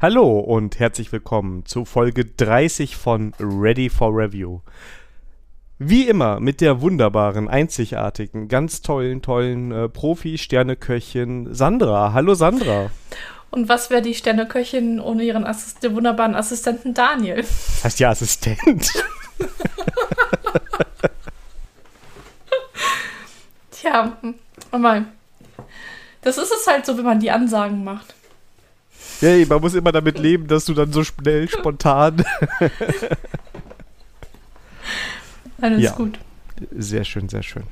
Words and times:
Hallo 0.00 0.38
und 0.38 0.78
herzlich 0.78 1.10
willkommen 1.10 1.66
zu 1.66 1.84
Folge 1.84 2.24
30 2.24 2.96
von 2.96 3.34
Ready 3.40 3.90
for 3.90 4.16
Review. 4.16 4.60
Wie 5.80 6.06
immer 6.06 6.38
mit 6.38 6.60
der 6.60 6.80
wunderbaren, 6.80 7.48
einzigartigen, 7.48 8.46
ganz 8.46 8.80
tollen, 8.80 9.22
tollen 9.22 9.72
äh, 9.72 9.88
Profi-Sterneköchin 9.88 11.52
Sandra. 11.52 12.12
Hallo 12.12 12.34
Sandra. 12.34 12.92
Und 13.50 13.68
was 13.68 13.90
wäre 13.90 14.00
die 14.00 14.14
Sterneköchin 14.14 15.00
ohne 15.00 15.24
ihren 15.24 15.44
Assist 15.44 15.82
den 15.82 15.96
wunderbaren 15.96 16.36
Assistenten 16.36 16.94
Daniel? 16.94 17.38
Das 17.38 17.82
heißt 17.82 17.98
ja 17.98 18.10
Assistent. 18.10 18.92
Tja, 23.72 24.16
mal. 24.70 25.06
Das 26.22 26.38
ist 26.38 26.52
es 26.52 26.68
halt 26.68 26.86
so, 26.86 26.96
wenn 26.96 27.04
man 27.04 27.18
die 27.18 27.32
Ansagen 27.32 27.82
macht. 27.82 28.14
Ja, 29.20 29.46
man 29.46 29.60
muss 29.60 29.74
immer 29.74 29.92
damit 29.92 30.18
leben, 30.18 30.46
dass 30.46 30.64
du 30.64 30.74
dann 30.74 30.92
so 30.92 31.02
schnell, 31.02 31.48
spontan. 31.50 32.24
Alles 35.60 35.82
ja. 35.82 35.92
gut. 35.92 36.18
Sehr 36.76 37.04
schön, 37.04 37.28
sehr 37.28 37.42
schön. 37.42 37.64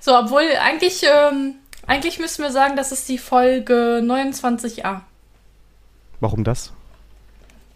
So, 0.00 0.16
obwohl 0.16 0.42
eigentlich, 0.60 1.04
ähm, 1.04 1.54
eigentlich 1.86 2.18
müssen 2.18 2.42
wir 2.42 2.50
sagen, 2.50 2.76
das 2.76 2.92
ist 2.92 3.08
die 3.08 3.18
Folge 3.18 4.02
29a. 4.04 5.00
Warum 6.20 6.44
das? 6.44 6.72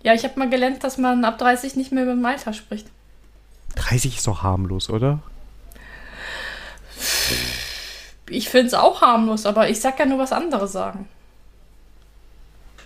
Ja, 0.02 0.14
ich 0.14 0.24
habe 0.24 0.38
mal 0.38 0.50
gelernt, 0.50 0.84
dass 0.84 0.98
man 0.98 1.24
ab 1.24 1.38
30 1.38 1.76
nicht 1.76 1.92
mehr 1.92 2.04
über 2.04 2.12
dem 2.12 2.24
Alter 2.24 2.52
spricht. 2.52 2.86
30 3.76 4.16
ist 4.18 4.26
doch 4.26 4.42
harmlos, 4.42 4.90
oder? 4.90 5.20
Ich 8.28 8.48
finde 8.48 8.68
es 8.68 8.74
auch 8.74 9.00
harmlos, 9.00 9.46
aber 9.46 9.68
ich 9.68 9.80
sag 9.80 9.98
ja 9.98 10.06
nur, 10.06 10.18
was 10.18 10.32
andere 10.32 10.68
sagen. 10.68 11.08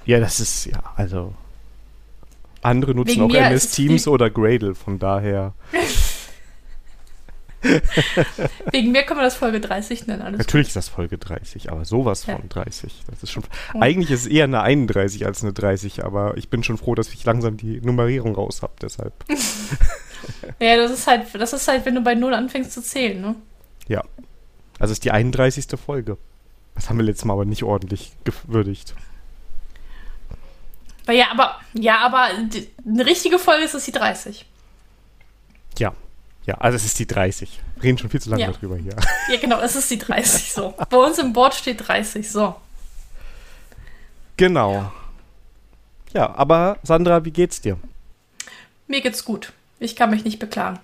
Ja, 0.07 0.21
das 0.21 0.41
ist, 0.41 0.67
ja, 0.67 0.83
also. 0.97 1.35
Andere 2.63 2.95
nutzen 2.95 3.23
Wegen 3.23 3.23
auch 3.23 3.35
MS 3.35 3.71
Teams 3.71 4.07
oder 4.07 4.29
Gradle, 4.29 4.75
von 4.75 4.99
daher. 4.99 5.55
Wegen 8.71 8.93
mir 8.93 9.03
können 9.03 9.21
wir 9.21 9.25
das 9.25 9.37
Folge 9.37 9.61
30 9.61 10.07
nennen. 10.07 10.23
Alles 10.23 10.39
Natürlich 10.39 10.67
gut. 10.67 10.71
ist 10.71 10.77
das 10.77 10.89
Folge 10.89 11.19
30, 11.19 11.71
aber 11.71 11.85
sowas 11.85 12.27
ja. 12.27 12.37
von 12.37 12.49
30. 12.49 13.03
Das 13.11 13.23
ist 13.23 13.31
schon. 13.31 13.43
Ja. 13.75 13.81
Eigentlich 13.81 14.11
ist 14.11 14.23
es 14.23 14.27
eher 14.27 14.45
eine 14.45 14.63
31 14.63 15.27
als 15.27 15.43
eine 15.43 15.53
30, 15.53 16.05
aber 16.05 16.37
ich 16.37 16.49
bin 16.49 16.65
schon 16.65 16.79
froh, 16.79 16.95
dass 16.95 17.13
ich 17.13 17.25
langsam 17.25 17.57
die 17.57 17.81
Nummerierung 17.81 18.35
raus 18.35 18.63
habe, 18.63 18.73
deshalb. 18.81 19.13
ja, 20.61 20.77
das 20.77 20.91
ist 20.91 21.07
halt, 21.07 21.27
das 21.35 21.53
ist 21.53 21.69
halt, 21.69 21.85
wenn 21.85 21.95
du 21.95 22.01
bei 22.01 22.15
0 22.15 22.33
anfängst 22.35 22.73
zu 22.73 22.83
zählen, 22.83 23.21
ne? 23.21 23.37
Ja. 23.89 24.05
Also 24.79 24.93
ist 24.93 25.05
die 25.05 25.11
31. 25.11 25.67
Folge. 25.85 26.17
Das 26.75 26.89
haben 26.89 26.97
wir 26.97 27.05
letztes 27.05 27.27
Mal 27.27 27.35
aber 27.35 27.45
nicht 27.45 27.63
ordentlich 27.63 28.13
gewürdigt. 28.25 28.95
Ja, 31.09 31.31
aber, 31.31 31.61
ja, 31.73 31.99
aber 31.99 32.29
eine 32.87 33.07
richtige 33.07 33.39
Folge 33.39 33.65
ist 33.65 33.75
es 33.75 33.85
die 33.85 33.93
30. 33.93 34.47
Ja, 35.79 35.93
ja, 36.47 36.55
also 36.57 36.77
es 36.77 36.85
ist 36.85 36.99
die 36.99 37.07
30. 37.07 37.61
Wir 37.77 37.83
reden 37.85 37.99
schon 37.99 38.11
viel 38.11 38.21
zu 38.21 38.31
lange 38.31 38.43
ja. 38.43 38.51
darüber 38.51 38.77
hier. 38.77 38.97
Ja, 39.31 39.39
genau, 39.39 39.61
es 39.61 39.77
ist 39.77 39.91
die 39.91 39.99
30 39.99 40.53
so. 40.53 40.75
Bei 40.89 40.97
uns 40.97 41.19
im 41.19 41.33
Board 41.33 41.55
steht 41.55 41.87
30, 41.87 42.29
so. 42.29 42.57
Genau. 44.37 44.73
Ja. 44.73 44.93
ja, 46.13 46.35
aber 46.35 46.79
Sandra, 46.83 47.25
wie 47.25 47.31
geht's 47.31 47.61
dir? 47.61 47.79
Mir 48.89 49.01
geht's 49.01 49.25
gut. 49.25 49.53
Ich 49.79 49.95
kann 49.95 50.11
mich 50.11 50.25
nicht 50.25 50.39
beklagen. 50.39 50.81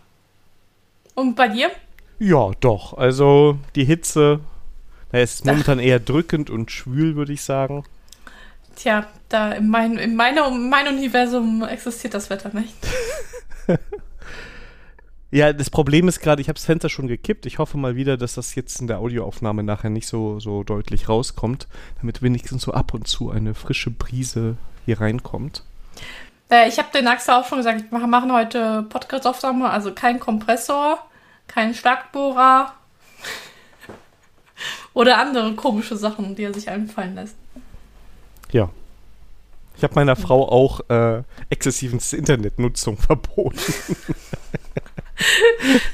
Und 1.15 1.35
bei 1.35 1.49
dir? 1.49 1.71
Ja, 2.19 2.53
doch. 2.61 2.97
Also 2.97 3.59
die 3.75 3.85
Hitze, 3.85 4.41
na, 5.11 5.19
es 5.19 5.35
ist 5.35 5.47
momentan 5.47 5.79
Ach. 5.81 5.85
eher 5.85 5.99
drückend 5.99 6.51
und 6.51 6.71
schwül, 6.71 7.17
würde 7.17 7.33
ich 7.33 7.43
sagen. 7.43 7.85
Tja, 8.77 9.07
da 9.29 9.53
in, 9.53 9.69
mein, 9.69 9.99
in 9.99 10.15
meiner, 10.15 10.51
mein 10.51 10.87
Universum 10.89 11.65
existiert 11.65 12.15
das 12.15 12.31
Wetter 12.31 12.51
nicht. 12.55 12.75
Ja, 15.33 15.53
das 15.53 15.71
Problem 15.71 16.07
ist 16.07 16.21
gerade, 16.21 16.41
ich 16.41 16.49
habe 16.49 16.55
das 16.55 16.65
Fenster 16.65 16.89
schon 16.89 17.09
gekippt. 17.09 17.47
Ich 17.47 17.59
hoffe 17.59 17.77
mal 17.77 17.97
wieder, 17.97 18.17
dass 18.17 18.35
das 18.35 18.55
jetzt 18.55 18.81
in 18.81 18.87
der 18.87 19.01
Audioaufnahme 19.01 19.65
nachher 19.65 19.91
nicht 19.91 20.07
so, 20.07 20.39
so 20.39 20.63
deutlich 20.63 21.09
rauskommt, 21.09 21.67
damit 22.01 22.23
wenigstens 22.23 22.63
so 22.63 22.73
ab 22.73 22.95
und 22.95 23.09
zu 23.09 23.31
eine 23.31 23.55
frische 23.55 23.91
Brise 23.91 24.57
hier 24.85 25.01
reinkommt. 25.01 25.65
Äh, 26.49 26.69
ich 26.69 26.79
habe 26.79 26.89
den 26.95 27.09
Axel 27.09 27.35
auch 27.35 27.47
schon 27.47 27.59
gesagt, 27.59 27.91
wir 27.91 28.07
machen 28.07 28.33
heute 28.33 28.85
Podcast-Aufnahme, 28.85 29.69
also 29.69 29.93
kein 29.93 30.21
Kompressor, 30.21 31.05
kein 31.49 31.75
Schlagbohrer 31.75 32.73
oder 34.95 35.19
andere 35.19 35.55
komische 35.55 35.97
Sachen, 35.97 36.37
die 36.37 36.45
er 36.45 36.55
sich 36.55 36.71
einfallen 36.71 37.17
lässt. 37.17 37.37
Ja. 38.53 38.71
Ich 39.77 39.83
habe 39.83 39.95
meiner 39.95 40.17
Frau 40.17 40.49
auch 40.49 40.81
äh, 40.89 41.23
exzessiven 41.51 42.01
Internetnutzung 42.13 42.97
verboten. 42.99 43.59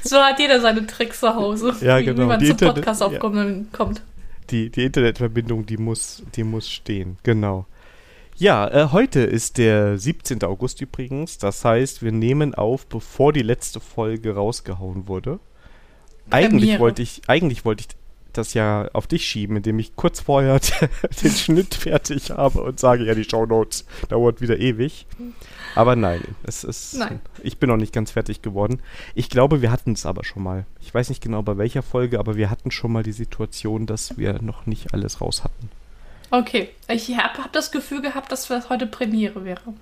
so 0.03 0.17
hat 0.17 0.39
jeder 0.39 0.61
seine 0.61 0.87
Tricks 0.87 1.19
zu 1.19 1.35
Hause, 1.35 1.75
ja, 1.81 1.99
wie, 1.99 2.05
genau. 2.05 2.23
wie 2.23 2.25
man 2.25 2.39
die 2.39 2.45
zum 2.45 2.51
Internet, 2.53 2.75
Podcast 2.75 3.03
aufkommen 3.03 3.69
ja. 3.71 3.77
kommt. 3.77 4.01
Die, 4.49 4.69
die 4.69 4.85
Internetverbindung, 4.85 5.65
die 5.65 5.77
muss, 5.77 6.23
die 6.35 6.43
muss 6.43 6.69
stehen, 6.69 7.17
genau. 7.23 7.65
Ja, 8.35 8.67
äh, 8.67 8.89
heute 8.91 9.19
ist 9.19 9.57
der 9.57 9.97
17. 9.97 10.43
August 10.43 10.81
übrigens. 10.81 11.37
Das 11.37 11.63
heißt, 11.63 12.01
wir 12.01 12.11
nehmen 12.11 12.55
auf, 12.55 12.87
bevor 12.87 13.31
die 13.31 13.43
letzte 13.43 13.79
Folge 13.79 14.33
rausgehauen 14.35 15.07
wurde. 15.07 15.39
Eigentlich 16.29 16.79
wollte 16.79 17.01
ich, 17.01 17.21
eigentlich 17.27 17.63
wollte 17.63 17.81
ich 17.81 17.95
das 18.37 18.53
ja 18.53 18.89
auf 18.93 19.07
dich 19.07 19.25
schieben, 19.25 19.57
indem 19.57 19.79
ich 19.79 19.95
kurz 19.95 20.19
vorher 20.19 20.59
den 21.23 21.31
Schnitt 21.31 21.75
fertig 21.75 22.31
habe 22.31 22.61
und 22.61 22.79
sage, 22.79 23.05
ja, 23.05 23.15
die 23.15 23.23
Shownotes 23.23 23.85
dauert 24.09 24.41
wieder 24.41 24.57
ewig. 24.57 25.05
Aber 25.75 25.95
nein, 25.95 26.23
es 26.43 26.63
ist. 26.63 26.95
Nein. 26.95 27.19
Ich 27.41 27.57
bin 27.57 27.69
noch 27.69 27.77
nicht 27.77 27.93
ganz 27.93 28.11
fertig 28.11 28.41
geworden. 28.41 28.81
Ich 29.15 29.29
glaube, 29.29 29.61
wir 29.61 29.71
hatten 29.71 29.93
es 29.93 30.05
aber 30.05 30.23
schon 30.23 30.43
mal. 30.43 30.65
Ich 30.81 30.93
weiß 30.93 31.09
nicht 31.09 31.21
genau 31.21 31.41
bei 31.41 31.57
welcher 31.57 31.81
Folge, 31.81 32.19
aber 32.19 32.35
wir 32.35 32.49
hatten 32.49 32.71
schon 32.71 32.91
mal 32.91 33.03
die 33.03 33.11
Situation, 33.11 33.85
dass 33.85 34.17
wir 34.17 34.41
noch 34.41 34.65
nicht 34.65 34.93
alles 34.93 35.21
raus 35.21 35.43
hatten. 35.43 35.69
Okay, 36.29 36.69
ich 36.87 37.15
habe 37.15 37.43
hab 37.43 37.53
das 37.53 37.71
Gefühl 37.71 38.01
gehabt, 38.01 38.31
dass 38.31 38.47
das 38.47 38.69
heute 38.69 38.87
Premiere 38.87 39.45
wäre. 39.45 39.73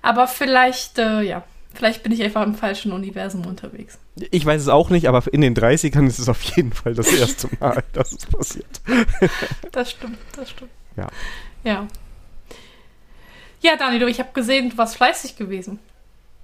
Aber 0.00 0.26
vielleicht, 0.26 0.98
äh, 0.98 1.22
ja, 1.22 1.44
Vielleicht 1.74 2.02
bin 2.02 2.12
ich 2.12 2.22
einfach 2.22 2.42
im 2.42 2.54
falschen 2.54 2.92
Universum 2.92 3.46
unterwegs. 3.46 3.98
Ich 4.30 4.44
weiß 4.44 4.60
es 4.60 4.68
auch 4.68 4.90
nicht, 4.90 5.08
aber 5.08 5.22
in 5.32 5.40
den 5.40 5.54
30ern 5.54 6.06
ist 6.06 6.18
es 6.18 6.28
auf 6.28 6.42
jeden 6.42 6.72
Fall 6.72 6.94
das 6.94 7.12
erste 7.12 7.48
Mal, 7.60 7.82
dass 7.92 8.12
es 8.12 8.26
passiert. 8.26 8.80
Das 9.72 9.90
stimmt, 9.90 10.18
das 10.36 10.50
stimmt. 10.50 10.70
Ja. 10.96 11.08
Ja. 11.64 11.86
Ja, 13.62 13.76
Dani, 13.76 14.04
ich 14.04 14.18
habe 14.18 14.30
gesehen, 14.34 14.70
du 14.70 14.78
warst 14.78 14.96
fleißig 14.96 15.36
gewesen. 15.36 15.78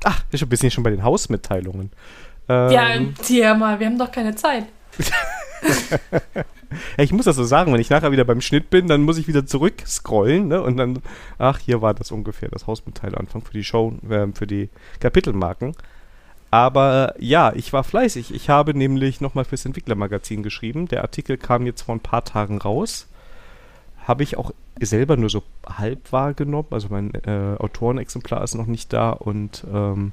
Ach, 0.05 0.23
ich 0.31 0.49
bin 0.49 0.59
hier 0.59 0.71
schon 0.71 0.85
bei 0.85 0.91
den 0.91 1.03
Hausmitteilungen. 1.03 1.91
Ähm, 2.49 2.71
ja, 2.71 2.89
ja 3.29 3.55
mal, 3.55 3.79
wir 3.79 3.87
haben 3.87 3.99
doch 3.99 4.11
keine 4.11 4.35
Zeit. 4.35 4.65
ja, 6.97 7.05
ich 7.05 7.13
muss 7.13 7.25
das 7.25 7.37
so 7.37 7.45
sagen, 7.45 7.73
wenn 7.73 7.81
ich 7.81 7.91
nachher 7.91 8.13
wieder 8.13 8.25
beim 8.25 8.41
Schnitt 8.41 8.71
bin, 8.71 8.89
dann 8.89 9.03
muss 9.03 9.19
ich 9.19 9.29
wieder 9.29 9.47
zurück 9.47 9.75
scrollen, 9.87 10.49
ne? 10.49 10.63
Und 10.63 10.77
dann, 10.77 11.01
ach, 11.39 11.59
hier 11.59 11.83
war 11.83 11.95
das 11.95 12.13
ungefähr 12.13 12.49
das 12.49 12.67
Hausmitteilanfang 12.67 13.43
für 13.43 13.53
die 13.53 13.65
Show, 13.65 13.95
äh, 14.09 14.29
für 14.35 14.47
die 14.47 14.69
Kapitelmarken. 15.01 15.75
Aber 16.51 17.15
ja, 17.19 17.53
ich 17.55 17.73
war 17.73 17.85
fleißig. 17.85 18.35
Ich 18.35 18.49
habe 18.49 18.75
nämlich 18.75 19.21
nochmal 19.21 19.45
fürs 19.45 19.67
Entwicklermagazin 19.67 20.43
geschrieben. 20.43 20.89
Der 20.89 21.03
Artikel 21.03 21.37
kam 21.37 21.67
jetzt 21.67 21.83
vor 21.83 21.95
ein 21.95 22.01
paar 22.01 22.25
Tagen 22.25 22.59
raus. 22.59 23.07
Habe 24.07 24.23
ich 24.23 24.39
auch 24.39 24.53
selber 24.81 25.17
nur 25.17 25.29
so 25.29 25.43
halb 25.67 26.11
wahrgenommen. 26.13 26.69
Also 26.71 26.89
mein 26.91 27.13
äh, 27.15 27.57
Autorenexemplar 27.59 28.43
ist 28.43 28.55
noch 28.55 28.67
nicht 28.67 28.93
da 28.93 29.11
und 29.11 29.65
ähm, 29.73 30.13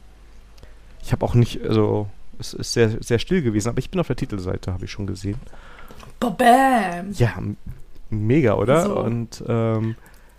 ich 1.01 1.11
habe 1.11 1.23
auch 1.23 1.35
nicht, 1.35 1.61
also 1.63 2.09
es 2.39 2.53
ist 2.53 2.73
sehr, 2.73 3.01
sehr 3.01 3.19
still 3.19 3.41
gewesen, 3.41 3.69
aber 3.69 3.79
ich 3.79 3.89
bin 3.89 3.99
auf 3.99 4.07
der 4.07 4.15
Titelseite, 4.15 4.73
habe 4.73 4.85
ich 4.85 4.91
schon 4.91 5.07
gesehen. 5.07 5.39
Bam! 6.31 7.11
Ja, 7.13 7.33
mega, 8.09 8.53
oder? 8.53 8.85
So. 8.85 8.99
Und 8.99 9.43
ähm, 9.47 9.95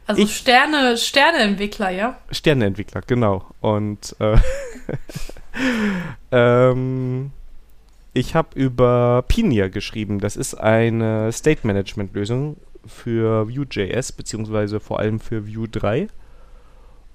also 0.06 0.22
ich, 0.22 0.36
Sterne, 0.36 0.96
Sterneentwickler, 0.96 1.90
ja? 1.90 2.18
Sterneentwickler, 2.30 3.02
genau. 3.06 3.44
Und 3.60 4.14
äh, 4.20 4.36
ähm, 6.32 7.32
ich 8.12 8.34
habe 8.34 8.48
über 8.58 9.24
Pinia 9.26 9.68
geschrieben. 9.68 10.20
Das 10.20 10.36
ist 10.36 10.54
eine 10.54 11.32
State 11.32 11.66
Management 11.66 12.14
Lösung 12.14 12.56
für 12.86 13.48
Vue.js, 13.48 14.12
beziehungsweise 14.12 14.80
vor 14.80 15.00
allem 15.00 15.18
für 15.18 15.46
Vue 15.46 15.68
3. 15.68 16.08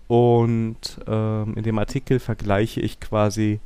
Und 0.08 1.00
ähm, 1.08 1.54
in 1.56 1.64
dem 1.64 1.80
Artikel 1.80 2.20
vergleiche 2.20 2.82
ich 2.82 3.00
quasi 3.00 3.62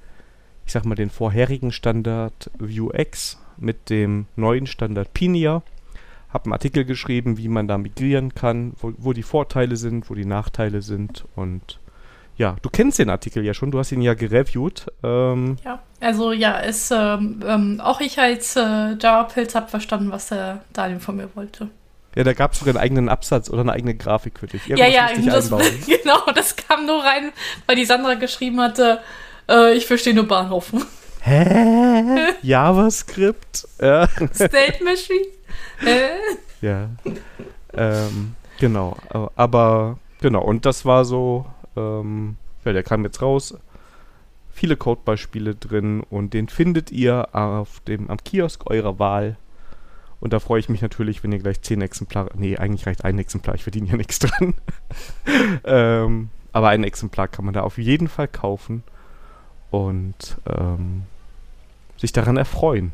ich 0.65 0.71
sag 0.71 0.85
mal, 0.85 0.95
den 0.95 1.09
vorherigen 1.09 1.71
Standard 1.71 2.49
Vuex 2.57 3.39
mit 3.57 3.89
dem 3.89 4.25
neuen 4.35 4.67
Standard 4.67 5.13
Pinia. 5.13 5.63
Habe 6.29 6.45
einen 6.45 6.53
Artikel 6.53 6.85
geschrieben, 6.85 7.37
wie 7.37 7.47
man 7.47 7.67
da 7.67 7.77
migrieren 7.77 8.35
kann, 8.35 8.73
wo, 8.79 8.93
wo, 8.97 9.13
die 9.13 9.23
Vorteile 9.23 9.77
sind, 9.77 10.09
wo 10.09 10.15
die 10.15 10.25
Nachteile 10.25 10.81
sind 10.81 11.25
und 11.35 11.79
ja, 12.37 12.57
du 12.61 12.69
kennst 12.69 12.99
den 12.99 13.09
Artikel 13.09 13.45
ja 13.45 13.53
schon, 13.53 13.71
du 13.71 13.79
hast 13.79 13.93
ihn 13.93 14.01
ja 14.01 14.13
gereviewt. 14.13 14.87
Ähm 15.03 15.55
ja, 15.63 15.79
also 16.01 16.33
ja, 16.33 16.57
ist, 16.57 16.91
ähm, 16.91 17.41
ähm, 17.47 17.79
auch 17.81 18.01
ich 18.01 18.19
als 18.19 18.57
äh, 18.57 18.95
Java-Pilz 18.99 19.55
habe 19.55 19.69
verstanden, 19.69 20.11
was 20.11 20.27
der 20.27 20.61
Daniel 20.73 20.99
von 20.99 21.15
mir 21.15 21.29
wollte. 21.35 21.69
Ja, 22.15 22.23
da 22.23 22.33
gab 22.33 22.53
es 22.53 22.59
sogar 22.59 22.75
einen 22.75 22.83
eigenen 22.83 23.09
Absatz 23.09 23.49
oder 23.49 23.61
eine 23.61 23.73
eigene 23.73 23.95
Grafik 23.95 24.39
für 24.39 24.47
dich. 24.47 24.69
Irgendwas 24.69 24.93
ja, 24.93 25.09
ja, 25.11 25.31
das, 25.31 25.49
genau, 25.85 26.25
das 26.33 26.55
kam 26.55 26.85
nur 26.85 27.03
rein, 27.03 27.31
weil 27.67 27.75
die 27.75 27.85
Sandra 27.85 28.15
geschrieben 28.15 28.59
hatte, 28.61 28.99
äh, 29.49 29.73
ich 29.73 29.85
verstehe 29.85 30.13
nur 30.13 30.27
Bahnhof. 30.27 30.73
Hä? 31.25 32.35
JavaScript? 32.43 33.67
Ja. 33.81 34.07
State 34.07 34.83
Machine? 34.83 35.25
Hä? 35.79 36.19
Ja. 36.61 36.89
Ähm, 37.73 38.35
genau. 38.59 38.95
Aber 39.35 39.97
genau, 40.21 40.43
und 40.43 40.67
das 40.67 40.85
war 40.85 41.03
so, 41.03 41.47
ähm, 41.75 42.37
ja, 42.63 42.73
der 42.73 42.83
kam 42.83 43.03
jetzt 43.03 43.23
raus. 43.23 43.57
Viele 44.51 44.77
Codebeispiele 44.77 45.55
drin 45.55 46.03
und 46.11 46.35
den 46.35 46.47
findet 46.47 46.91
ihr 46.91 47.33
auf 47.33 47.79
dem, 47.79 48.11
am 48.11 48.17
Kiosk 48.23 48.69
eurer 48.69 48.99
Wahl. 48.99 49.35
Und 50.19 50.31
da 50.31 50.39
freue 50.39 50.59
ich 50.59 50.69
mich 50.69 50.83
natürlich, 50.83 51.23
wenn 51.23 51.31
ihr 51.31 51.39
gleich 51.39 51.59
zehn 51.63 51.81
Exemplare. 51.81 52.29
Nee, 52.35 52.57
eigentlich 52.57 52.85
reicht 52.85 53.03
ein 53.03 53.17
Exemplar, 53.17 53.55
ich 53.55 53.63
verdiene 53.63 53.87
ja 53.87 53.97
nichts 53.97 54.19
dran. 54.19 54.53
ähm, 55.63 56.29
aber 56.51 56.69
ein 56.69 56.83
Exemplar 56.83 57.27
kann 57.27 57.45
man 57.45 57.55
da 57.55 57.61
auf 57.61 57.79
jeden 57.79 58.09
Fall 58.09 58.27
kaufen 58.27 58.83
und 59.71 60.37
ähm, 60.47 61.03
sich 61.97 62.11
daran 62.13 62.37
erfreuen. 62.37 62.91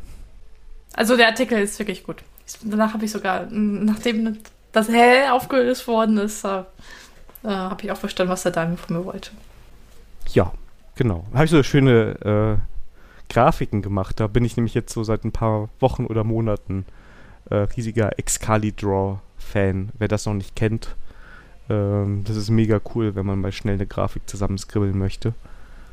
Also 0.94 1.16
der 1.16 1.28
Artikel 1.28 1.58
ist 1.58 1.78
wirklich 1.78 2.04
gut. 2.04 2.22
Danach 2.62 2.94
habe 2.94 3.04
ich 3.04 3.10
sogar, 3.10 3.46
nachdem 3.50 4.38
das 4.72 4.88
hell 4.88 5.30
aufgelöst 5.30 5.86
worden 5.86 6.18
ist, 6.18 6.44
äh, 6.44 6.60
äh, 7.44 7.48
habe 7.48 7.82
ich 7.84 7.92
auch 7.92 7.96
verstanden, 7.96 8.32
was 8.32 8.42
der 8.42 8.52
Daniel 8.52 8.76
von 8.76 8.96
mir 8.96 9.04
wollte. 9.04 9.30
Ja, 10.32 10.52
genau. 10.96 11.24
Habe 11.32 11.44
ich 11.44 11.50
so 11.50 11.62
schöne 11.62 12.58
äh, 12.60 13.32
Grafiken 13.32 13.82
gemacht. 13.82 14.20
Da 14.20 14.26
bin 14.26 14.44
ich 14.44 14.56
nämlich 14.56 14.74
jetzt 14.74 14.92
so 14.92 15.04
seit 15.04 15.24
ein 15.24 15.32
paar 15.32 15.68
Wochen 15.80 16.06
oder 16.06 16.24
Monaten 16.24 16.84
äh, 17.50 17.56
riesiger 17.56 18.18
Excalidraw-Fan. 18.18 19.90
Wer 19.98 20.08
das 20.08 20.26
noch 20.26 20.34
nicht 20.34 20.56
kennt, 20.56 20.94
ähm, 21.68 22.24
das 22.26 22.36
ist 22.36 22.50
mega 22.50 22.80
cool, 22.94 23.14
wenn 23.14 23.26
man 23.26 23.40
mal 23.40 23.52
schnell 23.52 23.74
eine 23.74 23.86
Grafik 23.86 24.28
zusammenskribbeln 24.28 24.96
möchte. 24.98 25.34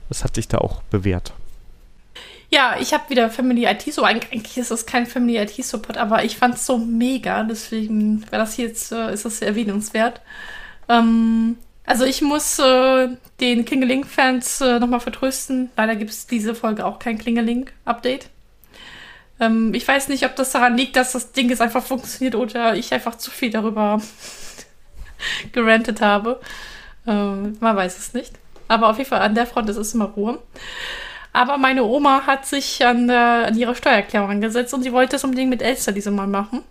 Das 0.09 0.23
hat 0.23 0.35
sich 0.35 0.47
da 0.47 0.57
auch 0.59 0.81
bewährt. 0.83 1.33
Ja, 2.51 2.77
ich 2.79 2.93
habe 2.93 3.09
wieder 3.09 3.29
Family 3.29 3.65
IT 3.65 3.93
so. 3.93 4.03
Eigentlich 4.03 4.57
ist 4.57 4.71
das 4.71 4.85
kein 4.85 5.05
Family 5.05 5.37
IT 5.37 5.63
Support, 5.63 5.97
aber 5.97 6.23
ich 6.23 6.37
fand 6.37 6.55
es 6.55 6.65
so 6.65 6.77
mega. 6.77 7.43
Deswegen 7.43 8.23
wäre 8.31 8.41
das 8.41 8.57
jetzt, 8.57 8.91
äh, 8.91 9.13
ist 9.13 9.25
das 9.25 9.41
erwähnungswert. 9.41 10.21
Ähm, 10.87 11.57
also 11.85 12.05
ich 12.05 12.21
muss 12.21 12.59
äh, 12.59 13.09
den 13.39 13.65
Klingeling-Fans 13.65 14.61
äh, 14.61 14.79
nochmal 14.79 14.99
vertrösten. 14.99 15.69
Leider 15.77 15.95
gibt 15.95 16.11
es 16.11 16.27
diese 16.27 16.55
Folge 16.55 16.85
auch 16.85 16.99
kein 16.99 17.19
Klingeling-Update. 17.19 18.29
Ähm, 19.39 19.73
ich 19.73 19.87
weiß 19.87 20.07
nicht, 20.09 20.25
ob 20.25 20.35
das 20.35 20.51
daran 20.51 20.75
liegt, 20.75 20.95
dass 20.95 21.11
das 21.13 21.31
Ding 21.31 21.49
jetzt 21.49 21.61
einfach 21.61 21.83
funktioniert 21.83 22.35
oder 22.35 22.75
ich 22.75 22.93
einfach 22.93 23.15
zu 23.15 23.31
viel 23.31 23.51
darüber 23.51 24.01
gerantet 25.51 26.01
habe. 26.01 26.39
Ähm, 27.07 27.57
man 27.59 27.75
weiß 27.75 27.97
es 27.97 28.13
nicht. 28.13 28.33
Aber 28.67 28.89
auf 28.89 28.97
jeden 28.97 29.09
Fall 29.09 29.21
an 29.21 29.35
der 29.35 29.47
Front 29.47 29.69
ist 29.69 29.77
es 29.77 29.93
immer 29.93 30.05
Ruhe. 30.05 30.39
Aber 31.31 31.57
meine 31.57 31.83
Oma 31.83 32.25
hat 32.25 32.45
sich 32.45 32.85
an, 32.85 33.09
äh, 33.09 33.13
an 33.13 33.57
ihre 33.57 33.75
Steuererklärung 33.75 34.29
angesetzt 34.29 34.73
und 34.73 34.83
sie 34.83 34.91
wollte 34.91 35.15
es 35.15 35.23
unbedingt 35.23 35.49
mit 35.49 35.61
Elster 35.61 35.91
diese 35.91 36.11
Mal 36.11 36.27
machen. 36.27 36.63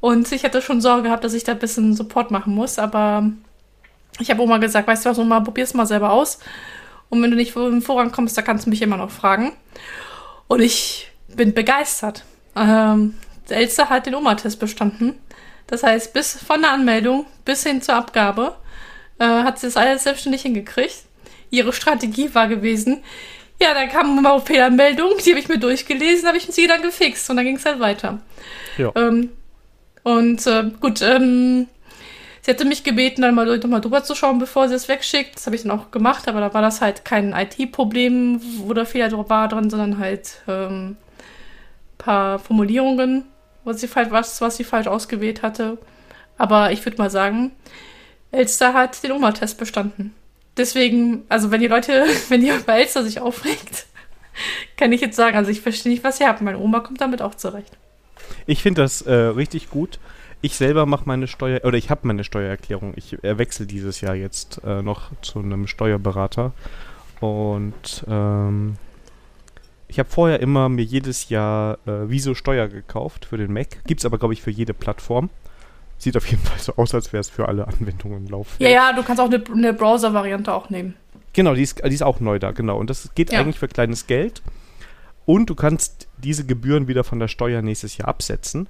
Und 0.00 0.30
ich 0.32 0.42
hatte 0.44 0.62
schon 0.62 0.80
Sorge 0.80 1.04
gehabt, 1.04 1.22
dass 1.22 1.32
ich 1.32 1.44
da 1.44 1.52
ein 1.52 1.58
bisschen 1.60 1.94
Support 1.94 2.32
machen 2.32 2.54
muss, 2.54 2.78
aber 2.78 3.30
ich 4.18 4.30
habe 4.30 4.42
Oma 4.42 4.58
gesagt, 4.58 4.88
weißt 4.88 5.04
du 5.04 5.10
was, 5.10 5.18
Oma, 5.18 5.40
probier 5.40 5.64
es 5.64 5.74
mal 5.74 5.86
selber 5.86 6.12
aus. 6.12 6.38
Und 7.08 7.22
wenn 7.22 7.30
du 7.30 7.36
nicht 7.36 7.52
vorankommst, 7.52 8.36
da 8.36 8.42
kannst 8.42 8.66
du 8.66 8.70
mich 8.70 8.82
immer 8.82 8.96
noch 8.96 9.10
fragen. 9.10 9.52
Und 10.48 10.60
ich 10.60 11.10
bin 11.28 11.54
begeistert. 11.54 12.24
Ähm, 12.56 13.14
Elster 13.48 13.90
hat 13.90 14.06
den 14.06 14.14
Oma-Test 14.14 14.58
bestanden. 14.58 15.14
Das 15.66 15.82
heißt, 15.82 16.12
bis 16.12 16.42
von 16.42 16.62
der 16.62 16.72
Anmeldung 16.72 17.26
bis 17.44 17.62
hin 17.62 17.80
zur 17.80 17.94
Abgabe 17.94 18.56
äh, 19.18 19.24
hat 19.24 19.58
sie 19.58 19.66
das 19.66 19.76
alles 19.76 20.04
selbstständig 20.04 20.42
hingekriegt. 20.42 21.04
Ihre 21.50 21.72
Strategie 21.72 22.34
war 22.34 22.48
gewesen, 22.48 23.02
ja, 23.62 23.74
da 23.74 23.86
kam 23.86 24.24
auf 24.26 24.46
Fehlermeldung, 24.46 25.12
die 25.24 25.30
habe 25.30 25.40
ich 25.40 25.48
mir 25.48 25.58
durchgelesen, 25.58 26.26
habe 26.26 26.38
ich 26.38 26.46
sie 26.46 26.66
dann 26.66 26.82
gefixt 26.82 27.30
und 27.30 27.36
dann 27.36 27.44
ging 27.44 27.56
es 27.56 27.64
halt 27.64 27.80
weiter. 27.80 28.18
Ja. 28.76 28.92
Ähm, 28.96 29.30
und 30.02 30.46
äh, 30.46 30.64
gut, 30.80 31.00
ähm, 31.02 31.68
sie 32.40 32.50
hatte 32.50 32.64
mich 32.64 32.82
gebeten, 32.82 33.22
dann 33.22 33.34
mal, 33.34 33.46
noch 33.46 33.68
mal 33.68 33.80
drüber 33.80 34.02
zu 34.02 34.14
schauen, 34.14 34.38
bevor 34.38 34.68
sie 34.68 34.74
es 34.74 34.88
wegschickt. 34.88 35.36
Das 35.36 35.46
habe 35.46 35.56
ich 35.56 35.62
dann 35.62 35.70
auch 35.70 35.90
gemacht, 35.90 36.26
aber 36.28 36.40
da 36.40 36.52
war 36.52 36.62
das 36.62 36.80
halt 36.80 37.04
kein 37.04 37.32
IT-Problem, 37.32 38.40
wo 38.58 38.74
der 38.74 38.86
Fehler 38.86 39.28
war 39.28 39.48
drin, 39.48 39.70
sondern 39.70 39.98
halt 39.98 40.42
ähm, 40.48 40.96
paar 41.98 42.38
Formulierungen, 42.40 43.24
was 43.64 43.80
sie, 43.80 43.88
was, 43.94 44.40
was 44.40 44.56
sie 44.56 44.64
falsch 44.64 44.88
ausgewählt 44.88 45.42
hatte. 45.42 45.78
Aber 46.36 46.72
ich 46.72 46.84
würde 46.84 46.98
mal 46.98 47.10
sagen, 47.10 47.52
Elster 48.32 48.74
hat 48.74 49.02
den 49.04 49.12
Oma-Test 49.12 49.58
bestanden. 49.58 50.14
Deswegen, 50.56 51.22
also 51.28 51.50
wenn 51.50 51.60
die 51.60 51.68
Leute, 51.68 52.04
wenn 52.28 52.42
ihr 52.42 52.58
bei 52.64 52.80
Elster 52.80 53.04
sich 53.04 53.20
aufregt, 53.20 53.86
kann 54.76 54.92
ich 54.92 55.00
jetzt 55.00 55.16
sagen, 55.16 55.36
also 55.36 55.50
ich 55.50 55.60
verstehe 55.60 55.92
nicht, 55.92 56.04
was 56.04 56.20
ihr 56.20 56.28
habt. 56.28 56.40
Meine 56.40 56.58
Oma 56.58 56.80
kommt 56.80 57.00
damit 57.00 57.22
auch 57.22 57.34
zurecht. 57.34 57.76
Ich 58.46 58.62
finde 58.62 58.82
das 58.82 59.02
äh, 59.02 59.12
richtig 59.12 59.70
gut. 59.70 59.98
Ich 60.40 60.56
selber 60.56 60.86
mache 60.86 61.04
meine 61.06 61.28
Steuer, 61.28 61.60
oder 61.64 61.78
ich 61.78 61.88
habe 61.88 62.06
meine 62.06 62.24
Steuererklärung. 62.24 62.94
Ich 62.96 63.16
wechsle 63.22 63.66
dieses 63.66 64.00
Jahr 64.00 64.16
jetzt 64.16 64.60
äh, 64.64 64.82
noch 64.82 65.10
zu 65.22 65.38
einem 65.38 65.68
Steuerberater. 65.68 66.52
Und 67.20 68.04
ähm, 68.08 68.76
ich 69.86 70.00
habe 70.00 70.08
vorher 70.08 70.40
immer 70.40 70.68
mir 70.68 70.84
jedes 70.84 71.28
Jahr 71.28 71.78
äh, 71.86 72.08
Viso 72.08 72.34
Steuer 72.34 72.66
gekauft 72.66 73.26
für 73.26 73.36
den 73.36 73.52
Mac. 73.52 73.84
Gibt 73.84 74.00
es 74.00 74.04
aber, 74.04 74.18
glaube 74.18 74.34
ich, 74.34 74.42
für 74.42 74.50
jede 74.50 74.74
Plattform. 74.74 75.30
Sieht 76.02 76.16
auf 76.16 76.26
jeden 76.26 76.42
Fall 76.42 76.58
so 76.58 76.74
aus, 76.74 76.92
als 76.96 77.12
wäre 77.12 77.20
es 77.20 77.30
für 77.30 77.46
alle 77.46 77.68
Anwendungen 77.68 78.26
lauffähig. 78.26 78.58
Ja, 78.58 78.68
ja, 78.68 78.92
du 78.92 79.04
kannst 79.04 79.20
auch 79.20 79.26
eine, 79.26 79.40
eine 79.54 79.72
Browser-Variante 79.72 80.52
auch 80.52 80.68
nehmen. 80.68 80.96
Genau, 81.32 81.54
die 81.54 81.62
ist, 81.62 81.80
die 81.84 81.94
ist 81.94 82.02
auch 82.02 82.18
neu 82.18 82.40
da, 82.40 82.50
genau. 82.50 82.76
Und 82.76 82.90
das 82.90 83.10
geht 83.14 83.30
ja. 83.30 83.38
eigentlich 83.38 83.60
für 83.60 83.68
kleines 83.68 84.08
Geld. 84.08 84.42
Und 85.26 85.48
du 85.48 85.54
kannst 85.54 86.08
diese 86.18 86.44
Gebühren 86.44 86.88
wieder 86.88 87.04
von 87.04 87.20
der 87.20 87.28
Steuer 87.28 87.62
nächstes 87.62 87.98
Jahr 87.98 88.08
absetzen. 88.08 88.66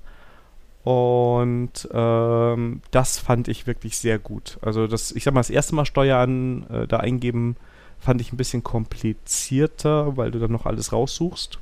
Und 0.84 1.88
ähm, 1.90 2.82
das 2.90 3.18
fand 3.18 3.48
ich 3.48 3.66
wirklich 3.66 3.96
sehr 3.96 4.18
gut. 4.18 4.58
Also 4.60 4.86
das, 4.86 5.10
ich 5.12 5.24
sag 5.24 5.32
mal, 5.32 5.40
das 5.40 5.48
erste 5.48 5.74
Mal 5.74 5.86
Steuer 5.86 6.18
an, 6.18 6.66
äh, 6.68 6.86
da 6.86 6.98
eingeben, 6.98 7.56
fand 7.98 8.20
ich 8.20 8.30
ein 8.34 8.36
bisschen 8.36 8.62
komplizierter, 8.62 10.18
weil 10.18 10.32
du 10.32 10.38
dann 10.38 10.52
noch 10.52 10.66
alles 10.66 10.92
raussuchst. 10.92 11.58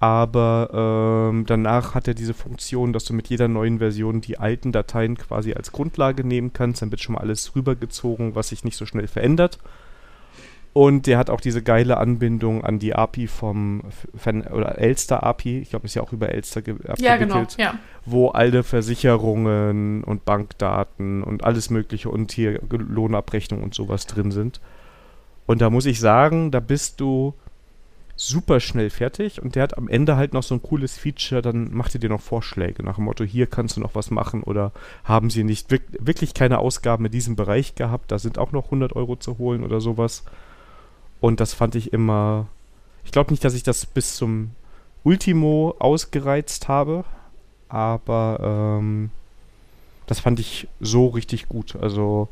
Aber 0.00 1.28
ähm, 1.30 1.44
danach 1.46 1.94
hat 1.94 2.06
er 2.06 2.14
diese 2.14 2.34
Funktion, 2.34 2.92
dass 2.92 3.04
du 3.04 3.14
mit 3.14 3.28
jeder 3.28 3.48
neuen 3.48 3.78
Version 3.78 4.20
die 4.20 4.38
alten 4.38 4.70
Dateien 4.70 5.16
quasi 5.18 5.54
als 5.54 5.72
Grundlage 5.72 6.22
nehmen 6.22 6.52
kannst. 6.52 6.82
Dann 6.82 6.90
wird 6.92 7.00
schon 7.00 7.16
mal 7.16 7.20
alles 7.20 7.56
rübergezogen, 7.56 8.36
was 8.36 8.50
sich 8.50 8.62
nicht 8.62 8.76
so 8.76 8.86
schnell 8.86 9.08
verändert. 9.08 9.58
Und 10.72 11.08
der 11.08 11.18
hat 11.18 11.30
auch 11.30 11.40
diese 11.40 11.62
geile 11.62 11.96
Anbindung 11.96 12.62
an 12.62 12.78
die 12.78 12.94
API 12.94 13.26
vom 13.26 13.82
Fan 14.16 14.42
oder 14.42 14.78
Elster 14.78 15.24
API, 15.24 15.58
ich 15.58 15.70
glaube, 15.70 15.86
ist 15.86 15.94
ja 15.94 16.02
auch 16.02 16.12
über 16.12 16.28
Elster 16.28 16.60
abgewickelt, 16.60 17.00
ja, 17.00 17.16
genau, 17.16 17.44
ja. 17.56 17.74
wo 18.04 18.28
alle 18.28 18.62
Versicherungen 18.62 20.04
und 20.04 20.24
Bankdaten 20.24 21.24
und 21.24 21.42
alles 21.42 21.70
Mögliche 21.70 22.10
und 22.10 22.30
hier 22.30 22.60
Lohnabrechnung 22.70 23.64
und 23.64 23.74
sowas 23.74 24.06
drin 24.06 24.30
sind. 24.30 24.60
Und 25.46 25.62
da 25.62 25.70
muss 25.70 25.86
ich 25.86 25.98
sagen, 25.98 26.52
da 26.52 26.60
bist 26.60 27.00
du 27.00 27.34
super 28.20 28.58
schnell 28.58 28.90
fertig 28.90 29.40
und 29.40 29.54
der 29.54 29.62
hat 29.62 29.78
am 29.78 29.88
Ende 29.88 30.16
halt 30.16 30.34
noch 30.34 30.42
so 30.42 30.54
ein 30.54 30.62
cooles 30.62 30.98
Feature, 30.98 31.40
dann 31.40 31.72
macht 31.72 31.94
er 31.94 32.00
dir 32.00 32.10
noch 32.10 32.20
Vorschläge 32.20 32.82
nach 32.82 32.96
dem 32.96 33.04
Motto, 33.04 33.22
hier 33.22 33.46
kannst 33.46 33.76
du 33.76 33.80
noch 33.80 33.94
was 33.94 34.10
machen 34.10 34.42
oder 34.42 34.72
haben 35.04 35.30
sie 35.30 35.44
nicht 35.44 35.70
wirklich 35.70 36.34
keine 36.34 36.58
Ausgaben 36.58 37.06
in 37.06 37.12
diesem 37.12 37.36
Bereich 37.36 37.76
gehabt, 37.76 38.10
da 38.10 38.18
sind 38.18 38.36
auch 38.36 38.50
noch 38.50 38.66
100 38.66 38.96
Euro 38.96 39.14
zu 39.16 39.38
holen 39.38 39.62
oder 39.62 39.80
sowas. 39.80 40.24
Und 41.20 41.38
das 41.38 41.54
fand 41.54 41.76
ich 41.76 41.92
immer, 41.92 42.48
ich 43.04 43.12
glaube 43.12 43.30
nicht, 43.30 43.44
dass 43.44 43.54
ich 43.54 43.62
das 43.62 43.86
bis 43.86 44.16
zum 44.16 44.50
Ultimo 45.04 45.76
ausgereizt 45.78 46.66
habe, 46.66 47.04
aber 47.68 48.78
ähm, 48.80 49.10
das 50.06 50.18
fand 50.18 50.40
ich 50.40 50.66
so 50.80 51.06
richtig 51.06 51.48
gut. 51.48 51.76
Also 51.76 52.28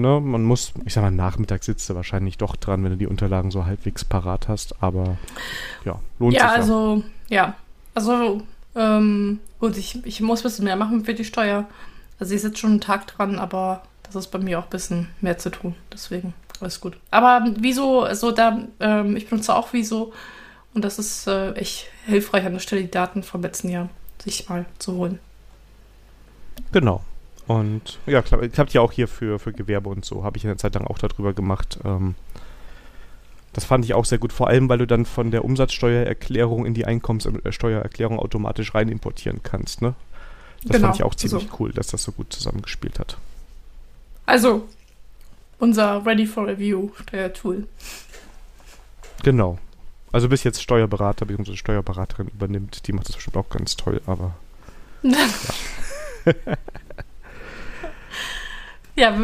ne, 0.00 0.20
man 0.20 0.44
muss, 0.44 0.72
ich 0.84 0.94
sag 0.94 1.02
mal, 1.02 1.10
nachmittags 1.10 1.66
sitzt 1.66 1.88
du 1.88 1.94
wahrscheinlich 1.94 2.38
doch 2.38 2.56
dran, 2.56 2.82
wenn 2.82 2.90
du 2.90 2.96
die 2.96 3.06
Unterlagen 3.06 3.50
so 3.50 3.66
halbwegs 3.66 4.04
parat 4.04 4.48
hast, 4.48 4.82
aber 4.82 5.16
ja, 5.84 6.00
lohnt 6.18 6.34
ja, 6.34 6.48
sich. 6.48 6.58
Also, 6.58 7.04
ja, 7.28 7.54
also, 7.94 8.42
ähm, 8.74 9.40
gut, 9.58 9.76
ich, 9.76 10.04
ich 10.04 10.20
muss 10.20 10.40
ein 10.40 10.44
bisschen 10.44 10.64
mehr 10.64 10.76
machen 10.76 11.04
für 11.04 11.14
die 11.14 11.24
Steuer. 11.24 11.66
Also 12.18 12.34
ich 12.34 12.42
sitze 12.42 12.58
schon 12.58 12.70
einen 12.70 12.80
Tag 12.80 13.06
dran, 13.06 13.38
aber 13.38 13.82
das 14.02 14.14
ist 14.14 14.28
bei 14.28 14.38
mir 14.38 14.58
auch 14.58 14.64
ein 14.64 14.70
bisschen 14.70 15.08
mehr 15.20 15.38
zu 15.38 15.50
tun, 15.50 15.74
deswegen 15.92 16.34
alles 16.60 16.80
gut. 16.80 16.96
Aber 17.10 17.44
wieso, 17.58 18.02
also 18.02 18.32
da, 18.32 18.58
ähm, 18.80 19.16
ich 19.16 19.28
benutze 19.28 19.54
auch 19.54 19.72
Wieso 19.72 20.12
und 20.74 20.84
das 20.84 20.98
ist 20.98 21.26
äh, 21.26 21.52
echt 21.52 21.86
hilfreich 22.06 22.44
an 22.44 22.52
der 22.52 22.60
Stelle, 22.60 22.82
die 22.82 22.90
Daten 22.90 23.22
vom 23.22 23.42
letzten 23.42 23.70
Jahr 23.70 23.88
sich 24.22 24.48
mal 24.48 24.66
zu 24.78 24.94
holen. 24.94 25.18
Genau. 26.72 27.02
Und 27.50 27.98
ja, 28.06 28.22
klar, 28.22 28.44
ich 28.44 28.56
habe 28.60 28.70
ja 28.70 28.80
auch 28.80 28.92
hier 28.92 29.08
für, 29.08 29.40
für 29.40 29.52
Gewerbe 29.52 29.88
und 29.88 30.04
so, 30.04 30.22
habe 30.22 30.36
ich 30.36 30.44
eine 30.44 30.56
Zeit 30.56 30.76
lang 30.76 30.86
auch 30.86 30.98
darüber 30.98 31.32
gemacht. 31.32 31.80
Ähm, 31.84 32.14
das 33.52 33.64
fand 33.64 33.84
ich 33.84 33.92
auch 33.92 34.04
sehr 34.04 34.18
gut, 34.18 34.32
vor 34.32 34.46
allem, 34.46 34.68
weil 34.68 34.78
du 34.78 34.86
dann 34.86 35.04
von 35.04 35.32
der 35.32 35.44
Umsatzsteuererklärung 35.44 36.64
in 36.64 36.74
die 36.74 36.84
Einkommenssteuererklärung 36.84 38.20
automatisch 38.20 38.72
rein 38.72 38.88
importieren 38.88 39.40
kannst. 39.42 39.82
Ne? 39.82 39.96
Das 40.62 40.76
genau, 40.76 40.86
fand 40.86 41.00
ich 41.00 41.02
auch 41.02 41.16
ziemlich 41.16 41.48
so. 41.50 41.56
cool, 41.58 41.72
dass 41.72 41.88
das 41.88 42.04
so 42.04 42.12
gut 42.12 42.32
zusammengespielt 42.32 43.00
hat. 43.00 43.16
Also, 44.26 44.68
unser 45.58 46.06
Ready 46.06 46.26
for 46.26 46.46
Review 46.46 46.90
Steuertool. 47.02 47.66
Genau. 49.24 49.58
Also 50.12 50.28
bis 50.28 50.44
jetzt 50.44 50.62
Steuerberater 50.62 51.26
bzw. 51.26 51.56
Steuerberaterin 51.56 52.28
übernimmt, 52.28 52.86
die 52.86 52.92
macht 52.92 53.08
das 53.08 53.16
bestimmt 53.16 53.36
auch 53.38 53.50
ganz 53.50 53.76
toll, 53.76 54.00
aber. 54.06 54.36
ja. 55.02 55.16
Ja, 58.96 59.16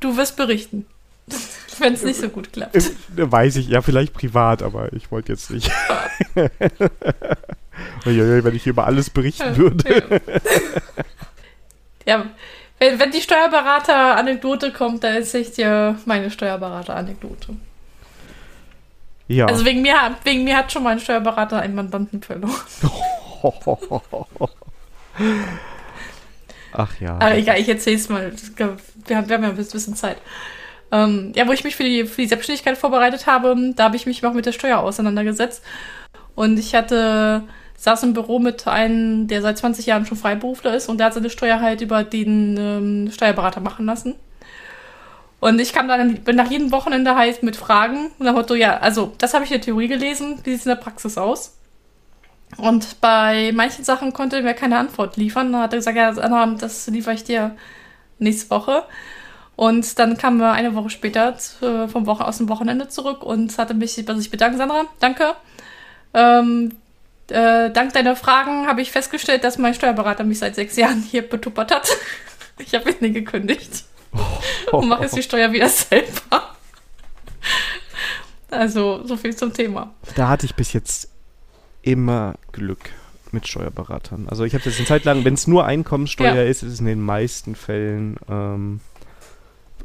du 0.00 0.16
wirst 0.16 0.36
berichten. 0.36 0.86
Wenn 1.78 1.94
es 1.94 2.02
nicht 2.02 2.20
so 2.20 2.30
gut 2.30 2.52
klappt. 2.52 2.76
Weiß 3.14 3.56
ich, 3.56 3.68
ja, 3.68 3.82
vielleicht 3.82 4.14
privat, 4.14 4.62
aber 4.62 4.92
ich 4.94 5.10
wollte 5.10 5.32
jetzt 5.32 5.50
nicht. 5.50 5.70
wenn 8.04 8.54
ich 8.54 8.66
über 8.66 8.86
alles 8.86 9.10
berichten 9.10 9.54
würde. 9.58 10.22
ja, 12.06 12.24
wenn, 12.78 12.98
wenn 12.98 13.10
die 13.10 13.20
Steuerberater-Anekdote 13.20 14.72
kommt, 14.72 15.04
dann 15.04 15.16
ist 15.16 15.34
echt 15.34 15.58
ja 15.58 15.96
meine 16.06 16.30
Steuerberater-Anekdote. 16.30 17.56
Ja. 19.28 19.46
Also 19.46 19.64
wegen 19.64 19.82
mir, 19.82 19.96
wegen 20.24 20.44
mir 20.44 20.56
hat 20.56 20.72
schon 20.72 20.84
mein 20.84 21.00
Steuerberater 21.00 21.60
einen 21.60 21.74
Mandanten 21.74 22.22
verloren. 22.22 22.54
Ach 26.76 27.00
ja. 27.00 27.14
Aber 27.14 27.36
egal, 27.36 27.58
ich 27.58 27.68
erzähl's 27.68 28.08
mal. 28.08 28.32
Wir 28.56 29.16
haben, 29.16 29.28
wir 29.28 29.34
haben 29.36 29.42
ja 29.42 29.50
ein 29.50 29.56
bisschen 29.56 29.96
Zeit. 29.96 30.18
Ähm, 30.92 31.32
ja, 31.34 31.46
wo 31.48 31.52
ich 31.52 31.64
mich 31.64 31.76
für 31.76 31.82
die, 31.82 32.06
für 32.06 32.22
die 32.22 32.28
Selbstständigkeit 32.28 32.78
vorbereitet 32.78 33.26
habe, 33.26 33.56
da 33.74 33.84
habe 33.84 33.96
ich 33.96 34.06
mich 34.06 34.24
auch 34.24 34.34
mit 34.34 34.46
der 34.46 34.52
Steuer 34.52 34.78
auseinandergesetzt. 34.78 35.62
Und 36.34 36.58
ich 36.58 36.74
hatte, 36.74 37.42
saß 37.76 38.02
im 38.04 38.12
Büro 38.12 38.38
mit 38.38 38.66
einem, 38.66 39.26
der 39.26 39.42
seit 39.42 39.58
20 39.58 39.86
Jahren 39.86 40.06
schon 40.06 40.16
Freiberufler 40.18 40.74
ist 40.74 40.88
und 40.88 40.98
der 40.98 41.06
hat 41.06 41.14
seine 41.14 41.30
Steuer 41.30 41.60
halt 41.60 41.80
über 41.80 42.04
den 42.04 42.56
ähm, 42.58 43.10
Steuerberater 43.10 43.60
machen 43.60 43.86
lassen. 43.86 44.14
Und 45.40 45.60
ich 45.60 45.72
kam 45.72 45.88
dann 45.88 46.14
bin 46.22 46.36
nach 46.36 46.50
jedem 46.50 46.72
Wochenende 46.72 47.14
halt 47.14 47.42
mit 47.42 47.56
Fragen 47.56 48.10
und 48.18 48.24
dann 48.24 48.34
Motto, 48.34 48.54
ja, 48.54 48.78
also 48.78 49.12
das 49.18 49.34
habe 49.34 49.44
ich 49.44 49.50
in 49.50 49.58
der 49.58 49.64
Theorie 49.64 49.88
gelesen, 49.88 50.38
wie 50.44 50.50
sieht 50.50 50.60
es 50.60 50.66
in 50.66 50.70
der 50.70 50.76
Praxis 50.76 51.18
aus? 51.18 51.55
Und 52.56 53.00
bei 53.00 53.52
manchen 53.52 53.84
Sachen 53.84 54.12
konnte 54.12 54.36
er 54.36 54.42
mir 54.42 54.54
keine 54.54 54.78
Antwort 54.78 55.16
liefern. 55.16 55.52
Dann 55.52 55.62
hat 55.62 55.72
er 55.72 55.78
gesagt, 55.78 55.96
ja, 55.96 56.12
das 56.12 56.86
liefere 56.86 57.14
ich 57.14 57.24
dir 57.24 57.56
nächste 58.18 58.50
Woche. 58.50 58.84
Und 59.56 59.98
dann 59.98 60.18
kamen 60.18 60.38
wir 60.38 60.52
eine 60.52 60.74
Woche 60.74 60.90
später 60.90 61.34
vom 61.88 62.06
Woche 62.06 62.24
aus 62.24 62.38
dem 62.38 62.48
Wochenende 62.48 62.88
zurück 62.88 63.22
und 63.22 63.56
hatte 63.58 63.74
mich 63.74 64.02
bei 64.04 64.14
sich 64.14 64.30
bedankt, 64.30 64.58
Sandra. 64.58 64.84
Danke. 65.00 65.34
Ähm, 66.14 66.72
äh, 67.28 67.70
dank 67.70 67.92
deiner 67.92 68.16
Fragen 68.16 68.66
habe 68.66 68.82
ich 68.82 68.92
festgestellt, 68.92 69.44
dass 69.44 69.58
mein 69.58 69.74
Steuerberater 69.74 70.24
mich 70.24 70.38
seit 70.38 70.54
sechs 70.54 70.76
Jahren 70.76 71.02
hier 71.02 71.28
betuppert 71.28 71.72
hat. 71.72 71.88
ich 72.58 72.74
habe 72.74 72.90
ihn 72.90 72.96
nie 73.00 73.12
gekündigt. 73.12 73.84
Oh. 74.70 74.76
und 74.78 74.88
mache 74.88 75.02
jetzt 75.02 75.16
die 75.16 75.22
Steuer 75.22 75.52
wieder 75.52 75.68
selber. 75.68 76.54
Also, 78.50 79.04
so 79.04 79.16
viel 79.16 79.34
zum 79.34 79.52
Thema. 79.52 79.92
Da 80.14 80.28
hatte 80.28 80.46
ich 80.46 80.54
bis 80.54 80.72
jetzt 80.72 81.10
immer 81.86 82.34
Glück 82.52 82.90
mit 83.32 83.48
Steuerberatern. 83.48 84.28
Also 84.28 84.44
ich 84.44 84.54
habe 84.54 84.64
das 84.64 84.76
eine 84.76 84.86
Zeit 84.86 85.04
lang, 85.04 85.24
wenn 85.24 85.34
es 85.34 85.46
nur 85.46 85.64
Einkommenssteuer 85.64 86.34
ja. 86.34 86.42
ist, 86.42 86.62
ist 86.62 86.74
es 86.74 86.80
in 86.80 86.86
den 86.86 87.00
meisten 87.00 87.54
Fällen 87.54 88.16
ähm, 88.28 88.80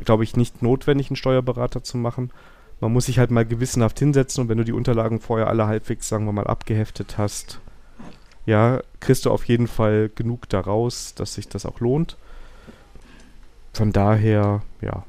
glaube 0.03 0.23
ich, 0.23 0.35
nicht 0.35 0.61
notwendig, 0.61 1.09
einen 1.09 1.15
Steuerberater 1.15 1.83
zu 1.83 1.97
machen. 1.97 2.31
Man 2.79 2.93
muss 2.93 3.05
sich 3.05 3.19
halt 3.19 3.31
mal 3.31 3.45
gewissenhaft 3.45 3.99
hinsetzen 3.99 4.43
und 4.43 4.49
wenn 4.49 4.57
du 4.57 4.65
die 4.65 4.71
Unterlagen 4.71 5.19
vorher 5.19 5.47
alle 5.47 5.67
halbwegs, 5.67 6.07
sagen 6.07 6.25
wir 6.25 6.31
mal, 6.31 6.47
abgeheftet 6.47 7.17
hast, 7.17 7.59
ja, 8.45 8.81
kriegst 8.99 9.25
du 9.25 9.31
auf 9.31 9.45
jeden 9.45 9.67
Fall 9.67 10.09
genug 10.13 10.49
daraus, 10.49 11.13
dass 11.13 11.35
sich 11.35 11.47
das 11.47 11.65
auch 11.65 11.79
lohnt. 11.79 12.17
Von 13.73 13.93
daher, 13.93 14.61
ja. 14.81 15.03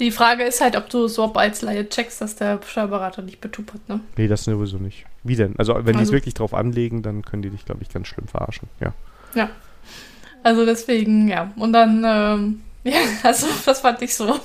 Die 0.00 0.10
Frage 0.10 0.42
ist 0.42 0.60
halt, 0.60 0.76
ob 0.76 0.90
du 0.90 1.06
so 1.06 1.32
als 1.34 1.62
Laie 1.62 1.88
checkst, 1.88 2.20
dass 2.20 2.34
der 2.34 2.60
Steuerberater 2.66 3.22
nicht 3.22 3.40
betuppert, 3.40 3.88
ne? 3.88 4.00
Nee, 4.16 4.26
das 4.26 4.44
sowieso 4.44 4.78
nicht. 4.78 5.06
Wie 5.22 5.36
denn? 5.36 5.54
Also, 5.56 5.74
wenn 5.74 5.86
also, 5.86 5.98
die 5.98 6.02
es 6.02 6.12
wirklich 6.12 6.34
drauf 6.34 6.52
anlegen, 6.52 7.02
dann 7.02 7.22
können 7.22 7.42
die 7.42 7.50
dich, 7.50 7.64
glaube 7.64 7.82
ich, 7.82 7.90
ganz 7.90 8.08
schlimm 8.08 8.26
verarschen, 8.26 8.68
ja. 8.80 8.92
Ja. 9.34 9.50
Also 10.42 10.64
deswegen, 10.64 11.28
ja. 11.28 11.52
Und 11.56 11.72
dann, 11.72 12.04
ähm, 12.04 12.62
ja, 12.84 13.00
also 13.22 13.46
das 13.64 13.80
fand 13.80 14.02
ich 14.02 14.14
so. 14.14 14.38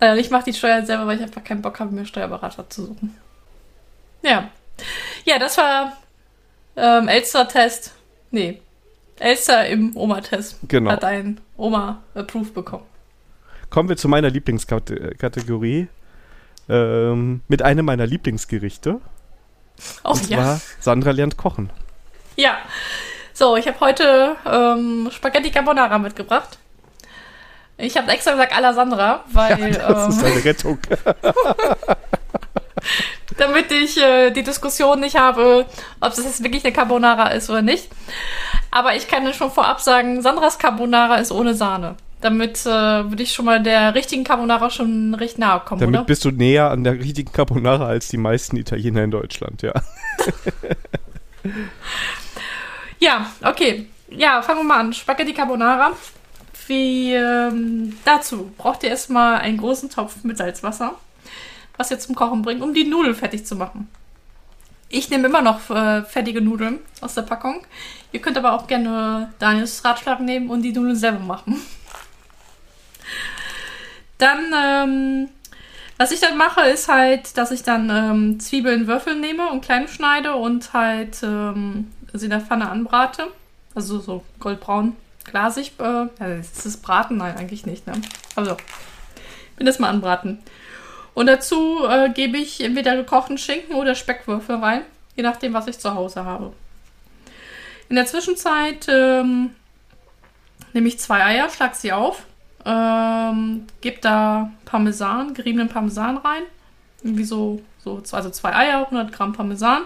Äh, 0.00 0.20
ich 0.20 0.30
mache 0.30 0.44
die 0.44 0.54
Steuern 0.54 0.86
selber, 0.86 1.06
weil 1.06 1.16
ich 1.16 1.22
einfach 1.22 1.42
keinen 1.42 1.62
Bock 1.62 1.80
habe, 1.80 1.94
mir 1.94 2.06
Steuerberater 2.06 2.68
zu 2.70 2.86
suchen. 2.86 3.16
Ja. 4.22 4.50
Ja, 5.24 5.38
das 5.38 5.56
war 5.58 5.96
ähm, 6.76 7.08
Elster-Test. 7.08 7.94
Nee. 8.30 8.60
Elster 9.20 9.66
im 9.66 9.96
Oma-Test. 9.96 10.58
Genau. 10.68 10.90
Hat 10.90 11.04
ein 11.04 11.40
Oma-Approved 11.56 12.54
bekommen. 12.54 12.84
Kommen 13.70 13.88
wir 13.88 13.96
zu 13.96 14.08
meiner 14.08 14.30
Lieblingskategorie. 14.30 15.88
Ähm, 16.68 17.40
mit 17.48 17.62
einem 17.62 17.86
meiner 17.86 18.06
Lieblingsgerichte. 18.06 19.00
Oh, 20.04 20.10
und 20.10 20.24
zwar 20.24 20.38
ja. 20.38 20.60
Sandra 20.80 21.12
lernt 21.12 21.36
kochen. 21.36 21.70
Ja. 22.36 22.58
So, 23.32 23.56
ich 23.56 23.66
habe 23.66 23.80
heute 23.80 24.36
ähm, 24.44 25.08
Spaghetti 25.12 25.50
Carbonara 25.50 25.98
mitgebracht. 25.98 26.58
Ich 27.76 27.96
habe 27.96 28.10
extra 28.10 28.32
gesagt 28.32 28.54
Alessandra, 28.54 29.24
weil. 29.32 29.72
Ja, 29.72 29.92
das 29.92 30.04
ähm, 30.04 30.10
ist 30.10 30.24
eine 30.24 30.44
Rettung. 30.44 30.78
damit 33.36 33.70
ich 33.72 33.98
äh, 33.98 34.30
die 34.30 34.42
Diskussion 34.42 35.00
nicht 35.00 35.16
habe, 35.16 35.66
ob 36.00 36.14
das 36.14 36.24
jetzt 36.24 36.42
wirklich 36.42 36.64
eine 36.64 36.72
Carbonara 36.72 37.28
ist 37.28 37.50
oder 37.50 37.62
nicht. 37.62 37.88
Aber 38.70 38.94
ich 38.96 39.08
kann 39.08 39.32
schon 39.32 39.50
vorab 39.50 39.80
sagen, 39.80 40.22
Sandras 40.22 40.58
Carbonara 40.58 41.16
ist 41.16 41.32
ohne 41.32 41.54
Sahne. 41.54 41.96
Damit 42.20 42.66
äh, 42.66 42.68
würde 42.68 43.22
ich 43.22 43.32
schon 43.32 43.44
mal 43.44 43.62
der 43.62 43.94
richtigen 43.94 44.24
Carbonara 44.24 44.70
schon 44.70 45.14
recht 45.14 45.38
nahe 45.38 45.60
kommen, 45.60 45.80
Damit 45.80 46.00
oder? 46.00 46.04
bist 46.06 46.24
du 46.24 46.32
näher 46.32 46.70
an 46.70 46.82
der 46.82 46.94
richtigen 46.94 47.32
Carbonara 47.32 47.86
als 47.86 48.08
die 48.08 48.16
meisten 48.16 48.56
Italiener 48.56 49.04
in 49.04 49.12
Deutschland, 49.12 49.62
ja. 49.62 49.72
ja, 52.98 53.26
okay. 53.44 53.86
Ja, 54.10 54.42
fangen 54.42 54.60
wir 54.60 54.64
mal 54.64 54.80
an. 54.80 54.92
Spaghetti 54.92 55.32
Carbonara. 55.32 55.92
Wie 56.66 57.14
ähm, 57.14 57.96
dazu 58.04 58.50
braucht 58.58 58.82
ihr 58.82 58.90
erstmal 58.90 59.38
einen 59.38 59.58
großen 59.58 59.88
Topf 59.88 60.24
mit 60.24 60.36
Salzwasser, 60.38 60.94
was 61.78 61.90
ihr 61.90 61.98
zum 61.98 62.14
Kochen 62.14 62.42
bringt, 62.42 62.60
um 62.60 62.74
die 62.74 62.84
Nudeln 62.84 63.14
fertig 63.14 63.46
zu 63.46 63.56
machen. 63.56 63.88
Ich 64.90 65.08
nehme 65.08 65.28
immer 65.28 65.40
noch 65.40 65.70
äh, 65.70 66.02
fertige 66.02 66.42
Nudeln 66.42 66.80
aus 67.00 67.14
der 67.14 67.22
Packung. 67.22 67.64
Ihr 68.12 68.20
könnt 68.20 68.36
aber 68.36 68.52
auch 68.52 68.66
gerne 68.66 69.32
Daniels 69.38 69.82
Ratschlag 69.84 70.20
nehmen 70.20 70.50
und 70.50 70.62
die 70.62 70.72
Nudeln 70.72 70.96
selber 70.96 71.20
machen. 71.20 71.56
Dann, 74.18 74.52
ähm, 74.54 75.28
was 75.96 76.10
ich 76.10 76.18
dann 76.18 76.36
mache, 76.36 76.62
ist 76.62 76.88
halt, 76.88 77.36
dass 77.36 77.52
ich 77.52 77.62
dann 77.62 77.88
ähm, 77.88 78.40
Zwiebeln 78.40 78.88
Würfel 78.88 79.14
nehme 79.14 79.48
und 79.48 79.64
klein 79.64 79.86
schneide 79.86 80.34
und 80.34 80.72
halt 80.72 81.22
ähm, 81.22 81.92
sie 82.12 82.24
in 82.24 82.30
der 82.30 82.40
Pfanne 82.40 82.68
anbrate. 82.68 83.28
Also 83.76 84.00
so 84.00 84.24
goldbraun 84.40 84.96
glasig. 85.30 85.72
Äh, 85.78 86.40
ist 86.40 86.64
das 86.64 86.76
Braten? 86.78 87.18
Nein, 87.18 87.36
eigentlich 87.36 87.66
nicht. 87.66 87.86
Ne? 87.86 87.94
Also, 88.34 88.56
bin 89.56 89.66
das 89.66 89.78
mal 89.78 89.88
anbraten. 89.88 90.38
Und 91.18 91.26
dazu 91.26 91.84
äh, 91.84 92.10
gebe 92.10 92.38
ich 92.38 92.60
entweder 92.60 92.94
gekochten 92.94 93.38
Schinken 93.38 93.74
oder 93.74 93.96
Speckwürfel 93.96 94.54
rein, 94.54 94.82
je 95.16 95.24
nachdem, 95.24 95.52
was 95.52 95.66
ich 95.66 95.76
zu 95.76 95.92
Hause 95.92 96.24
habe. 96.24 96.52
In 97.88 97.96
der 97.96 98.06
Zwischenzeit 98.06 98.86
ähm, 98.88 99.50
nehme 100.72 100.86
ich 100.86 101.00
zwei 101.00 101.24
Eier, 101.24 101.50
schlag 101.50 101.74
sie 101.74 101.92
auf, 101.92 102.22
ähm, 102.64 103.66
gebe 103.80 103.98
da 104.00 104.52
Parmesan, 104.64 105.34
geriebenen 105.34 105.68
Parmesan 105.68 106.18
rein. 106.18 106.42
Irgendwie 107.02 107.24
so, 107.24 107.62
so 107.82 108.00
also 108.12 108.30
zwei 108.30 108.54
Eier, 108.54 108.84
100 108.84 109.10
Gramm 109.10 109.32
Parmesan. 109.32 109.82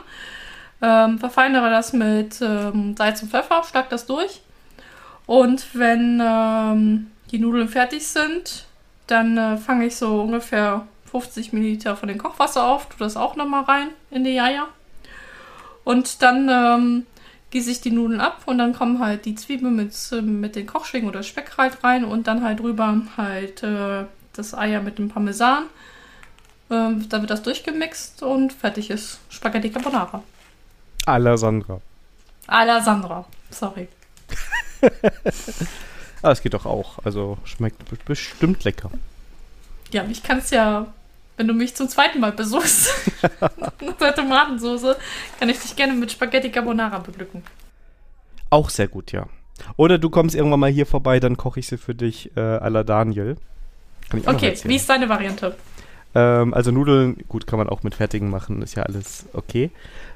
Ähm, 0.83 1.19
verfeinere 1.19 1.71
das 1.71 1.95
mit 1.95 2.43
ähm, 2.43 2.95
Salz 2.95 3.23
und 3.23 3.31
Pfeffer, 3.31 3.63
schlag 3.65 3.89
das 3.89 4.05
durch. 4.05 4.43
Und 5.25 5.65
wenn 5.73 6.21
ähm, 6.23 7.11
die 7.31 7.39
Nudeln 7.39 7.71
fertig 7.71 8.07
sind, 8.07 8.67
dann 9.07 9.39
äh, 9.39 9.57
fange 9.57 9.87
ich 9.87 9.97
so 9.97 10.21
ungefähr 10.21 10.87
50 11.13 11.53
Milliliter 11.53 11.95
von 11.95 12.09
dem 12.09 12.17
Kochwasser 12.17 12.67
auf, 12.67 12.89
tue 12.89 12.99
das 12.99 13.17
auch 13.17 13.37
nochmal 13.37 13.65
rein 13.65 13.89
in 14.11 14.25
die 14.25 14.41
Eier. 14.41 14.67
Und 15.85 16.23
dann 16.23 16.49
ähm, 16.49 17.07
gieße 17.51 17.71
ich 17.71 17.83
die 17.83 17.91
Nudeln 17.91 18.21
ab 18.21 18.43
und 18.47 18.57
dann 18.57 18.73
kommen 18.73 18.99
halt 18.99 19.27
die 19.27 19.35
Zwiebeln 19.35 19.77
mit, 19.77 19.95
mit 20.23 20.57
den 20.57 20.67
Kochschwingen 20.67 21.09
oder 21.09 21.23
Speck 21.23 21.53
halt 21.59 21.85
rein 21.85 22.05
und 22.05 22.27
dann 22.27 22.43
halt 22.43 22.61
drüber 22.61 22.97
halt 23.19 23.63
äh, 23.63 24.07
das 24.33 24.55
Eier 24.55 24.81
mit 24.81 24.99
dem 24.99 25.11
Parmesan. 25.11 25.65
Ähm, 26.71 27.07
da 27.11 27.21
wird 27.21 27.31
das 27.31 27.43
durchgemixt 27.43 28.23
und 28.23 28.55
fertig 28.55 28.89
ist 28.89 29.21
Spaghetti 29.29 29.69
Carbonara. 29.69 30.23
Alla 31.05 31.37
Sandra. 31.37 31.83
Alla 32.47 32.81
Sandra, 32.81 33.27
sorry. 33.51 33.89
Aber 36.23 36.33
es 36.33 36.41
geht 36.41 36.55
doch 36.55 36.65
auch. 36.65 37.05
Also 37.05 37.37
schmeckt 37.45 37.83
bestimmt 38.07 38.65
lecker. 38.65 38.91
Ja, 39.93 40.05
ich 40.05 40.23
kann 40.23 40.39
es 40.39 40.49
ja, 40.51 40.87
wenn 41.43 41.49
du 41.49 41.55
mich 41.55 41.75
zum 41.75 41.89
zweiten 41.89 42.21
Mal 42.21 42.31
besuchst, 42.31 42.89
mit 43.81 44.01
der 44.01 44.15
Tomatensauce, 44.15 44.95
kann 45.41 45.49
ich 45.49 45.59
dich 45.59 45.75
gerne 45.75 45.93
mit 45.93 46.13
Spaghetti 46.13 46.53
Carbonara 46.53 46.99
beglücken. 47.01 47.43
Auch 48.49 48.71
sehr 48.71 48.87
gut, 48.87 49.11
ja. 49.11 49.27
Oder 49.77 49.99
du 49.99 50.09
kommst 50.09 50.37
irgendwann 50.37 50.61
mal 50.61 50.71
hier 50.71 50.87
vorbei, 50.87 51.19
dann 51.19 51.37
koche 51.37 51.59
ich 51.59 51.67
sie 51.67 51.79
für 51.79 51.97
dich 51.97 52.31
äh, 52.37 52.41
à 52.41 52.69
la 52.69 52.85
Daniel. 52.85 53.37
Kann 54.09 54.21
ich 54.21 54.29
okay, 54.29 54.55
wie 54.63 54.77
ist 54.77 54.89
deine 54.89 55.09
Variante? 55.09 55.57
Ähm, 56.15 56.55
also 56.55 56.71
Nudeln, 56.71 57.17
gut, 57.27 57.49
kann 57.49 57.59
man 57.59 57.69
auch 57.69 57.83
mit 57.83 57.97
fertigen 57.97 58.31
machen, 58.31 58.63
ist 58.63 58.77
ja 58.77 58.85
alles 58.85 59.27
okay. 59.33 59.73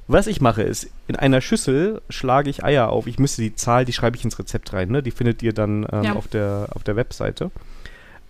Was 0.06 0.28
ich 0.28 0.40
mache 0.40 0.62
ist, 0.62 0.90
in 1.08 1.16
einer 1.16 1.40
Schüssel 1.40 2.02
schlage 2.08 2.50
ich 2.50 2.62
Eier 2.62 2.90
auf. 2.90 3.08
Ich 3.08 3.18
müsste 3.18 3.42
die 3.42 3.56
Zahl, 3.56 3.84
die 3.84 3.92
schreibe 3.92 4.16
ich 4.16 4.22
ins 4.22 4.38
Rezept 4.38 4.72
rein, 4.72 4.90
ne? 4.90 5.02
Die 5.02 5.10
findet 5.10 5.42
ihr 5.42 5.52
dann 5.52 5.88
ähm, 5.90 6.04
ja. 6.04 6.12
auf, 6.12 6.28
der, 6.28 6.68
auf 6.70 6.84
der 6.84 6.94
Webseite. 6.94 7.50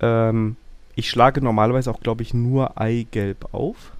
Ähm, 0.00 0.56
ich 0.96 1.10
schlage 1.10 1.42
normalerweise 1.42 1.90
auch, 1.90 2.00
glaube 2.00 2.22
ich, 2.22 2.34
nur 2.34 2.80
Eigelb 2.80 3.54
auf. 3.54 3.92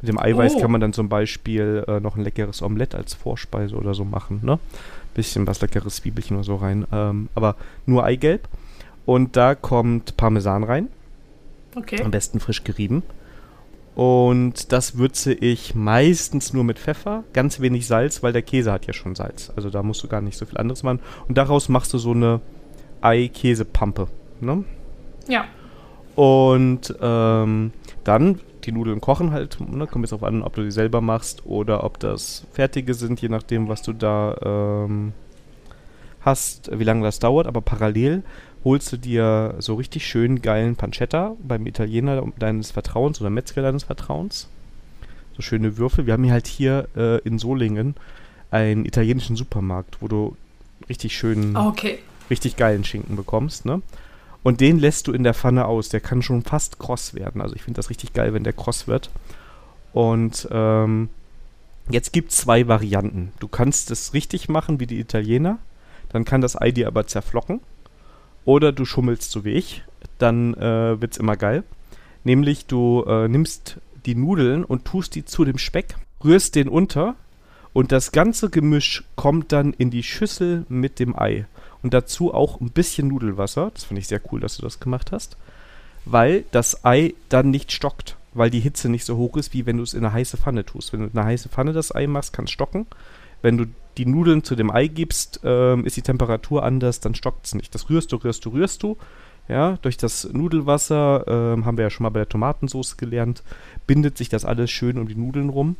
Mit 0.00 0.08
dem 0.08 0.18
Eiweiß 0.18 0.54
oh. 0.56 0.60
kann 0.60 0.70
man 0.72 0.80
dann 0.80 0.94
zum 0.94 1.10
Beispiel 1.10 1.84
äh, 1.86 2.00
noch 2.00 2.16
ein 2.16 2.24
leckeres 2.24 2.62
Omelett 2.62 2.94
als 2.94 3.12
Vorspeise 3.12 3.76
oder 3.76 3.92
so 3.92 4.06
machen, 4.06 4.40
ne? 4.42 4.58
Bisschen 5.12 5.46
was 5.46 5.60
leckeres 5.60 5.96
Zwiebelchen 5.96 6.36
oder 6.36 6.44
so 6.44 6.56
rein. 6.56 6.86
Ähm, 6.90 7.28
aber 7.34 7.56
nur 7.84 8.04
Eigelb. 8.04 8.48
Und 9.04 9.36
da 9.36 9.54
kommt 9.54 10.16
Parmesan 10.16 10.64
rein. 10.64 10.88
Okay. 11.74 12.02
Am 12.02 12.10
besten 12.10 12.40
frisch 12.40 12.64
gerieben. 12.64 13.02
Und 13.94 14.72
das 14.72 14.96
würze 14.96 15.34
ich 15.34 15.74
meistens 15.74 16.54
nur 16.54 16.64
mit 16.64 16.78
Pfeffer, 16.78 17.24
ganz 17.34 17.60
wenig 17.60 17.86
Salz, 17.86 18.22
weil 18.22 18.32
der 18.32 18.42
Käse 18.42 18.72
hat 18.72 18.86
ja 18.86 18.94
schon 18.94 19.14
Salz. 19.14 19.52
Also 19.56 19.68
da 19.68 19.82
musst 19.82 20.02
du 20.02 20.08
gar 20.08 20.22
nicht 20.22 20.38
so 20.38 20.46
viel 20.46 20.56
anderes 20.56 20.82
machen. 20.82 21.00
Und 21.28 21.36
daraus 21.36 21.68
machst 21.68 21.92
du 21.92 21.98
so 21.98 22.12
eine 22.12 22.40
Ei-Käse-Pampe. 23.02 24.08
Ne? 24.40 24.64
Ja. 25.28 25.44
Und 26.16 26.94
ähm, 27.00 27.72
dann 28.04 28.40
die 28.64 28.72
Nudeln 28.72 29.00
kochen 29.00 29.32
halt. 29.32 29.58
Ne? 29.60 29.86
Kommt 29.86 30.04
jetzt 30.04 30.12
darauf 30.12 30.24
an, 30.24 30.42
ob 30.42 30.54
du 30.54 30.62
die 30.62 30.70
selber 30.70 31.00
machst 31.00 31.46
oder 31.46 31.84
ob 31.84 31.98
das 31.98 32.46
fertige 32.52 32.94
sind, 32.94 33.20
je 33.20 33.28
nachdem, 33.28 33.68
was 33.68 33.82
du 33.82 33.92
da 33.92 34.36
ähm, 34.42 35.12
hast, 36.20 36.70
wie 36.78 36.84
lange 36.84 37.02
das 37.02 37.18
dauert. 37.18 37.46
Aber 37.46 37.60
parallel 37.60 38.22
holst 38.64 38.92
du 38.92 38.96
dir 38.96 39.54
so 39.58 39.74
richtig 39.74 40.06
schön 40.06 40.42
geilen 40.42 40.76
Pancetta 40.76 41.36
beim 41.42 41.66
Italiener 41.66 42.22
deines 42.38 42.70
Vertrauens 42.70 43.20
oder 43.20 43.30
Metzger 43.30 43.62
deines 43.62 43.84
Vertrauens. 43.84 44.48
So 45.36 45.42
schöne 45.42 45.78
Würfel. 45.78 46.06
Wir 46.06 46.12
haben 46.12 46.24
hier 46.24 46.32
halt 46.32 46.46
hier 46.46 46.88
äh, 46.96 47.18
in 47.20 47.38
Solingen 47.38 47.94
einen 48.50 48.84
italienischen 48.84 49.36
Supermarkt, 49.36 49.98
wo 50.00 50.08
du 50.08 50.36
richtig 50.88 51.16
schönen, 51.16 51.56
okay. 51.56 52.00
richtig 52.28 52.56
geilen 52.56 52.84
Schinken 52.84 53.16
bekommst, 53.16 53.64
ne? 53.64 53.80
Und 54.42 54.60
den 54.60 54.78
lässt 54.78 55.06
du 55.06 55.12
in 55.12 55.22
der 55.22 55.34
Pfanne 55.34 55.66
aus. 55.66 55.88
Der 55.88 56.00
kann 56.00 56.22
schon 56.22 56.42
fast 56.42 56.78
kross 56.78 57.14
werden. 57.14 57.40
Also 57.40 57.54
ich 57.54 57.62
finde 57.62 57.78
das 57.78 57.90
richtig 57.90 58.12
geil, 58.12 58.32
wenn 58.32 58.44
der 58.44 58.52
kross 58.52 58.86
wird. 58.86 59.10
Und 59.92 60.48
ähm, 60.50 61.08
jetzt 61.90 62.12
gibt 62.12 62.30
es 62.30 62.38
zwei 62.38 62.66
Varianten. 62.68 63.32
Du 63.38 63.48
kannst 63.48 63.90
es 63.90 64.14
richtig 64.14 64.48
machen 64.48 64.80
wie 64.80 64.86
die 64.86 65.00
Italiener. 65.00 65.58
Dann 66.08 66.24
kann 66.24 66.40
das 66.40 66.60
Ei 66.60 66.70
dir 66.70 66.86
aber 66.86 67.06
zerflocken. 67.06 67.60
Oder 68.44 68.72
du 68.72 68.84
schummelst 68.84 69.30
so 69.30 69.44
wie 69.44 69.52
ich, 69.52 69.82
dann 70.18 70.54
äh, 70.54 71.00
wird 71.00 71.12
es 71.12 71.18
immer 71.18 71.36
geil. 71.36 71.62
Nämlich 72.24 72.66
du 72.66 73.04
äh, 73.06 73.28
nimmst 73.28 73.76
die 74.06 74.14
Nudeln 74.14 74.64
und 74.64 74.84
tust 74.84 75.14
die 75.14 75.24
zu 75.24 75.44
dem 75.44 75.58
Speck, 75.58 75.94
rührst 76.24 76.54
den 76.54 76.68
unter 76.68 77.16
und 77.72 77.92
das 77.92 78.12
ganze 78.12 78.50
Gemisch 78.50 79.04
kommt 79.16 79.52
dann 79.52 79.72
in 79.72 79.90
die 79.90 80.02
Schüssel 80.02 80.64
mit 80.68 80.98
dem 80.98 81.18
Ei. 81.18 81.46
Und 81.82 81.94
dazu 81.94 82.34
auch 82.34 82.60
ein 82.60 82.70
bisschen 82.70 83.08
Nudelwasser. 83.08 83.70
Das 83.72 83.84
finde 83.84 84.00
ich 84.00 84.08
sehr 84.08 84.20
cool, 84.30 84.40
dass 84.40 84.56
du 84.56 84.62
das 84.62 84.80
gemacht 84.80 85.12
hast. 85.12 85.36
Weil 86.04 86.44
das 86.50 86.84
Ei 86.84 87.14
dann 87.28 87.50
nicht 87.50 87.72
stockt. 87.72 88.16
Weil 88.34 88.50
die 88.50 88.60
Hitze 88.60 88.88
nicht 88.88 89.04
so 89.04 89.16
hoch 89.16 89.36
ist, 89.36 89.54
wie 89.54 89.66
wenn 89.66 89.78
du 89.78 89.82
es 89.82 89.94
in 89.94 90.04
eine 90.04 90.12
heiße 90.12 90.36
Pfanne 90.36 90.64
tust. 90.64 90.92
Wenn 90.92 91.00
du 91.00 91.06
in 91.06 91.16
eine 91.16 91.26
heiße 91.26 91.48
Pfanne 91.48 91.72
das 91.72 91.94
Ei 91.94 92.06
machst, 92.06 92.32
kann 92.32 92.44
es 92.44 92.50
stocken. 92.50 92.86
Wenn 93.42 93.56
du 93.56 93.66
die 93.96 94.06
Nudeln 94.06 94.44
zu 94.44 94.56
dem 94.56 94.70
Ei 94.70 94.88
gibst, 94.88 95.40
ähm, 95.44 95.84
ist 95.84 95.96
die 95.96 96.02
Temperatur 96.02 96.64
anders, 96.64 97.00
dann 97.00 97.14
stockt 97.14 97.46
es 97.46 97.54
nicht. 97.54 97.74
Das 97.74 97.88
rührst 97.88 98.12
du, 98.12 98.16
rührst 98.16 98.44
du, 98.44 98.50
rührst 98.50 98.82
du. 98.82 98.96
Ja, 99.48 99.78
durch 99.82 99.96
das 99.96 100.28
Nudelwasser, 100.32 101.24
ähm, 101.26 101.64
haben 101.64 101.76
wir 101.76 101.84
ja 101.84 101.90
schon 101.90 102.04
mal 102.04 102.10
bei 102.10 102.20
der 102.20 102.28
Tomatensauce 102.28 102.96
gelernt, 102.96 103.42
bindet 103.86 104.16
sich 104.16 104.28
das 104.28 104.44
alles 104.44 104.70
schön 104.70 104.96
um 104.96 105.08
die 105.08 105.16
Nudeln 105.16 105.48
rum. 105.48 105.76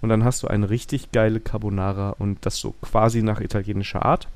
Und 0.00 0.08
dann 0.08 0.24
hast 0.24 0.42
du 0.42 0.48
eine 0.48 0.70
richtig 0.70 1.12
geile 1.12 1.40
Carbonara 1.40 2.10
und 2.18 2.44
das 2.44 2.56
so 2.56 2.74
quasi 2.82 3.22
nach 3.22 3.40
italienischer 3.40 4.04
Art. 4.04 4.28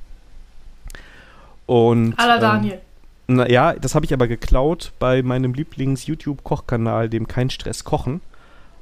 Und. 1.67 2.19
Alla 2.19 2.37
ähm, 2.37 2.41
Daniel. 2.41 2.81
Na, 3.29 3.49
ja, 3.49 3.75
das 3.75 3.95
habe 3.95 4.05
ich 4.05 4.13
aber 4.13 4.27
geklaut 4.27 4.93
bei 4.99 5.23
meinem 5.23 5.55
Lieblings-YouTube-Kochkanal, 5.55 7.09
dem 7.09 7.29
Kein 7.29 7.51
Stress 7.51 7.85
Kochen. 7.85 8.21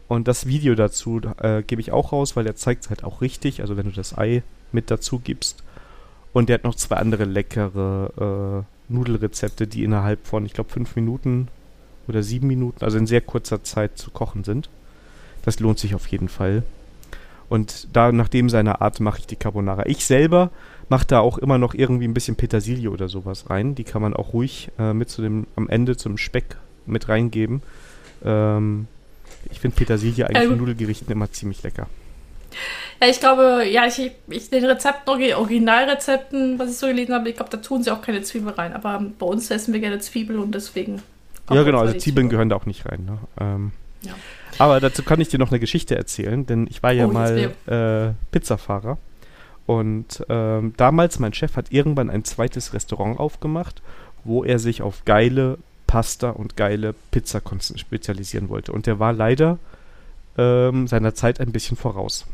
Und 0.08 0.26
das 0.26 0.46
Video 0.46 0.74
dazu 0.74 1.20
äh, 1.42 1.62
gebe 1.62 1.82
ich 1.82 1.92
auch 1.92 2.12
raus, 2.12 2.34
weil 2.34 2.44
der 2.44 2.56
zeigt 2.56 2.84
es 2.84 2.90
halt 2.90 3.04
auch 3.04 3.20
richtig. 3.20 3.60
Also 3.60 3.76
wenn 3.76 3.84
du 3.84 3.92
das 3.92 4.16
Ei 4.16 4.42
mit 4.72 4.90
dazu 4.90 5.18
gibst. 5.18 5.62
Und 6.32 6.48
der 6.48 6.54
hat 6.54 6.64
noch 6.64 6.74
zwei 6.74 6.96
andere 6.96 7.24
leckere 7.24 8.64
äh, 8.88 8.92
Nudelrezepte, 8.92 9.66
die 9.66 9.84
innerhalb 9.84 10.26
von, 10.26 10.46
ich 10.46 10.54
glaube, 10.54 10.70
fünf 10.70 10.96
Minuten 10.96 11.48
oder 12.06 12.22
sieben 12.22 12.46
Minuten, 12.46 12.84
also 12.84 12.96
in 12.96 13.06
sehr 13.06 13.20
kurzer 13.20 13.62
Zeit 13.62 13.98
zu 13.98 14.10
kochen 14.10 14.44
sind. 14.44 14.70
Das 15.44 15.60
lohnt 15.60 15.78
sich 15.78 15.94
auf 15.94 16.06
jeden 16.08 16.28
Fall. 16.28 16.62
Und 17.48 17.88
da 17.92 18.12
nach 18.12 18.28
dem 18.28 18.50
seiner 18.50 18.82
Art 18.82 19.00
mache 19.00 19.20
ich 19.20 19.26
die 19.26 19.36
Carbonara. 19.36 19.86
Ich 19.86 20.04
selber 20.04 20.50
mache 20.88 21.06
da 21.06 21.20
auch 21.20 21.38
immer 21.38 21.58
noch 21.58 21.74
irgendwie 21.74 22.06
ein 22.06 22.14
bisschen 22.14 22.36
Petersilie 22.36 22.90
oder 22.90 23.08
sowas 23.08 23.50
rein. 23.50 23.74
Die 23.74 23.84
kann 23.84 24.02
man 24.02 24.14
auch 24.14 24.32
ruhig 24.32 24.70
äh, 24.78 24.92
mit 24.92 25.10
zu 25.10 25.22
dem, 25.22 25.46
am 25.56 25.68
Ende 25.68 25.96
zum 25.96 26.18
Speck 26.18 26.56
mit 26.86 27.08
reingeben. 27.08 27.62
Ähm, 28.24 28.86
ich 29.50 29.60
finde 29.60 29.76
Petersilie 29.76 30.26
eigentlich 30.26 30.44
ähm, 30.44 30.52
in 30.52 30.58
Nudelgerichten 30.58 31.10
immer 31.10 31.30
ziemlich 31.30 31.62
lecker. 31.62 31.86
Ja, 33.00 33.08
ich 33.08 33.20
glaube, 33.20 33.64
ja, 33.70 33.86
ich, 33.86 34.10
ich 34.28 34.50
den 34.50 34.64
Rezepten, 34.64 35.34
Originalrezepten, 35.34 36.58
was 36.58 36.70
ich 36.70 36.76
so 36.78 36.86
gelesen 36.86 37.14
habe, 37.14 37.28
ich 37.28 37.36
glaube, 37.36 37.50
da 37.50 37.58
tun 37.58 37.82
sie 37.82 37.92
auch 37.92 38.02
keine 38.02 38.22
Zwiebel 38.22 38.52
rein. 38.52 38.72
Aber 38.72 39.04
bei 39.18 39.26
uns 39.26 39.50
essen 39.50 39.72
wir 39.72 39.80
gerne 39.80 39.98
Zwiebel 40.00 40.38
und 40.38 40.54
deswegen. 40.54 41.02
Ja, 41.50 41.62
genau, 41.62 41.78
also 41.78 41.92
Zwiebeln 41.92 42.00
Zwiebel. 42.00 42.28
gehören 42.28 42.48
da 42.48 42.56
auch 42.56 42.66
nicht 42.66 42.86
rein. 42.86 43.04
Ne? 43.04 43.18
Ähm, 43.40 43.72
ja. 44.02 44.14
Aber 44.56 44.80
dazu 44.80 45.02
kann 45.02 45.20
ich 45.20 45.28
dir 45.28 45.38
noch 45.38 45.50
eine 45.50 45.60
Geschichte 45.60 45.96
erzählen, 45.96 46.46
denn 46.46 46.66
ich 46.70 46.82
war 46.82 46.92
ja 46.92 47.06
oh, 47.06 47.12
mal 47.12 47.52
äh, 47.66 48.14
Pizzafahrer. 48.32 48.98
Und 49.66 50.24
ähm, 50.30 50.72
damals, 50.78 51.18
mein 51.18 51.34
Chef 51.34 51.56
hat 51.56 51.72
irgendwann 51.72 52.08
ein 52.08 52.24
zweites 52.24 52.72
Restaurant 52.72 53.20
aufgemacht, 53.20 53.82
wo 54.24 54.42
er 54.42 54.58
sich 54.58 54.80
auf 54.80 55.04
geile 55.04 55.58
Pasta 55.86 56.30
und 56.30 56.56
geile 56.56 56.94
Pizza 57.10 57.42
spezialisieren 57.76 58.48
wollte. 58.48 58.72
Und 58.72 58.86
der 58.86 58.98
war 58.98 59.12
leider 59.12 59.58
ähm, 60.38 60.86
seiner 60.86 61.14
Zeit 61.14 61.40
ein 61.40 61.52
bisschen 61.52 61.76
voraus. 61.76 62.26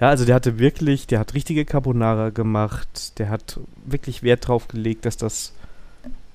Ja, 0.00 0.08
also 0.08 0.24
der 0.24 0.34
hatte 0.34 0.58
wirklich, 0.58 1.06
der 1.06 1.20
hat 1.20 1.34
richtige 1.34 1.64
Carbonara 1.64 2.30
gemacht, 2.30 3.18
der 3.18 3.28
hat 3.28 3.60
wirklich 3.84 4.22
Wert 4.22 4.48
drauf 4.48 4.68
gelegt, 4.68 5.04
dass 5.04 5.16
das 5.16 5.52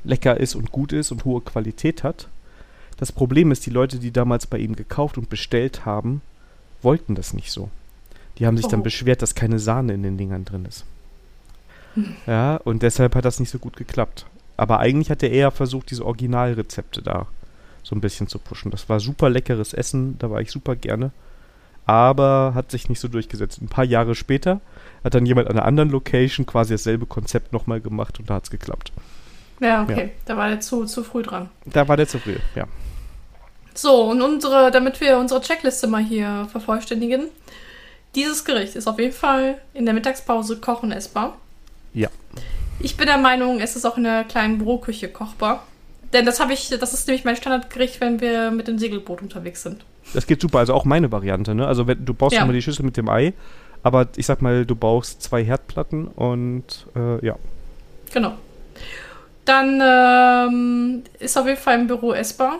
lecker 0.03 0.39
ist 0.39 0.55
und 0.55 0.71
gut 0.71 0.93
ist 0.93 1.11
und 1.11 1.25
hohe 1.25 1.41
Qualität 1.41 2.03
hat. 2.03 2.27
Das 2.99 3.13
Problem 3.13 3.51
ist, 3.51 3.65
die 3.65 3.69
Leute, 3.69 3.97
die 3.97 4.12
damals 4.12 4.45
bei 4.45 4.57
ihm 4.57 4.75
gekauft 4.75 5.17
und 5.17 5.29
bestellt 5.29 5.85
haben, 5.85 6.21
wollten 6.81 7.15
das 7.15 7.33
nicht 7.33 7.51
so. 7.51 7.69
Die 8.38 8.45
haben 8.45 8.57
sich 8.57 8.65
oh. 8.65 8.69
dann 8.69 8.83
beschwert, 8.83 9.21
dass 9.21 9.35
keine 9.35 9.57
Sahne 9.57 9.93
in 9.93 10.03
den 10.03 10.17
Dingern 10.17 10.43
drin 10.43 10.65
ist. 10.65 10.83
Hm. 11.93 12.15
Ja, 12.27 12.57
und 12.57 12.83
deshalb 12.83 13.15
hat 13.15 13.23
das 13.23 13.39
nicht 13.39 13.49
so 13.49 13.57
gut 13.57 13.77
geklappt. 13.77 14.25
Aber 14.57 14.79
eigentlich 14.79 15.09
hat 15.09 15.23
er 15.23 15.31
eher 15.31 15.51
versucht, 15.51 15.91
diese 15.91 16.05
Originalrezepte 16.05 17.01
da 17.01 17.27
so 17.83 17.95
ein 17.95 18.01
bisschen 18.01 18.27
zu 18.27 18.38
pushen. 18.38 18.69
Das 18.69 18.89
war 18.89 18.99
super 18.99 19.29
leckeres 19.29 19.73
Essen, 19.73 20.19
da 20.19 20.29
war 20.29 20.41
ich 20.41 20.51
super 20.51 20.75
gerne. 20.75 21.12
Aber 21.85 22.51
hat 22.53 22.69
sich 22.69 22.89
nicht 22.89 22.99
so 22.99 23.07
durchgesetzt. 23.07 23.62
Ein 23.62 23.69
paar 23.69 23.85
Jahre 23.85 24.13
später 24.13 24.59
hat 25.05 25.15
dann 25.15 25.25
jemand 25.25 25.47
an 25.47 25.57
einer 25.57 25.65
anderen 25.65 25.89
Location 25.89 26.45
quasi 26.45 26.73
dasselbe 26.73 27.05
Konzept 27.05 27.53
nochmal 27.53 27.79
gemacht 27.79 28.19
und 28.19 28.29
da 28.29 28.35
hat 28.35 28.43
es 28.43 28.51
geklappt. 28.51 28.91
Ja, 29.62 29.83
okay. 29.83 30.07
Ja. 30.07 30.12
Da 30.25 30.38
war 30.38 30.49
der 30.49 30.59
zu, 30.59 30.85
zu 30.85 31.03
früh 31.03 31.23
dran. 31.23 31.49
Da 31.65 31.88
war 31.88 31.97
der 31.97 32.07
zu 32.07 32.19
früh, 32.19 32.35
ja. 32.55 32.67
So, 33.81 34.03
und 34.03 34.21
unsere, 34.21 34.71
damit 34.71 34.99
wir 34.99 35.17
unsere 35.17 35.39
Checkliste 35.39 35.87
mal 35.87 36.03
hier 36.03 36.49
vervollständigen. 36.51 37.27
Dieses 38.13 38.43
Gericht 38.43 38.75
ist 38.75 38.87
auf 38.87 38.99
jeden 38.99 39.13
Fall 39.13 39.57
in 39.73 39.85
der 39.85 39.93
Mittagspause 39.93 40.57
kochen 40.57 40.91
essbar. 40.91 41.37
Ja. 41.93 42.09
Ich 42.81 42.97
bin 42.97 43.07
der 43.07 43.17
Meinung, 43.17 43.61
es 43.61 43.77
ist 43.77 43.85
auch 43.85 43.95
in 43.95 44.03
der 44.03 44.25
kleinen 44.25 44.57
Büroküche 44.57 45.07
kochbar. 45.07 45.63
Denn 46.11 46.25
das 46.25 46.41
habe 46.41 46.51
ich, 46.51 46.67
das 46.67 46.93
ist 46.93 47.07
nämlich 47.07 47.23
mein 47.23 47.37
Standardgericht, 47.37 48.01
wenn 48.01 48.19
wir 48.19 48.51
mit 48.51 48.67
dem 48.67 48.79
Segelboot 48.79 49.21
unterwegs 49.21 49.63
sind. 49.63 49.85
Das 50.13 50.27
geht 50.27 50.41
super, 50.41 50.59
also 50.59 50.73
auch 50.73 50.83
meine 50.83 51.09
Variante, 51.13 51.55
ne? 51.55 51.65
Also 51.65 51.87
wenn, 51.87 52.05
du 52.05 52.13
baust 52.13 52.35
ja. 52.35 52.43
immer 52.43 52.51
die 52.51 52.61
Schüssel 52.61 52.83
mit 52.83 52.97
dem 52.97 53.07
Ei, 53.07 53.31
aber 53.81 54.07
ich 54.17 54.25
sag 54.25 54.41
mal, 54.41 54.65
du 54.65 54.75
baust 54.75 55.23
zwei 55.23 55.41
Herdplatten 55.41 56.07
und 56.07 56.85
äh, 56.97 57.25
ja. 57.25 57.37
Genau. 58.11 58.33
Dann 59.45 59.81
ähm, 59.81 61.03
ist 61.17 61.37
auf 61.37 61.47
jeden 61.47 61.59
Fall 61.59 61.79
im 61.79 61.87
Büro 61.87 62.11
essbar. 62.11 62.59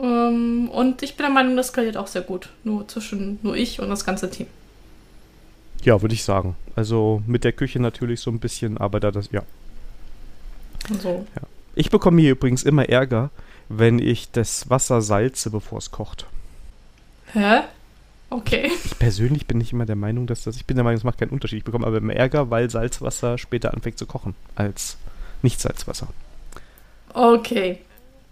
Ähm, 0.00 0.68
und 0.70 1.02
ich 1.02 1.16
bin 1.16 1.24
der 1.24 1.32
Meinung, 1.34 1.56
das 1.56 1.68
skaliert 1.68 1.96
auch 1.96 2.06
sehr 2.06 2.22
gut. 2.22 2.50
Nur 2.64 2.88
zwischen 2.88 3.38
nur 3.42 3.56
ich 3.56 3.80
und 3.80 3.90
das 3.90 4.04
ganze 4.04 4.30
Team. 4.30 4.46
Ja, 5.82 6.00
würde 6.02 6.14
ich 6.14 6.24
sagen. 6.24 6.56
Also 6.76 7.22
mit 7.26 7.44
der 7.44 7.52
Küche 7.52 7.80
natürlich 7.80 8.20
so 8.20 8.30
ein 8.30 8.38
bisschen, 8.38 8.78
aber 8.78 9.00
da 9.00 9.10
das, 9.10 9.30
ja. 9.32 9.42
So. 11.00 11.26
ja. 11.36 11.42
Ich 11.74 11.90
bekomme 11.90 12.20
hier 12.20 12.32
übrigens 12.32 12.62
immer 12.62 12.88
Ärger, 12.88 13.30
wenn 13.68 13.98
ich 13.98 14.30
das 14.30 14.68
Wasser 14.68 15.02
salze, 15.02 15.50
bevor 15.50 15.78
es 15.78 15.90
kocht. 15.90 16.26
Hä? 17.32 17.60
Okay. 18.28 18.70
Ich 18.84 18.98
persönlich 18.98 19.46
bin 19.46 19.58
nicht 19.58 19.72
immer 19.72 19.86
der 19.86 19.96
Meinung, 19.96 20.26
dass 20.26 20.42
das. 20.42 20.56
Ich 20.56 20.64
bin 20.64 20.76
der 20.76 20.84
Meinung, 20.84 20.98
es 20.98 21.04
macht 21.04 21.18
keinen 21.18 21.30
Unterschied. 21.30 21.58
Ich 21.58 21.64
bekomme 21.64 21.86
aber 21.86 21.98
immer 21.98 22.14
Ärger, 22.14 22.50
weil 22.50 22.70
Salzwasser 22.70 23.38
später 23.38 23.74
anfängt 23.74 23.98
zu 23.98 24.06
kochen 24.06 24.34
als 24.54 24.96
Nicht-Salzwasser. 25.42 26.08
Okay. 27.12 27.80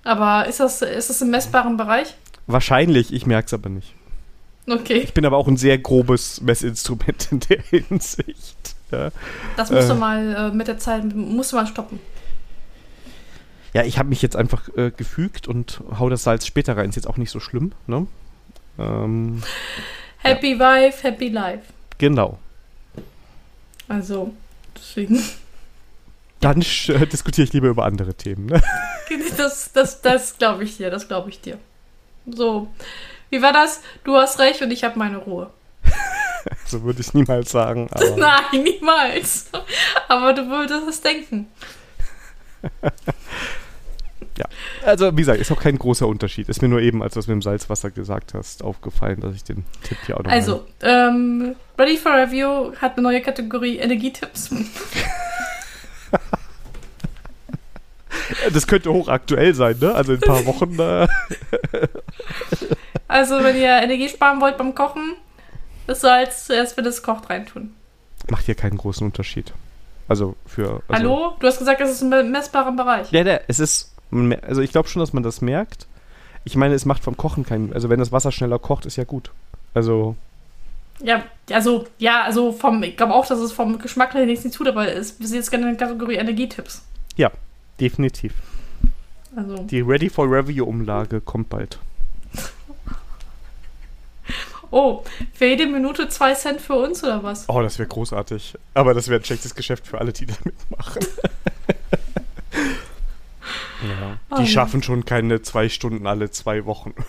Aber 0.08 0.46
ist 0.46 0.58
das, 0.60 0.80
ist 0.80 1.10
das 1.10 1.20
im 1.20 1.30
messbaren 1.30 1.76
Bereich? 1.76 2.14
Wahrscheinlich, 2.46 3.12
ich 3.12 3.26
merke 3.26 3.44
es 3.46 3.52
aber 3.52 3.68
nicht. 3.68 3.92
Okay. 4.66 4.98
Ich 4.98 5.12
bin 5.12 5.26
aber 5.26 5.36
auch 5.36 5.48
ein 5.48 5.58
sehr 5.58 5.76
grobes 5.76 6.40
Messinstrument 6.40 7.28
in 7.30 7.40
der 7.40 7.60
Hinsicht. 7.70 8.74
Ja, 8.90 9.10
Das 9.58 9.70
musst 9.70 9.84
Äh. 9.84 9.88
du 9.88 9.94
mal 9.96 10.34
äh, 10.50 10.54
mit 10.54 10.66
der 10.66 10.78
Zeit, 10.78 11.04
musst 11.14 11.52
du 11.52 11.56
mal 11.56 11.66
stoppen. 11.66 12.00
ja 13.74 13.84
ich 13.84 13.98
habe 13.98 14.08
mich 14.08 14.22
jetzt 14.22 14.34
einfach 14.34 14.68
äh, 14.78 14.90
gefügt 14.90 15.46
und 15.46 15.82
hau 15.98 16.08
das 16.08 16.22
Salz 16.22 16.46
später 16.46 16.74
rein. 16.78 16.88
Ist 16.88 16.96
jetzt 16.96 17.06
auch 17.06 17.18
nicht 17.18 17.30
so 17.30 17.38
schlimm, 17.40 17.72
ne? 17.86 18.06
Ähm, 18.78 19.42
Happy 20.18 20.58
Wife, 20.58 21.02
Happy 21.02 21.28
Life. 21.28 21.64
genau. 21.98 22.38
Also, 23.88 24.32
deswegen. 24.76 25.22
Dann 26.40 26.61
äh, 26.61 27.07
diskutiere 27.07 27.46
ich 27.46 27.53
lieber 27.53 27.68
über 27.68 27.85
andere 27.85 28.14
Themen. 28.14 28.46
Ne? 28.46 28.62
Das, 29.37 29.72
das, 29.72 30.03
das 30.03 30.37
glaube 30.37 30.64
ich 30.64 30.77
dir, 30.77 30.90
das 30.90 31.09
glaube 31.09 31.31
ich 31.31 31.40
dir. 31.40 31.59
So. 32.27 32.68
Wie 33.31 33.40
war 33.40 33.53
das? 33.53 33.81
Du 34.05 34.16
hast 34.16 34.38
recht 34.38 34.61
und 34.61 34.70
ich 34.70 34.85
habe 34.85 34.98
meine 34.98 35.18
Ruhe. 35.18 35.51
So 36.64 36.83
würde 36.83 37.01
ich 37.01 37.14
niemals 37.14 37.51
sagen. 37.51 37.88
Nein, 38.16 38.62
niemals. 38.62 39.51
Aber 40.09 40.33
du 40.33 40.48
würdest 40.48 40.88
es 40.88 41.01
denken. 41.01 41.46
Also, 44.85 45.12
wie 45.12 45.20
gesagt, 45.20 45.40
ist 45.40 45.51
auch 45.51 45.61
kein 45.61 45.79
großer 45.79 46.07
Unterschied. 46.07 46.48
Ist 46.48 46.62
mir 46.62 46.68
nur 46.68 46.81
eben, 46.81 47.03
als 47.03 47.14
du 47.14 47.20
es 47.20 47.27
mit 47.27 47.35
dem 47.35 47.42
Salzwasser 47.42 47.90
gesagt 47.90 48.35
hast, 48.35 48.62
aufgefallen, 48.62 49.20
dass 49.20 49.35
ich 49.35 49.44
den 49.44 49.64
Tipp 49.83 49.98
hier 50.07 50.18
auch 50.18 50.22
noch 50.22 50.31
Also, 50.31 50.66
ähm, 50.83 51.57
Ready 51.77 51.96
for 51.96 52.12
Review 52.12 52.72
hat 52.81 52.92
eine 52.92 53.03
neue 53.03 53.20
Kategorie 53.20 53.79
Energietipps. 53.79 54.51
Das 58.52 58.66
könnte 58.66 58.92
hochaktuell 58.92 59.54
sein, 59.54 59.76
ne? 59.80 59.94
Also 59.94 60.12
in 60.12 60.18
ein 60.22 60.26
paar 60.26 60.44
Wochen. 60.46 60.78
Äh, 60.78 61.08
Also, 63.08 63.42
wenn 63.42 63.56
ihr 63.56 63.80
Energie 63.82 64.08
sparen 64.08 64.40
wollt 64.42 64.58
beim 64.58 64.74
Kochen, 64.74 65.14
das 65.86 66.02
Salz 66.02 66.44
zuerst, 66.46 66.76
wenn 66.76 66.84
es 66.84 67.02
kocht, 67.02 67.30
reintun. 67.30 67.74
macht 68.30 68.44
hier 68.44 68.54
keinen 68.54 68.76
großen 68.76 69.06
Unterschied. 69.06 69.54
Also 70.08 70.36
für. 70.44 70.82
Also, 70.88 70.92
Hallo? 70.92 71.36
Du 71.40 71.46
hast 71.46 71.58
gesagt, 71.58 71.80
es 71.80 71.90
ist 71.90 72.02
im 72.02 72.30
messbaren 72.30 72.76
Bereich. 72.76 73.10
Ja, 73.10 73.22
ja, 73.24 73.40
es 73.48 73.60
ist. 73.60 73.94
Also 74.42 74.60
ich 74.60 74.72
glaube 74.72 74.88
schon, 74.88 75.00
dass 75.00 75.12
man 75.14 75.22
das 75.22 75.40
merkt. 75.40 75.86
Ich 76.44 76.54
meine, 76.56 76.74
es 76.74 76.84
macht 76.84 77.02
vom 77.02 77.16
Kochen 77.16 77.44
keinen. 77.44 77.72
Also 77.72 77.88
wenn 77.88 77.98
das 77.98 78.12
Wasser 78.12 78.30
schneller 78.30 78.58
kocht, 78.58 78.84
ist 78.84 78.96
ja 78.96 79.04
gut. 79.04 79.30
Also. 79.74 80.16
Ja, 81.02 81.24
also, 81.50 81.87
ja, 81.98 82.22
also 82.22 82.52
vom, 82.52 82.82
ich 82.82 82.96
glaube 82.96 83.14
auch, 83.14 83.26
dass 83.26 83.38
es 83.38 83.52
vom 83.52 83.78
Geschmack 83.78 84.14
her 84.14 84.26
nichts 84.26 84.50
tut, 84.50 84.66
aber 84.66 84.92
es, 84.92 85.20
wir 85.20 85.26
sind 85.26 85.38
jetzt 85.38 85.50
gerne 85.50 85.70
in 85.70 85.76
der 85.76 85.87
Kategorie 85.87 86.16
Energietipps. 86.16 86.82
Definitiv. 87.80 88.34
Also, 89.37 89.56
Die 89.64 89.80
Ready 89.80 90.11
for 90.11 90.30
Review 90.30 90.64
Umlage 90.64 91.20
kommt 91.20 91.48
bald. 91.48 91.78
oh, 94.70 95.04
für 95.32 95.46
jede 95.46 95.66
Minute 95.66 96.08
zwei 96.08 96.34
Cent 96.34 96.61
für 96.61 96.74
uns 96.74 97.02
oder 97.04 97.22
was? 97.22 97.48
Oh, 97.48 97.62
das 97.62 97.78
wäre 97.78 97.88
großartig. 97.88 98.54
Aber 98.74 98.94
das 98.94 99.08
wäre 99.08 99.20
ein 99.20 99.24
schlechtes 99.24 99.54
Geschäft 99.54 99.87
für 99.87 99.98
alle, 99.98 100.12
die 100.12 100.26
da 100.26 100.34
mitmachen. 100.42 101.06
ja. 103.82 104.18
Oh 104.30 104.37
Die 104.37 104.42
ja. 104.42 104.48
schaffen 104.48 104.82
schon 104.82 105.04
keine 105.04 105.42
zwei 105.42 105.68
Stunden 105.68 106.06
alle 106.06 106.30
zwei 106.30 106.64
Wochen. 106.64 106.94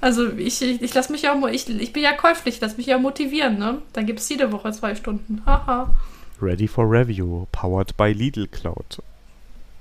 Also, 0.00 0.30
ich, 0.36 0.60
ich, 0.62 0.82
ich 0.82 0.94
lasse 0.94 1.12
mich 1.12 1.22
ja, 1.22 1.36
ich, 1.48 1.68
ich 1.68 1.92
bin 1.92 2.02
ja 2.02 2.12
käuflich, 2.12 2.60
lass 2.60 2.76
mich 2.76 2.86
ja 2.86 2.98
motivieren, 2.98 3.58
ne? 3.58 3.82
Dann 3.92 4.06
gibt 4.06 4.20
es 4.20 4.28
jede 4.28 4.52
Woche 4.52 4.72
zwei 4.72 4.94
Stunden. 4.94 5.42
Haha. 5.46 5.94
Ready 6.40 6.68
for 6.68 6.84
Review, 6.90 7.46
powered 7.52 7.96
by 7.96 8.12
Lidl 8.12 8.46
Cloud. 8.46 9.02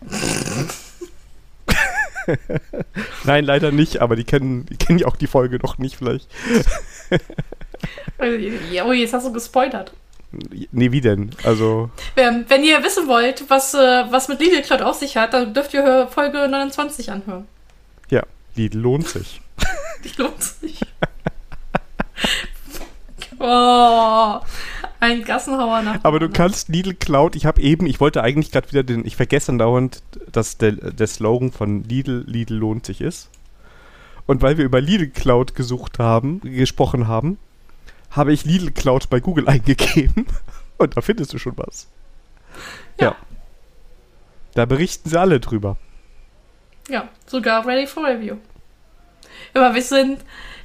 Nein, 3.23 3.45
leider 3.45 3.71
nicht, 3.71 4.01
aber 4.01 4.15
die 4.15 4.23
kennen, 4.23 4.65
die 4.65 4.77
kennen 4.77 4.99
ja 4.99 5.07
auch 5.07 5.15
die 5.15 5.27
Folge 5.27 5.59
noch 5.59 5.77
nicht 5.77 5.95
vielleicht. 5.97 6.29
Ja, 8.71 8.85
oh, 8.85 8.91
jetzt 8.91 9.13
hast 9.13 9.27
du 9.27 9.31
gespoilert. 9.31 9.93
Nee, 10.71 10.91
wie 10.91 10.99
denn? 10.99 11.29
Also, 11.43 11.91
wenn 12.15 12.63
ihr 12.63 12.83
wissen 12.83 13.07
wollt, 13.07 13.47
was, 13.49 13.75
äh, 13.75 13.77
was 14.09 14.27
mit 14.27 14.39
Lidl 14.39 14.63
Cloud 14.63 14.81
auf 14.81 14.95
sich 14.95 15.15
hat, 15.15 15.33
dann 15.33 15.53
dürft 15.53 15.75
ihr 15.75 16.07
Folge 16.07 16.47
29 16.47 17.11
anhören. 17.11 17.47
ja, 18.09 18.23
Lidl 18.55 18.79
lohnt 18.79 19.07
sich. 19.07 19.39
Die 20.03 20.21
lohnt 20.21 20.41
sich. 20.43 20.79
oh, 23.39 24.39
ein 24.99 25.23
Gassenhauer 25.23 25.81
nach. 25.81 26.03
Aber 26.03 26.19
du 26.19 26.29
kannst 26.29 26.69
Lidl 26.69 26.93
Cloud, 26.95 27.35
ich 27.35 27.45
habe 27.45 27.61
eben, 27.61 27.85
ich 27.85 27.99
wollte 27.99 28.23
eigentlich 28.23 28.51
gerade 28.51 28.69
wieder 28.69 28.83
den, 28.83 29.05
ich 29.05 29.15
vergesse 29.15 29.51
andauernd, 29.51 30.01
dass 30.31 30.57
der, 30.57 30.71
der 30.73 31.07
Slogan 31.07 31.51
von 31.51 31.83
Lidl, 31.83 32.23
Lidl 32.27 32.55
lohnt 32.55 32.85
sich 32.85 33.01
ist. 33.01 33.29
Und 34.25 34.41
weil 34.41 34.57
wir 34.57 34.65
über 34.65 34.81
Lidl 34.81 35.09
Cloud 35.09 35.55
gesucht 35.55 35.99
haben, 35.99 36.41
gesprochen 36.41 37.07
haben, 37.07 37.37
habe 38.11 38.33
ich 38.33 38.45
Lidl 38.45 38.71
Cloud 38.71 39.09
bei 39.09 39.19
Google 39.19 39.47
eingegeben 39.49 40.25
und 40.77 40.97
da 40.97 41.01
findest 41.01 41.33
du 41.33 41.37
schon 41.37 41.53
was. 41.57 41.87
Ja. 42.99 43.15
Da 44.53 44.65
berichten 44.65 45.09
sie 45.09 45.19
alle 45.19 45.39
drüber. 45.39 45.77
Ja, 46.89 47.09
sogar 47.27 47.65
ready 47.65 47.85
for 47.85 48.03
review. 48.03 48.37
Aber 49.53 49.73
wir 49.73 49.81
sind, 49.81 50.21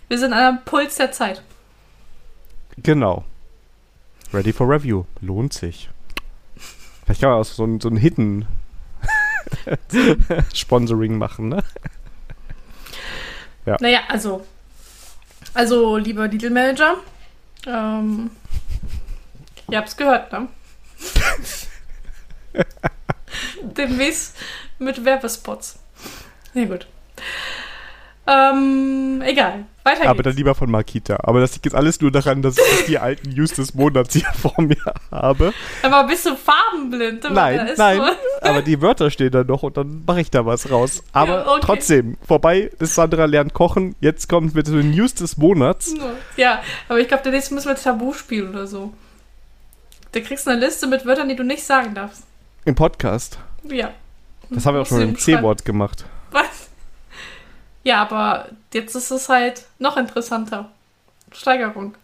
wir 0.09 0.19
sind 0.19 0.33
am 0.33 0.65
Puls 0.65 0.97
der 0.97 1.13
Zeit. 1.13 1.43
Genau. 2.77 3.25
Ready 4.33 4.53
for 4.53 4.69
Review. 4.69 5.05
Lohnt 5.21 5.53
sich. 5.53 5.91
Vielleicht 7.05 7.21
kann 7.21 7.31
man 7.31 7.41
auch 7.41 7.45
so 7.45 7.65
ein, 7.65 7.81
so 7.81 7.89
ein 7.89 7.97
Hidden 7.97 8.47
Sponsoring 10.55 11.19
machen, 11.19 11.49
ne? 11.49 11.65
Naja, 13.81 14.01
also. 14.09 14.45
Also, 15.55 15.97
lieber 15.97 16.29
Lidl 16.29 16.51
Manager, 16.51 16.97
ähm, 17.67 18.31
ihr 19.71 19.79
habt's 19.79 19.97
gehört, 19.97 20.33
ne? 20.33 20.49
Demnächst 23.63 24.37
mit 24.79 25.05
Werbespots. 25.05 25.79
Sehr 26.55 26.67
gut. 26.67 26.87
Ähm, 28.27 29.21
egal. 29.25 29.65
Weiter 29.85 30.03
Aber 30.05 30.15
geht's. 30.15 30.25
dann 30.27 30.37
lieber 30.37 30.55
von 30.55 30.71
Makita. 30.71 31.19
Aber 31.25 31.41
das 31.41 31.55
liegt 31.55 31.65
jetzt 31.65 31.75
alles 31.75 32.01
nur 32.01 32.13
daran, 32.13 32.41
dass 32.41 32.57
ich 32.57 32.85
die 32.87 32.99
alten 32.99 33.31
News 33.31 33.53
des 33.55 33.75
Monats 33.75 34.15
hier 34.15 34.29
vor 34.41 34.55
mir 34.63 34.77
habe. 35.11 35.53
Aber 35.83 36.05
bist 36.07 36.25
du 36.27 36.37
farbenblind? 36.37 37.27
Aber 37.27 37.35
Nein, 37.35 37.67
ist 37.67 37.79
nein. 37.79 37.97
so- 37.99 38.05
Aber 38.49 38.63
die 38.63 38.81
Wörter 38.81 39.11
stehen 39.11 39.33
da 39.33 39.43
noch 39.43 39.65
und 39.65 39.77
dann 39.77 40.05
mache 40.07 40.21
ich 40.21 40.31
da 40.31 40.47
was 40.47 40.71
raus. 40.71 41.03
Aber 41.13 41.33
Ja, 41.45 41.49
okay. 41.49 41.61
trotzdem, 41.63 42.17
vorbei 42.25 42.71
ist 42.79 42.95
Sandra 42.95 43.25
lernt 43.25 43.55
kochen. 43.55 43.97
Jetzt 44.01 44.29
kommt 44.29 44.55
mit 44.55 44.69
den 44.69 44.93
News 44.93 45.15
des 45.15 45.37
Monats. 45.37 45.93
Ja, 46.37 46.63
aber 46.89 47.01
ich 47.01 47.09
glaube, 47.09 47.25
der 47.25 47.33
nächste 47.33 47.55
müssen 47.55 47.69
wir 47.69 47.75
Tabu 47.77 48.13
spielen 48.13 48.51
oder 48.51 48.69
so. 48.69 48.93
Da 50.13 50.21
kriegst 50.21 50.47
du 50.47 50.51
eine 50.51 50.61
Liste 50.65 50.87
mit 50.87 51.05
Wörtern, 51.07 51.29
die 51.29 51.37
du 51.37 51.43
nicht 51.43 51.65
sagen 51.65 51.95
darfst. 51.95 52.23
Im 52.65 52.77
Podcast. 52.77 53.39
Ja. 53.65 53.91
Das 54.51 54.65
haben 54.65 54.75
wir 54.77 54.83
auch 54.83 54.87
schon 54.87 54.99
mit 54.99 55.09
dem 55.09 55.19
C-Wort 55.19 55.65
gemacht. 55.65 56.05
Was? 56.31 56.62
Ja, 57.85 58.03
aber 58.03 58.49
jetzt 58.73 58.95
ist 58.95 59.11
es 59.11 59.29
halt 59.29 59.65
noch 59.79 59.97
interessanter. 59.97 60.71
Steigerung. 61.33 61.95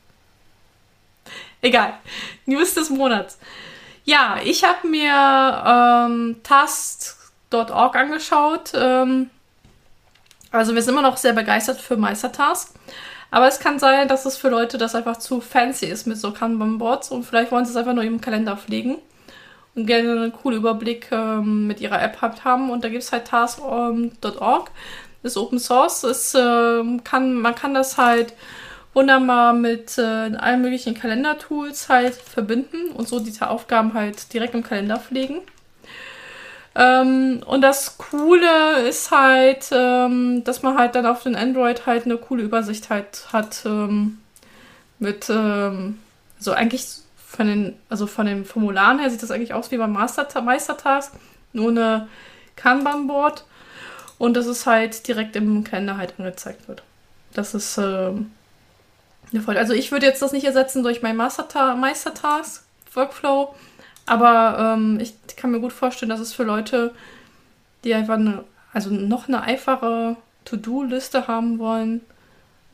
Egal. 1.61 1.95
News 2.47 2.75
des 2.75 2.91
Monats. 2.91 3.38
Ja, 4.05 4.38
ich 4.43 4.64
habe 4.64 4.88
mir 4.88 5.12
ähm, 5.67 6.37
Task.org 6.43 7.95
angeschaut. 7.97 8.73
Ähm, 8.75 9.31
also 10.51 10.75
wir 10.75 10.83
sind 10.83 10.95
immer 10.95 11.03
noch 11.03 11.17
sehr 11.17 11.35
begeistert 11.35 11.81
für 11.81 11.97
Meistertask. 11.97 12.75
Aber 13.31 13.47
es 13.47 13.61
kann 13.61 13.79
sein, 13.79 14.09
dass 14.09 14.25
es 14.25 14.38
für 14.38 14.49
Leute 14.49 14.79
das 14.79 14.95
einfach 14.95 15.19
zu 15.19 15.41
fancy 15.41 15.87
ist 15.87 16.07
mit 16.07 16.19
so 16.19 16.33
Kanban-Boards 16.33 17.11
und 17.11 17.25
vielleicht 17.25 17.53
wollen 17.53 17.67
sie 17.67 17.73
es 17.73 17.77
einfach 17.77 17.93
nur 17.93 18.05
im 18.05 18.23
Kalender 18.23 18.57
pflegen 18.57 18.97
und 19.75 19.87
gerne 19.87 20.12
einen 20.12 20.33
coolen 20.33 20.59
Überblick 20.59 21.09
ähm, 21.12 21.67
mit 21.67 21.81
ihrer 21.81 22.03
App 22.03 22.23
habt 22.23 22.45
haben. 22.45 22.71
Und 22.71 22.85
da 22.85 22.88
gibt 22.88 23.03
es 23.03 23.12
halt 23.12 23.27
task.org. 23.27 24.71
Ist 25.22 25.37
Open 25.37 25.59
Source. 25.59 26.04
Ist, 26.04 26.35
ähm, 26.35 27.02
kann, 27.04 27.35
man 27.35 27.54
kann 27.54 27.74
das 27.74 27.98
halt 27.98 28.35
wunderbar 28.94 29.52
mit 29.52 29.98
äh, 29.98 30.02
allen 30.02 30.62
möglichen 30.62 30.94
Kalendertools 30.94 31.88
halt 31.88 32.14
verbinden 32.14 32.90
und 32.94 33.07
so 33.09 33.20
diese 33.20 33.48
Aufgaben 33.48 33.94
halt 33.94 34.33
direkt 34.33 34.54
im 34.54 34.62
Kalender 34.62 34.98
pflegen. 34.98 35.40
Ähm, 36.74 37.42
und 37.46 37.61
das 37.62 37.98
Coole 37.98 38.88
ist 38.88 39.11
halt, 39.11 39.70
ähm, 39.72 40.44
dass 40.44 40.62
man 40.62 40.78
halt 40.78 40.94
dann 40.94 41.07
auf 41.07 41.24
den 41.24 41.35
Android 41.35 41.87
halt 41.87 42.04
eine 42.04 42.16
coole 42.16 42.42
Übersicht 42.42 42.88
halt 42.90 43.26
hat 43.33 43.62
ähm, 43.64 44.18
mit, 44.98 45.28
ähm, 45.28 45.98
so 46.38 46.52
eigentlich 46.52 46.87
von 47.16 47.46
den, 47.46 47.76
also 47.88 48.07
von 48.07 48.26
den 48.26 48.44
Formularen 48.44 48.98
her 48.98 49.11
sieht 49.11 49.22
das 49.22 49.31
eigentlich 49.31 49.54
aus 49.54 49.70
wie 49.70 49.76
beim 49.76 49.92
Master 49.92 50.40
Meistertask, 50.40 51.12
nur 51.52 51.70
eine 51.70 52.09
Kanban-Board 52.57 53.44
und 54.18 54.35
dass 54.35 54.46
es 54.46 54.66
halt 54.66 55.07
direkt 55.09 55.37
im 55.37 55.64
Kalender 55.64 55.96
halt 55.96 56.14
angezeigt 56.18 56.68
wird. 56.68 56.83
Das 57.35 57.54
ist 57.54 57.78
äh, 57.78 57.83
eine 57.83 59.42
Folge. 59.42 59.61
Also 59.61 59.72
ich 59.72 59.92
würde 59.92 60.07
jetzt 60.07 60.22
das 60.22 60.33
nicht 60.33 60.44
ersetzen 60.44 60.83
durch 60.83 61.02
mein 61.02 61.16
Masterta 61.16 61.74
Meistertask 61.76 62.64
Workflow, 62.94 63.54
aber 64.07 64.74
ähm, 64.76 64.98
ich 65.00 65.14
kann 65.37 65.50
mir 65.50 65.61
gut 65.61 65.72
vorstellen, 65.72 66.09
dass 66.11 66.20
es 66.20 66.33
für 66.33 66.44
Leute, 66.44 66.94
die 67.85 67.94
einfach 67.94 68.14
eine, 68.14 68.44
also 68.72 68.90
noch 68.90 69.28
eine 69.28 69.42
einfache 69.42 70.16
To-Do-Liste 70.44 71.28
haben 71.28 71.59
wollen, 71.59 72.00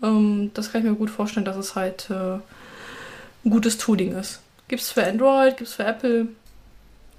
ähm, 0.02 0.50
das 0.54 0.70
kann 0.70 0.82
ich 0.82 0.88
mir 0.88 0.96
gut 0.96 1.10
vorstellen, 1.10 1.44
dass 1.44 1.56
es 1.56 1.74
halt 1.74 2.08
äh, 2.10 2.34
ein 3.44 3.50
gutes 3.50 3.78
Tooling 3.78 4.16
ist. 4.16 4.40
Gibt 4.68 4.82
es 4.82 4.90
für 4.90 5.04
Android, 5.04 5.56
gibt 5.56 5.68
es 5.68 5.74
für 5.74 5.84
Apple. 5.84 6.28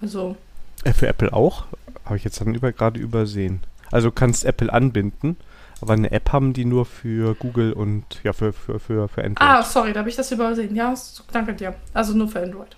Also. 0.01 0.35
Äh, 0.83 0.93
für 0.93 1.07
Apple 1.07 1.33
auch? 1.33 1.65
Habe 2.05 2.17
ich 2.17 2.23
jetzt 2.23 2.39
dann 2.39 2.53
über, 2.53 2.71
gerade 2.71 2.99
übersehen. 2.99 3.61
Also 3.95 4.11
kannst 4.11 4.43
Apple 4.43 4.73
anbinden, 4.73 5.37
aber 5.79 5.93
eine 5.93 6.11
App 6.11 6.33
haben 6.33 6.51
die 6.51 6.65
nur 6.65 6.85
für 6.85 7.33
Google 7.35 7.71
und 7.71 8.03
ja, 8.23 8.33
für, 8.33 8.51
für, 8.51 8.77
für, 8.77 9.07
für 9.07 9.23
Android. 9.23 9.49
Ah, 9.49 9.63
sorry, 9.63 9.93
da 9.93 10.01
habe 10.01 10.09
ich 10.09 10.17
das 10.17 10.29
übersehen. 10.33 10.75
Ja, 10.75 10.93
danke 11.31 11.53
dir. 11.53 11.75
Also 11.93 12.13
nur 12.13 12.27
für 12.27 12.41
Android. 12.41 12.75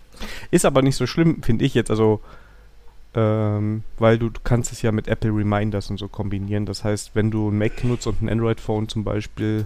Ist 0.52 0.64
aber 0.64 0.84
nicht 0.84 0.96
so 0.96 1.08
schlimm, 1.08 1.42
finde 1.42 1.66
ich 1.66 1.74
jetzt. 1.74 1.90
Also, 1.90 2.22
ähm, 3.16 3.82
weil 3.98 4.20
du, 4.20 4.30
du 4.30 4.40
kannst 4.44 4.72
es 4.72 4.84
ja 4.84 4.92
mit 4.92 5.08
Apple 5.08 5.32
Reminders 5.32 5.90
und 5.90 5.98
so 5.98 6.08
kombinieren. 6.08 6.68
Das 6.68 6.84
heißt, 6.84 7.16
wenn 7.16 7.32
du 7.32 7.50
ein 7.50 7.58
Mac 7.58 7.84
nutzt 7.84 8.06
und 8.06 8.22
ein 8.22 8.30
Android-Phone 8.30 8.88
zum 8.88 9.04
Beispiel, 9.04 9.66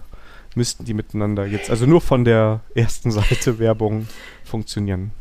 müssten 0.56 0.86
die 0.86 0.94
miteinander 0.94 1.46
jetzt, 1.46 1.70
also 1.70 1.86
nur 1.86 2.00
von 2.00 2.24
der 2.24 2.62
ersten 2.76 3.12
Seite 3.12 3.60
Werbung 3.60 4.08
funktionieren. 4.46 5.12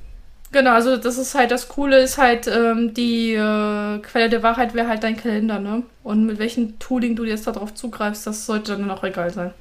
Genau, 0.53 0.73
also 0.73 0.97
das 0.97 1.17
ist 1.17 1.35
halt 1.37 1.53
das 1.53 1.69
Coole, 1.69 2.01
ist 2.01 2.19
halt 2.19 2.49
ähm, 2.49 2.93
die 2.93 3.35
äh, 3.35 3.99
Quelle 4.01 4.29
der 4.29 4.43
Wahrheit 4.43 4.75
wäre 4.75 4.89
halt 4.89 5.05
dein 5.05 5.17
Kalender, 5.17 5.61
ne? 5.61 5.85
Und 6.03 6.27
mit 6.27 6.39
welchem 6.41 6.79
Tooling 6.81 7.15
du 7.15 7.25
jetzt 7.25 7.47
darauf 7.47 7.75
zugreifst, 7.75 8.27
das 8.27 8.47
sollte 8.47 8.77
dann 8.77 8.91
auch 8.91 9.05
egal 9.05 9.31
sein. 9.33 9.53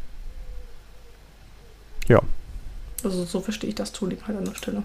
Ja. 2.08 2.22
Also 3.04 3.24
so 3.24 3.40
verstehe 3.40 3.70
ich 3.70 3.76
das 3.76 3.92
Tooling 3.92 4.18
halt 4.28 4.38
an 4.38 4.46
der 4.46 4.56
Stelle. 4.56 4.84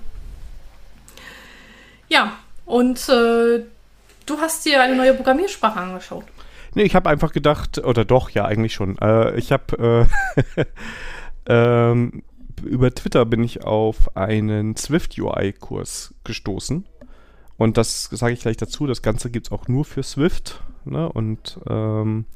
Ja, 2.08 2.34
und 2.66 3.08
äh, 3.08 3.64
du 4.26 4.38
hast 4.38 4.66
dir 4.66 4.82
eine 4.82 4.96
neue 4.96 5.14
Programmiersprache 5.14 5.80
angeschaut. 5.80 6.24
Nee, 6.74 6.82
ich 6.82 6.94
habe 6.94 7.08
einfach 7.08 7.32
gedacht, 7.32 7.78
oder 7.78 8.04
doch, 8.04 8.30
ja, 8.30 8.44
eigentlich 8.44 8.74
schon. 8.74 8.98
Äh, 8.98 9.36
ich 9.36 9.52
habe 9.52 10.08
äh, 10.56 10.64
ähm, 11.46 12.22
über 12.64 12.94
Twitter 12.94 13.24
bin 13.24 13.42
ich 13.42 13.64
auf 13.64 14.16
einen 14.16 14.76
Swift 14.76 15.18
UI-Kurs 15.18 16.14
gestoßen. 16.24 16.86
Und 17.56 17.76
das 17.76 18.04
sage 18.04 18.34
ich 18.34 18.40
gleich 18.40 18.56
dazu. 18.56 18.86
Das 18.86 19.02
Ganze 19.02 19.30
gibt 19.30 19.46
es 19.46 19.52
auch 19.52 19.68
nur 19.68 19.84
für 19.84 20.02
Swift. 20.02 20.62
Ne? 20.84 21.10
Und 21.10 21.58
ähm, 21.68 22.26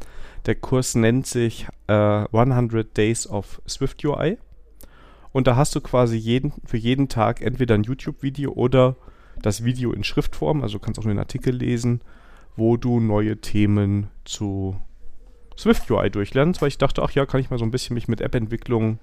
der 0.47 0.55
Kurs 0.55 0.95
nennt 0.95 1.27
sich 1.27 1.67
äh, 1.89 1.93
100 1.93 2.97
Days 2.97 3.27
of 3.27 3.61
Swift 3.69 4.05
UI. 4.05 4.39
Und 5.33 5.47
da 5.47 5.57
hast 5.57 5.75
du 5.75 5.81
quasi 5.81 6.17
jeden, 6.17 6.53
für 6.65 6.79
jeden 6.79 7.09
Tag 7.09 7.43
entweder 7.43 7.75
ein 7.75 7.83
YouTube-Video 7.83 8.53
oder 8.53 8.97
das 9.43 9.65
Video 9.65 9.93
in 9.93 10.05
Schriftform. 10.05 10.63
Also 10.63 10.79
du 10.79 10.85
kannst 10.85 10.99
auch 10.99 11.05
nur 11.05 11.11
einen 11.11 11.19
Artikel 11.19 11.55
lesen, 11.55 12.01
wo 12.57 12.77
du 12.77 13.01
neue 13.01 13.41
Themen 13.41 14.09
zu 14.25 14.81
Swift 15.57 15.91
UI 15.91 16.11
durchlernst, 16.11 16.63
weil 16.63 16.69
ich 16.69 16.79
dachte, 16.79 17.03
ach 17.03 17.11
ja, 17.11 17.27
kann 17.27 17.41
ich 17.41 17.51
mal 17.51 17.59
so 17.59 17.65
ein 17.65 17.71
bisschen 17.71 17.95
mich 17.95 18.09
mit 18.09 18.21
App-Entwicklung 18.21 18.99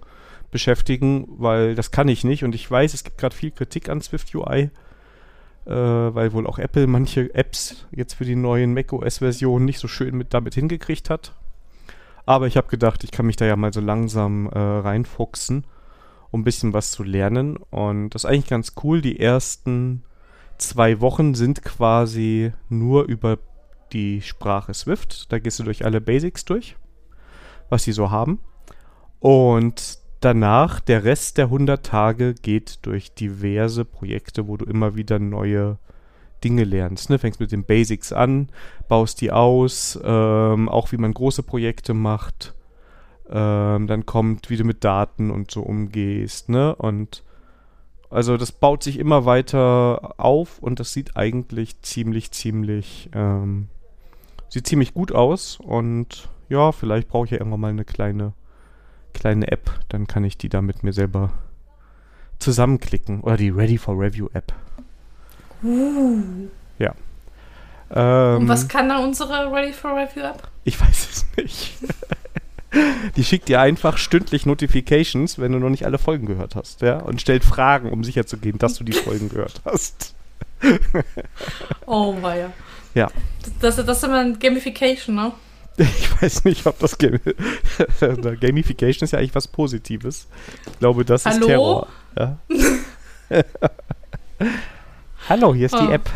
beschäftigen, 0.55 1.27
weil 1.37 1.75
das 1.75 1.91
kann 1.91 2.07
ich 2.07 2.23
nicht 2.23 2.45
und 2.45 2.55
ich 2.55 2.71
weiß, 2.71 2.93
es 2.93 3.03
gibt 3.03 3.17
gerade 3.17 3.35
viel 3.35 3.51
Kritik 3.51 3.89
an 3.89 3.99
Swift 3.99 4.33
UI, 4.33 4.69
äh, 5.65 5.69
weil 5.69 6.31
wohl 6.31 6.47
auch 6.47 6.59
Apple 6.59 6.87
manche 6.87 7.35
Apps 7.35 7.85
jetzt 7.91 8.13
für 8.13 8.23
die 8.23 8.37
neuen 8.37 8.73
macOS-Versionen 8.73 9.65
nicht 9.65 9.79
so 9.79 9.89
schön 9.89 10.15
mit 10.15 10.33
damit 10.33 10.55
hingekriegt 10.55 11.09
hat. 11.09 11.33
Aber 12.25 12.47
ich 12.47 12.55
habe 12.55 12.69
gedacht, 12.69 13.03
ich 13.03 13.11
kann 13.11 13.25
mich 13.25 13.35
da 13.35 13.43
ja 13.43 13.57
mal 13.57 13.73
so 13.73 13.81
langsam 13.81 14.47
äh, 14.47 14.57
reinfuchsen, 14.57 15.65
um 16.31 16.39
ein 16.39 16.45
bisschen 16.45 16.71
was 16.71 16.91
zu 16.91 17.03
lernen. 17.03 17.57
Und 17.57 18.11
das 18.11 18.23
ist 18.23 18.29
eigentlich 18.29 18.47
ganz 18.47 18.75
cool. 18.81 19.01
Die 19.01 19.19
ersten 19.19 20.03
zwei 20.57 21.01
Wochen 21.01 21.35
sind 21.35 21.63
quasi 21.63 22.53
nur 22.69 23.03
über 23.03 23.39
die 23.91 24.21
Sprache 24.21 24.73
Swift. 24.73 25.33
Da 25.33 25.39
gehst 25.39 25.59
du 25.59 25.63
durch 25.63 25.83
alle 25.83 25.99
Basics 25.99 26.45
durch, 26.45 26.77
was 27.67 27.83
sie 27.83 27.91
so 27.91 28.09
haben. 28.09 28.39
Und 29.19 30.04
danach, 30.19 30.79
der 30.79 31.03
Rest 31.03 31.37
der 31.37 31.45
100 31.45 31.85
Tage 31.85 32.33
geht 32.33 32.79
durch 32.83 33.13
diverse 33.13 33.85
Projekte, 33.85 34.47
wo 34.47 34.57
du 34.57 34.65
immer 34.65 34.95
wieder 34.95 35.19
neue 35.19 35.77
Dinge 36.43 36.63
lernst. 36.63 37.09
Ne? 37.09 37.19
Fängst 37.19 37.39
mit 37.39 37.51
den 37.51 37.63
Basics 37.63 38.13
an, 38.13 38.49
baust 38.87 39.21
die 39.21 39.31
aus, 39.31 39.99
ähm, 40.03 40.69
auch 40.69 40.91
wie 40.91 40.97
man 40.97 41.13
große 41.13 41.43
Projekte 41.43 41.93
macht. 41.93 42.53
Ähm, 43.29 43.87
dann 43.87 44.05
kommt, 44.05 44.49
wie 44.49 44.57
du 44.57 44.63
mit 44.63 44.83
Daten 44.83 45.31
und 45.31 45.49
so 45.49 45.61
umgehst. 45.61 46.49
Ne? 46.49 46.75
Und 46.75 47.23
also 48.09 48.37
das 48.37 48.51
baut 48.51 48.83
sich 48.83 48.99
immer 48.99 49.25
weiter 49.25 50.13
auf 50.17 50.59
und 50.59 50.79
das 50.79 50.93
sieht 50.93 51.17
eigentlich 51.17 51.81
ziemlich, 51.81 52.31
ziemlich, 52.31 53.09
ähm, 53.13 53.67
sieht 54.47 54.67
ziemlich 54.67 54.93
gut 54.93 55.11
aus. 55.11 55.59
Und 55.59 56.29
ja, 56.47 56.71
vielleicht 56.71 57.07
brauche 57.07 57.25
ich 57.25 57.31
ja 57.31 57.39
irgendwann 57.39 57.61
mal 57.61 57.69
eine 57.69 57.85
kleine 57.85 58.33
kleine 59.15 59.51
App, 59.51 59.71
dann 59.89 60.05
kann 60.05 60.23
ich 60.23 60.37
die 60.37 60.49
da 60.49 60.61
mit 60.61 60.83
mir 60.83 60.93
selber 60.93 61.31
zusammenklicken. 62.37 63.21
Oder 63.21 63.37
die 63.37 63.49
Ready 63.49 63.77
for 63.77 63.99
Review 63.99 64.27
App. 64.33 64.53
Uh. 65.63 66.21
Ja. 66.77 66.93
Ähm, 67.91 68.41
Und 68.41 68.47
was 68.47 68.67
kann 68.67 68.89
dann 68.89 69.03
unsere 69.03 69.51
Ready 69.51 69.73
for 69.73 69.91
Review 69.95 70.21
App? 70.23 70.47
Ich 70.63 70.79
weiß 70.79 71.09
es 71.11 71.25
nicht. 71.37 71.73
die 73.15 73.23
schickt 73.23 73.47
dir 73.47 73.61
einfach 73.61 73.97
stündlich 73.97 74.45
Notifications, 74.45 75.39
wenn 75.39 75.51
du 75.51 75.59
noch 75.59 75.69
nicht 75.69 75.85
alle 75.85 75.97
Folgen 75.97 76.25
gehört 76.25 76.55
hast, 76.55 76.81
ja, 76.81 76.97
und 76.99 77.21
stellt 77.21 77.43
Fragen, 77.43 77.89
um 77.91 78.03
sicherzugehen, 78.03 78.57
dass 78.57 78.75
du 78.75 78.83
die 78.83 78.93
Folgen 78.93 79.29
gehört 79.29 79.61
hast. 79.65 80.13
oh 81.85 82.21
weia. 82.21 82.51
Ja. 82.93 83.09
Das, 83.61 83.77
das 83.77 83.97
ist 83.97 84.03
immer 84.03 84.19
ein 84.19 84.39
Gamification, 84.39 85.15
ne? 85.15 85.31
Ich 85.77 86.21
weiß 86.21 86.45
nicht, 86.45 86.65
ob 86.65 86.79
das 86.79 86.97
Game 86.97 87.19
Gamification 88.39 89.03
ist 89.03 89.11
ja 89.11 89.19
eigentlich 89.19 89.35
was 89.35 89.47
Positives. 89.47 90.27
Ich 90.71 90.79
glaube, 90.79 91.05
das 91.05 91.25
Hallo? 91.25 91.39
ist 91.39 91.45
Terror. 91.45 91.87
Ja. 92.17 92.37
Hallo, 95.29 95.53
hier 95.53 95.65
ist 95.65 95.75
oh. 95.75 95.85
die 95.85 95.91
App. 95.91 96.09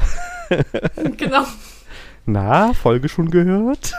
genau. 1.17 1.45
Na, 2.25 2.73
Folge 2.73 3.09
schon 3.09 3.29
gehört? 3.31 3.93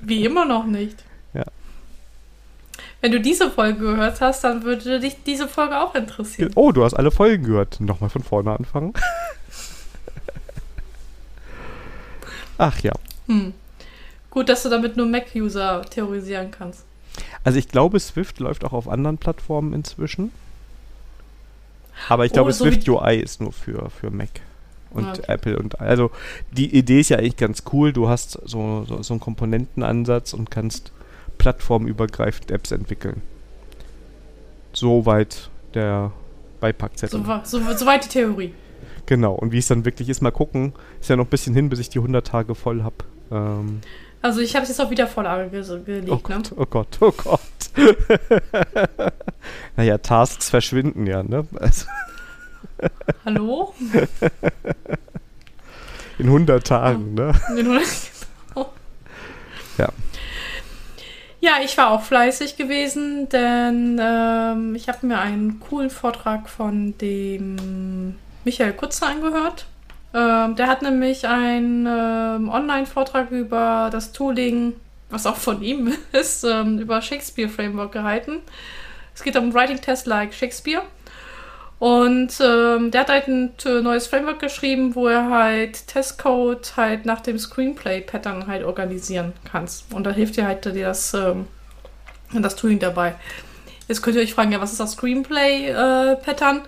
Wie 0.00 0.24
immer 0.24 0.44
noch 0.44 0.66
nicht. 0.66 1.04
Ja. 1.32 1.44
Wenn 3.00 3.12
du 3.12 3.20
diese 3.20 3.50
Folge 3.50 3.78
gehört 3.78 4.20
hast, 4.20 4.42
dann 4.42 4.64
würde 4.64 5.00
dich 5.00 5.16
diese 5.24 5.48
Folge 5.48 5.78
auch 5.80 5.94
interessieren. 5.94 6.50
Oh, 6.54 6.72
du 6.72 6.84
hast 6.84 6.94
alle 6.94 7.10
Folgen 7.10 7.44
gehört. 7.44 7.80
Nochmal 7.80 8.10
von 8.10 8.22
vorne 8.22 8.52
anfangen. 8.52 8.94
Ach 12.58 12.78
ja. 12.80 12.92
Hm. 13.26 13.54
Gut, 14.36 14.50
dass 14.50 14.64
du 14.64 14.68
damit 14.68 14.98
nur 14.98 15.06
Mac-User 15.06 15.80
terrorisieren 15.88 16.50
kannst. 16.50 16.84
Also 17.42 17.58
ich 17.58 17.68
glaube, 17.68 17.98
Swift 17.98 18.38
läuft 18.38 18.66
auch 18.66 18.74
auf 18.74 18.86
anderen 18.86 19.16
Plattformen 19.16 19.72
inzwischen. 19.72 20.30
Aber 22.10 22.26
ich 22.26 22.34
glaube, 22.34 22.50
oh, 22.50 22.52
so 22.52 22.66
Swift 22.66 22.86
UI 22.86 23.16
ist 23.16 23.40
nur 23.40 23.50
für, 23.50 23.88
für 23.88 24.10
Mac 24.10 24.28
und 24.90 25.08
okay. 25.08 25.22
Apple 25.28 25.58
und 25.58 25.80
also 25.80 26.10
die 26.52 26.76
Idee 26.76 27.00
ist 27.00 27.08
ja 27.08 27.16
eigentlich 27.16 27.38
ganz 27.38 27.62
cool. 27.72 27.94
Du 27.94 28.10
hast 28.10 28.32
so, 28.44 28.84
so, 28.86 29.02
so 29.02 29.14
einen 29.14 29.20
Komponentenansatz 29.20 30.34
und 30.34 30.50
kannst 30.50 30.92
plattformübergreifend 31.38 32.50
Apps 32.50 32.72
entwickeln. 32.72 33.22
Soweit 34.74 35.48
der 35.72 36.12
Beipackzettel. 36.60 37.24
So, 37.24 37.58
so, 37.58 37.72
soweit 37.74 38.04
die 38.04 38.10
Theorie. 38.10 38.52
Genau, 39.06 39.32
und 39.32 39.52
wie 39.52 39.58
es 39.58 39.68
dann 39.68 39.86
wirklich 39.86 40.10
ist, 40.10 40.20
mal 40.20 40.30
gucken. 40.30 40.74
Ist 41.00 41.08
ja 41.08 41.16
noch 41.16 41.24
ein 41.24 41.30
bisschen 41.30 41.54
hin, 41.54 41.70
bis 41.70 41.78
ich 41.78 41.88
die 41.88 42.00
100 42.00 42.26
Tage 42.26 42.54
voll 42.54 42.82
habe. 42.82 42.96
Ähm, 43.30 43.80
also 44.26 44.40
ich 44.40 44.54
habe 44.54 44.64
es 44.64 44.70
jetzt 44.70 44.80
auf 44.80 44.90
Wiedervorlage 44.90 45.50
ge 45.50 45.62
gelegt. 45.84 46.10
Oh 46.10 46.14
ne? 46.14 46.20
Gott, 46.22 46.52
oh 46.56 46.66
Gott, 46.66 46.98
oh 47.00 47.12
Gott. 47.12 47.40
naja, 49.76 49.98
Tasks 49.98 50.50
verschwinden 50.50 51.06
ja, 51.06 51.22
ne? 51.22 51.46
Also 51.60 51.86
Hallo? 53.24 53.72
In 56.18 56.26
100 56.26 56.66
Tagen, 56.66 57.14
ne? 57.14 57.32
In 57.56 57.66
100, 57.66 57.84
genau. 58.54 58.72
Ja. 59.78 59.88
Ja, 61.40 61.52
ich 61.62 61.76
war 61.78 61.90
auch 61.90 62.02
fleißig 62.02 62.56
gewesen, 62.56 63.28
denn 63.28 64.00
ähm, 64.02 64.74
ich 64.74 64.88
habe 64.88 65.06
mir 65.06 65.18
einen 65.18 65.60
coolen 65.60 65.90
Vortrag 65.90 66.48
von 66.48 66.98
dem 66.98 68.16
Michael 68.44 68.72
Kutzer 68.72 69.06
angehört. 69.06 69.66
Ähm, 70.14 70.56
der 70.56 70.66
hat 70.66 70.82
nämlich 70.82 71.26
einen 71.26 71.86
ähm, 71.86 72.48
Online-Vortrag 72.48 73.30
über 73.30 73.88
das 73.92 74.12
Tooling, 74.12 74.74
was 75.10 75.26
auch 75.26 75.36
von 75.36 75.62
ihm 75.62 75.92
ist, 76.12 76.44
ähm, 76.44 76.78
über 76.78 77.02
Shakespeare 77.02 77.48
Framework 77.48 77.92
gehalten. 77.92 78.40
Es 79.14 79.22
geht 79.22 79.36
um 79.36 79.52
Writing 79.54 79.80
Test 79.80 80.06
like 80.06 80.34
Shakespeare. 80.34 80.82
Und 81.78 82.32
ähm, 82.40 82.90
der 82.90 83.02
hat 83.02 83.10
halt 83.10 83.28
ein 83.28 83.52
neues 83.82 84.06
Framework 84.06 84.38
geschrieben, 84.40 84.94
wo 84.94 85.08
er 85.08 85.28
halt 85.28 85.86
Testcode 85.88 86.74
halt 86.76 87.04
nach 87.04 87.20
dem 87.20 87.38
Screenplay-Pattern 87.38 88.46
halt 88.46 88.64
organisieren 88.64 89.34
kannst. 89.44 89.92
Und 89.92 90.04
da 90.04 90.10
hilft 90.10 90.36
dir 90.36 90.46
halt 90.46 90.64
dir 90.64 90.86
das 90.86 91.12
ähm, 91.12 91.46
das 92.32 92.56
Tooling 92.56 92.78
dabei. 92.78 93.14
Jetzt 93.88 94.02
könnt 94.02 94.16
ihr 94.16 94.22
euch 94.22 94.34
fragen, 94.34 94.52
ja, 94.52 94.60
was 94.60 94.72
ist 94.72 94.80
das 94.80 94.92
Screenplay-Pattern? 94.92 96.62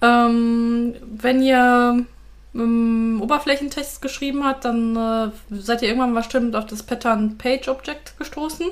Äh, 0.00 0.06
ähm, 0.06 0.94
wenn 1.00 1.42
ihr 1.42 2.04
ähm, 2.54 3.20
Oberflächentext 3.22 4.00
geschrieben 4.02 4.44
habt, 4.44 4.64
dann 4.64 4.96
äh, 4.96 5.30
seid 5.50 5.82
ihr 5.82 5.88
irgendwann 5.88 6.14
bestimmt 6.14 6.56
auf 6.56 6.66
das 6.66 6.82
Pattern 6.82 7.38
Page 7.38 7.68
Object 7.68 8.16
gestoßen. 8.18 8.66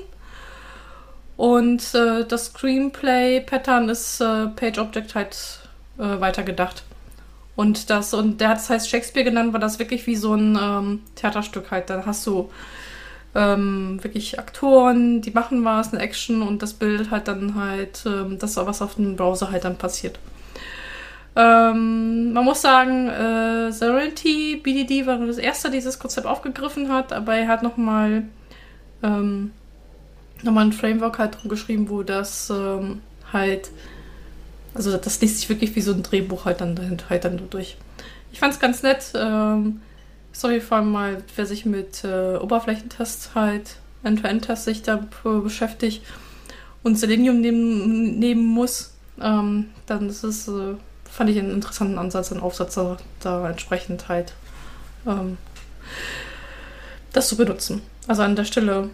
Und 1.36 1.94
äh, 1.94 2.24
das 2.24 2.46
Screenplay-Pattern 2.46 3.88
ist 3.88 4.20
äh, 4.20 4.48
Page 4.48 4.78
Object 4.78 5.14
halt 5.14 5.60
äh, 5.98 6.20
weitergedacht. 6.20 6.84
Und 7.56 7.90
das, 7.90 8.14
und 8.14 8.40
der 8.40 8.50
hat 8.50 8.58
es 8.58 8.70
heißt 8.70 8.88
Shakespeare 8.88 9.24
genannt, 9.24 9.52
weil 9.52 9.60
das 9.60 9.78
wirklich 9.78 10.06
wie 10.06 10.16
so 10.16 10.34
ein 10.34 10.58
ähm, 10.60 11.00
Theaterstück 11.16 11.70
halt. 11.70 11.90
Da 11.90 12.04
hast 12.06 12.26
du 12.26 12.50
ähm, 13.34 13.98
wirklich 14.02 14.38
Aktoren, 14.38 15.20
die 15.22 15.30
machen 15.30 15.64
was, 15.64 15.92
eine 15.92 16.02
Action 16.02 16.42
und 16.42 16.62
das 16.62 16.74
Bild 16.74 17.10
halt 17.10 17.28
dann 17.28 17.54
halt 17.54 18.04
ähm, 18.06 18.38
das, 18.38 18.56
was 18.56 18.82
auf 18.82 18.94
dem 18.94 19.16
Browser 19.16 19.50
halt 19.50 19.64
dann 19.64 19.76
passiert. 19.76 20.18
Ähm, 21.34 22.32
man 22.32 22.44
muss 22.44 22.60
sagen, 22.60 23.08
äh, 23.08 23.72
Serenity 23.72 24.60
BDD 24.62 25.06
war 25.06 25.18
das 25.18 25.38
erste, 25.38 25.68
das 25.68 25.74
dieses 25.74 25.98
Konzept 25.98 26.26
aufgegriffen 26.26 26.92
hat, 26.92 27.12
aber 27.12 27.34
er 27.34 27.48
hat 27.48 27.62
nochmal 27.62 28.24
ähm, 29.02 29.52
nochmal 30.42 30.66
ein 30.66 30.72
Framework 30.72 31.18
halt 31.18 31.36
drum 31.36 31.48
geschrieben, 31.48 31.88
wo 31.88 32.02
das 32.02 32.50
ähm, 32.50 33.00
halt, 33.32 33.70
also 34.74 34.96
das 34.96 35.20
liest 35.20 35.38
sich 35.38 35.48
wirklich 35.48 35.74
wie 35.76 35.80
so 35.80 35.92
ein 35.92 36.02
Drehbuch 36.02 36.44
halt 36.44 36.60
dann, 36.60 37.00
halt 37.08 37.24
dann 37.24 37.48
durch. 37.50 37.76
Ich 38.32 38.40
fand 38.40 38.54
es 38.54 38.60
ganz 38.60 38.82
nett. 38.82 39.12
Ähm, 39.14 39.80
sorry, 40.32 40.60
vor 40.60 40.78
allem 40.78 40.90
mal, 40.90 41.22
wer 41.36 41.46
sich 41.46 41.64
mit 41.64 42.04
äh, 42.04 42.36
Oberflächentests 42.36 43.34
halt, 43.34 43.76
End-to-End-Tests 44.02 44.64
sich 44.64 44.82
da 44.82 45.06
beschäftigt 45.22 46.02
und 46.82 46.98
Selenium 46.98 47.40
nehmen, 47.40 48.18
nehmen 48.18 48.44
muss, 48.44 48.94
ähm, 49.20 49.70
dann 49.86 50.08
ist 50.08 50.24
es, 50.24 50.48
äh, 50.48 50.74
fand 51.12 51.30
ich 51.30 51.38
einen 51.38 51.50
interessanten 51.50 51.98
Ansatz, 51.98 52.32
einen 52.32 52.40
Aufsatz 52.40 52.74
da, 52.74 52.96
da 53.20 53.48
entsprechend 53.48 54.08
halt 54.08 54.32
ähm, 55.06 55.36
das 57.12 57.28
zu 57.28 57.36
benutzen. 57.36 57.82
Also 58.08 58.22
an 58.22 58.34
der 58.34 58.44
Stelle 58.44 58.88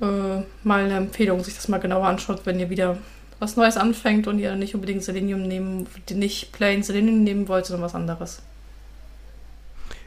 äh, 0.00 0.42
mal 0.64 0.84
eine 0.84 0.96
Empfehlung, 0.96 1.44
sich 1.44 1.54
das 1.54 1.68
mal 1.68 1.78
genauer 1.78 2.06
anschaut, 2.06 2.40
wenn 2.44 2.58
ihr 2.58 2.70
wieder 2.70 2.98
was 3.38 3.56
Neues 3.56 3.76
anfängt 3.76 4.26
und 4.26 4.38
ihr 4.38 4.54
nicht 4.56 4.74
unbedingt 4.74 5.02
Selenium 5.02 5.42
nehmen, 5.42 5.86
nicht 6.10 6.52
plain 6.52 6.82
Selenium 6.82 7.22
nehmen 7.22 7.48
wollt, 7.48 7.66
sondern 7.66 7.84
was 7.84 7.94
anderes 7.94 8.42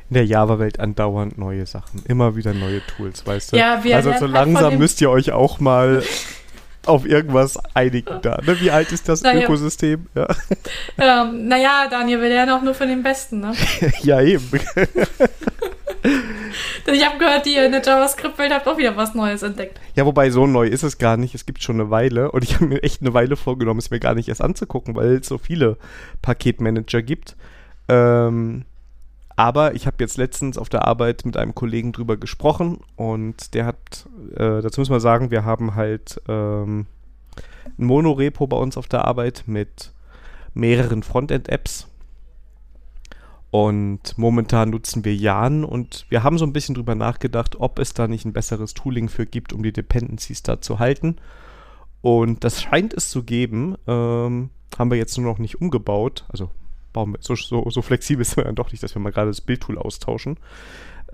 in 0.09 0.13
der 0.13 0.25
Java-Welt 0.25 0.79
andauernd 0.79 1.37
neue 1.37 1.65
Sachen. 1.65 2.03
Immer 2.05 2.35
wieder 2.35 2.53
neue 2.53 2.81
Tools, 2.85 3.25
weißt 3.25 3.53
du? 3.53 3.57
Ja, 3.57 3.83
wir 3.83 3.95
also 3.95 4.11
so 4.11 4.21
halt 4.21 4.31
langsam 4.31 4.77
müsst 4.77 5.01
ihr 5.01 5.09
euch 5.09 5.31
auch 5.31 5.59
mal 5.59 6.03
auf 6.87 7.05
irgendwas 7.05 7.57
einigen 7.73 8.21
da. 8.21 8.39
Ne? 8.45 8.59
Wie 8.59 8.71
alt 8.71 8.91
ist 8.91 9.07
das 9.09 9.21
naja. 9.21 9.43
Ökosystem? 9.43 10.07
Ja. 10.15 10.27
Ähm, 10.97 11.47
naja, 11.47 11.87
Daniel, 11.89 12.21
wir 12.21 12.29
lernen 12.29 12.51
auch 12.51 12.61
nur 12.61 12.73
von 12.73 12.87
den 12.87 13.03
Besten, 13.03 13.39
ne? 13.39 13.53
ja, 14.01 14.21
eben. 14.21 14.49
ich 16.85 17.05
habe 17.05 17.17
gehört, 17.17 17.47
ihr 17.47 17.65
in 17.65 17.71
der 17.71 17.81
JavaScript-Welt 17.81 18.53
habt 18.53 18.67
auch 18.67 18.77
wieder 18.77 18.95
was 18.95 19.15
Neues 19.15 19.43
entdeckt. 19.43 19.79
Ja, 19.95 20.05
wobei 20.05 20.29
so 20.29 20.47
neu 20.47 20.67
ist 20.67 20.83
es 20.83 20.97
gar 20.97 21.17
nicht. 21.17 21.35
Es 21.35 21.45
gibt 21.45 21.61
schon 21.63 21.79
eine 21.79 21.89
Weile 21.89 22.31
und 22.31 22.43
ich 22.43 22.55
habe 22.55 22.67
mir 22.67 22.83
echt 22.83 23.01
eine 23.01 23.13
Weile 23.13 23.35
vorgenommen, 23.35 23.79
es 23.79 23.91
mir 23.91 23.99
gar 23.99 24.15
nicht 24.15 24.29
erst 24.29 24.41
anzugucken, 24.41 24.95
weil 24.95 25.15
es 25.15 25.27
so 25.27 25.37
viele 25.37 25.77
Paketmanager 26.21 27.01
gibt. 27.01 27.35
Ähm, 27.87 28.65
aber 29.35 29.75
ich 29.75 29.85
habe 29.85 29.97
jetzt 29.99 30.17
letztens 30.17 30.57
auf 30.57 30.69
der 30.69 30.87
Arbeit 30.87 31.25
mit 31.25 31.35
einem 31.35 31.53
Kollegen 31.53 31.91
drüber 31.91 32.17
gesprochen 32.17 32.79
und 32.95 33.53
der 33.53 33.65
hat, 33.65 34.07
äh, 34.35 34.61
dazu 34.61 34.79
muss 34.81 34.89
man 34.89 35.01
sagen, 35.01 35.29
wir 35.31 35.43
haben 35.43 35.75
halt 35.75 36.21
ähm, 36.27 36.85
ein 37.77 37.85
Monorepo 37.85 38.47
bei 38.47 38.57
uns 38.57 38.77
auf 38.77 38.87
der 38.87 39.05
Arbeit 39.05 39.43
mit 39.45 39.91
mehreren 40.53 41.03
Frontend-Apps. 41.03 41.87
Und 43.51 44.17
momentan 44.17 44.69
nutzen 44.69 45.05
wir 45.05 45.15
Jan 45.15 45.63
und 45.63 46.05
wir 46.09 46.23
haben 46.23 46.37
so 46.37 46.45
ein 46.45 46.51
bisschen 46.51 46.75
drüber 46.75 46.95
nachgedacht, 46.95 47.55
ob 47.57 47.79
es 47.79 47.93
da 47.93 48.07
nicht 48.07 48.25
ein 48.25 48.33
besseres 48.33 48.73
Tooling 48.73 49.07
für 49.07 49.25
gibt, 49.25 49.53
um 49.53 49.63
die 49.63 49.71
Dependencies 49.71 50.43
da 50.43 50.59
zu 50.59 50.79
halten. 50.79 51.17
Und 52.01 52.43
das 52.43 52.61
scheint 52.61 52.93
es 52.93 53.09
zu 53.09 53.23
geben. 53.23 53.75
Ähm, 53.87 54.49
haben 54.77 54.91
wir 54.91 54.97
jetzt 54.97 55.17
nur 55.17 55.25
noch 55.31 55.39
nicht 55.39 55.61
umgebaut. 55.61 56.25
Also 56.27 56.51
bauen 56.95 57.15
so, 57.19 57.35
so, 57.35 57.69
so 57.69 57.81
flexibel 57.81 58.25
sind 58.25 58.37
wir 58.37 58.45
dann 58.45 58.55
doch 58.55 58.71
nicht, 58.71 58.81
dass 58.81 58.95
wir 58.95 59.01
mal 59.01 59.11
gerade 59.11 59.29
das 59.29 59.41
Bildtool 59.41 59.77
austauschen. 59.77 60.37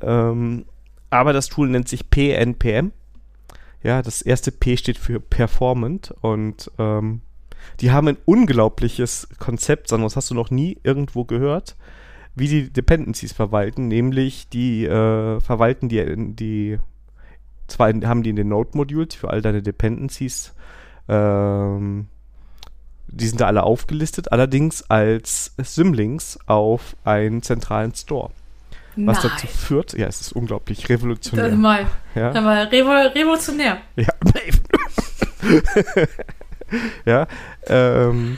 Ähm, 0.01 0.65
aber 1.09 1.33
das 1.33 1.49
Tool 1.49 1.67
nennt 1.67 1.89
sich 1.89 2.09
PNPM. 2.09 2.91
Ja, 3.83 4.01
das 4.01 4.21
erste 4.21 4.51
P 4.51 4.77
steht 4.77 4.97
für 4.97 5.19
Performant 5.19 6.13
und 6.21 6.71
ähm, 6.77 7.21
die 7.79 7.91
haben 7.91 8.07
ein 8.07 8.17
unglaubliches 8.25 9.27
Konzept, 9.39 9.91
das 9.91 10.15
hast 10.15 10.29
du 10.29 10.35
noch 10.35 10.51
nie 10.51 10.77
irgendwo 10.83 11.25
gehört, 11.25 11.75
wie 12.35 12.47
die 12.47 12.71
Dependencies 12.71 13.33
verwalten, 13.33 13.87
nämlich 13.87 14.49
die 14.49 14.85
äh, 14.85 15.39
verwalten 15.39 15.89
die, 15.89 16.33
die 16.35 16.79
zwar 17.67 17.91
haben 18.03 18.23
die 18.23 18.29
in 18.29 18.35
den 18.35 18.49
Node-Modules 18.49 19.15
für 19.15 19.29
all 19.29 19.41
deine 19.41 19.63
Dependencies 19.63 20.53
ähm, 21.07 22.07
die 23.11 23.27
sind 23.27 23.41
da 23.41 23.47
alle 23.47 23.63
aufgelistet, 23.63 24.31
allerdings 24.31 24.89
als 24.89 25.53
Symlinks 25.57 26.39
auf 26.47 26.95
einen 27.03 27.41
zentralen 27.43 27.93
Store. 27.93 28.31
Was 28.95 29.23
Nein. 29.23 29.31
dazu 29.33 29.47
führt, 29.47 29.93
ja, 29.93 30.07
es 30.07 30.19
ist 30.19 30.33
unglaublich 30.33 30.89
revolutionär. 30.89 31.49
Das 31.49 31.57
mal, 31.57 31.87
ja. 32.13 32.41
mal 32.41 32.63
revo 32.65 32.91
revolutionär. 32.91 33.77
Ja, 33.95 34.13
ja 37.05 37.27
ähm, 37.67 38.37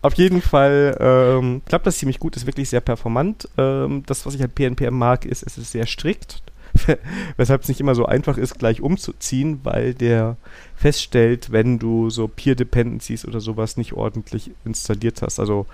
auf 0.00 0.14
jeden 0.14 0.40
Fall 0.40 0.96
ähm, 1.00 1.62
klappt 1.66 1.86
das 1.86 1.98
ziemlich 1.98 2.20
gut, 2.20 2.36
ist 2.36 2.46
wirklich 2.46 2.68
sehr 2.68 2.80
performant. 2.80 3.48
Ähm, 3.58 4.04
das, 4.06 4.24
was 4.24 4.34
ich 4.34 4.42
an 4.42 4.50
PNPM 4.50 4.94
mag, 4.94 5.24
ist, 5.24 5.42
es 5.42 5.58
ist 5.58 5.72
sehr 5.72 5.86
strikt. 5.86 6.42
weshalb 7.36 7.62
es 7.62 7.68
nicht 7.68 7.80
immer 7.80 7.94
so 7.94 8.06
einfach 8.06 8.38
ist, 8.38 8.58
gleich 8.58 8.80
umzuziehen, 8.80 9.60
weil 9.64 9.94
der 9.94 10.36
feststellt, 10.76 11.52
wenn 11.52 11.78
du 11.78 12.10
so 12.10 12.28
Peer 12.28 12.54
Dependencies 12.54 13.26
oder 13.26 13.40
sowas 13.40 13.76
nicht 13.76 13.92
ordentlich 13.92 14.52
installiert 14.64 15.22
hast. 15.22 15.40
Also 15.40 15.66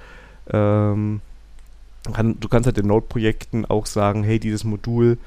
ähm, 0.51 1.21
kann, 2.13 2.39
du 2.41 2.49
kannst 2.49 2.67
halt 2.67 2.79
in 2.79 2.87
Node-Projekten 2.87 3.65
auch 3.65 3.87
sagen, 3.87 4.25
hey, 4.25 4.39
dieses 4.39 4.65
Modul 4.65 5.19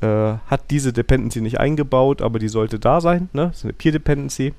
äh, 0.00 0.34
hat 0.46 0.70
diese 0.70 0.92
Dependency 0.92 1.40
nicht 1.40 1.58
eingebaut, 1.58 2.22
aber 2.22 2.38
die 2.38 2.48
sollte 2.48 2.78
da 2.78 3.00
sein. 3.00 3.28
Ne? 3.32 3.48
Das 3.48 3.58
ist 3.58 3.64
eine 3.64 3.72
Peer 3.72 3.92
Dependency. 3.92 4.54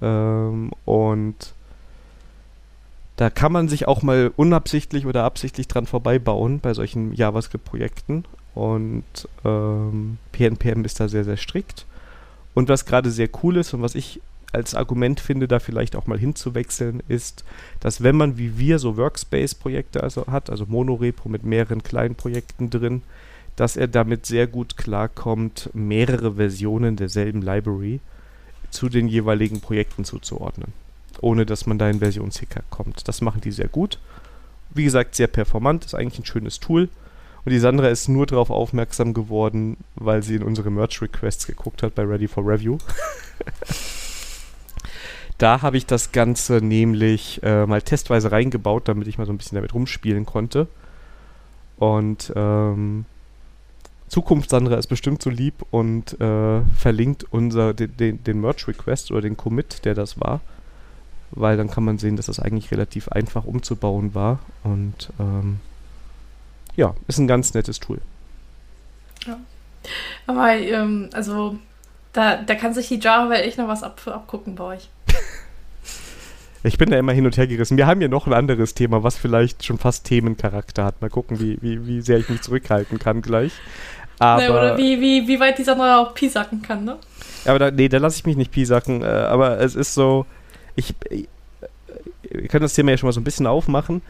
Ähm, 0.00 0.70
und 0.84 1.54
da 3.16 3.28
kann 3.28 3.52
man 3.52 3.68
sich 3.68 3.86
auch 3.86 4.02
mal 4.02 4.32
unabsichtlich 4.34 5.04
oder 5.06 5.24
absichtlich 5.24 5.68
dran 5.68 5.86
vorbeibauen 5.86 6.60
bei 6.60 6.72
solchen 6.72 7.12
JavaScript-Projekten. 7.12 8.24
Und 8.54 9.04
ähm, 9.44 10.18
PNPM 10.32 10.84
ist 10.84 11.00
da 11.00 11.08
sehr, 11.08 11.24
sehr 11.24 11.36
strikt. 11.36 11.86
Und 12.54 12.68
was 12.68 12.84
gerade 12.84 13.10
sehr 13.10 13.28
cool 13.42 13.56
ist 13.56 13.72
und 13.74 13.82
was 13.82 13.94
ich 13.94 14.20
als 14.52 14.74
Argument 14.74 15.20
finde, 15.20 15.46
da 15.46 15.60
vielleicht 15.60 15.94
auch 15.94 16.06
mal 16.06 16.18
hinzuwechseln, 16.18 17.02
ist, 17.08 17.44
dass 17.78 18.02
wenn 18.02 18.16
man 18.16 18.36
wie 18.36 18.58
wir 18.58 18.78
so 18.78 18.96
Workspace-Projekte 18.96 20.02
also 20.02 20.26
hat, 20.26 20.50
also 20.50 20.66
Monorepo 20.66 21.28
mit 21.28 21.44
mehreren 21.44 21.82
kleinen 21.82 22.16
Projekten 22.16 22.68
drin, 22.70 23.02
dass 23.56 23.76
er 23.76 23.88
damit 23.88 24.26
sehr 24.26 24.46
gut 24.46 24.76
klarkommt, 24.76 25.70
mehrere 25.74 26.34
Versionen 26.34 26.96
derselben 26.96 27.42
Library 27.42 28.00
zu 28.70 28.88
den 28.88 29.06
jeweiligen 29.08 29.60
Projekten 29.60 30.04
zuzuordnen, 30.04 30.72
ohne 31.20 31.46
dass 31.46 31.66
man 31.66 31.78
da 31.78 31.88
in 31.88 31.98
Versionshicker 31.98 32.62
kommt. 32.70 33.06
Das 33.06 33.20
machen 33.20 33.40
die 33.40 33.52
sehr 33.52 33.68
gut. 33.68 33.98
Wie 34.70 34.84
gesagt, 34.84 35.14
sehr 35.14 35.26
performant, 35.26 35.84
ist 35.84 35.94
eigentlich 35.94 36.20
ein 36.20 36.24
schönes 36.24 36.60
Tool. 36.60 36.88
Und 37.44 37.52
die 37.52 37.58
Sandra 37.58 37.88
ist 37.88 38.08
nur 38.08 38.26
darauf 38.26 38.50
aufmerksam 38.50 39.14
geworden, 39.14 39.78
weil 39.94 40.22
sie 40.22 40.36
in 40.36 40.42
unsere 40.42 40.70
Merch-Requests 40.70 41.46
geguckt 41.46 41.82
hat 41.82 41.94
bei 41.94 42.04
Ready 42.04 42.28
for 42.28 42.46
Review. 42.46 42.78
da 45.38 45.62
habe 45.62 45.78
ich 45.78 45.86
das 45.86 46.12
Ganze 46.12 46.60
nämlich 46.60 47.40
äh, 47.42 47.64
mal 47.64 47.80
testweise 47.80 48.30
reingebaut, 48.30 48.88
damit 48.88 49.08
ich 49.08 49.16
mal 49.16 49.26
so 49.26 49.32
ein 49.32 49.38
bisschen 49.38 49.56
damit 49.56 49.72
rumspielen 49.72 50.26
konnte. 50.26 50.68
Und 51.78 52.30
ähm, 52.36 53.06
Zukunft 54.08 54.50
Sandra 54.50 54.76
ist 54.76 54.88
bestimmt 54.88 55.22
so 55.22 55.30
lieb 55.30 55.54
und 55.70 56.20
äh, 56.20 56.60
verlinkt 56.76 57.24
unser, 57.30 57.72
den, 57.72 57.96
den, 57.96 58.22
den 58.22 58.40
Merch-Request 58.40 59.12
oder 59.12 59.22
den 59.22 59.38
Commit, 59.38 59.84
der 59.86 59.94
das 59.94 60.20
war. 60.20 60.40
Weil 61.30 61.56
dann 61.56 61.70
kann 61.70 61.84
man 61.84 61.96
sehen, 61.96 62.16
dass 62.16 62.26
das 62.26 62.40
eigentlich 62.40 62.70
relativ 62.70 63.08
einfach 63.08 63.44
umzubauen 63.44 64.14
war. 64.14 64.40
Und 64.62 65.10
ähm, 65.18 65.60
ja, 66.76 66.94
ist 67.08 67.18
ein 67.18 67.28
ganz 67.28 67.54
nettes 67.54 67.80
Tool. 67.80 68.00
Ja. 69.26 69.38
Aber, 70.26 70.52
ähm, 70.52 71.10
also, 71.12 71.58
da, 72.12 72.36
da 72.36 72.54
kann 72.54 72.74
sich 72.74 72.88
die 72.88 72.98
Java-Welt 72.98 73.44
echt 73.44 73.58
noch 73.58 73.68
was 73.68 73.82
ab, 73.82 74.00
abgucken 74.06 74.54
bei 74.54 74.64
euch. 74.64 74.88
Ich 76.62 76.76
bin 76.76 76.90
da 76.90 76.98
immer 76.98 77.12
hin 77.12 77.24
und 77.24 77.38
her 77.38 77.46
gerissen. 77.46 77.78
Wir 77.78 77.86
haben 77.86 78.00
hier 78.00 78.10
noch 78.10 78.26
ein 78.26 78.34
anderes 78.34 78.74
Thema, 78.74 79.02
was 79.02 79.16
vielleicht 79.16 79.64
schon 79.64 79.78
fast 79.78 80.04
Themencharakter 80.04 80.84
hat. 80.84 81.00
Mal 81.00 81.08
gucken, 81.08 81.40
wie, 81.40 81.56
wie, 81.62 81.86
wie 81.86 82.02
sehr 82.02 82.18
ich 82.18 82.28
mich 82.28 82.42
zurückhalten 82.42 82.98
kann 82.98 83.22
gleich. 83.22 83.52
Aber, 84.18 84.42
ne, 84.42 84.50
oder 84.50 84.76
wie, 84.76 85.00
wie, 85.00 85.26
wie 85.26 85.40
weit 85.40 85.56
die 85.56 85.64
Sandra 85.64 85.98
auch 85.98 86.12
piesacken 86.12 86.60
kann, 86.60 86.84
ne? 86.84 86.98
Aber 87.46 87.58
da, 87.58 87.70
nee, 87.70 87.88
da 87.88 87.96
lasse 87.96 88.18
ich 88.18 88.26
mich 88.26 88.36
nicht 88.36 88.52
piesacken. 88.52 89.02
Äh, 89.02 89.06
aber 89.06 89.58
es 89.60 89.74
ist 89.74 89.94
so, 89.94 90.26
ich, 90.76 90.94
ich, 91.08 91.28
können 92.50 92.62
das 92.62 92.74
Thema 92.74 92.90
ja 92.90 92.98
schon 92.98 93.06
mal 93.06 93.12
so 93.12 93.20
ein 93.20 93.24
bisschen 93.24 93.46
aufmachen. 93.46 94.02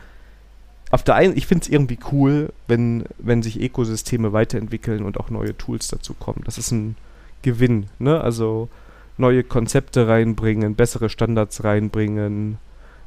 Auf 0.90 1.02
der 1.04 1.14
einen, 1.14 1.36
ich 1.36 1.46
finde 1.46 1.62
es 1.62 1.68
irgendwie 1.68 1.98
cool, 2.10 2.52
wenn, 2.66 3.04
wenn 3.18 3.42
sich 3.42 3.60
Ökosysteme 3.60 4.32
weiterentwickeln 4.32 5.04
und 5.04 5.18
auch 5.18 5.30
neue 5.30 5.56
Tools 5.56 5.88
dazu 5.88 6.14
kommen. 6.14 6.42
Das 6.44 6.58
ist 6.58 6.72
ein 6.72 6.96
Gewinn, 7.42 7.86
ne? 7.98 8.20
Also 8.20 8.68
neue 9.16 9.44
Konzepte 9.44 10.08
reinbringen, 10.08 10.74
bessere 10.74 11.08
Standards 11.08 11.62
reinbringen, 11.62 12.58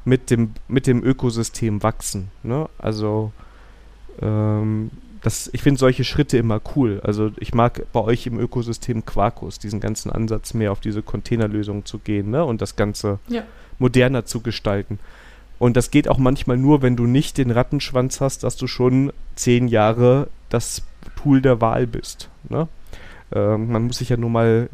mit 0.04 0.30
dem, 0.30 0.52
mit 0.68 0.86
dem 0.86 1.02
Ökosystem 1.02 1.82
wachsen. 1.82 2.30
Ne? 2.42 2.68
Also 2.78 3.32
ähm, 4.20 4.90
das, 5.22 5.48
ich 5.52 5.62
finde 5.62 5.78
solche 5.78 6.04
Schritte 6.04 6.36
immer 6.36 6.60
cool. 6.76 7.00
Also 7.02 7.32
ich 7.38 7.54
mag 7.54 7.86
bei 7.92 8.00
euch 8.00 8.26
im 8.26 8.38
Ökosystem 8.38 9.04
Quarkus, 9.04 9.58
diesen 9.58 9.80
ganzen 9.80 10.10
Ansatz 10.10 10.54
mehr 10.54 10.72
auf 10.72 10.80
diese 10.80 11.02
Containerlösung 11.02 11.84
zu 11.84 11.98
gehen 11.98 12.30
ne? 12.30 12.44
und 12.44 12.60
das 12.60 12.76
Ganze 12.76 13.18
ja. 13.28 13.42
moderner 13.78 14.24
zu 14.26 14.40
gestalten. 14.40 14.98
Und 15.58 15.76
das 15.76 15.90
geht 15.90 16.08
auch 16.08 16.18
manchmal 16.18 16.56
nur, 16.56 16.82
wenn 16.82 16.96
du 16.96 17.06
nicht 17.06 17.38
den 17.38 17.50
Rattenschwanz 17.50 18.20
hast, 18.20 18.42
dass 18.42 18.56
du 18.56 18.66
schon 18.66 19.12
zehn 19.36 19.68
Jahre 19.68 20.28
das 20.48 20.82
Tool 21.16 21.40
der 21.40 21.60
Wahl 21.60 21.86
bist. 21.86 22.28
Ne? 22.48 22.68
Ähm, 23.32 23.70
man 23.70 23.86
muss 23.86 23.98
sich 23.98 24.08
ja 24.08 24.16
nur 24.16 24.30
mal 24.30 24.68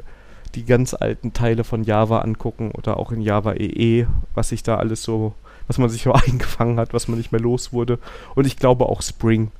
die 0.54 0.64
ganz 0.64 0.94
alten 0.94 1.32
Teile 1.32 1.64
von 1.64 1.84
Java 1.84 2.20
angucken 2.20 2.72
oder 2.72 2.98
auch 2.98 3.12
in 3.12 3.20
Java 3.20 3.52
EE, 3.52 4.00
e, 4.00 4.06
was 4.34 4.48
sich 4.48 4.62
da 4.62 4.76
alles 4.76 5.02
so, 5.02 5.34
was 5.66 5.78
man 5.78 5.88
sich 5.88 6.02
so 6.02 6.12
eingefangen 6.12 6.78
hat, 6.78 6.92
was 6.92 7.08
man 7.08 7.18
nicht 7.18 7.32
mehr 7.32 7.40
los 7.40 7.72
wurde. 7.72 7.98
Und 8.34 8.46
ich 8.46 8.56
glaube 8.56 8.86
auch 8.86 9.02
Spring 9.02 9.50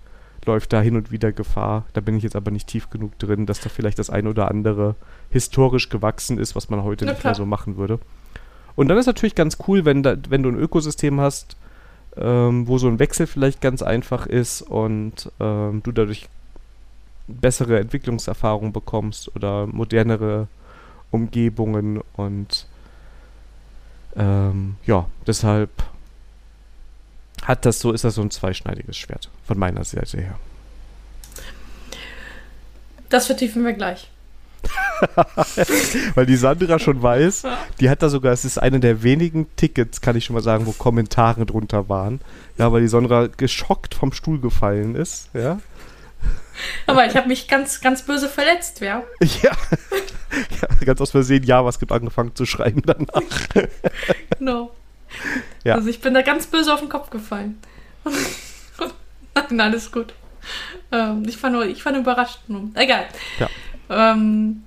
läuft 0.46 0.72
da 0.72 0.80
hin 0.80 0.96
und 0.96 1.12
wieder 1.12 1.32
Gefahr. 1.32 1.84
Da 1.92 2.00
bin 2.00 2.16
ich 2.16 2.22
jetzt 2.22 2.36
aber 2.36 2.50
nicht 2.50 2.66
tief 2.66 2.90
genug 2.90 3.18
drin, 3.18 3.46
dass 3.46 3.60
da 3.60 3.68
vielleicht 3.68 3.98
das 3.98 4.10
ein 4.10 4.26
oder 4.26 4.50
andere 4.50 4.96
historisch 5.28 5.90
gewachsen 5.90 6.38
ist, 6.38 6.56
was 6.56 6.70
man 6.70 6.82
heute 6.82 7.04
Na 7.04 7.12
nicht 7.12 7.20
klar. 7.20 7.32
mehr 7.32 7.36
so 7.36 7.46
machen 7.46 7.76
würde. 7.76 7.98
Und 8.80 8.88
dann 8.88 8.96
ist 8.96 9.04
natürlich 9.04 9.34
ganz 9.34 9.58
cool, 9.68 9.84
wenn, 9.84 10.02
da, 10.02 10.16
wenn 10.30 10.42
du 10.42 10.48
ein 10.48 10.58
Ökosystem 10.58 11.20
hast, 11.20 11.54
ähm, 12.16 12.66
wo 12.66 12.78
so 12.78 12.88
ein 12.88 12.98
Wechsel 12.98 13.26
vielleicht 13.26 13.60
ganz 13.60 13.82
einfach 13.82 14.24
ist 14.24 14.62
und 14.62 15.30
ähm, 15.38 15.82
du 15.82 15.92
dadurch 15.92 16.30
bessere 17.28 17.78
Entwicklungserfahrung 17.78 18.72
bekommst 18.72 19.36
oder 19.36 19.66
modernere 19.66 20.48
Umgebungen 21.10 22.00
und 22.16 22.66
ähm, 24.16 24.76
ja, 24.86 25.06
deshalb 25.26 25.70
hat 27.42 27.66
das 27.66 27.80
so, 27.80 27.92
ist 27.92 28.04
das 28.04 28.14
so 28.14 28.22
ein 28.22 28.30
zweischneidiges 28.30 28.96
Schwert 28.96 29.28
von 29.46 29.58
meiner 29.58 29.84
Seite 29.84 30.22
her. 30.22 30.38
Das 33.10 33.26
vertiefen 33.26 33.62
wir 33.62 33.74
gleich. 33.74 34.10
weil 36.14 36.26
die 36.26 36.36
Sandra 36.36 36.78
schon 36.78 37.02
weiß, 37.02 37.44
die 37.80 37.90
hat 37.90 38.02
da 38.02 38.08
sogar, 38.08 38.32
es 38.32 38.44
ist 38.44 38.58
eine 38.58 38.80
der 38.80 39.02
wenigen 39.02 39.46
Tickets, 39.56 40.00
kann 40.00 40.16
ich 40.16 40.24
schon 40.24 40.34
mal 40.34 40.42
sagen, 40.42 40.66
wo 40.66 40.72
Kommentare 40.72 41.46
drunter 41.46 41.88
waren. 41.88 42.20
Ja, 42.58 42.72
weil 42.72 42.82
die 42.82 42.88
Sandra 42.88 43.28
geschockt 43.28 43.94
vom 43.94 44.12
Stuhl 44.12 44.40
gefallen 44.40 44.94
ist, 44.94 45.30
ja. 45.34 45.58
Aber 46.86 47.06
ich 47.06 47.16
habe 47.16 47.28
mich 47.28 47.48
ganz, 47.48 47.80
ganz 47.80 48.02
böse 48.02 48.28
verletzt, 48.28 48.80
ja. 48.80 49.02
Ja. 49.42 49.52
ja. 50.30 50.84
Ganz 50.84 51.00
aus 51.00 51.10
Versehen 51.10 51.44
JavaScript 51.44 51.92
angefangen 51.92 52.34
zu 52.34 52.46
schreiben 52.46 52.82
danach. 52.84 53.22
Genau. 54.38 54.70
Ja. 55.64 55.74
Also 55.74 55.88
ich 55.88 56.00
bin 56.00 56.14
da 56.14 56.22
ganz 56.22 56.46
böse 56.46 56.72
auf 56.72 56.80
den 56.80 56.88
Kopf 56.88 57.10
gefallen. 57.10 57.58
Nein, 59.50 59.60
alles 59.60 59.92
gut. 59.92 60.14
Ähm, 60.92 61.24
ich, 61.26 61.42
war 61.42 61.50
nur, 61.50 61.66
ich 61.66 61.84
war 61.84 61.92
nur 61.92 62.00
überrascht. 62.02 62.40
Egal. 62.74 63.06
Ja. 63.38 63.48
Ähm, 63.90 64.62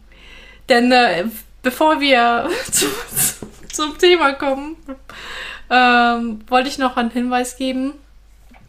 denn 0.70 0.92
äh, 0.92 1.26
bevor 1.62 2.00
wir 2.00 2.50
zu, 2.72 2.88
zu, 3.16 3.48
zum 3.72 3.98
Thema 3.98 4.34
kommen, 4.34 4.76
ähm, 5.70 6.42
wollte 6.48 6.70
ich 6.70 6.78
noch 6.78 6.98
einen 6.98 7.12
Hinweis 7.12 7.58
geben. 7.58 7.94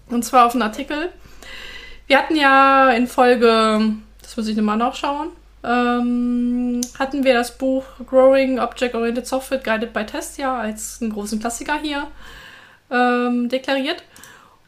Und 0.09 0.25
zwar 0.25 0.47
auf 0.47 0.53
einen 0.53 0.63
Artikel 0.63 1.11
wir 2.07 2.19
hatten 2.19 2.37
ja 2.37 2.91
in 2.91 3.07
Folge, 3.07 3.95
das 4.21 4.37
muss 4.37 4.49
ich 4.49 4.57
nochmal 4.57 4.77
nachschauen, 4.77 5.31
ähm, 5.63 6.83
hatten 6.99 7.25
wir 7.25 7.33
das 7.33 7.57
Buch 7.57 7.85
Growing 8.07 8.59
Object-Oriented 8.59 9.27
Software 9.27 9.59
Guided 9.59 9.93
by 9.95 10.05
Test 10.05 10.37
ja 10.37 10.59
als 10.59 11.01
einen 11.01 11.13
großen 11.13 11.41
Klassiker 11.41 11.79
hier 11.81 12.07
ähm, 12.91 13.49
deklariert. 13.49 14.05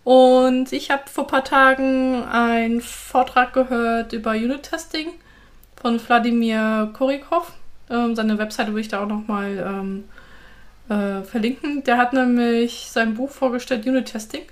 Und 0.03 0.73
ich 0.73 0.91
habe 0.91 1.03
vor 1.13 1.25
ein 1.25 1.31
paar 1.31 1.45
Tagen 1.45 2.25
einen 2.25 2.81
Vortrag 2.81 3.53
gehört 3.53 4.13
über 4.13 4.31
Unit-Testing 4.31 5.09
von 5.81 6.01
Wladimir 6.01 6.91
Korikov. 6.93 7.53
Ähm, 7.91 8.17
seine 8.17 8.39
Webseite 8.39 8.71
würde 8.71 8.81
ich 8.81 8.89
da 8.89 9.03
auch 9.03 9.09
nochmal 9.09 9.59
ähm, 9.59 10.05
äh, 10.89 11.23
verlinken. 11.23 11.85
Der 11.85 11.99
hat 11.99 12.13
nämlich 12.13 12.89
sein 12.91 13.15
Buch 13.15 13.31
vorgestellt, 13.31 13.87
Unit-Testing. 13.87 14.43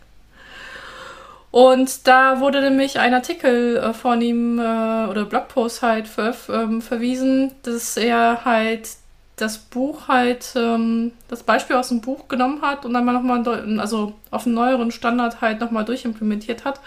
Und 1.50 2.08
da 2.08 2.40
wurde 2.40 2.60
nämlich 2.60 2.98
ein 2.98 3.14
Artikel 3.14 3.76
äh, 3.76 3.94
von 3.94 4.20
ihm 4.20 4.58
äh, 4.58 5.06
oder 5.08 5.24
Blogpost 5.24 5.82
halt 5.82 6.08
ver 6.08 6.34
ähm, 6.48 6.82
verwiesen, 6.82 7.52
dass 7.62 7.96
er 7.96 8.44
halt 8.44 8.88
das 9.36 9.58
Buch 9.58 10.08
halt, 10.08 10.52
ähm, 10.56 11.12
das 11.28 11.42
Beispiel 11.42 11.76
aus 11.76 11.88
dem 11.88 12.00
Buch 12.00 12.26
genommen 12.28 12.62
hat 12.62 12.84
und 12.84 12.94
dann 12.94 13.04
mal 13.04 13.12
nochmal, 13.12 13.78
also 13.78 14.14
auf 14.30 14.46
einen 14.46 14.56
neueren 14.56 14.90
Standard 14.90 15.40
halt 15.40 15.60
nochmal 15.60 15.84
durchimplementiert 15.84 16.64
hat, 16.64 16.80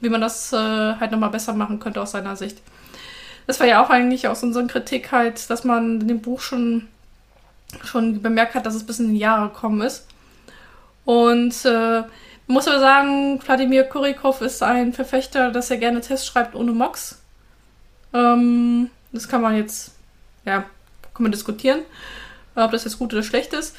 wie 0.00 0.08
man 0.08 0.20
das 0.22 0.52
äh, 0.52 0.56
halt 0.56 1.10
nochmal 1.10 1.30
besser 1.30 1.52
machen 1.54 1.78
könnte 1.78 2.00
aus 2.00 2.12
seiner 2.12 2.36
Sicht. 2.36 2.62
Das 3.46 3.60
war 3.60 3.66
ja 3.66 3.84
auch 3.84 3.90
eigentlich 3.90 4.28
aus 4.28 4.42
unserer 4.42 4.66
Kritik 4.66 5.12
halt, 5.12 5.48
dass 5.50 5.64
man 5.64 6.00
in 6.00 6.08
dem 6.08 6.20
Buch 6.20 6.40
schon, 6.40 6.88
schon 7.84 8.20
bemerkt 8.22 8.54
hat, 8.54 8.66
dass 8.66 8.74
es 8.74 8.84
bis 8.84 8.98
in 8.98 9.12
die 9.12 9.18
Jahre 9.18 9.48
gekommen 9.48 9.82
ist. 9.82 10.06
Und 11.04 11.64
äh, 11.64 12.02
muss 12.48 12.68
aber 12.68 12.80
sagen, 12.80 13.40
Wladimir 13.44 13.84
Kurikov 13.84 14.40
ist 14.40 14.62
ein 14.62 14.92
Verfechter, 14.92 15.50
dass 15.50 15.70
er 15.70 15.78
gerne 15.78 16.00
Tests 16.00 16.26
schreibt 16.26 16.54
ohne 16.54 16.72
Mocks. 16.72 17.22
Ähm, 18.12 18.90
das 19.12 19.28
kann 19.28 19.42
man 19.42 19.56
jetzt, 19.56 19.92
ja, 20.44 20.64
kann 21.14 21.22
man 21.22 21.32
diskutieren, 21.32 21.80
ob 22.54 22.72
das 22.72 22.84
jetzt 22.84 22.98
gut 22.98 23.12
oder 23.12 23.22
schlecht 23.22 23.52
ist. 23.52 23.76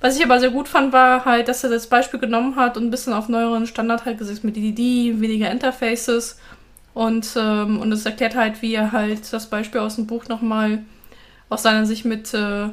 Was 0.00 0.16
ich 0.16 0.24
aber 0.24 0.40
sehr 0.40 0.50
gut 0.50 0.68
fand, 0.68 0.92
war 0.94 1.26
halt, 1.26 1.48
dass 1.48 1.62
er 1.62 1.70
das 1.70 1.86
Beispiel 1.86 2.20
genommen 2.20 2.56
hat 2.56 2.78
und 2.78 2.84
ein 2.84 2.90
bisschen 2.90 3.12
auf 3.12 3.28
neueren 3.28 3.66
Standard 3.66 4.06
halt 4.06 4.18
gesetzt 4.18 4.44
mit 4.44 4.56
DDD, 4.56 5.20
weniger 5.20 5.50
Interfaces 5.50 6.38
und, 6.94 7.34
ähm, 7.36 7.80
und 7.80 7.92
es 7.92 8.04
erklärt 8.06 8.34
halt, 8.34 8.62
wie 8.62 8.74
er 8.74 8.92
halt 8.92 9.32
das 9.32 9.48
Beispiel 9.48 9.80
aus 9.80 9.96
dem 9.96 10.06
Buch 10.06 10.28
nochmal 10.28 10.82
aus 11.48 11.62
seiner 11.62 11.86
Sicht 11.86 12.04
mit 12.04 12.32
äh, 12.34 12.68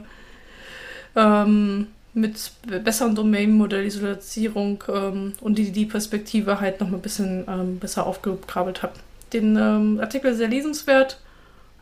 ähm, 1.16 1.88
mit 2.18 2.52
besseren 2.84 3.14
Domain-Modellisierung 3.14 4.84
ähm, 4.90 5.34
und 5.40 5.58
die, 5.58 5.72
die 5.72 5.86
Perspektive 5.86 6.60
halt 6.60 6.80
noch 6.80 6.88
ein 6.88 7.02
bisschen 7.02 7.46
ähm, 7.48 7.78
besser 7.78 8.08
aufgekrabbelt 8.08 8.82
habe. 8.82 8.94
Den 9.34 9.56
ähm, 9.56 10.00
Artikel 10.02 10.34
sehr 10.34 10.48
lesenswert 10.48 11.20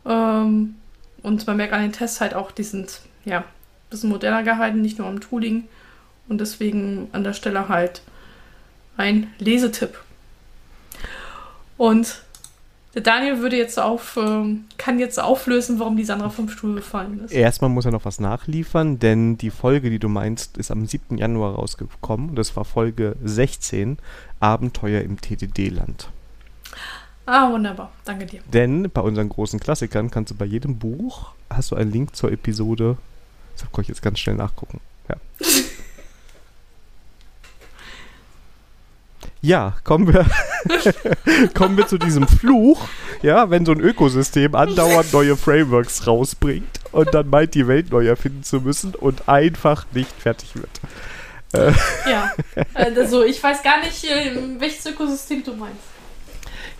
ähm, 0.05 0.75
und 1.23 1.47
man 1.47 1.57
merkt 1.57 1.73
an 1.73 1.83
den 1.83 1.93
Tests 1.93 2.19
halt 2.19 2.33
auch, 2.33 2.51
die 2.51 2.63
sind 2.63 2.99
ja 3.23 3.39
ein 3.39 3.43
bisschen 3.89 4.09
moderner 4.09 4.43
gehalten, 4.43 4.81
nicht 4.81 4.99
nur 4.99 5.07
am 5.07 5.21
Tooling 5.21 5.69
und 6.27 6.41
deswegen 6.41 7.07
an 7.13 7.23
der 7.23 7.33
Stelle 7.33 7.69
halt 7.69 8.01
ein 8.97 9.31
Lesetipp. 9.39 9.97
Und 11.77 12.23
der 12.95 13.01
Daniel 13.01 13.39
würde 13.39 13.57
jetzt 13.57 13.77
auf, 13.77 14.17
ähm, 14.17 14.63
kann 14.77 14.99
jetzt 14.99 15.19
auflösen, 15.19 15.79
warum 15.79 15.97
die 15.97 16.05
Sandra 16.05 16.29
vom 16.29 16.47
Stuhl 16.47 16.75
gefallen 16.75 17.25
ist. 17.25 17.33
Erstmal 17.33 17.69
muss 17.69 17.85
er 17.85 17.91
noch 17.91 18.05
was 18.05 18.21
nachliefern, 18.21 18.99
denn 18.99 19.37
die 19.37 19.49
Folge, 19.49 19.89
die 19.89 19.99
du 19.99 20.07
meinst, 20.07 20.57
ist 20.57 20.71
am 20.71 20.85
7. 20.85 21.17
Januar 21.17 21.55
rausgekommen. 21.55 22.35
Das 22.35 22.55
war 22.55 22.63
Folge 22.63 23.17
16, 23.21 23.97
Abenteuer 24.39 25.01
im 25.01 25.19
TDD-Land. 25.19 26.09
Ah, 27.25 27.51
wunderbar. 27.51 27.91
Danke 28.05 28.27
dir. 28.27 28.39
Denn 28.53 28.89
bei 28.89 29.01
unseren 29.01 29.27
großen 29.27 29.59
Klassikern 29.59 30.09
kannst 30.09 30.31
du 30.31 30.35
bei 30.35 30.45
jedem 30.45 30.77
Buch, 30.77 31.33
hast 31.49 31.71
du 31.71 31.75
einen 31.75 31.91
Link 31.91 32.15
zur 32.15 32.31
Episode. 32.31 32.97
Das 33.57 33.69
kann 33.71 33.81
ich 33.81 33.89
jetzt 33.89 34.01
ganz 34.01 34.19
schnell 34.19 34.35
nachgucken. 34.35 34.79
Ja. 35.09 35.17
Ja, 39.45 39.75
kommen 39.83 40.11
wir, 40.11 40.25
kommen 41.53 41.77
wir 41.77 41.85
zu 41.85 41.99
diesem 41.99 42.27
Fluch, 42.27 42.87
ja, 43.21 43.51
wenn 43.51 43.63
so 43.63 43.73
ein 43.73 43.79
Ökosystem 43.79 44.55
andauernd 44.55 45.13
neue 45.13 45.37
Frameworks 45.37 46.07
rausbringt 46.07 46.79
und 46.91 47.13
dann 47.13 47.29
meint, 47.29 47.53
die 47.53 47.67
Welt 47.67 47.91
neu 47.91 48.07
erfinden 48.07 48.41
zu 48.41 48.59
müssen 48.59 48.95
und 48.95 49.29
einfach 49.29 49.85
nicht 49.91 50.11
fertig 50.17 50.55
wird. 50.55 50.71
Äh. 51.53 51.73
Ja, 52.09 52.31
also 52.73 53.23
ich 53.23 53.41
weiß 53.43 53.61
gar 53.61 53.81
nicht, 53.81 54.03
äh, 54.05 54.35
welches 54.57 54.83
Ökosystem 54.87 55.43
du 55.43 55.53
meinst. 55.53 55.77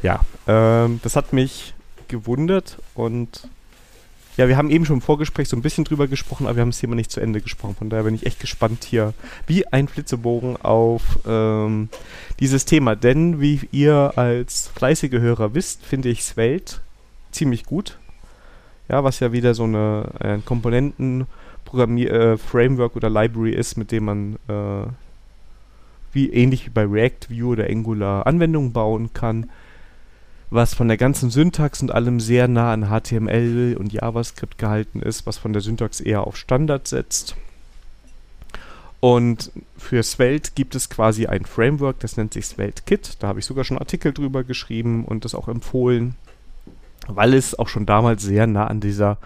Ja, 0.01 0.22
ähm, 0.47 0.99
das 1.03 1.16
hat 1.16 1.34
mich 1.34 1.76
gewundert 2.07 2.78
und 2.95 3.47
ja, 4.38 4.48
wir 4.48 4.58
haben 4.58 4.70
eben 4.70 4.86
schon 4.86 4.98
im 4.98 5.02
Vorgespräch 5.02 5.48
so 5.48 5.56
ein 5.56 5.62
bisschen 5.62 5.86
drüber 5.86 6.08
gesprochen, 6.08 6.46
aber 6.46 6.58
wir 6.58 6.62
haben 6.62 6.72
das 6.72 6.80
Thema 6.80 6.96
nicht 6.96 7.12
zu 7.12 7.22
Ende 7.22 7.42
gesprochen. 7.42 7.76
Von 7.76 7.90
daher 7.90 8.04
bin 8.04 8.16
ich 8.16 8.26
echt 8.26 8.40
gespannt 8.40 8.84
hier, 8.84 9.14
wie 9.48 9.68
ein 9.68 9.88
Flitzebogen 9.88 10.58
auf 10.58 11.20
ähm, 11.26 11.90
dieses 12.40 12.66
Thema. 12.66 12.96
Denn 12.96 13.40
wie 13.40 13.62
ihr 13.72 14.14
als 14.18 14.70
fleißige 14.76 15.20
Hörer 15.20 15.54
wisst, 15.54 15.86
finde 15.86 16.10
ich 16.10 16.24
Svelte 16.24 16.78
ziemlich 17.32 17.66
gut. 17.66 17.98
Ja, 18.90 19.04
was 19.04 19.20
ja 19.20 19.32
wieder 19.32 19.54
so 19.56 19.64
eine 19.64 20.10
äh, 20.20 20.38
Komponenten-Framework 20.40 22.94
äh, 22.94 22.98
oder 22.98 23.10
Library 23.10 23.52
ist, 23.52 23.78
mit 23.78 23.92
dem 23.92 24.06
man 24.06 24.36
äh, 24.48 24.88
wie 26.12 26.30
ähnlich 26.30 26.66
wie 26.66 26.72
bei 26.72 26.86
React, 26.86 27.30
Vue 27.30 27.52
oder 27.52 27.70
Angular 27.70 28.26
Anwendungen 28.28 28.74
bauen 28.74 29.12
kann, 29.14 29.50
was 30.56 30.74
von 30.74 30.88
der 30.88 30.97
ganzen 30.97 31.30
Syntax 31.30 31.82
und 31.82 31.91
allem 31.91 32.20
sehr 32.20 32.47
nah 32.47 32.74
an 32.74 32.89
HTML 32.89 33.76
und 33.78 33.93
JavaScript 33.93 34.58
gehalten 34.58 35.01
ist, 35.01 35.26
was 35.26 35.38
von 35.38 35.53
der 35.53 35.62
Syntax 35.62 35.99
eher 35.99 36.26
auf 36.26 36.38
Standard 36.38 36.88
setzt. 36.88 37.36
Und 38.99 39.51
für 39.78 40.01
Svelte 40.01 40.51
gibt 40.56 40.74
es 40.74 40.89
quasi 40.89 41.28
ein 41.28 41.45
Framework, 41.45 41.99
das 41.99 42.18
nennt 42.18 42.34
sich 42.34 42.47
Svelte. 42.47 42.82
Da 43.20 43.28
habe 43.28 43.39
ich 43.39 43.45
sogar 43.45 43.64
schon 43.64 43.78
Artikel 43.78 44.14
drüber 44.14 44.43
geschrieben 44.43 45.06
und 45.06 45.26
das 45.26 45.36
auch 45.36 45.47
empfohlen, 45.47 46.16
weil 47.08 47.36
es 47.36 47.58
auch 47.60 47.68
schon 47.68 47.86
damals 47.86 48.24
sehr 48.24 48.47
nah 48.47 48.66
an 48.66 48.80
dieser 48.80 49.18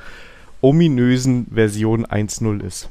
ominösen 0.61 1.47
Version 1.53 2.05
1.0 2.05 2.61
ist. 2.61 2.89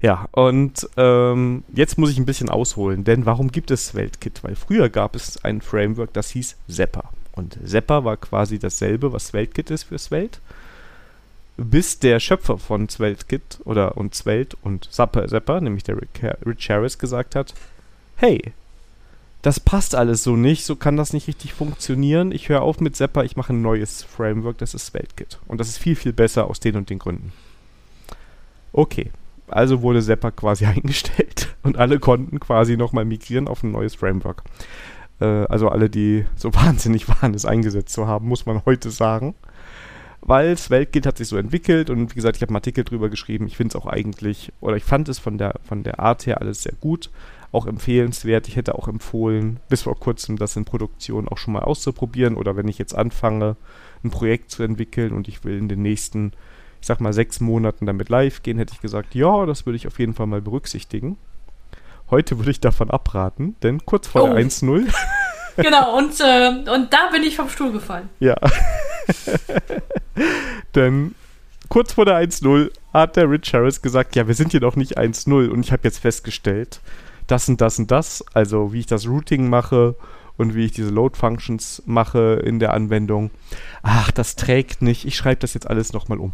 Ja, 0.00 0.28
und 0.30 0.88
ähm, 0.96 1.64
jetzt 1.74 1.98
muss 1.98 2.10
ich 2.10 2.18
ein 2.18 2.26
bisschen 2.26 2.50
ausholen, 2.50 3.02
denn 3.02 3.26
warum 3.26 3.50
gibt 3.50 3.70
es 3.70 3.88
SvelteKit? 3.88 4.44
Weil 4.44 4.54
früher 4.54 4.88
gab 4.88 5.16
es 5.16 5.44
ein 5.44 5.60
Framework, 5.60 6.12
das 6.12 6.30
hieß 6.30 6.56
Zepper. 6.68 7.10
Und 7.32 7.58
Zepper 7.64 8.04
war 8.04 8.16
quasi 8.16 8.58
dasselbe, 8.58 9.12
was 9.12 9.28
SvelteKit 9.28 9.70
ist 9.70 9.84
für 9.84 9.98
Svelte. 9.98 10.38
Bis 11.56 11.98
der 11.98 12.20
Schöpfer 12.20 12.58
von 12.58 12.88
SvelteKit 12.88 13.60
oder 13.64 13.96
und 13.96 14.14
Svelte 14.14 14.56
und 14.62 14.92
Zapper, 14.92 15.26
Zepper, 15.26 15.60
nämlich 15.60 15.82
der 15.82 15.96
Rich 16.00 16.70
Harris, 16.70 16.98
gesagt 16.98 17.34
hat, 17.34 17.54
hey, 18.16 18.52
das 19.42 19.58
passt 19.58 19.96
alles 19.96 20.22
so 20.22 20.36
nicht, 20.36 20.64
so 20.64 20.76
kann 20.76 20.96
das 20.96 21.12
nicht 21.12 21.26
richtig 21.26 21.54
funktionieren. 21.54 22.30
Ich 22.30 22.48
höre 22.48 22.62
auf 22.62 22.80
mit 22.80 22.94
Zepper, 22.94 23.24
ich 23.24 23.36
mache 23.36 23.52
ein 23.52 23.62
neues 23.62 24.04
Framework, 24.04 24.58
das 24.58 24.74
ist 24.74 24.86
SvelteKit. 24.86 25.40
Und 25.48 25.58
das 25.58 25.68
ist 25.68 25.78
viel, 25.78 25.96
viel 25.96 26.12
besser 26.12 26.48
aus 26.48 26.60
den 26.60 26.76
und 26.76 26.90
den 26.90 27.00
Gründen. 27.00 27.32
Okay, 28.72 29.10
also 29.50 29.82
wurde 29.82 30.02
Zepper 30.02 30.30
quasi 30.30 30.66
eingestellt 30.66 31.54
und 31.62 31.76
alle 31.76 31.98
konnten 31.98 32.40
quasi 32.40 32.76
nochmal 32.76 33.04
migrieren 33.04 33.48
auf 33.48 33.62
ein 33.62 33.72
neues 33.72 33.94
Framework. 33.94 34.42
Äh, 35.20 35.24
also 35.24 35.68
alle, 35.68 35.90
die 35.90 36.24
so 36.36 36.54
wahnsinnig 36.54 37.08
waren, 37.08 37.34
es 37.34 37.44
eingesetzt 37.44 37.92
zu 37.92 38.06
haben, 38.06 38.28
muss 38.28 38.46
man 38.46 38.64
heute 38.64 38.90
sagen. 38.90 39.34
Weil 40.20 40.58
Svelte 40.58 41.08
hat 41.08 41.16
sich 41.16 41.28
so 41.28 41.36
entwickelt 41.36 41.90
und 41.90 42.10
wie 42.10 42.14
gesagt, 42.14 42.36
ich 42.36 42.42
habe 42.42 42.50
einen 42.50 42.56
Artikel 42.56 42.84
drüber 42.84 43.08
geschrieben. 43.08 43.46
Ich 43.46 43.56
finde 43.56 43.76
es 43.76 43.82
auch 43.82 43.86
eigentlich, 43.86 44.52
oder 44.60 44.76
ich 44.76 44.84
fand 44.84 45.08
es 45.08 45.18
von 45.18 45.38
der, 45.38 45.54
von 45.62 45.84
der 45.84 46.00
Art 46.00 46.26
her 46.26 46.40
alles 46.40 46.64
sehr 46.64 46.74
gut, 46.80 47.10
auch 47.52 47.66
empfehlenswert. 47.66 48.48
Ich 48.48 48.56
hätte 48.56 48.74
auch 48.74 48.88
empfohlen, 48.88 49.60
bis 49.68 49.82
vor 49.82 49.98
kurzem 49.98 50.36
das 50.36 50.56
in 50.56 50.64
Produktion 50.64 51.28
auch 51.28 51.38
schon 51.38 51.54
mal 51.54 51.62
auszuprobieren 51.62 52.34
oder 52.36 52.56
wenn 52.56 52.68
ich 52.68 52.78
jetzt 52.78 52.94
anfange, 52.94 53.56
ein 54.04 54.10
Projekt 54.10 54.50
zu 54.50 54.62
entwickeln 54.62 55.12
und 55.12 55.28
ich 55.28 55.44
will 55.44 55.56
in 55.56 55.68
den 55.68 55.82
nächsten 55.82 56.32
ich 56.80 56.86
sag 56.86 57.00
mal, 57.00 57.12
sechs 57.12 57.40
Monaten 57.40 57.86
damit 57.86 58.08
live 58.08 58.42
gehen, 58.42 58.58
hätte 58.58 58.72
ich 58.74 58.80
gesagt, 58.80 59.14
ja, 59.14 59.46
das 59.46 59.66
würde 59.66 59.76
ich 59.76 59.86
auf 59.86 59.98
jeden 59.98 60.14
Fall 60.14 60.26
mal 60.26 60.40
berücksichtigen. 60.40 61.16
Heute 62.10 62.38
würde 62.38 62.50
ich 62.50 62.60
davon 62.60 62.90
abraten, 62.90 63.56
denn 63.62 63.84
kurz 63.84 64.06
vor 64.06 64.24
oh. 64.24 64.34
der 64.34 64.44
1-0. 64.44 64.90
genau, 65.56 65.98
und, 65.98 66.20
äh, 66.20 66.70
und 66.70 66.92
da 66.92 67.10
bin 67.12 67.22
ich 67.22 67.36
vom 67.36 67.48
Stuhl 67.48 67.72
gefallen. 67.72 68.08
Ja. 68.20 68.36
denn 70.74 71.14
kurz 71.68 71.92
vor 71.92 72.04
der 72.04 72.18
1-0 72.22 72.70
hat 72.92 73.16
der 73.16 73.30
Rich 73.30 73.52
Harris 73.52 73.82
gesagt, 73.82 74.16
ja, 74.16 74.26
wir 74.26 74.34
sind 74.34 74.52
hier 74.52 74.60
doch 74.60 74.76
nicht 74.76 74.98
1-0 74.98 75.48
und 75.48 75.60
ich 75.60 75.72
habe 75.72 75.82
jetzt 75.84 75.98
festgestellt, 75.98 76.80
das 77.26 77.48
und 77.48 77.60
das 77.60 77.78
und 77.78 77.90
das, 77.90 78.24
also 78.32 78.72
wie 78.72 78.80
ich 78.80 78.86
das 78.86 79.06
Routing 79.06 79.50
mache 79.50 79.96
und 80.38 80.54
wie 80.54 80.64
ich 80.64 80.72
diese 80.72 80.90
Load 80.90 81.18
Functions 81.18 81.82
mache 81.84 82.40
in 82.44 82.58
der 82.58 82.72
Anwendung. 82.72 83.30
Ach, 83.82 84.10
das 84.10 84.36
trägt 84.36 84.80
nicht. 84.80 85.04
Ich 85.04 85.16
schreibe 85.16 85.40
das 85.40 85.52
jetzt 85.52 85.68
alles 85.68 85.92
nochmal 85.92 86.18
um 86.18 86.32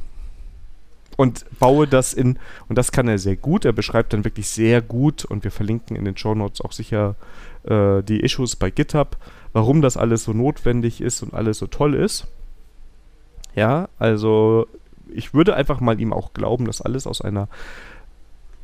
und 1.17 1.45
baue 1.59 1.87
das 1.87 2.12
in, 2.12 2.39
und 2.69 2.77
das 2.77 2.93
kann 2.93 3.09
er 3.09 3.19
sehr 3.19 3.37
gut, 3.37 3.65
er 3.65 3.73
beschreibt 3.73 4.12
dann 4.12 4.25
wirklich 4.25 4.49
sehr 4.49 4.83
gut 4.83 5.25
und 5.25 5.45
wir 5.45 5.51
verlinken 5.51 5.97
in 5.97 6.05
den 6.05 6.17
Show 6.17 6.35
Notes 6.35 6.61
auch 6.61 6.73
sicher 6.73 7.17
äh, 7.65 8.03
die 8.03 8.21
Issues 8.21 8.57
bei 8.57 8.71
GitHub, 8.71 9.17
warum 9.53 9.83
das 9.83 9.97
alles 9.97 10.25
so 10.25 10.33
notwendig 10.33 11.01
ist 11.01 11.23
und 11.23 11.35
alles 11.35 11.59
so 11.59 11.67
toll 11.67 11.95
ist. 11.95 12.27
Ja, 13.55 13.89
also 13.99 14.67
ich 15.12 15.33
würde 15.33 15.55
einfach 15.55 15.81
mal 15.81 16.01
ihm 16.01 16.12
auch 16.12 16.33
glauben, 16.33 16.67
dass 16.67 16.83
alles 16.83 17.07
aus 17.07 17.21
einer 17.21 17.49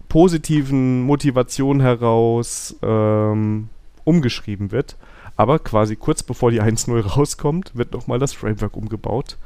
positiven 0.09 1.03
Motivation 1.03 1.81
heraus 1.81 2.77
ähm, 2.83 3.69
umgeschrieben 4.05 4.73
wird. 4.73 4.97
Aber 5.37 5.59
quasi 5.61 5.97
kurz 5.97 6.23
bevor 6.23 6.51
die 6.51 6.61
1.0 6.61 7.01
rauskommt, 7.01 7.77
wird 7.77 7.93
nochmal 7.93 8.19
das 8.19 8.33
Framework 8.33 8.77
umgebaut 8.77 9.39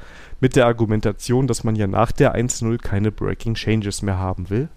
mit 0.45 0.57
der 0.57 0.67
Argumentation, 0.67 1.47
dass 1.47 1.65
man 1.65 1.75
ja 1.75 1.87
nach 1.87 2.13
der 2.13 2.37
1.0 2.37 2.77
keine 2.77 3.11
Breaking 3.11 3.55
Changes 3.55 4.03
mehr 4.03 4.19
haben 4.19 4.51
will. 4.51 4.69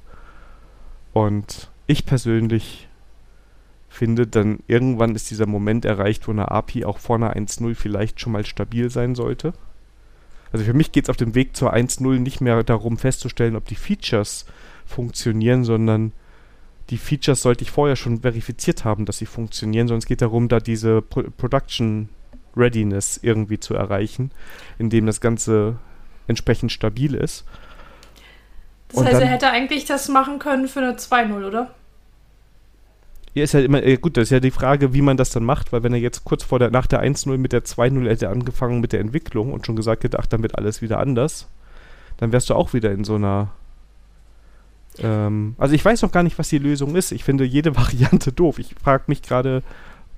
Und 1.12 1.70
ich 1.88 2.06
persönlich 2.06 2.88
finde, 3.90 4.28
dann 4.28 4.60
irgendwann 4.68 5.14
ist 5.14 5.30
dieser 5.30 5.46
Moment 5.46 5.84
erreicht, 5.84 6.26
wo 6.26 6.32
eine 6.32 6.52
API 6.52 6.86
auch 6.86 7.00
vor 7.00 7.18
einer 7.18 7.36
1.0 7.36 7.76
vielleicht 7.76 8.22
schon 8.22 8.32
mal 8.32 8.46
stabil 8.46 8.90
sein 8.90 9.14
sollte. 9.14 9.52
Also 10.54 10.64
für 10.64 10.74
mich 10.74 10.94
geht 10.94 11.04
es 11.04 11.10
auf 11.10 11.18
dem 11.18 11.36
Weg 11.36 11.58
zur 11.58 11.74
1.0 11.74 12.18
nicht 12.20 12.40
mehr 12.40 12.64
darum 12.64 12.98
festzustellen, 12.98 13.58
ob 13.58 13.66
die 13.66 13.76
Features 13.76 14.46
funktionieren, 14.86 15.66
sondern 15.66 16.14
die 16.92 16.98
Features 16.98 17.42
sollte 17.42 17.66
ich 17.66 17.72
vorher 17.72 17.98
schon 17.98 18.22
verifiziert 18.22 18.86
haben, 18.86 19.04
dass 19.04 19.18
sie 19.18 19.26
funktionieren, 19.26 19.90
es 19.90 20.06
geht 20.06 20.22
darum, 20.22 20.48
da 20.48 20.62
diese 20.62 21.02
Pro 21.02 21.24
Production 21.24 22.08
Readiness 22.58 23.20
irgendwie 23.22 23.60
zu 23.60 23.74
erreichen, 23.74 24.32
indem 24.78 25.06
das 25.06 25.22
Ganze 25.22 25.76
entsprechend 26.28 26.72
stabil 26.72 27.14
ist. 27.14 27.46
Das 28.90 29.04
heißt, 29.04 29.22
er 29.22 29.28
hätte 29.28 29.50
eigentlich 29.50 29.86
das 29.86 30.08
machen 30.08 30.40
können 30.40 30.68
für 30.68 30.80
eine 30.80 30.94
2-0, 30.94 31.46
oder? 31.46 31.72
Ja, 33.34 33.44
ist 33.44 33.54
ja 33.54 33.60
immer, 33.60 33.84
äh, 33.84 33.98
gut, 33.98 34.18
das 34.18 34.24
ist 34.24 34.30
ja 34.32 34.40
die 34.40 34.52
Frage, 34.52 34.94
wie 34.94 35.02
man 35.02 35.18
das 35.18 35.30
dann 35.30 35.44
macht, 35.44 35.72
weil 35.72 35.84
wenn 35.84 35.94
er 35.94 36.00
jetzt 36.00 36.24
kurz 36.24 36.44
vor 36.44 36.58
der, 36.58 36.72
nach 36.72 36.88
der 36.88 37.04
1-0 37.04 37.38
mit 37.38 37.54
der 37.54 37.64
2-0 37.64 38.08
hätte 38.08 38.30
angefangen 38.30 38.80
mit 38.80 38.94
der 38.94 39.02
Entwicklung 39.02 39.54
und 39.54 39.66
schon 39.66 39.76
gesagt 39.76 40.04
hätte, 40.04 40.18
ach, 40.20 40.26
dann 40.26 40.42
wird 40.42 40.58
alles 40.58 40.82
wieder 40.82 41.00
anders, 41.00 41.48
dann 42.18 42.32
wärst 42.32 42.50
du 42.50 42.56
auch 42.56 42.74
wieder 42.74 42.92
in 42.92 43.04
so 43.04 43.16
einer 43.16 43.52
ähm, 45.00 45.56
also 45.58 45.76
ich 45.76 45.84
weiß 45.84 46.02
noch 46.02 46.12
gar 46.12 46.24
nicht, 46.24 46.40
was 46.40 46.50
die 46.50 46.58
Lösung 46.58 46.96
ist. 46.96 47.12
Ich 47.12 47.24
finde 47.24 47.44
jede 47.44 47.76
Variante 47.76 48.32
doof. 48.32 48.60
Ich 48.60 48.76
frage 48.82 49.04
mich 49.08 49.22
gerade, 49.22 49.64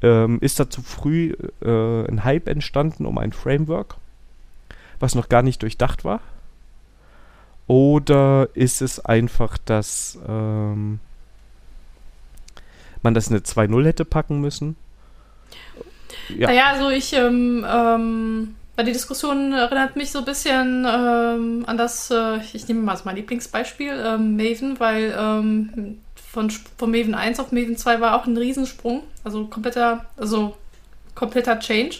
ähm, 0.02 0.38
ist 0.42 0.60
da 0.60 0.70
zu 0.70 0.82
früh 0.82 1.34
äh, 1.62 2.08
ein 2.08 2.24
Hype 2.24 2.48
entstanden 2.48 3.06
um 3.06 3.18
ein 3.18 3.34
Framework, 3.34 3.96
was 5.00 5.16
noch 5.16 5.30
gar 5.30 5.42
nicht 5.42 5.62
durchdacht 5.62 6.06
war? 6.06 6.22
Oder 7.68 8.50
ist 8.56 8.82
es 8.82 9.04
einfach, 9.04 9.58
dass 9.60 10.18
ähm, 10.28 11.00
man 13.04 13.14
das 13.14 13.28
in 13.28 13.36
eine 13.36 13.44
2.0 13.44 13.86
hätte 13.86 14.06
packen 14.06 14.42
müssen? 14.42 14.76
Ja. 16.30 16.48
Naja, 16.48 16.64
also 16.72 16.90
ich, 16.90 17.14
ähm, 17.14 17.66
ähm, 17.70 18.56
weil 18.76 18.86
die 18.86 18.92
Diskussion 18.92 19.52
erinnert 19.52 19.96
mich 19.96 20.12
so 20.12 20.20
ein 20.20 20.26
bisschen 20.26 20.86
ähm, 20.90 21.64
an 21.68 21.78
das, 21.78 22.10
äh, 22.12 22.40
ich 22.54 22.68
nehme 22.68 22.82
mal 22.82 22.98
so 22.98 23.04
mein 23.06 23.18
Lieblingsbeispiel, 23.18 23.94
ähm, 24.04 24.36
Maven, 24.36 24.80
weil 24.80 25.16
ähm, 25.18 26.00
von, 26.32 26.50
von 26.50 26.92
Maven 26.92 27.16
1 27.16 27.40
auf 27.40 27.52
Maven 27.52 27.78
2 27.78 28.02
war 28.02 28.16
auch 28.16 28.26
ein 28.26 28.38
Riesensprung. 28.38 29.04
Also 29.24 29.46
kompletter, 29.46 30.06
also 30.18 30.56
kompletter 31.16 31.60
Change. 31.60 31.98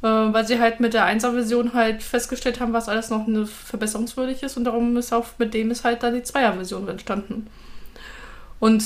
Äh, 0.00 0.06
weil 0.06 0.46
sie 0.46 0.60
halt 0.60 0.78
mit 0.78 0.94
der 0.94 1.06
1er 1.06 1.32
Version 1.32 1.74
halt 1.74 2.02
festgestellt 2.02 2.60
haben, 2.60 2.72
was 2.72 2.88
alles 2.88 3.10
noch 3.10 3.26
eine 3.26 3.46
verbesserungswürdig 3.46 4.44
ist 4.44 4.56
und 4.56 4.64
darum 4.64 4.96
ist 4.96 5.12
auch 5.12 5.26
mit 5.38 5.54
dem 5.54 5.72
ist 5.72 5.84
halt 5.84 6.04
dann 6.04 6.14
die 6.14 6.20
2er 6.20 6.54
Version 6.54 6.88
entstanden. 6.88 7.48
Und 8.60 8.84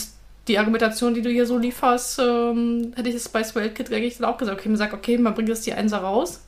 die 0.49 0.59
Argumentation, 0.59 1.13
die 1.13 1.21
du 1.21 1.31
hier 1.31 1.47
so 1.47 1.59
lieferst, 1.59 2.19
ähm, 2.19 2.95
hätte 2.97 3.11
ich 3.11 3.15
es 3.15 3.29
bei 3.29 3.45
SwellKit 3.45 3.93
eigentlich 3.93 4.17
dann 4.17 4.31
auch 4.31 4.39
gesagt. 4.39 4.59
Okay, 4.59 4.71
man 4.71 4.79
sagt, 4.79 4.95
okay, 4.95 5.19
man 5.19 5.35
bringt 5.35 5.51
jetzt 5.51 5.67
die 5.67 5.75
1er 5.75 5.99
raus, 5.99 6.41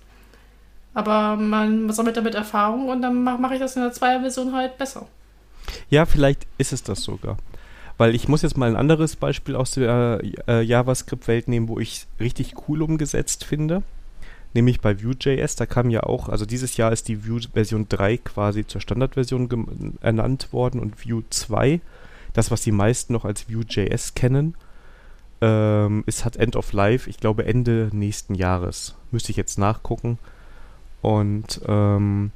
aber 0.94 1.36
man 1.36 1.92
sammelt 1.92 2.16
damit 2.16 2.34
Erfahrung 2.34 2.88
und 2.88 3.02
dann 3.02 3.22
mache 3.22 3.38
mach 3.38 3.50
ich 3.50 3.60
das 3.60 3.76
in 3.76 3.82
der 3.82 3.92
2er 3.92 4.20
Version 4.20 4.54
halt 4.54 4.78
besser. 4.78 5.06
Ja, 5.90 6.06
vielleicht 6.06 6.46
ist 6.56 6.72
es 6.72 6.82
das 6.82 7.02
sogar. 7.02 7.36
Weil 7.96 8.14
ich 8.14 8.28
muss 8.28 8.42
jetzt 8.42 8.56
mal 8.56 8.68
ein 8.68 8.76
anderes 8.76 9.16
Beispiel 9.16 9.54
aus 9.54 9.72
der 9.72 10.20
äh, 10.48 10.62
JavaScript-Welt 10.62 11.48
nehmen, 11.48 11.68
wo 11.68 11.78
ich 11.78 12.06
richtig 12.18 12.54
cool 12.68 12.82
umgesetzt 12.82 13.44
finde. 13.44 13.82
Nämlich 14.52 14.80
bei 14.80 15.02
Vue.js, 15.02 15.56
da 15.56 15.66
kam 15.66 15.90
ja 15.90 16.04
auch, 16.04 16.28
also 16.28 16.46
dieses 16.46 16.76
Jahr 16.76 16.92
ist 16.92 17.08
die 17.08 17.26
Vue 17.26 17.40
Version 17.52 17.86
3 17.88 18.18
quasi 18.18 18.66
zur 18.66 18.80
Standardversion 18.80 19.98
ernannt 20.00 20.52
worden 20.52 20.80
und 20.80 21.04
Vue 21.04 21.24
2, 21.28 21.80
das 22.32 22.52
was 22.52 22.62
die 22.62 22.72
meisten 22.72 23.12
noch 23.12 23.24
als 23.24 23.48
Vue.js 23.50 24.14
kennen, 24.14 24.54
ähm, 25.40 26.04
ist 26.06 26.24
hat 26.24 26.36
End 26.36 26.54
of 26.54 26.72
Life, 26.72 27.10
ich 27.10 27.18
glaube 27.18 27.46
Ende 27.46 27.90
nächsten 27.92 28.34
Jahres. 28.34 28.94
Müsste 29.10 29.30
ich 29.30 29.36
jetzt 29.36 29.58
nachgucken. 29.58 30.18
Und 31.02 31.60
ähm, 31.66 32.30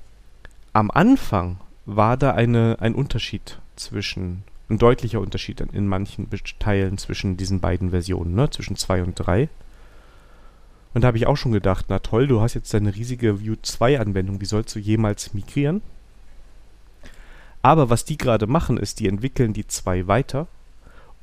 am 0.72 0.90
Anfang 0.90 1.59
war 1.86 2.16
da 2.16 2.32
eine, 2.32 2.76
ein 2.80 2.94
Unterschied 2.94 3.59
zwischen 3.76 4.42
ein 4.70 4.78
deutlicher 4.78 5.20
Unterschied 5.20 5.60
in 5.60 5.88
manchen 5.88 6.28
Teilen 6.58 6.98
zwischen 6.98 7.36
diesen 7.36 7.60
beiden 7.60 7.90
Versionen, 7.90 8.34
ne? 8.34 8.50
zwischen 8.50 8.76
2 8.76 9.02
und 9.02 9.14
3. 9.14 9.42
Und 9.42 9.48
Und 10.94 11.02
da 11.02 11.08
habe 11.08 11.18
ich 11.18 11.26
auch 11.26 11.36
schon 11.36 11.52
gedacht, 11.52 11.86
na 11.88 12.00
toll, 12.00 12.26
du 12.26 12.40
hast 12.40 12.54
jetzt 12.54 12.74
deine 12.74 12.94
riesige 12.94 13.40
Vue 13.40 13.56
2 13.60 14.00
Anwendung, 14.00 14.40
wie 14.40 14.46
sollst 14.46 14.74
du 14.74 14.78
jemals 14.78 15.32
migrieren? 15.34 15.80
Aber 17.62 17.90
was 17.90 18.04
die 18.04 18.18
gerade 18.18 18.46
machen, 18.46 18.78
ist, 18.78 19.00
die 19.00 19.08
entwickeln 19.08 19.52
die 19.52 19.66
2 19.66 20.06
weiter 20.06 20.46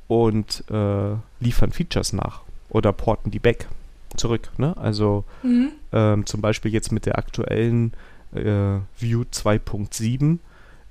und 0.08 0.64
äh, 0.70 1.16
liefern 1.40 1.72
Features 1.72 2.12
nach 2.12 2.42
oder 2.68 2.92
porten 2.92 3.30
die 3.30 3.38
back 3.38 3.68
zurück. 4.16 4.50
Ne? 4.56 4.76
Also 4.76 5.24
mhm. 5.42 5.72
ähm, 5.92 6.26
zum 6.26 6.40
Beispiel 6.40 6.72
jetzt 6.72 6.92
mit 6.92 7.04
der 7.04 7.18
aktuellen 7.18 7.92
äh, 8.32 8.78
Vue 8.98 9.26
2.7 9.30 10.38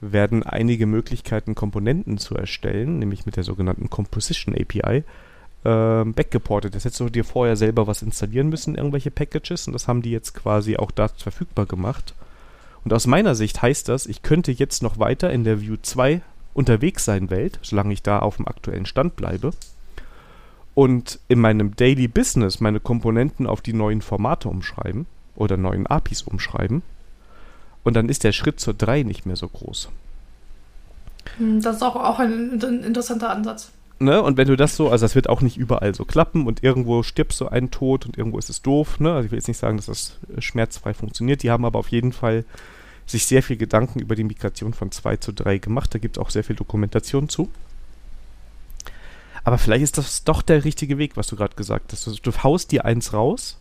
werden 0.02 0.44
einige 0.44 0.86
Möglichkeiten, 0.86 1.56
Komponenten 1.56 2.18
zu 2.18 2.36
erstellen, 2.36 3.00
nämlich 3.00 3.26
mit 3.26 3.38
der 3.38 3.44
sogenannten 3.44 3.90
Composition 3.90 4.56
API, 4.56 5.04
äh, 5.64 6.04
backgeportet. 6.06 6.76
Das 6.76 6.86
hättest 6.86 7.00
du 7.00 7.10
dir 7.10 7.24
vorher 7.24 7.56
selber 7.56 7.88
was 7.88 8.02
installieren 8.02 8.50
müssen, 8.50 8.76
irgendwelche 8.76 9.12
Packages, 9.12 9.68
und 9.68 9.74
das 9.74 9.88
haben 9.88 10.02
die 10.02 10.12
jetzt 10.12 10.34
quasi 10.34 10.78
auch 10.78 10.92
da 10.92 11.08
verfügbar 11.08 11.66
gemacht. 11.66 12.14
Und 12.84 12.94
aus 12.94 13.08
meiner 13.08 13.34
Sicht 13.34 13.62
heißt 13.62 13.90
das, 13.90 14.06
ich 14.06 14.22
könnte 14.22 14.52
jetzt 14.52 14.84
noch 14.84 15.00
weiter 15.00 15.32
in 15.32 15.44
der 15.44 15.62
Vue 15.62 15.82
2 15.82 16.22
unterwegs 16.54 17.04
sein 17.04 17.32
Welt, 17.32 17.60
solange 17.64 17.94
ich 17.94 18.04
da 18.04 18.20
auf 18.20 18.38
dem 18.38 18.48
aktuellen 18.48 18.86
Stand 18.86 19.16
bleibe. 19.16 19.52
Und 20.76 21.20
in 21.28 21.40
meinem 21.40 21.76
Daily 21.76 22.08
Business 22.08 22.60
meine 22.60 22.80
Komponenten 22.80 23.48
auf 23.48 23.62
die 23.62 23.74
neuen 23.74 24.02
Formate 24.02 24.50
umschreiben 24.50 25.08
oder 25.36 25.58
neuen 25.58 25.88
APIs 25.88 26.22
umschreiben. 26.22 26.84
Und 27.86 27.94
dann 27.94 28.10
ist 28.10 28.26
der 28.26 28.34
Schritt 28.34 28.60
zur 28.60 28.74
3 28.74 29.04
nicht 29.04 29.26
mehr 29.26 29.38
so 29.38 29.48
groß. 29.48 29.90
Hm, 31.38 31.62
das 31.62 31.78
ist 31.78 31.82
auch, 31.84 31.96
auch 31.96 32.20
ein 32.20 32.60
interessanter 32.84 33.30
Ansatz. 33.30 33.72
Ne? 34.00 34.22
Und 34.22 34.36
wenn 34.36 34.48
du 34.48 34.58
das 34.58 34.76
so, 34.76 34.90
also 34.90 35.06
das 35.06 35.16
wird 35.16 35.30
auch 35.30 35.42
nicht 35.42 35.56
überall 35.56 35.96
so 35.96 36.04
klappen 36.04 36.48
und 36.48 36.64
irgendwo 36.64 37.04
stirbst 37.04 37.40
du 37.40 37.48
einen 37.48 37.72
Tod 37.72 38.06
und 38.06 38.18
irgendwo 38.18 38.40
ist 38.40 38.50
es 38.50 38.62
doof. 38.62 39.00
Ne? 39.00 39.14
Also 39.14 39.28
ich 39.28 39.32
will 39.32 39.38
jetzt 39.38 39.48
nicht 39.48 39.60
sagen, 39.60 39.78
dass 39.78 39.86
das 39.86 40.18
schmerzfrei 40.40 40.94
funktioniert. 40.94 41.44
Die 41.44 41.52
haben 41.52 41.64
aber 41.64 41.80
auf 41.80 41.90
jeden 41.90 42.12
Fall 42.12 42.44
sich 43.06 43.28
sehr 43.28 43.44
viel 43.44 43.56
Gedanken 43.56 44.00
über 44.00 44.16
die 44.16 44.24
Migration 44.24 44.74
von 44.74 44.92
2 44.92 45.18
zu 45.18 45.32
3 45.32 45.60
gemacht. 45.60 45.94
Da 45.94 46.00
gibt 46.00 46.18
es 46.18 46.22
auch 46.22 46.32
sehr 46.32 46.44
viel 46.44 46.56
Dokumentation 46.56 47.30
zu. 47.30 47.50
Aber 49.44 49.60
vielleicht 49.60 49.84
ist 49.84 50.00
das 50.00 50.24
doch 50.24 50.42
der 50.42 50.66
richtige 50.66 50.98
Weg, 50.98 51.18
was 51.18 51.28
du 51.28 51.36
gerade 51.36 51.56
gesagt 51.56 51.94
hast. 51.94 52.08
Also 52.08 52.20
du 52.20 52.32
haust 52.44 52.72
dir 52.72 52.84
eins 52.84 53.14
raus 53.14 53.60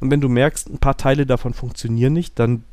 und 0.00 0.10
wenn 0.10 0.22
du 0.22 0.28
merkst, 0.28 0.70
ein 0.70 0.78
paar 0.78 0.96
Teile 0.96 1.26
davon 1.26 1.52
funktionieren 1.52 2.14
nicht, 2.14 2.38
dann 2.38 2.64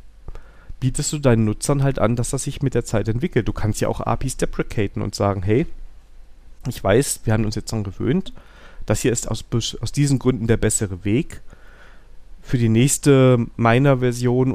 bietest 0.80 1.14
du 1.14 1.20
deinen 1.20 1.46
Nutzern 1.46 1.84
halt 1.84 2.00
an, 2.00 2.16
dass 2.16 2.30
das 2.30 2.44
sich 2.44 2.62
mit 2.62 2.74
der 2.74 2.86
Zeit 2.86 3.08
entwickelt. 3.08 3.48
Du 3.48 3.54
kannst 3.54 3.82
ja 3.82 3.88
auch 3.88 4.02
APIs 4.02 4.38
deprecaten 4.38 5.02
und 5.02 5.16
sagen, 5.16 5.44
hey, 5.44 5.66
ich 6.68 6.84
weiß, 6.84 7.22
wir 7.24 7.34
haben 7.34 7.46
uns 7.46 7.56
jetzt 7.56 7.72
daran 7.72 7.84
gewöhnt, 7.84 8.34
das 8.86 9.02
hier 9.02 9.12
ist 9.12 9.30
aus, 9.30 9.44
aus 9.82 9.92
diesen 9.92 10.20
Gründen 10.20 10.48
der 10.48 10.58
bessere 10.58 11.04
Weg 11.04 11.42
für 12.48 12.58
die 12.58 12.70
nächste 12.70 13.46
Miner-Version 13.58 14.54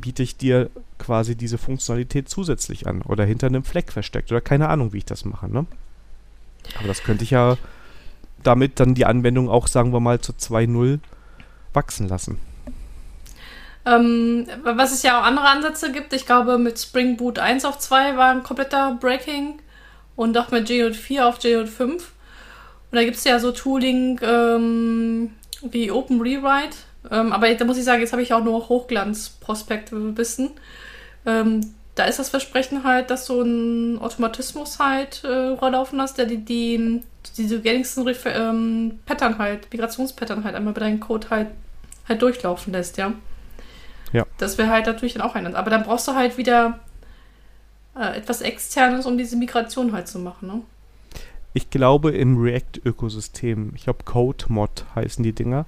biete 0.00 0.22
ich 0.22 0.38
dir 0.38 0.70
quasi 0.98 1.36
diese 1.36 1.58
Funktionalität 1.58 2.30
zusätzlich 2.30 2.86
an 2.86 3.02
oder 3.02 3.26
hinter 3.26 3.46
einem 3.46 3.62
Fleck 3.62 3.92
versteckt 3.92 4.32
oder 4.32 4.40
keine 4.40 4.70
Ahnung, 4.70 4.94
wie 4.94 4.98
ich 4.98 5.04
das 5.04 5.26
mache. 5.26 5.46
Ne? 5.46 5.66
Aber 6.78 6.88
das 6.88 7.02
könnte 7.02 7.24
ich 7.24 7.30
ja 7.32 7.58
damit 8.42 8.80
dann 8.80 8.94
die 8.94 9.04
Anwendung 9.04 9.50
auch, 9.50 9.66
sagen 9.66 9.92
wir 9.92 10.00
mal, 10.00 10.18
zu 10.18 10.32
2.0 10.32 10.98
wachsen 11.74 12.08
lassen. 12.08 12.38
Ähm, 13.86 14.48
was 14.64 14.92
es 14.92 15.04
ja 15.04 15.20
auch 15.20 15.24
andere 15.24 15.46
Ansätze 15.46 15.92
gibt, 15.92 16.12
ich 16.12 16.26
glaube 16.26 16.58
mit 16.58 16.78
Spring 16.78 17.16
Boot 17.16 17.38
1 17.38 17.64
auf 17.64 17.78
2 17.78 18.16
war 18.16 18.32
ein 18.32 18.42
kompletter 18.42 18.98
Breaking 19.00 19.60
und 20.16 20.36
auch 20.36 20.50
mit 20.50 20.68
JJ4 20.68 21.22
auf 21.22 21.38
JJ5. 21.38 21.82
Und 21.82 22.02
da 22.90 23.04
gibt 23.04 23.16
es 23.16 23.24
ja 23.24 23.38
so 23.38 23.52
Tooling 23.52 24.18
ähm, 24.22 25.30
wie 25.62 25.92
Open 25.92 26.20
Rewrite, 26.20 26.76
ähm, 27.12 27.32
aber 27.32 27.54
da 27.54 27.64
muss 27.64 27.78
ich 27.78 27.84
sagen, 27.84 28.00
jetzt 28.00 28.12
habe 28.12 28.22
ich 28.22 28.34
auch 28.34 28.42
nur 28.42 28.68
Hochglanzprospekte 28.68 30.16
wissen. 30.16 30.50
Ähm, 31.24 31.72
da 31.94 32.04
ist 32.04 32.18
das 32.18 32.28
Versprechen 32.28 32.82
halt, 32.82 33.10
dass 33.10 33.26
du 33.26 33.40
einen 33.40 33.98
Automatismus 33.98 34.80
halt 34.80 35.22
äh, 35.24 35.54
laufen 35.54 36.00
hast, 36.00 36.18
der 36.18 36.26
die, 36.26 36.38
die 36.38 37.02
diese 37.36 37.60
gängigsten 37.60 38.06
ähm, 38.26 38.98
Pattern 39.06 39.38
halt, 39.38 39.72
Migrationspattern 39.72 40.44
halt 40.44 40.54
einmal 40.56 40.74
bei 40.74 40.80
deinem 40.80 41.00
Code 41.00 41.30
halt, 41.30 41.48
halt 42.08 42.20
durchlaufen 42.20 42.72
lässt, 42.72 42.98
ja. 42.98 43.12
Ja. 44.12 44.26
Das 44.38 44.58
wäre 44.58 44.70
halt 44.70 44.86
natürlich 44.86 45.14
dann 45.14 45.22
auch 45.22 45.34
ein. 45.34 45.54
Aber 45.54 45.70
dann 45.70 45.84
brauchst 45.84 46.06
du 46.08 46.14
halt 46.14 46.38
wieder 46.38 46.80
äh, 47.98 48.16
etwas 48.16 48.40
Externes, 48.40 49.06
um 49.06 49.18
diese 49.18 49.36
Migration 49.36 49.92
halt 49.92 50.08
zu 50.08 50.18
machen, 50.18 50.48
ne? 50.48 50.62
Ich 51.54 51.70
glaube 51.70 52.10
im 52.10 52.36
React-Ökosystem, 52.36 53.72
ich 53.74 53.84
glaube 53.84 54.04
CodeMod 54.04 54.84
heißen 54.94 55.24
die 55.24 55.32
Dinger, 55.32 55.64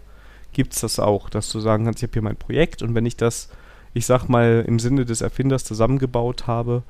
gibt 0.53 0.75
es 0.75 0.81
das 0.81 1.01
auch, 1.01 1.31
dass 1.31 1.49
du 1.49 1.61
sagen 1.61 1.87
kannst, 1.87 2.01
ich 2.01 2.03
habe 2.03 2.13
hier 2.13 2.23
mein 2.23 2.37
Projekt 2.37 2.83
und 2.83 2.95
wenn 2.95 3.07
ich 3.07 3.17
das, 3.17 3.49
ich 3.95 4.05
sag 4.05 4.29
mal, 4.29 4.65
im 4.69 4.79
Sinne 4.81 5.07
des 5.07 5.23
Erfinders 5.23 5.65
zusammengebaut 5.65 6.47
habe, 6.47 6.83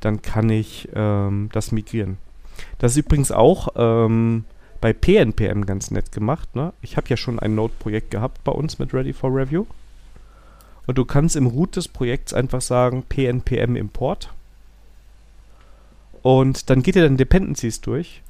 dann 0.00 0.20
kann 0.20 0.50
ich 0.50 0.90
ähm, 0.94 1.48
das 1.52 1.72
migrieren. 1.72 2.18
Das 2.78 2.92
ist 2.92 2.98
übrigens 2.98 3.32
auch 3.32 3.68
ähm, 3.76 4.44
bei 4.82 4.92
PNPM 4.92 5.64
ganz 5.64 5.90
nett 5.90 6.12
gemacht. 6.12 6.54
Ne? 6.54 6.74
Ich 6.82 6.98
habe 6.98 7.08
ja 7.08 7.16
schon 7.16 7.38
ein 7.38 7.54
Node-Projekt 7.54 8.10
gehabt 8.10 8.44
bei 8.44 8.52
uns 8.52 8.78
mit 8.78 8.92
Ready 8.92 9.14
for 9.14 9.34
Review. 9.34 9.64
Und 10.86 10.98
du 10.98 11.04
kannst 11.04 11.36
im 11.36 11.46
Root 11.46 11.76
des 11.76 11.88
Projekts 11.88 12.34
einfach 12.34 12.60
sagen 12.60 13.04
PNPM 13.08 13.76
Import. 13.76 14.32
Und 16.22 16.70
dann 16.70 16.82
geht 16.82 16.96
er 16.96 17.04
dann 17.04 17.16
Dependencies 17.16 17.80
durch 17.80 18.22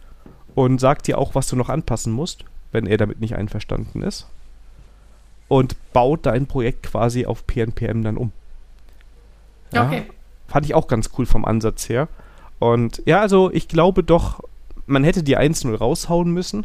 und 0.54 0.80
sagt 0.80 1.06
dir 1.06 1.18
auch, 1.18 1.34
was 1.34 1.48
du 1.48 1.56
noch 1.56 1.68
anpassen 1.68 2.12
musst, 2.12 2.44
wenn 2.72 2.86
er 2.86 2.96
damit 2.96 3.20
nicht 3.20 3.36
einverstanden 3.36 4.02
ist 4.02 4.26
und 5.52 5.76
baut 5.92 6.24
dein 6.24 6.46
Projekt 6.46 6.84
quasi 6.84 7.26
auf 7.26 7.46
PNPM 7.46 8.00
dann 8.02 8.16
um. 8.16 8.32
Ja, 9.70 9.84
okay. 9.84 10.04
Fand 10.48 10.64
ich 10.64 10.74
auch 10.74 10.88
ganz 10.88 11.10
cool 11.18 11.26
vom 11.26 11.44
Ansatz 11.44 11.90
her. 11.90 12.08
Und 12.58 13.02
ja, 13.04 13.20
also 13.20 13.50
ich 13.52 13.68
glaube 13.68 14.02
doch, 14.02 14.40
man 14.86 15.04
hätte 15.04 15.22
die 15.22 15.36
1.0 15.36 15.76
raushauen 15.76 16.32
müssen. 16.32 16.64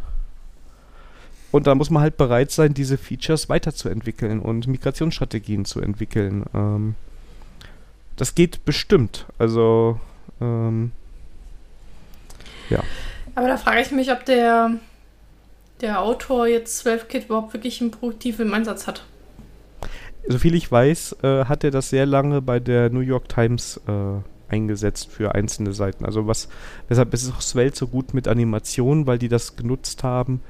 Und 1.57 1.65
da 1.65 1.73
muss 1.73 1.89
man 1.89 2.03
halt 2.03 2.17
bereit 2.17 2.51
sein, 2.51 2.75
diese 2.75 2.99
Features 2.99 3.49
weiterzuentwickeln 3.49 4.39
und 4.39 4.67
Migrationsstrategien 4.67 5.65
zu 5.65 5.81
entwickeln. 5.81 6.45
Ähm, 6.53 6.93
das 8.15 8.35
geht 8.35 8.63
bestimmt. 8.63 9.25
Also, 9.39 9.99
ähm, 10.39 10.91
ja. 12.69 12.83
Aber 13.33 13.47
da 13.47 13.57
frage 13.57 13.81
ich 13.81 13.89
mich, 13.89 14.11
ob 14.11 14.23
der 14.25 14.73
der 15.81 16.03
Autor 16.03 16.45
jetzt 16.45 16.85
12-Kit 16.85 17.25
überhaupt 17.25 17.53
wirklich 17.53 17.81
einen 17.81 17.89
produktiven 17.89 18.53
Einsatz 18.53 18.85
hat. 18.85 19.03
Soviel 20.27 20.53
ich 20.53 20.71
weiß, 20.71 21.17
äh, 21.23 21.45
hat 21.45 21.63
er 21.63 21.71
das 21.71 21.89
sehr 21.89 22.05
lange 22.05 22.39
bei 22.43 22.59
der 22.59 22.91
New 22.91 22.99
York 22.99 23.29
Times 23.29 23.81
äh, 23.87 24.51
eingesetzt 24.53 25.09
für 25.09 25.33
einzelne 25.33 25.73
Seiten. 25.73 26.05
Also 26.05 26.27
was, 26.27 26.49
weshalb 26.87 27.15
ist 27.15 27.33
auch 27.33 27.41
Svelte 27.41 27.77
so 27.77 27.87
gut 27.87 28.13
mit 28.13 28.27
Animationen, 28.27 29.07
weil 29.07 29.17
die 29.17 29.27
das 29.27 29.55
genutzt 29.55 30.03
haben 30.03 30.41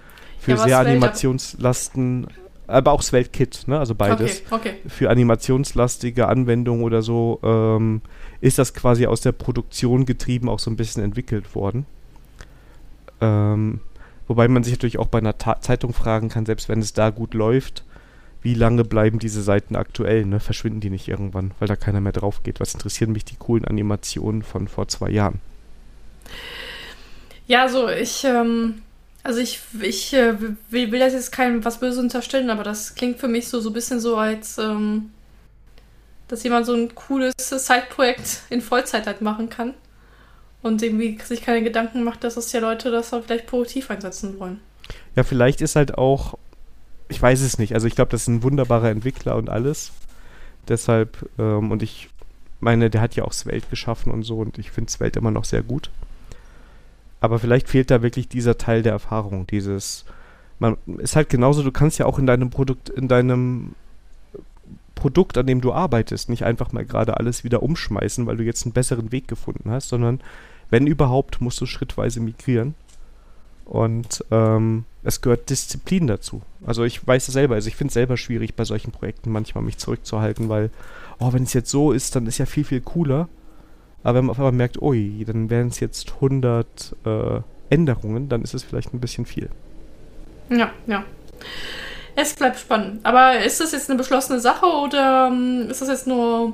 für 0.48 0.58
ja, 0.58 0.64
sehr 0.64 0.80
Animationslasten, 0.80 2.28
aber 2.68 2.92
auch 2.92 3.02
Svelte 3.02 3.30
Kit, 3.30 3.64
ne? 3.68 3.80
also 3.80 3.96
beides. 3.96 4.44
Okay, 4.50 4.70
okay. 4.70 4.90
Für 4.90 5.10
animationslastige 5.10 6.28
Anwendungen 6.28 6.84
oder 6.84 7.02
so 7.02 7.40
ähm, 7.44 8.02
ist 8.42 8.58
das 8.58 8.74
quasi 8.74 9.08
aus 9.08 9.22
der 9.22 9.34
Produktion 9.34 10.06
getrieben 10.06 10.50
auch 10.50 10.60
so 10.60 10.72
ein 10.72 10.76
bisschen 10.76 11.04
entwickelt 11.04 11.56
worden. 11.56 11.86
Ähm, 13.20 13.82
Wobei 14.28 14.48
man 14.48 14.64
sich 14.64 14.74
natürlich 14.74 15.00
auch 15.00 15.08
bei 15.08 15.20
einer 15.20 15.38
Ta 15.38 15.62
Zeitung 15.62 15.94
fragen 15.94 16.30
kann, 16.30 16.46
selbst 16.46 16.68
wenn 16.68 16.80
es 16.80 16.94
da 16.94 17.10
gut 17.10 17.34
läuft, 17.34 17.84
wie 18.42 18.54
lange 18.54 18.84
bleiben 18.84 19.20
diese 19.20 19.42
Seiten 19.42 19.76
aktuell? 19.76 20.26
Ne? 20.26 20.40
Verschwinden 20.40 20.82
die 20.82 20.90
nicht 20.90 21.08
irgendwann, 21.08 21.52
weil 21.60 21.68
da 21.68 21.76
keiner 21.76 22.02
mehr 22.02 22.12
drauf 22.12 22.44
geht? 22.44 22.60
Was 22.60 22.74
interessieren 22.74 23.14
mich 23.14 23.26
die 23.26 23.38
coolen 23.38 23.66
Animationen 23.66 24.44
von 24.44 24.68
vor 24.68 24.88
zwei 24.88 25.10
Jahren? 25.10 25.40
Ja, 27.48 27.64
also 27.64 27.88
ich, 27.90 28.26
ähm, 28.26 28.82
also 29.28 29.42
ich, 29.42 29.60
ich 29.82 30.14
äh, 30.14 30.36
will, 30.70 31.00
das 31.00 31.12
jetzt 31.12 31.34
keinem 31.34 31.66
was 31.66 31.82
Böses 31.82 32.00
unterstellen, 32.00 32.50
aber 32.50 32.64
das 32.64 32.96
klingt 32.96 33.20
für 33.20 33.28
mich 33.28 33.50
so, 33.50 33.60
so 33.60 33.72
ein 33.72 33.74
bisschen 33.74 34.00
so, 34.00 34.16
als 34.16 34.58
ähm, 34.58 35.12
dass 36.30 36.44
jemand 36.44 36.66
so 36.66 36.74
ein 36.74 36.96
cooles 36.96 37.34
Side-Projekt 37.38 38.44
in 38.50 38.62
Vollzeit 38.62 39.06
halt 39.06 39.22
machen 39.22 39.50
kann 39.50 39.74
und 40.62 40.82
irgendwie 40.82 41.20
sich 41.22 41.42
keine 41.42 41.62
Gedanken 41.62 42.04
macht, 42.04 42.24
dass 42.24 42.38
es 42.38 42.54
ja 42.54 42.62
Leute 42.62 42.90
das 42.90 43.14
auch 43.14 43.22
vielleicht 43.26 43.48
produktiv 43.48 43.92
einsetzen 43.92 44.40
wollen. 44.40 44.62
Ja, 45.18 45.24
vielleicht 45.24 45.60
ist 45.60 45.76
halt 45.76 45.98
auch, 45.98 46.38
ich 47.10 47.22
weiß 47.22 47.42
es 47.42 47.60
nicht, 47.60 47.74
also 47.74 47.86
ich 47.86 47.96
glaube, 47.96 48.12
das 48.12 48.22
ist 48.22 48.28
ein 48.30 48.44
wunderbarer 48.44 48.90
Entwickler 48.90 49.36
und 49.36 49.50
alles. 49.50 49.92
Deshalb, 50.70 51.30
ähm, 51.38 51.72
und 51.72 51.84
ich 51.84 52.08
meine, 52.62 52.90
der 52.90 53.02
hat 53.02 53.18
ja 53.18 53.26
auch 53.26 53.34
Svelte 53.34 53.68
geschaffen 53.70 54.10
und 54.10 54.24
so 54.24 54.38
und 54.38 54.58
ich 54.58 54.72
finde 54.72 54.90
Svelte 54.90 55.20
immer 55.20 55.32
noch 55.32 55.44
sehr 55.44 55.64
gut. 55.64 55.90
Aber 57.20 57.40
vielleicht 57.40 57.68
fehlt 57.68 57.90
da 57.92 58.02
wirklich 58.02 58.28
dieser 58.28 58.58
Teil 58.58 58.84
der 58.84 58.92
Erfahrung, 58.92 59.48
dieses, 59.48 60.06
man 60.60 60.78
ist 60.98 61.16
halt 61.16 61.30
genauso, 61.30 61.64
du 61.64 61.72
kannst 61.72 61.98
ja 61.98 62.06
auch 62.06 62.20
in 62.20 62.28
deinem 62.28 62.50
Produkt, 62.50 62.90
in 62.90 63.08
deinem 63.08 63.74
Produkt, 64.96 65.38
an 65.38 65.48
dem 65.48 65.62
du 65.62 65.74
arbeitest, 65.74 66.30
nicht 66.30 66.44
einfach 66.44 66.72
mal 66.72 66.86
gerade 66.86 67.18
alles 67.18 67.44
wieder 67.44 67.64
umschmeißen, 67.64 68.26
weil 68.26 68.38
du 68.38 68.44
jetzt 68.44 68.66
einen 68.66 68.74
besseren 68.74 69.12
Weg 69.12 69.28
gefunden 69.28 69.70
hast, 69.70 69.90
sondern 69.90 70.22
wenn 70.70 70.88
überhaupt, 70.88 71.40
musst 71.40 71.62
du 71.62 71.66
schrittweise 71.66 72.20
migrieren. 72.20 72.76
Und 73.66 74.24
ähm, 74.32 74.86
es 75.04 75.22
gehört 75.22 75.50
Disziplin 75.50 76.08
dazu. 76.08 76.42
Also 76.66 76.84
ich 76.84 77.06
weiß 77.06 77.28
es 77.28 77.34
selber, 77.34 77.56
also 77.56 77.68
ich 77.68 77.76
finde 77.76 77.90
es 77.90 77.96
selber 77.96 78.16
schwierig 78.16 78.56
bei 78.56 78.64
solchen 78.64 78.92
Projekten 78.92 79.32
manchmal 79.32 79.64
mich 79.64 79.78
zurückzuhalten, 79.78 80.48
weil, 80.50 80.70
oh, 81.20 81.34
wenn 81.34 81.44
es 81.44 81.54
jetzt 81.54 81.70
so 81.70 81.92
ist, 81.92 82.16
dann 82.16 82.28
ist 82.28 82.38
ja 82.38 82.46
viel, 82.46 82.64
viel 82.64 82.82
cooler. 82.82 83.28
Aber 84.04 84.20
wenn 84.20 84.26
man 84.26 84.32
auf 84.32 84.40
einmal 84.40 84.52
merkt, 84.52 84.82
ui, 84.82 85.26
dann 85.26 85.50
wären 85.50 85.68
es 85.68 85.80
jetzt 85.80 86.14
100 86.16 86.96
äh, 87.06 87.42
Änderungen, 87.70 88.30
dann 88.30 88.42
ist 88.42 88.54
es 88.54 88.64
vielleicht 88.64 88.94
ein 88.94 89.00
bisschen 89.00 89.26
viel. 89.26 89.50
Ja, 90.50 90.72
ja. 90.86 91.04
Es 92.16 92.34
bleibt 92.34 92.60
spannend. 92.60 93.02
Aber 93.04 93.40
ist 93.40 93.60
das 93.60 93.74
jetzt 93.74 93.90
eine 93.90 93.98
beschlossene 93.98 94.40
Sache 94.40 94.66
oder 94.66 95.30
ähm, 95.32 95.68
ist 95.70 95.82
das 95.82 95.90
jetzt 95.90 96.08
nur 96.08 96.54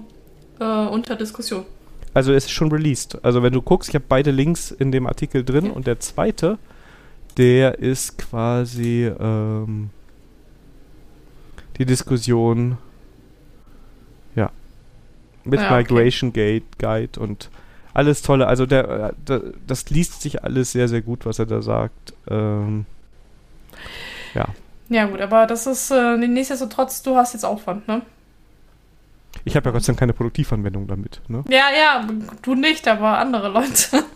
äh, 0.60 0.64
unter 0.64 1.16
Diskussion? 1.16 1.66
Also 2.14 2.34
es 2.34 2.46
ist 2.46 2.52
schon 2.52 2.72
released. 2.72 3.24
Also 3.24 3.42
wenn 3.44 3.54
du 3.54 3.62
guckst, 3.62 3.90
ich 3.90 3.96
habe 3.96 4.06
beide 4.08 4.32
Links 4.32 4.72
in 4.72 4.92
dem 4.92 5.08
Artikel 5.08 5.44
drin 5.44 5.68
ja. 5.68 5.72
und 5.72 5.88
der 5.88 6.00
zweite, 6.00 6.58
der 7.38 7.80
ist 7.80 8.18
quasi 8.18 9.12
ähm, 9.20 9.90
die 11.78 11.86
Diskussion, 11.86 12.78
mit 15.44 15.60
ja, 15.60 15.68
okay. 15.68 15.78
Migration 15.78 16.34
Gate, 16.34 16.80
Guide 16.80 17.20
und 17.20 17.50
alles 17.94 18.22
tolle. 18.22 18.48
Also 18.48 18.66
der, 18.66 18.90
äh, 18.90 19.14
der, 19.28 19.42
das 19.68 19.90
liest 19.90 20.22
sich 20.22 20.44
alles 20.44 20.72
sehr, 20.72 20.88
sehr 20.88 21.02
gut, 21.02 21.26
was 21.26 21.40
er 21.40 21.46
da 21.46 21.62
sagt. 21.62 22.14
Ähm, 22.30 22.86
ja. 24.34 24.48
Ja, 24.90 25.06
gut, 25.06 25.22
aber 25.22 25.48
das 25.48 25.68
ist 25.68 25.92
äh, 25.92 26.18
nichtsdestotrotz, 26.18 27.04
du 27.04 27.16
hast 27.16 27.34
jetzt 27.34 27.46
Aufwand, 27.46 27.88
ne? 27.88 28.02
Ich 29.46 29.56
habe 29.56 29.70
ja 29.70 29.72
Gott 29.72 29.84
sei 29.84 29.92
Dank 29.92 30.00
keine 30.00 30.14
Produktivanwendung 30.14 30.88
damit, 30.88 31.22
ne? 31.28 31.44
Ja, 31.50 31.66
ja, 31.76 32.08
du 32.42 32.56
nicht, 32.56 32.88
aber 32.88 33.18
andere 33.18 33.50
Leute. 33.50 34.04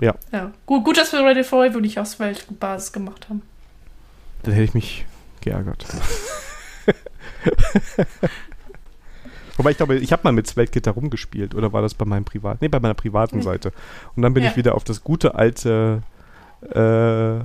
Ja. 0.00 0.14
ja. 0.32 0.52
Gut, 0.64 0.84
gut, 0.84 0.96
dass 0.96 1.12
wir 1.12 1.22
Ready 1.22 1.44
for 1.44 1.64
Evil 1.64 1.82
nicht 1.82 1.98
aus 1.98 2.18
Weltbasis 2.18 2.92
gemacht 2.92 3.28
haben. 3.28 3.42
Dann 4.44 4.54
hätte 4.54 4.64
ich 4.64 4.72
mich 4.72 5.04
geärgert. 5.42 5.84
Wobei 9.60 9.72
ich 9.72 9.76
glaube, 9.76 9.96
ich 9.96 10.10
habe 10.10 10.22
mal 10.24 10.32
mit 10.32 10.46
Svelte 10.46 10.88
rumgespielt 10.88 11.54
oder 11.54 11.70
war 11.74 11.82
das 11.82 11.92
bei 11.92 12.06
meinem 12.06 12.24
privaten? 12.24 12.60
Nee, 12.62 12.68
bei 12.68 12.80
meiner 12.80 12.94
privaten 12.94 13.36
hm. 13.36 13.42
Seite. 13.42 13.74
Und 14.16 14.22
dann 14.22 14.32
bin 14.32 14.42
ja. 14.42 14.48
ich 14.48 14.56
wieder 14.56 14.74
auf 14.74 14.84
das 14.84 15.04
gute 15.04 15.34
alte 15.34 16.02
äh, 16.62 17.44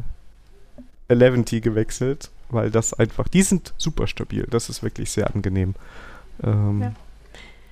Eleventy 1.09 1.59
gewechselt, 1.59 2.29
weil 2.47 2.71
das 2.71 2.93
einfach, 2.93 3.27
die 3.27 3.41
sind 3.41 3.73
super 3.77 4.07
stabil. 4.07 4.47
Das 4.49 4.69
ist 4.69 4.81
wirklich 4.81 5.11
sehr 5.11 5.35
angenehm. 5.35 5.75
Ähm, 6.41 6.83
ja. 6.83 6.93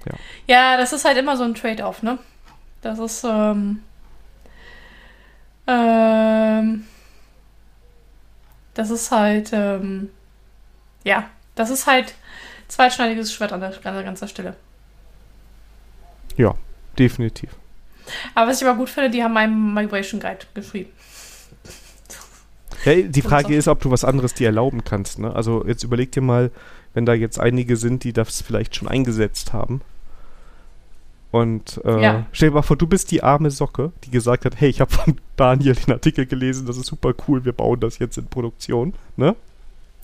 ja. 0.07 0.13
Ja. 0.47 0.77
das 0.77 0.91
ist 0.91 1.05
halt 1.05 1.17
immer 1.17 1.37
so 1.37 1.45
ein 1.45 1.55
Trade-off, 1.55 2.03
ne? 2.03 2.19
Das 2.81 2.99
ist, 2.99 3.23
ähm, 3.23 3.79
ähm, 5.67 6.83
das 8.73 8.89
ist 8.89 9.09
halt, 9.09 9.51
ähm, 9.53 10.09
ja, 11.05 11.29
das 11.55 11.69
ist 11.69 11.87
halt 11.87 12.15
zweitschneidiges 12.73 13.33
Schwert 13.33 13.53
an 13.53 13.59
der, 13.59 13.73
an 13.83 13.93
der 13.93 14.03
ganzen 14.03 14.27
Stelle. 14.27 14.55
Ja, 16.35 16.55
definitiv. 16.97 17.51
Aber 18.35 18.49
was 18.49 18.61
ich 18.61 18.67
aber 18.67 18.77
gut 18.77 18.89
finde, 18.89 19.09
die 19.09 19.23
haben 19.23 19.33
meinen 19.33 19.73
Migration 19.73 20.19
Guide 20.19 20.45
geschrieben. 20.53 20.89
Ja, 22.85 22.95
die 22.95 23.21
Frage 23.21 23.55
ist, 23.55 23.67
ob 23.67 23.79
du 23.81 23.91
was 23.91 24.03
anderes 24.03 24.33
dir 24.33 24.47
erlauben 24.47 24.83
kannst. 24.83 25.19
Ne? 25.19 25.33
Also 25.33 25.65
jetzt 25.65 25.83
überleg 25.83 26.11
dir 26.11 26.21
mal, 26.21 26.51
wenn 26.93 27.05
da 27.05 27.13
jetzt 27.13 27.39
einige 27.39 27.77
sind, 27.77 28.03
die 28.03 28.13
das 28.13 28.41
vielleicht 28.41 28.75
schon 28.75 28.87
eingesetzt 28.87 29.53
haben. 29.53 29.81
Und 31.31 31.81
äh, 31.83 32.01
ja. 32.01 32.25
stell 32.31 32.49
dir 32.49 32.55
mal 32.55 32.61
vor, 32.61 32.77
du 32.77 32.85
bist 32.85 33.09
die 33.09 33.23
arme 33.23 33.49
Socke, 33.49 33.91
die 34.03 34.11
gesagt 34.11 34.45
hat, 34.45 34.59
hey, 34.59 34.69
ich 34.69 34.81
habe 34.81 34.93
von 34.93 35.19
Daniel 35.35 35.73
den 35.73 35.93
Artikel 35.93 36.25
gelesen, 36.27 36.67
das 36.67 36.77
ist 36.77 36.85
super 36.85 37.13
cool, 37.27 37.43
wir 37.45 37.53
bauen 37.53 37.79
das 37.79 37.97
jetzt 37.97 38.17
in 38.17 38.27
Produktion. 38.27 38.93
Ne? 39.15 39.35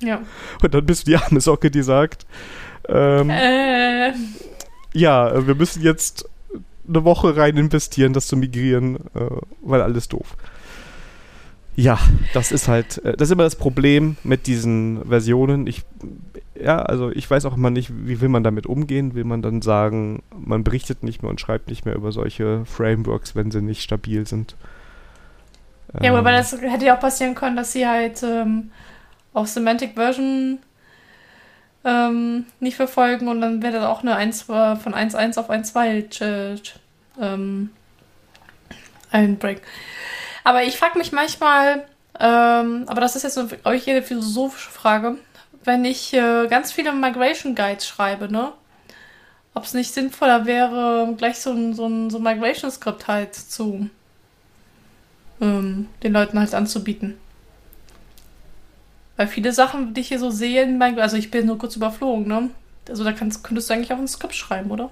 Ja. 0.02 0.22
Und 0.62 0.74
dann 0.74 0.86
bist 0.86 1.08
du 1.08 1.12
die 1.12 1.18
arme 1.18 1.42
Socke, 1.42 1.72
die 1.72 1.84
sagt, 1.84 2.26
ähm, 2.88 3.30
äh. 3.30 4.12
ja, 4.94 5.46
wir 5.46 5.56
müssen 5.56 5.84
jetzt 5.84 6.28
eine 6.88 7.04
Woche 7.04 7.38
rein 7.38 7.58
investieren, 7.58 8.14
das 8.14 8.28
zu 8.28 8.36
migrieren, 8.36 8.98
äh, 9.14 9.30
weil 9.62 9.82
alles 9.82 10.08
doof. 10.08 10.36
Ja, 11.76 11.98
das 12.34 12.52
ist 12.52 12.68
halt, 12.68 12.98
äh, 13.06 13.16
das 13.16 13.30
ist 13.30 13.32
immer 13.32 13.44
das 13.44 13.56
Problem 13.56 14.18
mit 14.24 14.48
diesen 14.48 15.06
Versionen. 15.08 15.68
Ich, 15.68 15.84
ja, 16.60 16.82
also 16.82 17.10
ich 17.12 17.30
weiß 17.30 17.46
auch 17.46 17.56
immer 17.56 17.70
nicht, 17.70 17.92
wie 18.06 18.20
will 18.20 18.30
man 18.30 18.44
damit 18.44 18.66
umgehen? 18.66 19.14
Will 19.14 19.24
man 19.24 19.42
dann 19.42 19.62
sagen, 19.62 20.24
man 20.38 20.64
berichtet 20.64 21.04
nicht 21.04 21.22
mehr 21.22 21.30
und 21.30 21.40
schreibt 21.40 21.70
nicht 21.70 21.86
mehr 21.86 21.96
über 21.96 22.12
solche 22.12 22.66
Frameworks, 22.66 23.36
wenn 23.36 23.52
sie 23.52 23.62
nicht 23.62 23.82
stabil 23.82 24.28
sind? 24.28 24.56
Ja, 25.94 26.10
ähm, 26.10 26.16
aber 26.16 26.32
das 26.32 26.52
hätte 26.52 26.86
ja 26.86 26.98
auch 26.98 27.00
passieren 27.00 27.36
können, 27.36 27.56
dass 27.56 27.72
sie 27.72 27.88
halt 27.88 28.24
ähm, 28.24 28.72
auf 29.34 29.48
Semantic 29.48 29.96
Version 29.96 30.60
ähm, 31.84 32.46
nicht 32.60 32.76
verfolgen 32.76 33.28
und 33.28 33.42
dann 33.42 33.62
wäre 33.62 33.74
das 33.74 33.86
auch 33.86 34.02
eine 34.02 34.16
1, 34.16 34.44
von 34.44 34.56
1.1 34.58 35.40
auf 35.40 35.50
1.2 35.50 36.72
ähm, 37.20 37.70
ein 39.12 39.38
Break. 39.38 39.62
Aber 40.44 40.64
ich 40.64 40.78
frage 40.78 40.98
mich 40.98 41.12
manchmal, 41.12 41.86
ähm, 42.20 42.86
aber 42.88 43.02
das 43.02 43.16
ist 43.16 43.24
jetzt 43.24 43.36
glaube 43.62 43.78
ich, 43.78 43.86
jede 43.86 44.02
philosophische 44.02 44.70
Frage, 44.70 45.18
wenn 45.64 45.86
ich 45.86 46.14
äh, 46.14 46.48
ganz 46.48 46.72
viele 46.72 46.92
Migration 46.94 47.56
Guides 47.56 47.88
schreibe, 47.88 48.32
ne? 48.32 48.54
Ob 49.54 49.64
es 49.64 49.74
nicht 49.74 49.94
sinnvoller 49.94 50.46
wäre, 50.46 51.14
gleich 51.18 51.40
so 51.40 51.52
ein, 51.52 51.74
so 51.74 51.88
ein, 51.88 52.10
so 52.10 52.18
ein 52.18 52.24
Migration-Skript 52.24 53.08
halt 53.08 53.36
zu 53.36 53.90
ähm, 55.42 55.88
den 56.04 56.14
Leuten 56.14 56.40
halt 56.40 56.54
anzubieten. 56.54 57.18
Weil 59.20 59.28
viele 59.28 59.52
Sachen, 59.52 59.94
die 59.94 60.00
ich 60.00 60.08
hier 60.08 60.18
so 60.18 60.30
sehe, 60.30 60.66
also 60.96 61.18
ich 61.18 61.30
bin 61.30 61.46
nur 61.46 61.58
kurz 61.58 61.76
überflogen, 61.76 62.26
ne? 62.26 62.52
Also 62.88 63.04
da 63.04 63.12
kannst, 63.12 63.44
könntest 63.44 63.70
du 63.70 63.74
eigentlich 63.74 63.92
auch 63.92 63.98
ein 63.98 64.08
Skript 64.08 64.34
schreiben, 64.34 64.72
oder? 64.72 64.92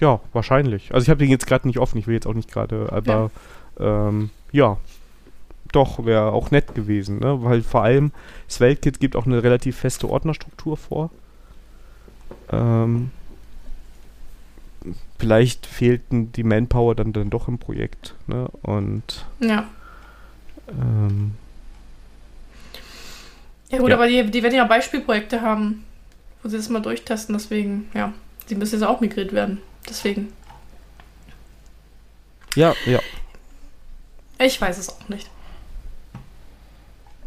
Ja, 0.00 0.20
wahrscheinlich. 0.32 0.94
Also 0.94 1.04
ich 1.04 1.10
habe 1.10 1.18
den 1.18 1.28
jetzt 1.28 1.46
gerade 1.46 1.68
nicht 1.68 1.78
offen, 1.78 1.98
ich 1.98 2.06
will 2.06 2.14
jetzt 2.14 2.26
auch 2.26 2.32
nicht 2.32 2.50
gerade, 2.50 2.90
aber 2.90 3.30
ja. 3.78 4.08
Ähm, 4.08 4.30
ja, 4.52 4.78
doch, 5.70 6.06
wäre 6.06 6.32
auch 6.32 6.50
nett 6.50 6.74
gewesen, 6.74 7.18
ne? 7.18 7.44
Weil 7.44 7.60
vor 7.60 7.82
allem 7.82 8.12
SvelteKit 8.48 9.00
gibt 9.00 9.16
auch 9.16 9.26
eine 9.26 9.42
relativ 9.42 9.76
feste 9.76 10.08
Ordnerstruktur 10.08 10.78
vor. 10.78 11.10
Ähm, 12.50 13.10
vielleicht 15.18 15.66
fehlten 15.66 16.32
die 16.32 16.42
Manpower 16.42 16.94
dann, 16.94 17.12
dann 17.12 17.28
doch 17.28 17.48
im 17.48 17.58
Projekt, 17.58 18.14
ne? 18.26 18.48
Und 18.62 19.26
ja. 19.40 19.66
Ähm, 20.68 21.32
ja 23.72 23.78
gut, 23.78 23.88
ja. 23.88 23.96
aber 23.96 24.06
die, 24.06 24.30
die 24.30 24.42
werden 24.42 24.54
ja 24.54 24.64
Beispielprojekte 24.64 25.40
haben, 25.40 25.84
wo 26.42 26.48
sie 26.48 26.58
das 26.58 26.68
mal 26.68 26.80
durchtesten, 26.80 27.32
deswegen, 27.32 27.90
ja, 27.94 28.12
die 28.48 28.54
müssen 28.54 28.74
jetzt 28.74 28.86
auch 28.86 29.00
migriert 29.00 29.32
werden. 29.32 29.62
Deswegen. 29.88 30.32
Ja, 32.54 32.74
ja. 32.84 33.00
Ich 34.38 34.60
weiß 34.60 34.78
es 34.78 34.90
auch 34.90 35.08
nicht. 35.08 35.30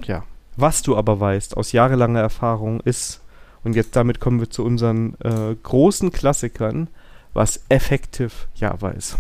Ja. 0.04 0.24
Was 0.56 0.84
du 0.84 0.96
aber 0.96 1.20
weißt, 1.20 1.58
aus 1.58 1.72
jahrelanger 1.72 2.22
Erfahrung 2.22 2.80
ist, 2.82 3.22
und 3.64 3.76
jetzt 3.76 3.96
damit 3.96 4.20
kommen 4.20 4.40
wir 4.40 4.50
zu 4.50 4.64
unseren 4.64 5.20
äh, 5.22 5.56
großen 5.64 6.12
Klassikern, 6.12 6.88
was 7.34 7.62
Effective 7.68 8.32
Java 8.54 8.92
ist. 8.92 9.18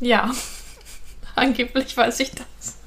Ja, 0.00 0.30
angeblich 1.34 1.96
weiß 1.96 2.20
ich 2.20 2.30
das. 2.30 2.78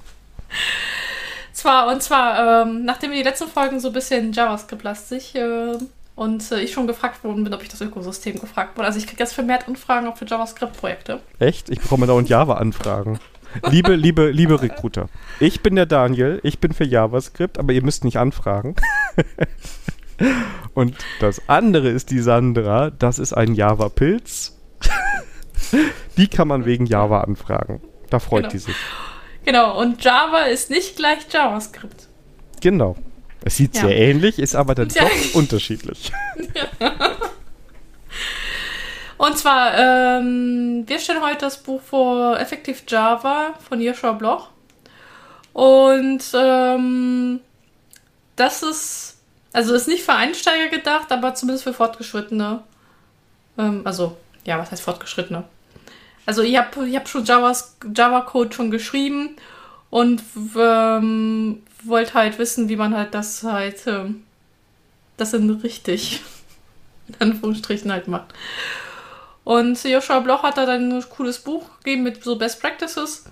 Zwar, 1.58 1.88
und 1.88 2.04
zwar, 2.04 2.68
ähm, 2.68 2.86
nachdem 2.86 3.10
wir 3.10 3.18
die 3.18 3.24
letzten 3.24 3.48
Folgen 3.48 3.80
so 3.80 3.88
ein 3.88 3.94
bisschen 3.94 4.32
JavaScript-lastig 4.32 5.34
äh, 5.34 5.76
und 6.16 6.52
äh, 6.52 6.60
ich 6.60 6.72
schon 6.72 6.86
gefragt 6.86 7.24
worden 7.24 7.44
bin, 7.44 7.52
ob 7.52 7.64
ich 7.64 7.70
das 7.70 7.82
Ökosystem 7.82 8.40
gefragt 8.40 8.78
wurde. 8.78 8.86
Also 8.86 9.00
ich 9.00 9.08
kriege 9.08 9.24
jetzt 9.24 9.34
vermehrt 9.34 9.68
Anfragen 9.68 10.06
auch 10.06 10.18
für 10.18 10.28
JavaScript-Projekte. 10.28 11.20
Echt? 11.40 11.72
Ich 11.72 11.82
bekomme 11.82 12.06
dauernd 12.06 12.30
Java-Anfragen. 12.30 13.18
liebe, 13.72 13.96
liebe, 13.96 14.30
liebe 14.30 14.62
Recruiter, 14.62 15.10
ich 15.40 15.64
bin 15.64 15.76
der 15.76 15.88
Daniel, 15.88 16.40
ich 16.44 16.60
bin 16.60 16.74
für 16.74 16.84
JavaScript, 16.84 17.58
aber 17.58 17.74
ihr 17.74 17.84
müsst 17.84 18.04
nicht 18.04 18.20
anfragen. 18.20 18.76
Und 20.76 20.96
das 21.20 21.42
andere 21.50 21.90
ist 21.90 22.12
die 22.12 22.20
Sandra, 22.20 22.92
das 22.92 23.18
ist 23.18 23.34
ein 23.34 23.56
Java-Pilz. 23.56 24.60
die 26.18 26.28
kann 26.28 26.48
man 26.48 26.66
wegen 26.66 26.86
Java 26.86 27.22
anfragen. 27.22 27.82
Da 28.12 28.20
freut 28.20 28.44
genau. 28.44 28.52
die 28.52 28.60
sich. 28.60 28.76
Genau, 29.48 29.80
und 29.80 30.04
Java 30.04 30.40
ist 30.40 30.70
nicht 30.70 30.98
gleich 30.98 31.20
JavaScript. 31.32 32.10
Genau. 32.60 32.98
Es 33.46 33.56
sieht 33.56 33.76
ja. 33.76 33.84
sehr 33.84 33.96
ähnlich, 33.96 34.40
ist 34.40 34.56
aber 34.56 34.76
dann 34.76 34.90
doch 35.00 35.36
unterschiedlich. 35.36 36.12
Ja. 36.82 36.92
Und 39.18 39.38
zwar, 39.38 39.74
ähm, 40.20 40.84
wir 40.86 41.00
stellen 41.00 41.24
heute 41.24 41.46
das 41.46 41.64
Buch 41.64 41.82
vor 41.82 42.38
Effective 42.38 42.78
Java 42.90 43.54
von 43.70 43.80
Joshua 43.80 44.12
Bloch. 44.12 44.50
Und 45.54 46.24
ähm, 46.34 47.40
das 48.36 48.64
ist, 48.64 49.18
also 49.54 49.74
ist 49.76 49.88
nicht 49.88 50.04
für 50.04 50.14
Einsteiger 50.14 50.68
gedacht, 50.68 51.10
aber 51.10 51.36
zumindest 51.36 51.64
für 51.64 51.74
Fortgeschrittene. 51.74 52.64
Ähm, 53.58 53.82
also, 53.86 54.18
ja, 54.44 54.60
was 54.60 54.72
heißt 54.72 54.84
Fortgeschrittene? 54.84 55.46
Also 56.28 56.42
ich 56.42 56.58
habe 56.58 56.86
ich 56.86 56.96
hab 56.98 57.08
schon 57.08 57.24
Java, 57.24 57.56
Java 57.96 58.22
Code 58.22 58.54
schon 58.54 58.70
geschrieben 58.70 59.38
und 59.90 60.22
ähm, 60.58 61.64
wollte 61.86 62.14
halt 62.16 62.38
wissen, 62.38 62.68
wie 62.68 62.76
man 62.76 62.96
halt 62.96 63.14
das 63.14 63.44
halt, 63.44 63.88
ähm, 63.88 64.26
das 65.16 65.34
in 65.34 65.50
richtig, 65.50 66.22
in 67.08 67.16
Anführungsstrichen 67.20 67.90
halt 67.90 68.10
macht. 68.10 68.34
Und 69.46 69.82
Joshua 69.86 70.20
Bloch 70.20 70.44
hat 70.44 70.58
da 70.58 70.66
dann 70.66 70.92
ein 70.92 71.06
cooles 71.10 71.40
Buch 71.40 71.64
gegeben 71.78 72.04
mit 72.04 72.22
so 72.22 72.38
Best 72.38 72.62
Practices. 72.62 73.24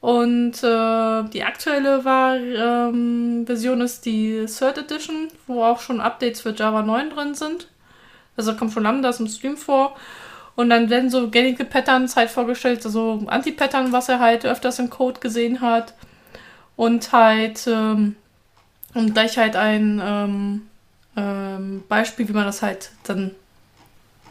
Und 0.00 0.62
äh, 0.62 1.28
die 1.30 1.42
aktuelle 1.42 2.04
war, 2.04 2.36
ähm, 2.36 3.42
Version 3.44 3.80
ist 3.80 4.06
die 4.06 4.46
Third 4.46 4.78
Edition, 4.78 5.32
wo 5.48 5.64
auch 5.64 5.80
schon 5.80 6.00
Updates 6.00 6.42
für 6.42 6.54
Java 6.54 6.82
9 6.82 7.10
drin 7.10 7.34
sind. 7.34 7.66
Also 8.36 8.54
kommt 8.54 8.72
schon 8.72 8.84
Lambdas 8.84 9.18
im 9.18 9.26
Stream 9.26 9.56
vor. 9.56 9.96
Und 10.56 10.70
dann 10.70 10.88
werden 10.88 11.10
so 11.10 11.30
gängige 11.30 11.64
Patterns 11.64 12.16
halt 12.16 12.30
vorgestellt, 12.30 12.84
also 12.84 13.24
Anti-Pattern, 13.26 13.92
was 13.92 14.08
er 14.08 14.20
halt 14.20 14.44
öfters 14.44 14.78
im 14.78 14.90
Code 14.90 15.20
gesehen 15.20 15.60
hat. 15.60 15.94
Und 16.76 17.12
halt, 17.12 17.66
ähm, 17.66 18.16
und 18.94 19.14
gleich 19.14 19.36
halt 19.38 19.56
ein 19.56 20.00
ähm, 20.02 20.62
ähm, 21.16 21.82
Beispiel, 21.88 22.28
wie 22.28 22.32
man 22.32 22.46
das 22.46 22.62
halt 22.62 22.90
dann 23.04 23.32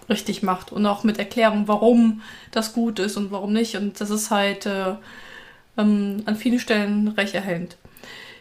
richtig 0.10 0.44
macht. 0.44 0.72
Und 0.72 0.86
auch 0.86 1.04
mit 1.04 1.20
Erklärung, 1.20 1.68
warum 1.68 2.22
das 2.52 2.74
gut 2.74 3.00
ist 3.00 3.18
und 3.18 3.32
warum 3.32 3.54
nicht. 3.54 3.76
Und 3.76 4.00
das 4.00 4.10
ist 4.10 4.32
halt 4.32 4.66
äh, 4.66 4.96
ähm, 5.78 6.24
an 6.26 6.36
vielen 6.36 6.60
Stellen 6.60 7.10
recht 7.10 7.34
erhellend. 7.34 7.78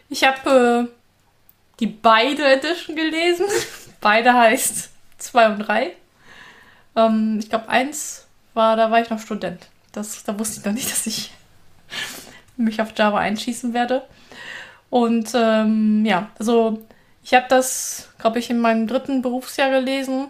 Ich 0.09 0.25
habe 0.25 0.89
äh, 0.89 0.93
die 1.81 1.87
beide 1.87 2.45
Edition 2.45 2.95
gelesen. 2.95 3.47
beide 4.01 4.33
heißt 4.35 4.91
2 5.19 5.49
und 5.49 5.59
3. 5.61 5.93
Ähm, 6.97 7.39
ich 7.39 7.49
glaube, 7.49 7.69
eins 7.69 8.27
war, 8.55 8.77
da 8.77 8.91
war 8.91 9.01
ich 9.01 9.11
noch 9.11 9.19
Student. 9.19 9.69
Das, 9.93 10.25
da 10.25 10.39
wusste 10.39 10.61
ich 10.61 10.67
noch 10.67 10.73
nicht, 10.73 10.91
dass 10.91 11.07
ich 11.07 11.33
mich 12.57 12.81
auf 12.81 12.93
Java 12.97 13.19
einschießen 13.19 13.75
werde. 13.75 14.03
Und 14.91 15.31
ähm, 15.35 16.05
ja, 16.05 16.29
also 16.39 16.83
ich 17.25 17.35
habe 17.35 17.47
das, 17.49 18.11
glaube 18.19 18.39
ich, 18.39 18.51
in 18.51 18.61
meinem 18.61 18.87
dritten 18.87 19.23
Berufsjahr 19.23 19.71
gelesen. 19.71 20.29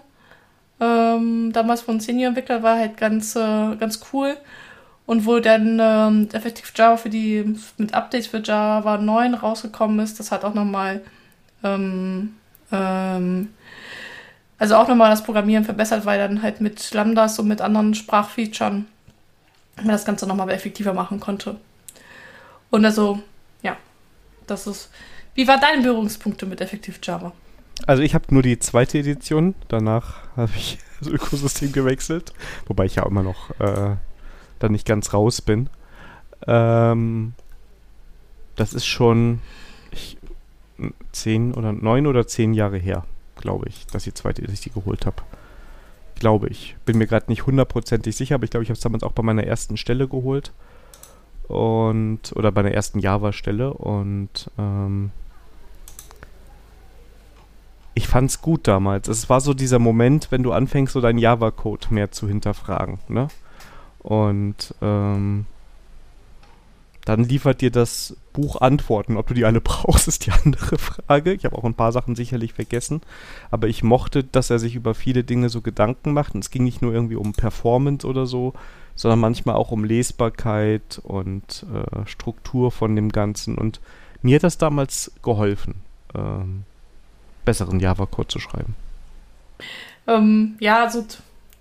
Ähm, 0.80 1.52
damals 1.52 1.82
von 1.82 2.00
Senior-Entwickler 2.00 2.62
war 2.62 2.76
halt 2.76 2.96
ganz, 2.96 3.34
äh, 3.36 3.76
ganz 3.76 4.00
cool. 4.12 4.36
Und 5.04 5.26
wo 5.26 5.40
dann 5.40 5.78
ähm, 5.80 6.28
effektiv 6.32 6.72
Java 6.76 6.96
für 6.96 7.10
die, 7.10 7.56
mit 7.76 7.92
Updates 7.94 8.28
für 8.28 8.40
Java 8.42 8.98
9 8.98 9.34
rausgekommen 9.34 9.98
ist, 9.98 10.20
das 10.20 10.30
hat 10.30 10.44
auch 10.44 10.54
nochmal 10.54 11.02
ähm, 11.64 12.34
ähm, 12.70 13.48
also 14.62 14.76
auch 14.76 14.86
nochmal 14.86 15.10
das 15.10 15.24
Programmieren 15.24 15.64
verbessert, 15.64 16.06
weil 16.06 16.20
dann 16.20 16.40
halt 16.40 16.60
mit 16.60 16.94
Lambdas 16.94 17.36
und 17.40 17.48
mit 17.48 17.60
anderen 17.60 17.94
Sprachfeatures 17.94 18.84
man 19.76 19.88
das 19.88 20.04
Ganze 20.04 20.24
nochmal 20.24 20.48
effektiver 20.50 20.92
machen 20.92 21.18
konnte. 21.18 21.56
Und 22.70 22.84
also, 22.84 23.20
ja, 23.62 23.76
das 24.46 24.68
ist. 24.68 24.88
Wie 25.34 25.48
war 25.48 25.58
deine 25.58 25.82
Berührungspunkte 25.82 26.46
mit 26.46 26.60
Effektiv 26.60 27.00
Java? 27.02 27.32
Also 27.88 28.04
ich 28.04 28.14
habe 28.14 28.26
nur 28.28 28.42
die 28.42 28.60
zweite 28.60 28.98
Edition, 28.98 29.56
danach 29.66 30.18
habe 30.36 30.52
ich 30.54 30.78
das 31.00 31.08
Ökosystem 31.08 31.72
gewechselt, 31.72 32.32
wobei 32.66 32.84
ich 32.84 32.94
ja 32.94 33.04
immer 33.04 33.24
noch 33.24 33.50
äh, 33.58 33.96
da 34.60 34.68
nicht 34.68 34.86
ganz 34.86 35.12
raus 35.12 35.42
bin. 35.42 35.70
Ähm, 36.46 37.32
das 38.54 38.74
ist 38.74 38.86
schon 38.86 39.40
ich, 39.90 40.18
zehn 41.10 41.52
oder 41.52 41.72
neun 41.72 42.06
oder 42.06 42.28
zehn 42.28 42.54
Jahre 42.54 42.78
her 42.78 43.04
glaube 43.42 43.68
ich, 43.68 43.86
dass 43.88 44.04
die 44.04 44.14
zweite, 44.14 44.40
die 44.40 44.70
geholt 44.70 45.04
habe. 45.04 45.16
Glaube 46.14 46.48
ich. 46.48 46.76
Bin 46.86 46.96
mir 46.96 47.06
gerade 47.06 47.30
nicht 47.30 47.46
hundertprozentig 47.46 48.16
sicher, 48.16 48.36
aber 48.36 48.44
ich 48.44 48.50
glaube, 48.50 48.64
ich 48.64 48.70
habe 48.70 48.76
es 48.76 48.82
damals 48.82 49.02
auch 49.02 49.12
bei 49.12 49.22
meiner 49.22 49.44
ersten 49.44 49.76
Stelle 49.76 50.08
geholt. 50.08 50.52
Und, 51.48 52.32
oder 52.34 52.50
bei 52.52 52.62
der 52.62 52.74
ersten 52.74 53.00
Java-Stelle. 53.00 53.74
Und 53.74 54.50
ähm, 54.58 55.10
ich 57.94 58.08
fand 58.08 58.30
es 58.30 58.40
gut 58.40 58.66
damals. 58.66 59.08
Es 59.08 59.28
war 59.28 59.40
so 59.40 59.52
dieser 59.52 59.78
Moment, 59.78 60.28
wenn 60.30 60.42
du 60.42 60.52
anfängst, 60.52 60.94
so 60.94 61.00
deinen 61.00 61.18
Java-Code 61.18 61.88
mehr 61.90 62.10
zu 62.10 62.28
hinterfragen. 62.28 63.00
Ne? 63.08 63.28
Und 63.98 64.74
ähm, 64.80 65.46
dann 67.04 67.24
liefert 67.24 67.60
dir 67.60 67.70
das 67.70 68.16
Buch 68.32 68.60
Antworten. 68.60 69.16
Ob 69.16 69.26
du 69.26 69.34
die 69.34 69.44
alle 69.44 69.60
brauchst, 69.62 70.08
ist 70.08 70.26
die 70.26 70.32
andere 70.32 70.78
Frage. 70.78 71.32
Ich 71.32 71.44
habe 71.44 71.56
auch 71.56 71.64
ein 71.64 71.74
paar 71.74 71.92
Sachen 71.92 72.14
sicherlich 72.14 72.52
vergessen. 72.52 73.00
Aber 73.50 73.68
ich 73.68 73.82
mochte, 73.82 74.24
dass 74.24 74.50
er 74.50 74.58
sich 74.58 74.74
über 74.74 74.94
viele 74.94 75.24
Dinge 75.24 75.48
so 75.48 75.60
Gedanken 75.60 76.12
macht. 76.12 76.34
Und 76.34 76.44
es 76.44 76.50
ging 76.50 76.64
nicht 76.64 76.82
nur 76.82 76.92
irgendwie 76.92 77.16
um 77.16 77.32
Performance 77.32 78.06
oder 78.06 78.26
so, 78.26 78.54
sondern 78.94 79.20
manchmal 79.20 79.56
auch 79.56 79.72
um 79.72 79.84
Lesbarkeit 79.84 81.00
und 81.02 81.66
äh, 81.72 82.06
Struktur 82.06 82.70
von 82.70 82.94
dem 82.94 83.10
Ganzen. 83.10 83.58
Und 83.58 83.80
mir 84.22 84.36
hat 84.36 84.44
das 84.44 84.58
damals 84.58 85.12
geholfen, 85.22 85.76
ähm, 86.14 86.64
besseren 87.44 87.80
Java-Code 87.80 88.28
zu 88.28 88.38
schreiben. 88.38 88.76
Ähm, 90.06 90.56
ja, 90.60 90.84
also 90.84 91.04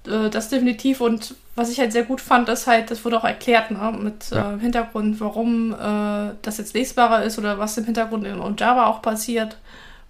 äh, 0.07 0.29
das 0.29 0.49
definitiv. 0.49 1.01
Und 1.01 1.35
was 1.55 1.69
ich 1.69 1.79
halt 1.79 1.91
sehr 1.91 2.03
gut 2.03 2.21
fand, 2.21 2.47
ist 2.49 2.67
halt, 2.67 2.91
das 2.91 3.03
wurde 3.03 3.17
auch 3.17 3.25
erklärt, 3.25 3.71
ne, 3.71 3.93
mit 3.99 4.29
ja. 4.29 4.55
äh, 4.55 4.59
Hintergrund, 4.59 5.19
warum 5.19 5.73
äh, 5.73 6.33
das 6.41 6.57
jetzt 6.57 6.73
lesbarer 6.73 7.23
ist 7.23 7.37
oder 7.37 7.59
was 7.59 7.77
im 7.77 7.85
Hintergrund 7.85 8.25
in 8.25 8.55
Java 8.57 8.87
auch 8.87 9.01
passiert. 9.01 9.57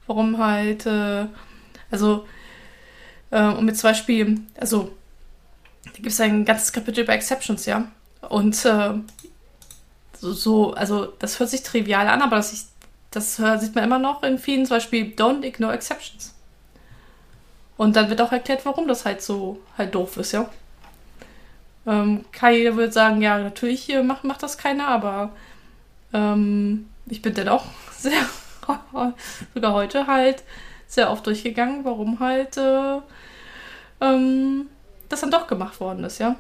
Warum 0.05 0.37
halt, 0.37 0.85
äh, 0.85 1.25
also, 1.89 2.27
äh, 3.31 3.43
und 3.43 3.65
mit 3.65 3.77
zum 3.77 3.89
Beispiel, 3.89 4.41
also, 4.59 4.91
da 5.85 5.91
gibt 5.93 6.07
es 6.07 6.21
ein 6.21 6.45
ganzes 6.45 6.71
Kapitel 6.71 7.03
über 7.03 7.13
Exceptions, 7.13 7.65
ja. 7.65 7.87
Und 8.29 8.63
äh, 8.65 8.93
so, 10.19 10.33
so, 10.33 10.73
also, 10.73 11.07
das 11.17 11.39
hört 11.39 11.49
sich 11.49 11.63
trivial 11.63 12.07
an, 12.07 12.21
aber 12.21 12.35
das, 12.35 12.53
ich, 12.53 12.61
das 13.09 13.35
sieht 13.35 13.75
man 13.75 13.83
immer 13.83 13.99
noch 13.99 14.23
in 14.23 14.37
vielen, 14.37 14.65
zum 14.65 14.75
Beispiel, 14.77 15.13
don't 15.15 15.43
ignore 15.43 15.73
exceptions. 15.73 16.35
Und 17.77 17.95
dann 17.95 18.09
wird 18.09 18.21
auch 18.21 18.31
erklärt, 18.31 18.63
warum 18.63 18.87
das 18.87 19.05
halt 19.05 19.21
so 19.23 19.59
halt 19.77 19.95
doof 19.95 20.17
ist, 20.17 20.33
ja. 20.33 20.49
Ähm, 21.85 22.25
Kai 22.31 22.75
würde 22.75 22.91
sagen, 22.91 23.21
ja, 23.21 23.39
natürlich 23.39 23.89
äh, 23.89 24.03
macht, 24.03 24.23
macht 24.23 24.43
das 24.43 24.57
keiner, 24.57 24.87
aber 24.87 25.31
ähm, 26.13 26.89
ich 27.07 27.21
bin 27.21 27.33
dann 27.33 27.49
auch 27.49 27.65
sehr, 27.91 28.21
sogar 29.53 29.73
heute 29.73 30.07
halt 30.07 30.43
sehr 30.87 31.09
oft 31.09 31.25
durchgegangen, 31.25 31.85
warum 31.85 32.19
halt 32.19 32.57
äh, 32.57 32.97
ähm, 34.01 34.67
das 35.09 35.21
dann 35.21 35.31
doch 35.31 35.47
gemacht 35.47 35.79
worden 35.79 36.03
ist, 36.03 36.19
ja. 36.19 36.35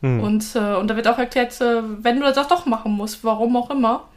Hm. 0.00 0.20
Und, 0.20 0.56
äh, 0.56 0.74
und 0.74 0.88
da 0.88 0.96
wird 0.96 1.06
auch 1.06 1.18
erklärt, 1.18 1.60
äh, 1.60 1.82
wenn 2.02 2.18
du 2.18 2.32
das 2.32 2.48
doch 2.48 2.66
machen 2.66 2.92
musst, 2.92 3.22
warum 3.22 3.56
auch 3.56 3.70
immer, 3.70 4.08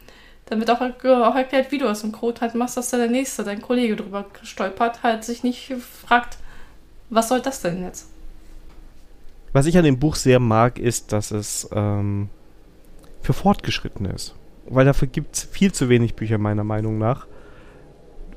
dann 0.48 0.60
wird 0.60 0.70
auch, 0.72 0.82
auch 0.82 1.36
erklärt, 1.36 1.72
wie 1.72 1.78
du 1.78 1.86
das 1.86 2.04
im 2.04 2.12
Code 2.12 2.42
halt 2.42 2.56
machst, 2.56 2.78
dass 2.78 2.90
da 2.90 2.98
der 2.98 3.10
Nächste, 3.10 3.44
dein 3.44 3.62
Kollege 3.62 3.96
drüber 3.96 4.26
stolpert, 4.44 5.04
halt 5.04 5.24
sich 5.24 5.44
nicht 5.44 5.74
fragt, 6.06 6.38
was 7.10 7.30
soll 7.30 7.42
das 7.42 7.62
denn 7.62 7.84
jetzt? 7.84 8.10
Was 9.56 9.68
ich 9.68 9.78
an 9.78 9.86
dem 9.86 10.00
Buch 10.00 10.16
sehr 10.16 10.42
mag, 10.42 10.80
ist, 10.80 11.14
dass 11.14 11.32
es 11.32 11.70
ähm, 11.72 12.28
für 13.22 13.32
Fortgeschrittene 13.32 14.10
ist. 14.10 14.36
Weil 14.68 14.84
dafür 14.84 15.08
gibt 15.08 15.34
es 15.34 15.44
viel 15.44 15.72
zu 15.72 15.88
wenig 15.88 16.16
Bücher, 16.16 16.38
meiner 16.38 16.66
Meinung 16.66 16.98
nach, 16.98 17.26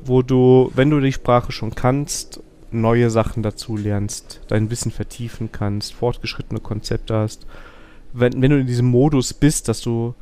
wo 0.05 0.23
du, 0.23 0.71
wenn 0.77 0.91
du 0.91 1.01
die 1.01 1.13
Sprache 1.13 1.51
schon 1.51 1.75
kannst, 1.75 2.41
neue 2.71 3.11
Sachen 3.11 3.43
dazu 3.43 3.77
lernst, 3.77 4.43
dein 4.47 4.71
Wissen 4.71 4.93
vertiefen 4.93 5.51
kannst, 5.51 5.93
fortgeschrittene 5.93 6.61
Konzepte 6.61 7.17
hast. 7.17 7.47
Wenn, 8.13 8.41
wenn 8.41 8.53
du 8.53 8.61
in 8.61 8.69
diesem 8.69 8.87
Modus 8.87 9.35
bist, 9.35 9.67
dass 9.67 9.81
du 9.81 10.15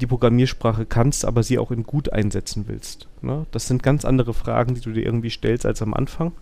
die 0.00 0.06
Programmiersprache 0.06 0.86
kannst, 0.86 1.26
aber 1.26 1.42
sie 1.42 1.58
auch 1.58 1.70
in 1.70 1.82
gut 1.82 2.10
einsetzen 2.10 2.64
willst. 2.68 3.06
Ne? 3.20 3.44
Das 3.50 3.68
sind 3.68 3.82
ganz 3.82 4.06
andere 4.06 4.32
Fragen, 4.32 4.76
die 4.76 4.80
du 4.80 4.92
dir 4.92 5.04
irgendwie 5.04 5.28
stellst 5.28 5.66
als 5.66 5.82
am 5.82 5.92
Anfang 5.92 6.32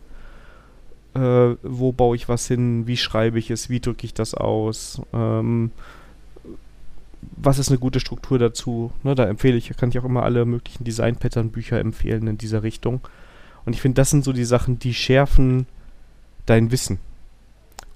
äh, 1.14 1.56
wo 1.62 1.92
baue 1.92 2.16
ich 2.16 2.28
was 2.28 2.46
hin, 2.46 2.86
wie 2.86 2.96
schreibe 2.96 3.38
ich 3.38 3.50
es, 3.50 3.68
wie 3.68 3.80
drücke 3.80 4.04
ich 4.04 4.14
das 4.14 4.34
aus, 4.34 5.02
ähm, 5.12 5.70
was 7.36 7.58
ist 7.58 7.68
eine 7.68 7.78
gute 7.78 8.00
Struktur 8.00 8.38
dazu. 8.38 8.92
Ne, 9.02 9.14
da 9.14 9.24
empfehle 9.24 9.56
ich, 9.56 9.68
kann 9.76 9.90
ich 9.90 9.98
auch 9.98 10.04
immer 10.04 10.22
alle 10.22 10.44
möglichen 10.44 10.84
Design-Pattern-Bücher 10.84 11.78
empfehlen 11.80 12.26
in 12.26 12.38
dieser 12.38 12.62
Richtung. 12.62 13.00
Und 13.64 13.74
ich 13.74 13.80
finde, 13.80 13.96
das 13.96 14.10
sind 14.10 14.24
so 14.24 14.32
die 14.32 14.44
Sachen, 14.44 14.78
die 14.78 14.94
schärfen 14.94 15.66
dein 16.46 16.70
Wissen. 16.70 16.98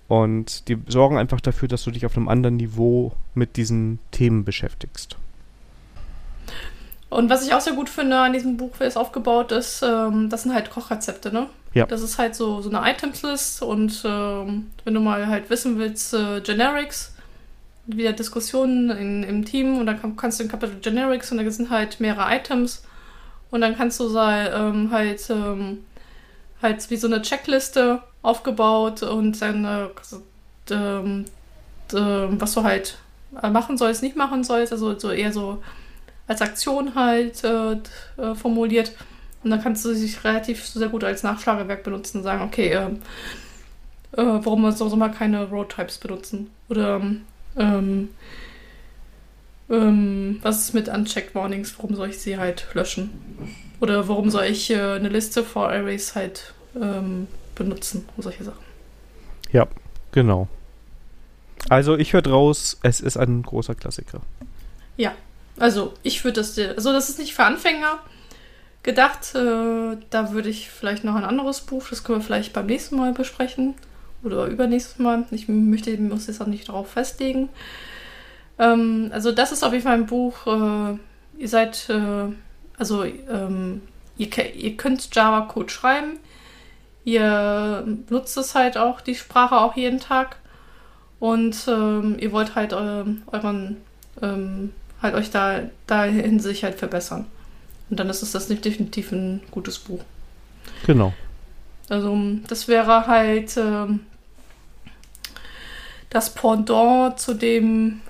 Und 0.08 0.68
die 0.68 0.78
sorgen 0.86 1.16
einfach 1.16 1.40
dafür, 1.40 1.68
dass 1.68 1.84
du 1.84 1.90
dich 1.90 2.04
auf 2.04 2.16
einem 2.16 2.28
anderen 2.28 2.56
Niveau 2.56 3.12
mit 3.34 3.56
diesen 3.56 3.98
Themen 4.10 4.44
beschäftigst. 4.44 5.16
Und 7.14 7.30
was 7.30 7.46
ich 7.46 7.54
auch 7.54 7.60
sehr 7.60 7.74
gut 7.74 7.88
finde 7.88 8.18
an 8.18 8.32
diesem 8.32 8.56
Buch, 8.56 8.72
wie 8.80 8.84
es 8.84 8.96
aufgebaut 8.96 9.52
ist, 9.52 9.84
ähm, 9.84 10.28
das 10.30 10.42
sind 10.42 10.52
halt 10.52 10.68
Kochrezepte, 10.70 11.32
ne? 11.32 11.46
Ja. 11.72 11.86
Das 11.86 12.02
ist 12.02 12.18
halt 12.18 12.34
so, 12.34 12.60
so 12.60 12.68
eine 12.68 12.90
Items-List 12.90 13.62
und 13.62 14.02
ähm, 14.04 14.72
wenn 14.82 14.94
du 14.94 14.98
mal 14.98 15.28
halt 15.28 15.48
wissen 15.48 15.78
willst, 15.78 16.12
äh, 16.12 16.40
Generics, 16.40 17.14
wieder 17.86 18.14
Diskussionen 18.14 18.90
in, 18.90 19.22
im 19.22 19.44
Team 19.44 19.78
und 19.78 19.86
dann 19.86 20.00
kann, 20.00 20.16
kannst 20.16 20.40
du 20.40 20.44
ein 20.44 20.48
Kapitel 20.48 20.80
Generics 20.80 21.30
und 21.30 21.38
da 21.38 21.48
sind 21.48 21.70
halt 21.70 22.00
mehrere 22.00 22.34
Items 22.34 22.82
und 23.52 23.60
dann 23.60 23.76
kannst 23.76 24.00
du 24.00 24.08
ähm, 24.18 24.90
halt 24.90 25.30
ähm, 25.30 25.84
halt 26.62 26.90
wie 26.90 26.96
so 26.96 27.06
eine 27.06 27.22
Checkliste 27.22 28.02
aufgebaut 28.22 29.04
und 29.04 29.40
dann 29.40 29.64
äh, 29.64 29.86
ähm, 30.72 31.26
was 32.40 32.54
du 32.54 32.64
halt 32.64 32.98
machen 33.40 33.78
sollst, 33.78 34.02
nicht 34.02 34.16
machen 34.16 34.42
sollst, 34.42 34.72
also 34.72 34.98
so 34.98 35.12
eher 35.12 35.32
so 35.32 35.62
als 36.26 36.42
Aktion 36.42 36.94
halt 36.94 37.44
äh, 37.44 37.72
äh, 38.16 38.34
formuliert. 38.34 38.92
Und 39.42 39.50
dann 39.50 39.62
kannst 39.62 39.84
du 39.84 39.94
sich 39.94 40.24
relativ 40.24 40.66
sehr 40.66 40.88
gut 40.88 41.04
als 41.04 41.22
Nachschlagewerk 41.22 41.82
benutzen 41.82 42.18
und 42.18 42.24
sagen, 42.24 42.42
okay, 42.42 42.68
äh, 42.68 42.86
äh, 44.16 44.40
warum 44.44 44.62
wir 44.62 44.72
so 44.72 44.94
mal 44.96 45.10
keine 45.10 45.48
Road-Types 45.48 45.98
benutzen? 45.98 46.50
Oder 46.68 47.02
ähm, 47.56 48.08
ähm, 49.70 50.38
was 50.42 50.60
ist 50.60 50.74
mit 50.74 50.88
Unchecked 50.88 51.34
Warnings? 51.34 51.74
Warum 51.78 51.94
soll 51.94 52.10
ich 52.10 52.18
sie 52.18 52.38
halt 52.38 52.66
löschen? 52.74 53.10
Oder 53.80 54.08
warum 54.08 54.30
soll 54.30 54.44
ich 54.44 54.70
äh, 54.70 54.80
eine 54.80 55.08
Liste 55.08 55.44
for 55.44 55.68
Arrays 55.68 56.14
halt 56.14 56.54
ähm, 56.80 57.26
benutzen 57.54 58.06
und 58.16 58.22
solche 58.22 58.44
Sachen? 58.44 58.64
Ja, 59.52 59.66
genau. 60.12 60.48
Also 61.68 61.96
ich 61.96 62.12
höre 62.12 62.22
draus, 62.22 62.78
es 62.82 63.00
ist 63.00 63.16
ein 63.16 63.42
großer 63.42 63.74
Klassiker. 63.74 64.20
Ja, 64.96 65.12
also 65.58 65.94
ich 66.02 66.24
würde 66.24 66.40
das, 66.40 66.58
also 66.58 66.92
das 66.92 67.08
ist 67.08 67.18
nicht 67.18 67.34
für 67.34 67.44
Anfänger 67.44 67.98
gedacht. 68.82 69.34
Äh, 69.34 69.96
da 70.10 70.32
würde 70.32 70.48
ich 70.48 70.70
vielleicht 70.70 71.04
noch 71.04 71.14
ein 71.14 71.24
anderes 71.24 71.60
Buch, 71.60 71.86
das 71.88 72.04
können 72.04 72.20
wir 72.20 72.24
vielleicht 72.24 72.52
beim 72.52 72.66
nächsten 72.66 72.96
Mal 72.96 73.12
besprechen 73.12 73.74
oder 74.22 74.46
übernächstes 74.46 74.98
Mal. 74.98 75.24
Ich 75.30 75.48
möchte 75.48 75.96
muss 75.98 76.26
jetzt 76.26 76.40
auch 76.40 76.46
nicht 76.46 76.68
darauf 76.68 76.90
festlegen. 76.90 77.48
Ähm, 78.58 79.10
also 79.12 79.32
das 79.32 79.52
ist 79.52 79.62
auf 79.62 79.72
jeden 79.72 79.84
Fall 79.84 79.94
ein 79.94 80.06
Buch. 80.06 80.46
Äh, 80.46 80.98
ihr 81.38 81.48
seid, 81.48 81.88
äh, 81.90 82.32
also 82.78 83.04
ähm, 83.04 83.82
ihr, 84.16 84.54
ihr 84.54 84.76
könnt 84.76 85.14
Java-Code 85.14 85.70
schreiben. 85.70 86.18
Ihr 87.04 87.86
nutzt 88.08 88.36
es 88.38 88.54
halt 88.54 88.78
auch, 88.78 89.00
die 89.00 89.14
Sprache 89.14 89.56
auch 89.56 89.76
jeden 89.76 90.00
Tag. 90.00 90.36
Und 91.20 91.68
ähm, 91.68 92.16
ihr 92.18 92.32
wollt 92.32 92.54
halt 92.54 92.72
ähm, 92.72 93.22
euren, 93.26 93.76
ähm, 94.22 94.72
halt 95.04 95.14
euch 95.14 95.30
da, 95.30 95.60
da 95.86 96.06
in 96.06 96.40
sich 96.40 96.64
halt 96.64 96.76
verbessern. 96.76 97.26
Und 97.90 98.00
dann 98.00 98.10
ist 98.10 98.22
es 98.22 98.32
das 98.32 98.48
definitiv 98.48 99.12
ein 99.12 99.42
gutes 99.50 99.78
Buch. 99.78 100.00
Genau. 100.86 101.12
Also 101.88 102.18
das 102.48 102.66
wäre 102.66 103.06
halt 103.06 103.56
ähm, 103.56 104.00
das 106.10 106.30
Pendant 106.30 107.20
zu 107.20 107.34
dem 107.34 108.00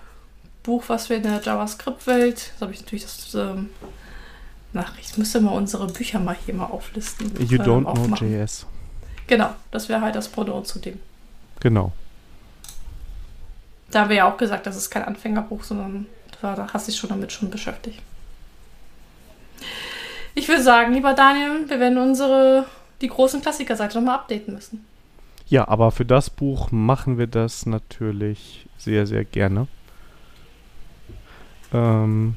Buch, 0.62 0.84
was 0.86 1.10
wir 1.10 1.16
in 1.16 1.24
der 1.24 1.42
JavaScript-Welt, 1.42 2.52
das 2.54 2.62
habe 2.62 2.72
ich 2.72 2.80
natürlich 2.80 3.04
das 3.04 3.34
ähm, 3.34 3.70
Nachricht, 4.72 5.10
ich 5.10 5.18
müsste 5.18 5.40
mal 5.40 5.52
unsere 5.52 5.86
Bücher 5.88 6.20
mal 6.20 6.36
hier 6.46 6.54
mal 6.54 6.66
auflisten. 6.66 7.32
You 7.40 7.58
don't 7.58 7.88
ähm, 7.88 8.14
know 8.14 8.16
JS. 8.16 8.66
Genau, 9.26 9.54
das 9.70 9.88
wäre 9.88 10.00
halt 10.00 10.14
das 10.14 10.28
Pendant 10.28 10.66
zu 10.66 10.78
dem. 10.78 11.00
Genau. 11.60 11.92
Da 13.90 14.00
haben 14.00 14.08
wir 14.10 14.16
ja 14.16 14.32
auch 14.32 14.36
gesagt, 14.36 14.66
das 14.66 14.76
ist 14.76 14.90
kein 14.90 15.04
Anfängerbuch, 15.04 15.64
sondern 15.64 16.06
da 16.44 16.68
hast 16.72 16.86
du 16.86 16.92
dich 16.92 17.00
schon 17.00 17.10
damit 17.10 17.32
schon 17.32 17.50
beschäftigt. 17.50 18.00
Ich 20.34 20.48
würde 20.48 20.62
sagen, 20.62 20.92
lieber 20.92 21.14
Daniel, 21.14 21.68
wir 21.68 21.80
werden 21.80 21.98
unsere, 21.98 22.66
die 23.00 23.08
großen 23.08 23.40
Klassikerseite 23.40 23.98
nochmal 23.98 24.16
updaten 24.16 24.54
müssen. 24.54 24.84
Ja, 25.48 25.68
aber 25.68 25.92
für 25.92 26.04
das 26.04 26.30
Buch 26.30 26.70
machen 26.70 27.18
wir 27.18 27.26
das 27.26 27.66
natürlich 27.66 28.66
sehr, 28.78 29.06
sehr 29.06 29.24
gerne. 29.24 29.68
Ähm, 31.72 32.36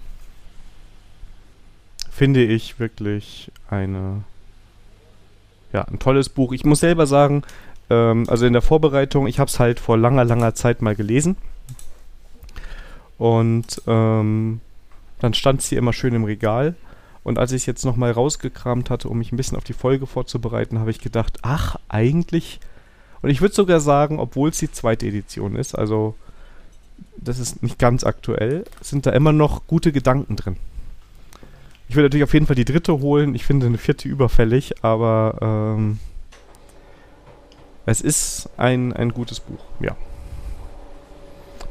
finde 2.11 2.43
ich 2.43 2.79
wirklich 2.79 3.51
eine, 3.69 4.23
ja, 5.73 5.83
ein 5.83 5.99
tolles 5.99 6.29
Buch. 6.29 6.51
Ich 6.53 6.65
muss 6.65 6.79
selber 6.79 7.07
sagen, 7.07 7.43
ähm, 7.89 8.25
also 8.27 8.45
in 8.45 8.53
der 8.53 8.61
Vorbereitung, 8.61 9.27
ich 9.27 9.39
habe 9.39 9.49
es 9.49 9.59
halt 9.59 9.79
vor 9.79 9.97
langer, 9.97 10.25
langer 10.25 10.53
Zeit 10.55 10.81
mal 10.81 10.95
gelesen. 10.95 11.37
Und 13.17 13.81
ähm, 13.87 14.61
dann 15.19 15.33
stand 15.33 15.61
es 15.61 15.67
hier 15.67 15.77
immer 15.77 15.93
schön 15.93 16.13
im 16.13 16.23
Regal. 16.23 16.75
Und 17.23 17.39
als 17.39 17.51
ich 17.51 17.63
es 17.63 17.65
jetzt 17.65 17.85
nochmal 17.85 18.11
rausgekramt 18.11 18.89
hatte, 18.89 19.09
um 19.09 19.17
mich 19.17 19.31
ein 19.31 19.37
bisschen 19.37 19.57
auf 19.57 19.63
die 19.63 19.73
Folge 19.73 20.05
vorzubereiten, 20.05 20.79
habe 20.79 20.91
ich 20.91 20.99
gedacht, 20.99 21.39
ach, 21.41 21.75
eigentlich. 21.89 22.59
Und 23.21 23.29
ich 23.29 23.41
würde 23.41 23.55
sogar 23.55 23.79
sagen, 23.79 24.19
obwohl 24.19 24.49
es 24.49 24.59
die 24.59 24.71
zweite 24.71 25.07
Edition 25.07 25.55
ist, 25.55 25.77
also 25.77 26.15
das 27.17 27.39
ist 27.39 27.61
nicht 27.63 27.79
ganz 27.79 28.03
aktuell, 28.03 28.63
sind 28.81 29.05
da 29.05 29.11
immer 29.11 29.33
noch 29.33 29.67
gute 29.67 29.91
Gedanken 29.91 30.35
drin. 30.35 30.55
Ich 31.89 31.95
würde 31.95 32.05
natürlich 32.05 32.23
auf 32.23 32.33
jeden 32.33 32.45
Fall 32.45 32.55
die 32.55 32.65
dritte 32.65 32.99
holen. 32.99 33.33
Ich 33.35 33.45
finde 33.45 33.65
eine 33.65 33.77
vierte 33.77 34.07
überfällig, 34.07 34.83
aber 34.83 35.37
ähm, 35.41 35.99
es 37.85 38.01
ist 38.01 38.49
ein, 38.57 38.93
ein 38.93 39.13
gutes 39.13 39.39
Buch, 39.39 39.63
ja. 39.79 39.95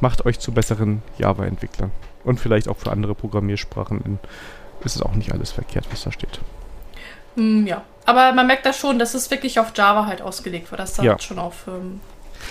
Macht 0.00 0.26
euch 0.26 0.38
zu 0.38 0.52
besseren 0.52 1.02
Java-Entwicklern. 1.18 1.90
Und 2.24 2.40
vielleicht 2.40 2.68
auch 2.68 2.76
für 2.76 2.90
andere 2.90 3.14
Programmiersprachen 3.14 4.18
ist 4.84 4.96
es 4.96 5.02
auch 5.02 5.14
nicht 5.14 5.32
alles 5.32 5.52
verkehrt, 5.52 5.86
was 5.90 6.02
da 6.02 6.12
steht. 6.12 6.40
Mm, 7.36 7.66
ja, 7.66 7.82
aber 8.04 8.32
man 8.32 8.46
merkt 8.46 8.66
da 8.66 8.72
schon, 8.72 8.98
dass 8.98 9.14
es 9.14 9.30
wirklich 9.30 9.58
auf 9.60 9.72
Java 9.74 10.06
halt 10.06 10.22
ausgelegt 10.22 10.70
wird. 10.70 10.80
Das 10.80 10.94
da 10.94 11.02
ja. 11.02 11.18
schon 11.18 11.38
auf. 11.38 11.66
Ähm, 11.68 12.00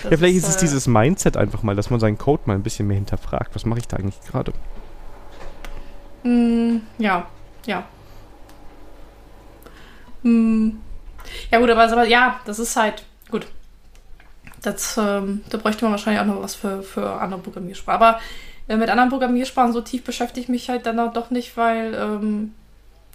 ja, 0.04 0.16
vielleicht 0.16 0.36
ist, 0.36 0.44
ist 0.44 0.48
es 0.50 0.56
äh, 0.56 0.60
dieses 0.60 0.86
Mindset 0.86 1.36
einfach 1.36 1.62
mal, 1.62 1.76
dass 1.76 1.90
man 1.90 2.00
seinen 2.00 2.18
Code 2.18 2.42
mal 2.46 2.54
ein 2.54 2.62
bisschen 2.62 2.86
mehr 2.86 2.96
hinterfragt. 2.96 3.54
Was 3.54 3.64
mache 3.64 3.80
ich 3.80 3.88
da 3.88 3.96
eigentlich 3.96 4.20
gerade? 4.22 4.52
Mm, 6.22 6.78
ja, 6.98 7.26
ja. 7.66 7.84
Mm. 10.22 10.70
Ja, 11.50 11.58
gut, 11.58 11.70
aber, 11.70 11.84
aber 11.84 12.06
ja, 12.06 12.40
das 12.44 12.58
ist 12.58 12.76
halt. 12.76 13.04
Gut. 13.30 13.46
Das, 14.66 14.98
ähm, 14.98 15.42
da 15.48 15.58
bräuchte 15.58 15.84
man 15.84 15.92
wahrscheinlich 15.92 16.20
auch 16.20 16.26
noch 16.26 16.42
was 16.42 16.56
für, 16.56 16.82
für 16.82 17.20
andere 17.20 17.40
Programmiersprachen. 17.40 18.02
Aber 18.02 18.20
äh, 18.66 18.76
mit 18.76 18.88
anderen 18.88 19.10
Programmiersprachen 19.10 19.72
so 19.72 19.80
tief 19.80 20.02
beschäftige 20.02 20.40
ich 20.40 20.48
mich 20.48 20.68
halt 20.68 20.86
dann 20.86 20.98
auch 20.98 21.12
doch 21.12 21.30
nicht, 21.30 21.56
weil 21.56 21.94
ähm, 21.94 22.52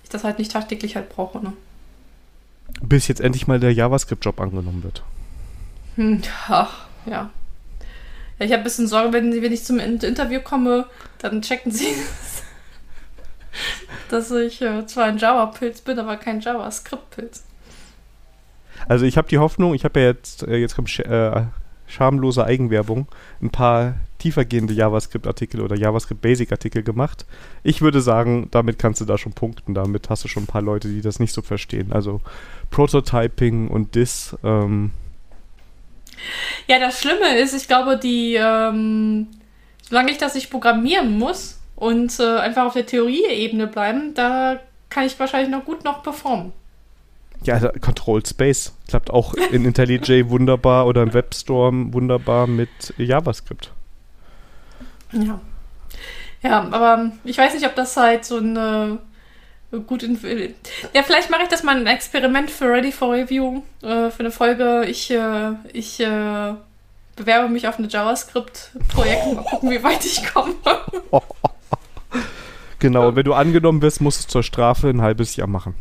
ich 0.02 0.10
das 0.10 0.24
halt 0.24 0.40
nicht 0.40 0.54
tagtäglich 0.54 0.96
halt 0.96 1.10
brauche. 1.10 1.44
Ne? 1.44 1.52
Bis 2.82 3.10
jetzt 3.10 3.20
endlich 3.20 3.48
mal 3.48 3.60
der 3.60 3.74
JavaScript-Job 3.74 4.40
angenommen 4.40 4.82
wird. 4.82 5.04
Hm, 5.98 6.22
ach, 6.48 6.86
ja. 7.06 7.30
Ja, 8.40 8.46
ich 8.46 8.54
habe 8.54 8.62
ein 8.62 8.64
bisschen 8.64 8.88
Sorge, 8.88 9.12
wenn, 9.12 9.42
wenn 9.42 9.52
ich 9.52 9.66
zum 9.66 9.78
Interview 9.78 10.40
komme, 10.40 10.86
dann 11.18 11.42
checken 11.42 11.74
sie, 11.74 11.94
dass 14.10 14.32
ich 14.32 14.62
äh, 14.62 14.86
zwar 14.86 15.04
ein 15.04 15.18
Java-Pilz 15.18 15.82
bin, 15.82 16.00
aber 16.00 16.16
kein 16.16 16.40
JavaScript-Pilz. 16.40 17.44
Also 18.88 19.06
ich 19.06 19.18
habe 19.18 19.28
die 19.28 19.38
Hoffnung, 19.38 19.74
ich 19.74 19.84
habe 19.84 20.00
ja 20.00 20.08
jetzt, 20.08 20.44
äh, 20.44 20.58
jetzt 20.58 20.76
kommt 20.76 20.90
sch 20.90 21.00
äh, 21.00 21.44
schamlose 21.88 22.46
Eigenwerbung, 22.46 23.08
ein 23.42 23.50
paar 23.50 23.96
tiefergehende 24.18 24.74
JavaScript-Artikel 24.74 25.62
oder 25.62 25.76
JavaScript-Basic-Artikel 25.76 26.84
gemacht. 26.84 27.26
Ich 27.64 27.82
würde 27.82 28.02
sagen, 28.02 28.48
damit 28.52 28.80
kannst 28.80 29.02
du 29.02 29.06
da 29.06 29.18
schon 29.18 29.34
punkten. 29.34 29.74
Damit 29.74 30.10
hast 30.10 30.24
du 30.24 30.28
schon 30.28 30.44
ein 30.44 30.48
paar 30.48 30.62
Leute, 30.62 30.88
die 30.88 31.02
das 31.02 31.20
nicht 31.20 31.34
so 31.34 31.42
verstehen. 31.42 31.92
Also 31.92 32.22
Prototyping 32.70 33.68
und 33.68 33.96
Dis. 33.96 34.38
Ähm. 34.44 34.92
Ja, 36.68 36.80
das 36.80 37.02
Schlimme 37.02 37.38
ist, 37.38 37.54
ich 37.54 37.68
glaube, 37.68 37.98
die, 37.98 38.36
ähm, 38.36 39.28
solange 39.82 40.12
ich 40.12 40.18
das 40.18 40.36
nicht 40.36 40.50
programmieren 40.50 41.18
muss 41.18 41.60
und 41.76 42.20
äh, 42.20 42.38
einfach 42.38 42.66
auf 42.66 42.74
der 42.74 42.86
Theorieebene 42.86 43.68
bleiben, 43.68 44.14
da 44.14 44.60
kann 44.90 45.06
ich 45.06 45.20
wahrscheinlich 45.20 45.50
noch 45.50 45.66
gut 45.66 45.84
noch 45.84 46.04
performen. 46.04 46.54
Ja, 47.44 47.60
Control 47.80 48.24
Space 48.26 48.74
klappt 48.88 49.10
auch 49.10 49.34
in 49.34 49.66
IntelliJ 49.66 50.26
wunderbar 50.30 50.86
oder 50.86 51.02
im 51.02 51.14
Webstorm 51.14 51.94
wunderbar 51.94 52.46
mit 52.46 52.70
JavaScript. 52.98 53.72
Ja. 55.12 55.40
Ja, 56.44 56.68
aber 56.72 57.12
ich 57.24 57.38
weiß 57.38 57.54
nicht, 57.54 57.66
ob 57.66 57.76
das 57.76 57.96
halt 57.98 58.26
so 58.26 58.38
eine 58.38 59.00
gut 59.88 60.04
in, 60.04 60.20
ja 60.94 61.04
vielleicht 61.04 61.30
mache 61.30 61.44
ich 61.44 61.48
das 61.48 61.64
mal 61.64 61.78
ein 61.78 61.88
Experiment 61.88 62.52
für 62.52 62.66
Ready 62.66 62.92
for 62.92 63.14
Review 63.14 63.62
äh, 63.82 64.10
für 64.10 64.20
eine 64.20 64.32
Folge 64.32 64.86
ich 64.86 65.10
äh, 65.12 65.54
ich 65.72 66.00
äh, 66.02 66.54
bewerbe 67.16 67.48
mich 67.48 67.68
auf 67.68 67.80
eine 67.80 67.88
JavaScript 67.88 68.72
Projekt 68.90 69.26
und 69.28 69.36
mal 69.36 69.44
gucken 69.44 69.72
wie 69.72 69.82
weit 69.82 70.06
ich 70.06 70.26
komme 70.34 70.56
genau 72.80 73.08
und 73.10 73.16
wenn 73.16 73.24
du 73.24 73.34
angenommen 73.34 73.82
wirst 73.82 74.02
musst 74.02 74.26
du 74.26 74.28
zur 74.28 74.44
Strafe 74.44 74.90
ein 74.90 75.02
halbes 75.02 75.38
Jahr 75.38 75.48
machen 75.48 75.76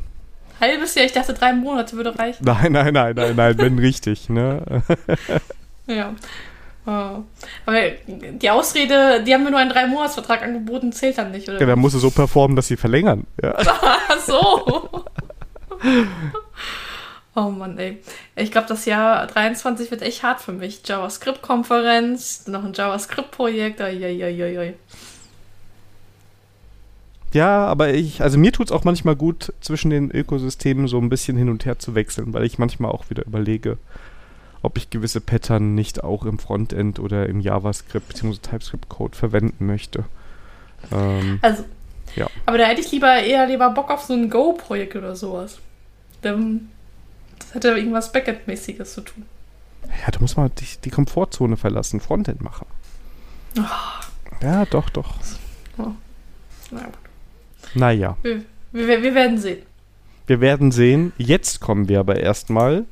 halbes 0.61 0.95
Jahr 0.95 1.07
ich 1.07 1.13
dachte 1.13 1.35
drei 1.35 1.53
Monate 1.53 1.97
würde 1.97 2.19
reichen 2.19 2.45
nein 2.45 2.73
nein 2.73 2.93
nein 2.93 3.15
nein 3.15 3.37
nein 3.37 3.59
wenn 3.59 3.79
richtig 3.79 4.29
ne 4.29 4.83
ja 5.87 6.15
Oh. 6.87 7.23
Aber 7.67 7.91
die 8.09 8.51
Ausrede, 8.51 9.23
die 9.23 9.35
haben 9.35 9.45
mir 9.45 9.51
nur 9.51 9.61
einen 9.61 9.71
Drei-Monats-Vertrag 9.71 10.43
angeboten, 10.43 10.93
zählt 10.93 11.19
dann 11.19 11.31
nicht, 11.31 11.49
oder? 11.49 11.61
Ja, 11.61 11.67
dann 11.67 11.79
musst 11.79 11.95
du 11.95 11.99
so 11.99 12.11
performen, 12.11 12.57
dass 12.57 12.69
sie 12.69 12.77
verlängern. 12.77 13.27
Ja. 13.43 13.55
Ach 13.59 14.19
so. 14.19 15.05
oh 17.37 17.51
Mann, 17.51 17.79
ey. 17.79 18.03
Ich 18.35 18.51
glaube, 18.51 18.67
das 18.67 18.87
Jahr 18.87 19.27
23 19.27 19.91
wird 19.91 20.03
echt 20.03 20.23
hart 20.23 20.41
für 20.41 20.53
mich. 20.53 20.81
JavaScript-Konferenz, 20.85 22.47
noch 22.47 22.65
ein 22.65 22.73
JavaScript-Projekt, 22.73 23.81
oi, 23.83 24.75
Ja, 27.33 27.67
aber 27.67 27.95
ich, 27.95 28.23
also 28.23 28.39
mir 28.39 28.53
tut 28.53 28.67
es 28.67 28.73
auch 28.73 28.85
manchmal 28.85 29.15
gut, 29.17 29.53
zwischen 29.61 29.91
den 29.91 30.11
Ökosystemen 30.11 30.89
so 30.89 30.99
ein 30.99 31.09
bisschen 31.09 31.37
hin 31.37 31.49
und 31.49 31.65
her 31.65 31.79
zu 31.79 31.95
wechseln, 31.95 32.33
weil 32.33 32.45
ich 32.45 32.59
manchmal 32.59 32.91
auch 32.91 33.09
wieder 33.09 33.25
überlege, 33.25 33.79
ob 34.63 34.77
ich 34.77 34.91
gewisse 34.91 35.21
Pattern 35.21 35.75
nicht 35.75 36.03
auch 36.03 36.25
im 36.25 36.39
Frontend 36.39 36.99
oder 36.99 37.29
im 37.29 37.41
JavaScript 37.41 38.09
bzw. 38.09 38.37
TypeScript-Code 38.43 39.17
verwenden 39.17 39.67
möchte. 39.67 40.05
Ähm 40.93 41.39
also, 41.43 41.65
Ja. 42.17 42.27
Aber 42.47 42.59
da 42.59 42.65
hätte 42.65 42.81
ich 42.81 42.91
lieber 42.91 43.23
eher 43.23 43.47
lieber 43.47 43.71
Bock 43.71 43.91
auf 43.91 44.03
so 44.03 44.13
ein 44.13 44.29
Go-Projekt 44.29 44.97
oder 44.97 45.15
sowas. 45.15 45.59
Das 46.23 46.37
hätte 47.53 47.69
irgendwas 47.69 48.13
Backend-mäßiges 48.13 48.95
zu 48.95 49.03
tun. 49.03 49.25
Ja, 50.05 50.11
da 50.11 50.21
muss 50.21 50.37
man 50.37 50.51
die, 50.59 50.67
die 50.85 50.91
Komfortzone 50.91 51.57
verlassen, 51.57 52.01
Frontend 52.01 52.43
machen. 52.43 52.67
Oh, 53.57 53.63
Ja, 54.43 54.67
doch, 54.67 54.91
doch. 54.91 55.15
na 55.77 56.85
gut. 56.85 56.95
Naja, 57.75 58.17
Wir, 58.23 58.43
wir, 58.73 59.03
wir 59.03 59.15
werden 59.15 59.39
sehen. 59.39 59.59
wir 60.27 60.41
werden 60.41 60.73
sehen. 60.73 61.13
Jetzt 61.19 61.61
kommen 61.61 61.89
wir 61.89 62.01
aber 62.01 62.17
erstmal 62.17 62.85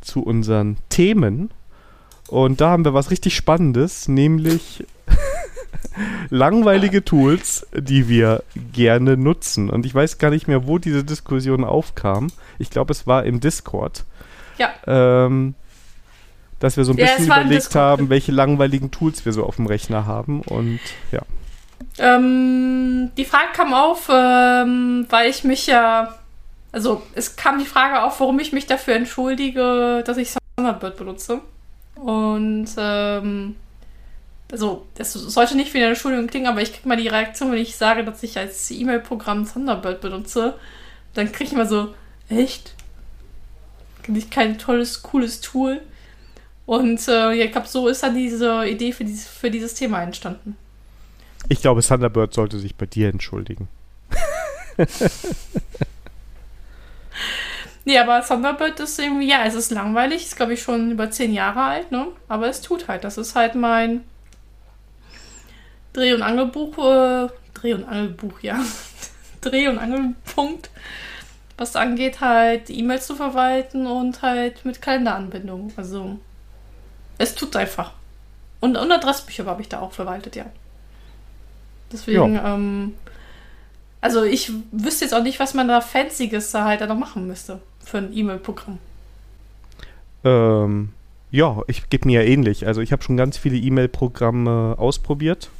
zu 0.00 0.22
unseren 0.22 0.76
Themen. 0.88 1.50
Und 2.28 2.60
da 2.60 2.70
haben 2.70 2.84
wir 2.84 2.94
was 2.94 3.10
richtig 3.10 3.34
Spannendes, 3.36 4.08
nämlich 4.08 4.84
langweilige 6.30 7.04
Tools, 7.04 7.66
die 7.74 8.08
wir 8.08 8.42
gerne 8.72 9.16
nutzen. 9.16 9.70
Und 9.70 9.86
ich 9.86 9.94
weiß 9.94 10.18
gar 10.18 10.30
nicht 10.30 10.48
mehr, 10.48 10.66
wo 10.66 10.78
diese 10.78 11.04
Diskussion 11.04 11.64
aufkam. 11.64 12.28
Ich 12.58 12.70
glaube, 12.70 12.92
es 12.92 13.06
war 13.06 13.24
im 13.24 13.40
Discord. 13.40 14.04
Ja. 14.58 14.70
Ähm, 14.86 15.54
dass 16.60 16.76
wir 16.76 16.84
so 16.84 16.92
ein 16.92 16.98
Ja, 16.98 17.06
bisschen 17.06 17.26
überlegt 17.26 17.74
haben, 17.74 18.08
welche 18.08 18.32
langweiligen 18.32 18.90
Tools 18.90 19.24
wir 19.26 19.32
so 19.32 19.44
auf 19.44 19.56
dem 19.56 19.66
Rechner 19.66 20.06
haben. 20.06 20.40
Und 20.42 20.80
ja. 21.12 21.20
Ähm, 21.98 23.10
die 23.16 23.24
Frage 23.24 23.52
kam 23.54 23.74
auf, 23.74 24.08
ähm, 24.10 25.06
weil 25.10 25.30
ich 25.30 25.44
mich 25.44 25.66
ja, 25.66 26.14
also 26.72 27.02
es 27.14 27.36
kam 27.36 27.58
die 27.58 27.64
Frage 27.64 28.02
auf, 28.02 28.20
warum 28.20 28.38
ich 28.38 28.52
mich 28.52 28.66
dafür 28.66 28.94
entschuldige, 28.94 30.02
dass 30.06 30.16
ich 30.16 30.34
Thunderbird 30.56 30.96
benutze. 30.96 31.40
Und 31.96 32.68
ähm, 32.76 33.56
also 34.50 34.86
das 34.94 35.12
sollte 35.12 35.56
nicht 35.56 35.74
wie 35.74 35.78
eine 35.78 35.88
Entschuldigung 35.88 36.26
klingen, 36.26 36.46
aber 36.46 36.62
ich 36.62 36.72
kriege 36.72 36.88
mal 36.88 36.96
die 36.96 37.08
Reaktion, 37.08 37.50
wenn 37.50 37.58
ich 37.58 37.76
sage, 37.76 38.04
dass 38.04 38.22
ich 38.22 38.38
als 38.38 38.70
E-Mail-Programm 38.70 39.50
Thunderbird 39.50 40.00
benutze, 40.00 40.54
dann 41.14 41.32
kriege 41.32 41.44
ich 41.44 41.52
immer 41.52 41.66
so, 41.66 41.94
echt? 42.28 42.74
Finde 44.02 44.20
ich 44.20 44.30
kein 44.30 44.58
tolles, 44.58 45.02
cooles 45.02 45.40
Tool. 45.40 45.80
Und 46.66 47.08
äh, 47.08 47.32
ich 47.34 47.52
glaube, 47.52 47.68
so 47.68 47.88
ist 47.88 48.02
dann 48.02 48.14
diese 48.14 48.66
Idee 48.66 48.92
für 48.92 49.04
dieses, 49.04 49.26
für 49.26 49.50
dieses 49.50 49.74
Thema 49.74 50.02
entstanden. 50.02 50.56
Ich 51.48 51.60
glaube, 51.60 51.82
Thunderbird 51.82 52.32
sollte 52.34 52.58
sich 52.58 52.74
bei 52.74 52.86
dir 52.86 53.08
entschuldigen. 53.08 53.68
Nee, 57.86 57.98
aber 57.98 58.22
Thunderbird 58.26 58.80
ist 58.80 58.98
irgendwie, 58.98 59.28
ja, 59.28 59.44
es 59.44 59.54
ist 59.54 59.70
langweilig, 59.70 60.24
ist 60.24 60.36
glaube 60.36 60.54
ich 60.54 60.62
schon 60.62 60.90
über 60.92 61.10
zehn 61.10 61.34
Jahre 61.34 61.62
alt, 61.62 61.92
ne? 61.92 62.08
Aber 62.28 62.48
es 62.48 62.62
tut 62.62 62.88
halt. 62.88 63.04
Das 63.04 63.18
ist 63.18 63.34
halt 63.34 63.54
mein 63.54 64.04
Dreh- 65.92 66.14
und 66.14 66.22
Angelbuch, 66.22 66.78
äh, 66.78 67.28
Dreh- 67.52 67.74
und 67.74 67.84
Angelbuch, 67.84 68.40
ja. 68.40 68.58
Dreh- 69.42 69.68
und 69.68 69.78
Angelpunkt, 69.78 70.70
was 71.58 71.76
angeht, 71.76 72.20
halt 72.20 72.70
E-Mails 72.70 73.06
zu 73.06 73.16
verwalten 73.16 73.86
und 73.86 74.22
halt 74.22 74.64
mit 74.64 74.80
Kalenderanbindung. 74.80 75.72
Also, 75.76 76.18
es 77.18 77.34
tut 77.34 77.54
einfach. 77.54 77.92
Und, 78.60 78.76
und 78.78 78.90
Adressbücher 78.90 79.44
habe 79.44 79.60
ich 79.60 79.68
da 79.68 79.80
auch 79.80 79.92
verwaltet, 79.92 80.36
ja. 80.36 80.46
Deswegen, 81.94 82.38
ähm, 82.44 82.94
also 84.00 84.24
ich 84.24 84.52
wüsste 84.72 85.04
jetzt 85.04 85.14
auch 85.14 85.22
nicht, 85.22 85.38
was 85.38 85.54
man 85.54 85.68
da 85.68 85.80
Fancyes 85.80 86.50
da 86.50 86.64
halt 86.64 86.80
da 86.80 86.86
noch 86.86 86.98
machen 86.98 87.26
müsste 87.26 87.60
für 87.84 87.98
ein 87.98 88.12
E-Mail-Programm. 88.12 88.78
Ähm, 90.24 90.90
ja, 91.30 91.62
ich 91.68 91.88
gebe 91.88 92.08
mir 92.08 92.22
ja 92.22 92.28
ähnlich. 92.28 92.66
Also 92.66 92.80
ich 92.80 92.90
habe 92.92 93.02
schon 93.02 93.16
ganz 93.16 93.38
viele 93.38 93.56
E-Mail-Programme 93.56 94.74
ausprobiert. 94.76 95.50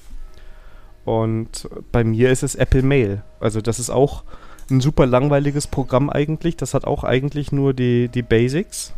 Und 1.04 1.68
bei 1.92 2.02
mir 2.02 2.30
ist 2.30 2.42
es 2.42 2.54
Apple 2.54 2.82
Mail. 2.82 3.22
Also 3.38 3.60
das 3.60 3.78
ist 3.78 3.90
auch 3.90 4.24
ein 4.70 4.80
super 4.80 5.06
langweiliges 5.06 5.66
Programm 5.66 6.10
eigentlich. 6.10 6.56
Das 6.56 6.74
hat 6.74 6.84
auch 6.84 7.04
eigentlich 7.04 7.52
nur 7.52 7.74
die, 7.74 8.08
die 8.08 8.22
Basics. 8.22 8.92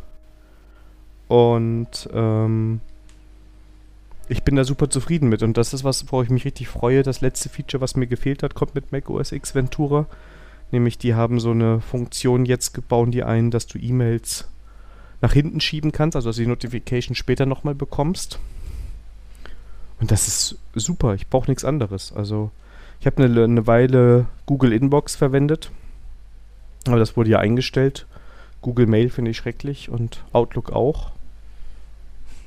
Und 1.29 2.09
ähm, 2.15 2.81
ich 4.29 4.43
bin 4.43 4.57
da 4.57 4.65
super 4.65 4.91
zufrieden 4.91 5.29
mit. 5.29 5.43
Und 5.43 5.57
das 5.57 5.73
ist 5.73 5.85
was, 5.85 6.11
worauf 6.11 6.25
ich 6.25 6.31
mich 6.31 6.45
richtig 6.45 6.69
freue. 6.69 7.03
Das 7.03 7.21
letzte 7.21 7.49
Feature, 7.49 7.81
was 7.81 7.97
mir 7.97 8.07
gefehlt 8.07 8.43
hat, 8.43 8.55
kommt 8.55 8.75
mit 8.75 8.93
Mac 8.93 9.09
OS 9.09 9.33
X 9.33 9.55
Ventura. 9.55 10.07
Nämlich 10.73 10.99
die 10.99 11.15
haben 11.15 11.39
so 11.39 11.53
eine 11.53 11.81
Funktion 11.81 12.45
jetzt 12.45 12.75
gebaut, 12.75 13.15
die 13.15 13.23
ein, 13.23 13.51
dass 13.51 13.67
du 13.67 13.79
E-Mails 13.79 14.49
nach 15.21 15.33
hinten 15.33 15.61
schieben 15.61 15.93
kannst, 15.93 16.17
also 16.17 16.29
dass 16.29 16.37
du 16.37 16.43
die 16.43 16.49
Notification 16.49 17.15
später 17.15 17.47
nochmal 17.47 17.75
bekommst. 17.75 18.39
Und 20.01 20.11
das 20.11 20.29
ist 20.29 20.59
super, 20.75 21.15
ich 21.15 21.29
brauche 21.29 21.51
nichts 21.51 21.65
anderes. 21.65 22.13
Also 22.13 22.51
ich 23.01 23.07
habe 23.07 23.23
eine, 23.23 23.45
eine 23.45 23.67
Weile 23.67 24.27
Google 24.45 24.73
Inbox 24.73 25.17
verwendet, 25.17 25.71
aber 26.87 26.99
das 26.99 27.17
wurde 27.17 27.31
ja 27.31 27.39
eingestellt. 27.39 28.07
Google 28.61 28.87
Mail 28.87 29.11
finde 29.11 29.31
ich 29.31 29.37
schrecklich 29.37 29.89
und 29.89 30.25
Outlook 30.33 30.73
auch. 30.73 31.13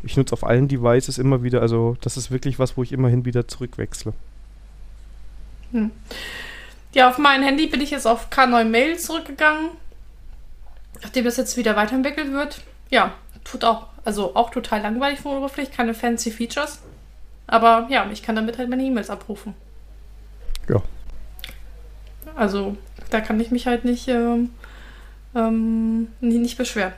Ich 0.03 0.15
nutze 0.15 0.33
auf 0.33 0.43
allen 0.43 0.67
Devices 0.67 1.17
immer 1.17 1.43
wieder, 1.43 1.61
also 1.61 1.97
das 2.01 2.17
ist 2.17 2.31
wirklich 2.31 2.59
was, 2.59 2.77
wo 2.77 2.83
ich 2.83 2.91
immerhin 2.91 3.25
wieder 3.25 3.47
zurückwechsle. 3.47 4.13
Ja, 6.93 7.09
auf 7.09 7.17
mein 7.17 7.43
Handy 7.43 7.67
bin 7.67 7.81
ich 7.81 7.91
jetzt 7.91 8.07
auf 8.07 8.29
K9 8.29 8.65
Mail 8.65 8.97
zurückgegangen. 8.97 9.71
Nachdem 11.01 11.25
das 11.25 11.37
jetzt 11.37 11.55
wieder 11.57 11.75
weiterentwickelt 11.75 12.31
wird. 12.31 12.61
Ja, 12.89 13.13
tut 13.43 13.63
auch, 13.63 13.87
also 14.03 14.35
auch 14.35 14.49
total 14.49 14.81
langweilig 14.81 15.19
von 15.19 15.37
Oberfläche, 15.37 15.71
keine 15.71 15.93
fancy 15.93 16.31
Features. 16.31 16.79
Aber 17.47 17.87
ja, 17.89 18.09
ich 18.11 18.23
kann 18.23 18.35
damit 18.35 18.57
halt 18.57 18.69
meine 18.69 18.83
E-Mails 18.83 19.09
abrufen. 19.09 19.53
Ja. 20.67 20.81
Also, 22.35 22.75
da 23.09 23.21
kann 23.21 23.39
ich 23.39 23.51
mich 23.51 23.65
halt 23.65 23.85
nicht, 23.85 24.07
ähm, 24.07 24.51
ähm, 25.35 26.09
nicht 26.19 26.57
beschweren. 26.57 26.93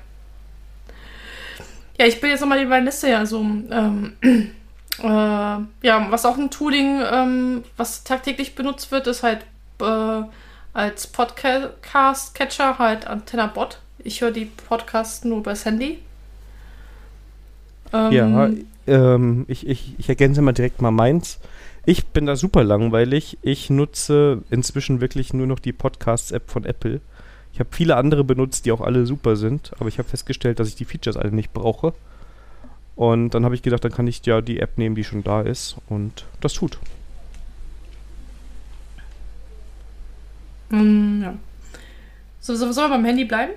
Ja, 2.02 2.08
ich 2.08 2.20
bin 2.20 2.32
jetzt 2.32 2.39
nochmal 2.39 2.58
die 2.58 2.66
meine 2.66 2.86
Liste, 2.86 3.12
ja, 3.12 3.20
also, 3.20 3.41
ähm, 3.41 4.14
äh, 4.24 5.04
ja, 5.04 6.08
was 6.10 6.26
auch 6.26 6.36
ein 6.36 6.49
Tooling, 6.49 6.99
ähm, 6.99 7.64
was 7.78 8.04
tagtäglich 8.04 8.56
benutzt 8.56 8.91
wird, 8.91 9.06
ist 9.06 9.22
halt 9.22 9.45
äh, 9.80 10.24
als 10.74 11.06
Podcast-Catcher 11.06 12.80
halt 12.80 13.06
Antenna 13.06 13.45
Bot. 13.45 13.82
Ich 13.99 14.22
höre 14.22 14.32
die 14.32 14.45
Podcasts 14.45 15.24
nur 15.26 15.41
übers 15.41 15.64
Handy. 15.66 15.99
Ähm, 17.93 18.12
Ja, 18.12 18.49
ähm, 18.88 19.45
ich, 19.47 19.68
ich, 19.68 19.93
ich 19.99 20.10
ergänze 20.10 20.41
mal 20.41 20.54
direkt 20.54 20.82
mal 20.82 20.89
meins. 20.89 21.38
Ich 21.86 22.08
bin 22.08 22.26
da 22.26 22.36
super 22.36 22.64
langweilig. 22.64 23.38
Ich 23.43 23.70
nutze 23.70 24.41
inzwischen 24.49 25.02
wirklich 25.02 25.36
nur 25.36 25.45
noch 25.45 25.60
die 25.60 25.72
Podcasts-App 25.72 26.49
von 26.49 26.66
Apple. 26.66 26.99
Ich 27.54 27.60
habe 27.60 27.70
viele 27.72 27.97
andere 27.97 28.24
benutzt, 28.24 28.66
die 28.66 28.72
auch 28.72 28.82
alle 28.82 29.06
super 29.06 29.36
sind, 29.36 29.71
aber 29.80 29.89
ich 29.89 29.97
habe 29.97 30.08
festgestellt, 30.08 30.59
dass 30.59 30.67
ich 30.67 30.75
die 30.75 30.86
Features 30.86 31.17
alle 31.17 31.32
nicht 31.32 31.54
brauche. 31.54 31.93
Und 32.96 33.32
dann 33.32 33.46
habe 33.46 33.55
ich 33.55 33.62
gedacht, 33.62 33.84
dann 33.84 33.92
kann 33.92 34.08
ich 34.08 34.25
ja 34.25 34.42
die 34.42 34.59
App 34.59 34.78
nehmen, 34.78 34.96
die 34.96 35.04
schon 35.04 35.24
da 35.24 35.42
ist. 35.42 35.78
Und 35.89 36.25
das 36.39 36.54
tut. 36.54 36.78
Mm, 40.70 41.24
ja. 41.24 41.34
So, 42.39 42.55
so, 42.55 42.71
sollen 42.71 42.89
wir 42.92 42.97
beim 42.97 43.05
Handy 43.05 43.25
bleiben? 43.25 43.54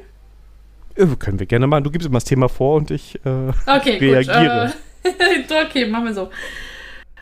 Äh, 0.96 1.06
können 1.18 1.38
wir 1.38 1.46
gerne 1.46 1.66
mal. 1.66 1.82
Du 1.82 1.90
gibst 1.90 2.06
immer 2.06 2.16
das 2.16 2.24
Thema 2.24 2.48
vor 2.48 2.76
und 2.76 2.90
ich. 2.90 3.16
Äh, 3.24 3.52
Okay, 3.66 3.98
Reagiere. 3.98 4.72
gut. 5.02 5.12
Äh, 5.12 5.64
okay, 5.66 5.86
machen 5.86 6.06
wir 6.06 6.14
so. 6.14 6.30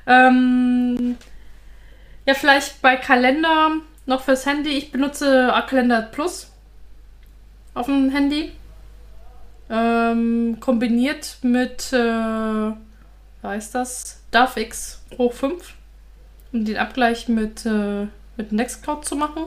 Ähm, 0.06 1.16
ja, 2.26 2.34
vielleicht 2.34 2.80
bei 2.82 2.96
Kalender 2.96 3.72
noch 4.06 4.22
fürs 4.22 4.46
Handy. 4.46 4.70
Ich 4.70 4.92
benutze 4.92 5.52
Kalender 5.68 6.02
Plus 6.02 6.51
auf 7.74 7.86
dem 7.86 8.10
Handy. 8.10 8.52
Ähm, 9.70 10.58
kombiniert 10.60 11.38
mit, 11.42 11.92
äh, 11.92 11.96
wie 11.96 12.74
heißt 13.42 13.74
das? 13.74 14.20
DAVX 14.30 15.02
hoch 15.18 15.32
5. 15.32 15.74
Um 16.52 16.64
den 16.64 16.76
Abgleich 16.76 17.28
mit, 17.28 17.64
äh, 17.64 18.06
mit 18.36 18.52
Nextcloud 18.52 19.04
zu 19.04 19.16
machen. 19.16 19.44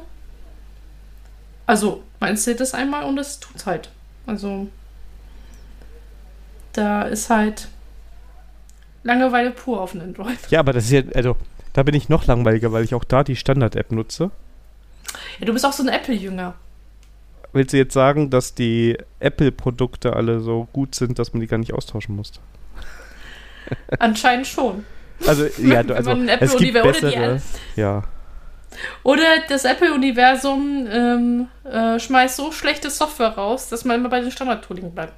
Also, 1.68 2.04
man 2.20 2.32
installiert 2.32 2.62
das 2.62 2.74
einmal 2.74 3.04
und 3.04 3.18
es 3.20 3.40
tut's 3.40 3.66
halt. 3.66 3.90
Also, 4.26 4.68
da 6.74 7.04
ist 7.04 7.30
halt 7.30 7.68
Langeweile 9.04 9.52
pur 9.52 9.82
auf 9.82 9.92
dem 9.92 10.02
Android. 10.02 10.38
ja, 10.50 10.60
aber 10.60 10.74
das 10.74 10.86
ist 10.86 10.92
ja. 10.92 11.04
Also, 11.14 11.38
da 11.74 11.84
bin 11.84 11.94
ich 11.94 12.10
noch 12.10 12.26
langweiliger, 12.26 12.72
weil 12.72 12.84
ich 12.84 12.96
auch 12.96 13.04
da 13.04 13.24
die 13.24 13.36
Standard-App 13.36 13.92
nutze. 13.92 14.32
Ja, 15.40 15.46
du 15.46 15.54
bist 15.54 15.66
auch 15.66 15.74
so 15.74 15.84
ein 15.84 15.90
Apple-Jünger. 15.90 16.56
Willst 17.56 17.72
du 17.72 17.78
jetzt 17.78 17.94
sagen, 17.94 18.30
dass 18.30 18.54
die 18.54 18.98
Apple-Produkte 19.22 20.14
alle 20.14 20.42
so 20.42 20.68
gut 20.74 20.94
sind, 20.94 21.18
dass 21.20 21.32
man 21.32 21.40
die 21.40 21.48
gar 21.48 21.58
nicht 21.58 21.74
austauschen 21.74 22.14
muss? 22.14 22.34
Anscheinend 24.00 24.46
schon. 24.46 24.86
Also, 25.26 25.46
ja, 25.60 25.88
Wenn 25.88 25.92
also 25.92 26.12
es 26.12 26.58
gibt 26.58 26.76
Apple-Universum- 26.76 26.90
oder 26.90 26.94
die 26.94 27.02
bessere. 27.02 27.42
Ja, 27.78 28.04
Oder 29.04 29.24
das 29.48 29.64
Apple-Universum 29.64 30.86
ähm, 30.92 31.48
äh, 31.64 31.98
schmeißt 31.98 32.36
so 32.36 32.52
schlechte 32.52 32.90
Software 32.90 33.30
raus, 33.30 33.70
dass 33.70 33.86
man 33.86 34.02
immer 34.02 34.10
bei 34.10 34.20
den 34.20 34.32
Standard-Tooling 34.32 34.92
bleibt. 34.92 35.14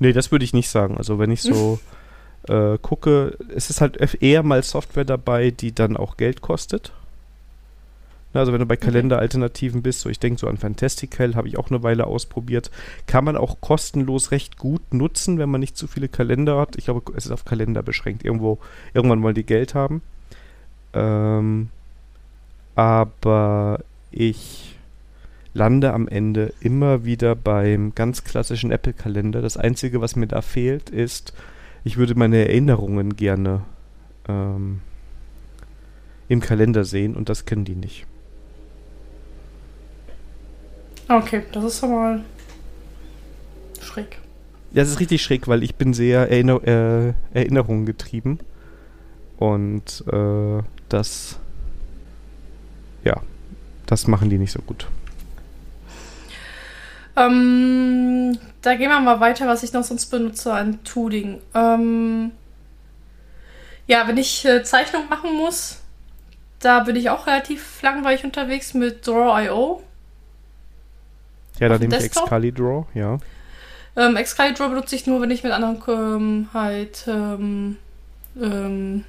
nee, 0.00 0.12
das 0.12 0.30
würde 0.30 0.44
ich 0.44 0.52
nicht 0.52 0.68
sagen. 0.68 0.98
Also, 0.98 1.18
wenn 1.18 1.30
ich 1.30 1.40
so 1.40 1.78
äh, 2.48 2.76
gucke, 2.76 3.38
es 3.48 3.70
ist 3.70 3.80
halt 3.80 3.96
eher 4.20 4.42
mal 4.42 4.62
Software 4.62 5.06
dabei, 5.06 5.50
die 5.50 5.74
dann 5.74 5.96
auch 5.96 6.18
Geld 6.18 6.42
kostet. 6.42 6.92
Also 8.34 8.52
wenn 8.52 8.60
du 8.60 8.66
bei 8.66 8.76
Kalenderalternativen 8.76 9.82
bist, 9.82 10.00
so 10.00 10.08
ich 10.08 10.18
denke 10.18 10.40
so 10.40 10.48
an 10.48 10.56
Fantastical, 10.56 11.36
habe 11.36 11.48
ich 11.48 11.56
auch 11.56 11.70
eine 11.70 11.82
Weile 11.82 12.06
ausprobiert, 12.06 12.70
kann 13.06 13.24
man 13.24 13.36
auch 13.36 13.60
kostenlos 13.60 14.32
recht 14.32 14.58
gut 14.58 14.92
nutzen, 14.92 15.38
wenn 15.38 15.50
man 15.50 15.60
nicht 15.60 15.76
zu 15.76 15.86
viele 15.86 16.08
Kalender 16.08 16.58
hat. 16.58 16.76
Ich 16.76 16.86
glaube, 16.86 17.12
es 17.16 17.26
ist 17.26 17.32
auf 17.32 17.44
Kalender 17.44 17.82
beschränkt. 17.82 18.24
Irgendwo, 18.24 18.58
irgendwann 18.92 19.22
wollen 19.22 19.34
die 19.34 19.46
Geld 19.46 19.74
haben. 19.74 20.02
Ähm, 20.92 21.68
aber 22.74 23.80
ich 24.10 24.76
lande 25.54 25.92
am 25.92 26.08
Ende 26.08 26.52
immer 26.60 27.04
wieder 27.04 27.36
beim 27.36 27.94
ganz 27.94 28.24
klassischen 28.24 28.72
Apple-Kalender. 28.72 29.40
Das 29.40 29.56
Einzige, 29.56 30.00
was 30.00 30.16
mir 30.16 30.26
da 30.26 30.42
fehlt, 30.42 30.90
ist, 30.90 31.32
ich 31.84 31.96
würde 31.96 32.16
meine 32.16 32.38
Erinnerungen 32.38 33.14
gerne 33.14 33.62
ähm, 34.28 34.80
im 36.28 36.40
Kalender 36.40 36.84
sehen 36.84 37.14
und 37.14 37.28
das 37.28 37.44
kennen 37.44 37.64
die 37.64 37.76
nicht. 37.76 38.06
Okay, 41.08 41.42
das 41.52 41.64
ist 41.64 41.84
aber 41.84 42.20
schräg. 43.80 44.18
Ja, 44.72 44.82
das 44.82 44.90
ist 44.90 45.00
richtig 45.00 45.22
schräg, 45.22 45.46
weil 45.46 45.62
ich 45.62 45.76
bin 45.76 45.94
sehr 45.94 46.30
Erinner 46.30 46.60
äh, 46.66 47.12
Erinnerungen 47.32 47.86
getrieben. 47.86 48.40
Und 49.38 50.04
äh, 50.10 50.62
das, 50.88 51.38
ja, 53.04 53.20
das 53.86 54.06
machen 54.06 54.30
die 54.30 54.38
nicht 54.38 54.52
so 54.52 54.60
gut. 54.62 54.88
Ähm, 57.16 58.36
da 58.62 58.74
gehen 58.74 58.88
wir 58.88 58.98
mal 58.98 59.20
weiter, 59.20 59.46
was 59.46 59.62
ich 59.62 59.72
noch 59.72 59.84
sonst 59.84 60.06
benutze 60.06 60.52
an 60.52 60.82
Tooling. 60.82 61.40
Ähm, 61.54 62.32
ja, 63.86 64.08
wenn 64.08 64.16
ich 64.16 64.44
äh, 64.44 64.64
Zeichnung 64.64 65.08
machen 65.08 65.36
muss, 65.36 65.82
da 66.58 66.80
bin 66.80 66.96
ich 66.96 67.10
auch 67.10 67.28
relativ 67.28 67.80
langweilig 67.82 68.24
unterwegs 68.24 68.74
mit 68.74 69.06
Draw.io. 69.06 69.82
Ja, 71.60 71.68
da 71.68 71.78
nehme 71.78 71.96
ich 71.96 72.04
Excalidraw, 72.04 72.86
ja. 72.94 73.18
Ähm, 73.96 74.16
Excalidraw 74.16 74.68
benutze 74.68 74.96
ich 74.96 75.06
nur, 75.06 75.20
wenn 75.20 75.30
ich 75.30 75.44
mit 75.44 75.52
anderen 75.52 75.80
ähm, 75.88 76.48
halt 76.52 77.04
ähm, 77.06 77.76
ähm, 78.40 79.04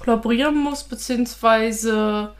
kollaborieren 0.00 0.56
muss, 0.56 0.84
beziehungsweise 0.84 2.32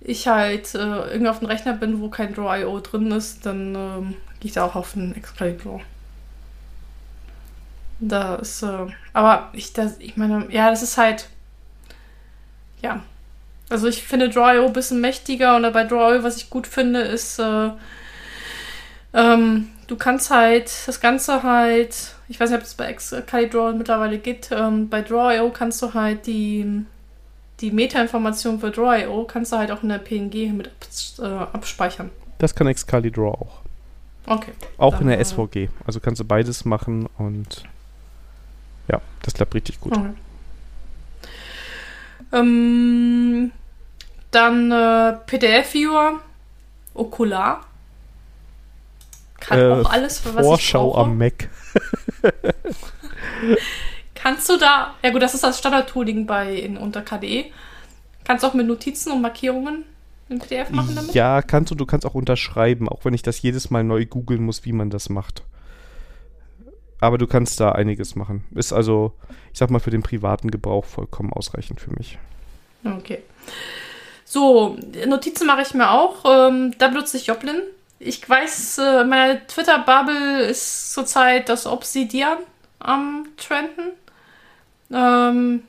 ich 0.00 0.28
halt 0.28 0.74
äh, 0.74 0.78
irgendwie 0.78 1.28
auf 1.28 1.38
dem 1.38 1.48
Rechner 1.48 1.72
bin, 1.72 2.00
wo 2.00 2.08
kein 2.08 2.34
Draw.io 2.34 2.80
drin 2.80 3.10
ist, 3.10 3.46
dann 3.46 3.74
ähm, 3.74 4.14
gehe 4.40 4.48
ich 4.48 4.52
da 4.52 4.64
auch 4.64 4.76
auf 4.76 4.92
den 4.92 5.14
Excalibur. 5.16 5.80
Da 8.00 8.36
ist, 8.36 8.62
äh, 8.62 8.86
aber 9.12 9.48
ich, 9.52 9.72
das, 9.72 9.98
ich 9.98 10.16
meine, 10.16 10.46
ja, 10.50 10.70
das 10.70 10.82
ist 10.82 10.98
halt, 10.98 11.28
ja. 12.80 13.02
Also 13.70 13.88
ich 13.88 14.02
finde 14.04 14.28
Draw.io 14.30 14.66
ein 14.66 14.72
bisschen 14.72 15.00
mächtiger 15.00 15.56
und 15.56 15.70
bei 15.72 15.84
Draw.io, 15.84 16.22
was 16.22 16.36
ich 16.36 16.48
gut 16.48 16.66
finde, 16.66 17.00
ist, 17.00 17.38
äh, 17.38 17.70
ähm, 19.14 19.68
du 19.86 19.96
kannst 19.96 20.30
halt 20.30 20.70
das 20.86 21.00
Ganze 21.00 21.42
halt, 21.42 22.14
ich 22.28 22.38
weiß 22.38 22.50
nicht, 22.50 22.58
ob 22.58 22.64
es 22.64 22.74
bei 22.74 22.86
Excalibur 22.86 23.72
mittlerweile 23.72 24.18
geht, 24.18 24.50
ähm, 24.52 24.88
bei 24.88 25.02
Draw.io 25.02 25.50
kannst 25.50 25.82
du 25.82 25.94
halt 25.94 26.26
die 26.26 26.84
die 27.60 27.70
Metainformation 27.72 28.60
für 28.60 28.70
Draw.io 28.70 29.24
kannst 29.24 29.52
du 29.52 29.56
halt 29.56 29.70
auch 29.70 29.82
in 29.82 29.88
der 29.88 29.98
PNG 29.98 30.52
mit 30.52 30.70
äh, 31.18 31.24
abspeichern. 31.24 32.10
Das 32.38 32.54
kann 32.54 32.66
Excalidraw 32.68 33.32
auch. 33.32 33.60
Okay. 34.26 34.52
Auch 34.76 34.92
Dann, 34.92 35.02
in 35.02 35.08
der 35.08 35.24
SVG. 35.24 35.68
Also 35.84 36.00
kannst 36.00 36.20
du 36.20 36.24
beides 36.24 36.64
machen 36.64 37.08
und 37.18 37.64
ja, 38.88 39.00
das 39.22 39.34
klappt 39.34 39.54
richtig 39.54 39.80
gut. 39.80 39.96
Okay. 39.96 40.10
Ähm, 42.32 43.50
dann 44.30 44.70
äh, 44.70 45.16
PDF-Viewer, 45.26 46.20
Okular. 46.94 47.64
Kann 49.40 49.58
äh, 49.58 49.70
auch 49.70 49.90
alles, 49.90 50.24
was 50.24 50.44
Vorschau 50.44 50.88
ich 50.88 50.94
brauche. 50.94 51.04
am 51.04 51.18
Mac. 51.18 51.48
Kannst 54.14 54.48
du 54.48 54.56
da, 54.56 54.94
ja 55.02 55.10
gut, 55.10 55.22
das 55.22 55.34
ist 55.34 55.44
das 55.44 55.58
Standard-Tooling 55.58 56.26
bei 56.26 56.54
in, 56.54 56.76
unter 56.76 57.02
KDE. 57.02 57.46
Kannst 58.24 58.42
du 58.42 58.48
auch 58.48 58.54
mit 58.54 58.66
Notizen 58.66 59.12
und 59.12 59.22
Markierungen 59.22 59.84
im 60.28 60.38
PDF 60.38 60.70
machen 60.70 60.94
damit? 60.94 61.14
Ja, 61.14 61.40
kannst 61.40 61.70
du. 61.70 61.74
Du 61.74 61.86
kannst 61.86 62.04
auch 62.04 62.14
unterschreiben, 62.14 62.88
auch 62.88 63.04
wenn 63.04 63.14
ich 63.14 63.22
das 63.22 63.40
jedes 63.40 63.70
Mal 63.70 63.84
neu 63.84 64.06
googeln 64.06 64.42
muss, 64.42 64.64
wie 64.64 64.72
man 64.72 64.90
das 64.90 65.08
macht. 65.08 65.44
Aber 67.00 67.16
du 67.16 67.26
kannst 67.26 67.60
da 67.60 67.72
einiges 67.72 68.16
machen. 68.16 68.44
Ist 68.54 68.72
also, 68.72 69.12
ich 69.52 69.58
sag 69.58 69.70
mal, 69.70 69.78
für 69.78 69.90
den 69.90 70.02
privaten 70.02 70.50
Gebrauch 70.50 70.84
vollkommen 70.84 71.32
ausreichend 71.32 71.80
für 71.80 71.92
mich. 71.92 72.18
Okay. 72.84 73.22
So, 74.24 74.76
Notizen 75.06 75.46
mache 75.46 75.62
ich 75.62 75.74
mir 75.74 75.90
auch. 75.90 76.24
Ähm, 76.26 76.74
da 76.78 76.88
benutze 76.88 77.16
ich 77.16 77.26
Joplin. 77.26 77.62
Ich 78.00 78.28
weiß, 78.28 78.78
äh, 78.78 79.04
meine 79.04 79.46
Twitter-Bubble 79.46 80.42
ist 80.42 80.92
zurzeit 80.92 81.48
das 81.48 81.66
Obsidian 81.66 82.38
am 82.78 83.26
Trenden. 83.36 83.92
Ähm, 84.90 85.64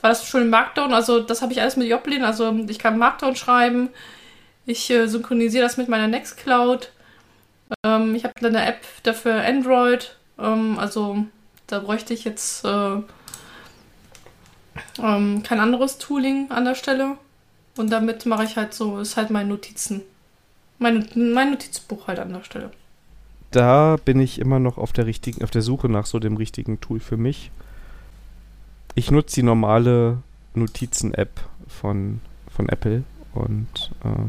war 0.00 0.10
das 0.10 0.26
schon 0.28 0.42
im 0.42 0.50
Markdown? 0.50 0.92
Also 0.94 1.20
das 1.20 1.42
habe 1.42 1.52
ich 1.52 1.60
alles 1.60 1.76
mit 1.76 1.88
Joplin. 1.88 2.22
Also 2.22 2.52
ich 2.68 2.78
kann 2.78 2.98
Markdown 2.98 3.34
schreiben. 3.34 3.88
Ich 4.64 4.90
äh, 4.90 5.08
synchronisiere 5.08 5.64
das 5.64 5.76
mit 5.76 5.88
meiner 5.88 6.06
Nextcloud. 6.08 6.92
Ähm, 7.84 8.14
ich 8.14 8.24
habe 8.24 8.34
eine 8.46 8.64
App 8.64 8.80
dafür 9.02 9.42
Android. 9.44 10.16
Ähm, 10.38 10.78
also 10.78 11.26
da 11.66 11.80
bräuchte 11.80 12.14
ich 12.14 12.24
jetzt 12.24 12.64
äh, 12.64 13.00
ähm, 15.02 15.42
kein 15.42 15.60
anderes 15.60 15.98
Tooling 15.98 16.50
an 16.50 16.64
der 16.64 16.76
Stelle. 16.76 17.18
Und 17.76 17.90
damit 17.90 18.24
mache 18.26 18.44
ich 18.44 18.56
halt 18.56 18.72
so, 18.72 18.98
ist 19.00 19.16
halt 19.16 19.30
mein 19.30 19.48
Notizen. 19.48 20.02
Mein, 20.78 21.08
mein 21.14 21.50
Notizbuch 21.50 22.06
halt 22.06 22.18
an 22.18 22.32
der 22.32 22.42
Stelle. 22.42 22.70
Da 23.50 23.96
bin 24.04 24.20
ich 24.20 24.38
immer 24.38 24.58
noch 24.58 24.76
auf 24.76 24.92
der 24.92 25.06
richtigen, 25.06 25.42
auf 25.42 25.50
der 25.50 25.62
Suche 25.62 25.88
nach 25.88 26.06
so 26.06 26.18
dem 26.18 26.36
richtigen 26.36 26.80
Tool 26.80 27.00
für 27.00 27.16
mich. 27.16 27.50
Ich 28.94 29.10
nutze 29.10 29.36
die 29.36 29.42
normale 29.42 30.18
Notizen-App 30.54 31.40
von, 31.68 32.20
von 32.54 32.68
Apple 32.68 33.04
und 33.34 33.92
ähm, 34.04 34.28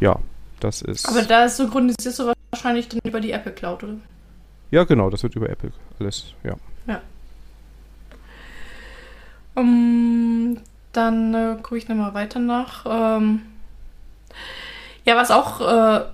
ja, 0.00 0.18
das 0.60 0.82
ist. 0.82 1.08
Aber 1.08 1.22
da 1.22 1.48
synchronisierst 1.48 2.18
du 2.18 2.32
wahrscheinlich 2.50 2.88
dann 2.88 3.00
über 3.04 3.20
die 3.20 3.30
Apple 3.32 3.52
Cloud, 3.52 3.84
oder? 3.84 3.94
Ja, 4.70 4.84
genau, 4.84 5.10
das 5.10 5.22
wird 5.22 5.36
über 5.36 5.48
Apple 5.48 5.72
alles, 6.00 6.34
ja. 6.42 6.56
Ja. 6.86 7.00
Um, 9.54 10.58
dann 10.92 11.34
äh, 11.34 11.56
gucke 11.62 11.78
ich 11.78 11.88
nochmal 11.88 12.14
weiter 12.14 12.40
nach. 12.40 12.86
Ähm, 12.88 13.42
ja, 15.04 15.16
was 15.16 15.30
auch 15.30 15.60
äh, 15.60 16.04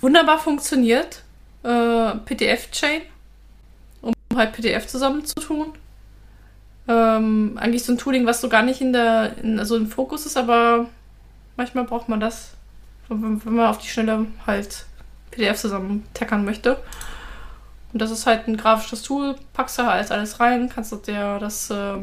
wunderbar 0.00 0.38
funktioniert, 0.38 1.22
äh, 1.62 2.14
PDF-Chain, 2.24 3.02
um 4.02 4.14
halt 4.34 4.52
PDF 4.52 4.86
zusammenzutun. 4.86 5.72
Ähm, 6.88 7.58
eigentlich 7.60 7.82
so 7.84 7.92
ein 7.92 7.98
Tooling, 7.98 8.26
was 8.26 8.40
so 8.40 8.48
gar 8.48 8.62
nicht 8.62 8.80
in 8.80 8.92
der, 8.92 9.36
in, 9.42 9.58
also 9.58 9.76
im 9.76 9.88
Fokus 9.88 10.24
ist, 10.26 10.36
aber 10.36 10.86
manchmal 11.56 11.84
braucht 11.84 12.08
man 12.08 12.20
das, 12.20 12.52
wenn, 13.08 13.44
wenn 13.44 13.54
man 13.54 13.66
auf 13.66 13.78
die 13.78 13.88
Schnelle 13.88 14.26
halt 14.46 14.86
PDF 15.32 15.58
zusammen 15.58 16.06
tackern 16.14 16.44
möchte. 16.44 16.76
Und 17.92 18.02
das 18.02 18.10
ist 18.10 18.26
halt 18.26 18.46
ein 18.46 18.56
grafisches 18.56 19.02
Tool, 19.02 19.36
packst 19.52 19.78
da 19.78 19.86
halt 19.86 20.12
alles 20.12 20.38
rein, 20.38 20.68
kannst 20.68 20.92
du 20.92 20.96
dir 20.96 21.38
das 21.40 21.70
äh, 21.70 21.96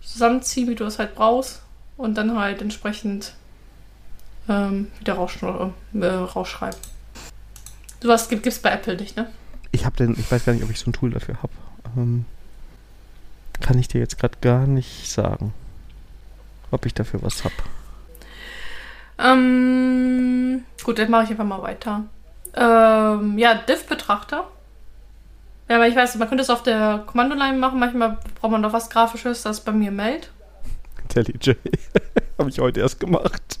zusammenziehen, 0.00 0.68
wie 0.68 0.74
du 0.74 0.84
es 0.84 0.98
halt 0.98 1.14
brauchst 1.14 1.62
und 1.96 2.16
dann 2.16 2.38
halt 2.38 2.62
entsprechend 2.62 3.34
ähm, 4.48 4.88
wieder 4.98 5.14
raussch 5.14 5.42
äh, 5.42 6.06
rausschreiben. 6.06 6.78
Du 8.00 8.10
hast 8.10 8.28
gibt 8.28 8.46
es 8.46 8.58
bei 8.58 8.70
Apple 8.70 8.96
nicht, 8.96 9.16
ne? 9.16 9.28
Ich 9.72 9.84
habe 9.84 9.96
den, 9.96 10.18
ich 10.18 10.30
weiß 10.30 10.44
gar 10.44 10.52
nicht, 10.52 10.62
ob 10.62 10.70
ich 10.70 10.78
so 10.78 10.90
ein 10.90 10.92
Tool 10.92 11.10
dafür 11.10 11.42
habe. 11.42 11.52
Ähm, 11.96 12.24
kann 13.60 13.78
ich 13.78 13.88
dir 13.88 14.00
jetzt 14.00 14.18
gerade 14.18 14.38
gar 14.40 14.66
nicht 14.66 15.10
sagen, 15.10 15.52
ob 16.70 16.86
ich 16.86 16.94
dafür 16.94 17.22
was 17.22 17.44
habe. 17.44 17.54
Ähm, 19.18 20.64
gut, 20.84 20.98
dann 20.98 21.10
mache 21.10 21.24
ich 21.24 21.30
einfach 21.30 21.44
mal 21.44 21.62
weiter. 21.62 22.04
Ähm, 22.54 23.36
ja, 23.36 23.54
Diff-Betrachter. 23.54 24.44
Ja, 25.68 25.76
aber 25.76 25.88
ich 25.88 25.96
weiß, 25.96 26.14
man 26.16 26.28
könnte 26.28 26.42
es 26.42 26.50
auf 26.50 26.62
der 26.62 27.02
Kommandoline 27.06 27.58
machen. 27.58 27.78
Manchmal 27.78 28.18
braucht 28.40 28.52
man 28.52 28.62
doch 28.62 28.72
was 28.72 28.88
Grafisches, 28.88 29.42
das 29.42 29.60
bei 29.60 29.72
mir 29.72 29.90
meldet. 29.90 30.30
IntelliJ. 31.02 31.56
habe 32.38 32.48
ich 32.48 32.60
heute 32.60 32.80
erst 32.80 33.00
gemacht 33.00 33.58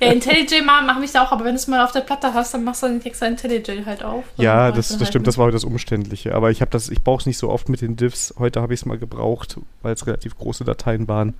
ja, 0.00 0.12
IntelliJ 0.12 0.62
mache 0.62 1.04
ich 1.04 1.12
da 1.12 1.24
auch, 1.24 1.32
aber 1.32 1.44
wenn 1.44 1.52
du 1.52 1.56
es 1.56 1.66
mal 1.66 1.84
auf 1.84 1.92
der 1.92 2.00
Platte 2.00 2.34
hast, 2.34 2.54
dann 2.54 2.64
machst 2.64 2.82
du 2.82 2.88
den 2.88 3.00
Text 3.00 3.22
IntelliJ 3.22 3.84
halt 3.84 4.02
auf. 4.02 4.24
Ja, 4.36 4.70
das, 4.70 4.88
das 4.88 4.98
halt 4.98 5.08
stimmt, 5.08 5.26
das 5.26 5.38
war 5.38 5.46
heute 5.46 5.56
das 5.56 5.64
Umständliche. 5.64 6.34
Aber 6.34 6.50
ich 6.50 6.60
habe 6.60 6.70
das, 6.70 6.88
ich 6.88 7.02
brauche 7.02 7.20
es 7.20 7.26
nicht 7.26 7.38
so 7.38 7.50
oft 7.50 7.68
mit 7.68 7.80
den 7.80 7.96
Diffs. 7.96 8.34
Heute 8.38 8.60
habe 8.60 8.74
ich 8.74 8.80
es 8.80 8.86
mal 8.86 8.98
gebraucht, 8.98 9.58
weil 9.82 9.94
es 9.94 10.06
relativ 10.06 10.36
große 10.36 10.64
Dateien 10.64 11.08
waren. 11.08 11.34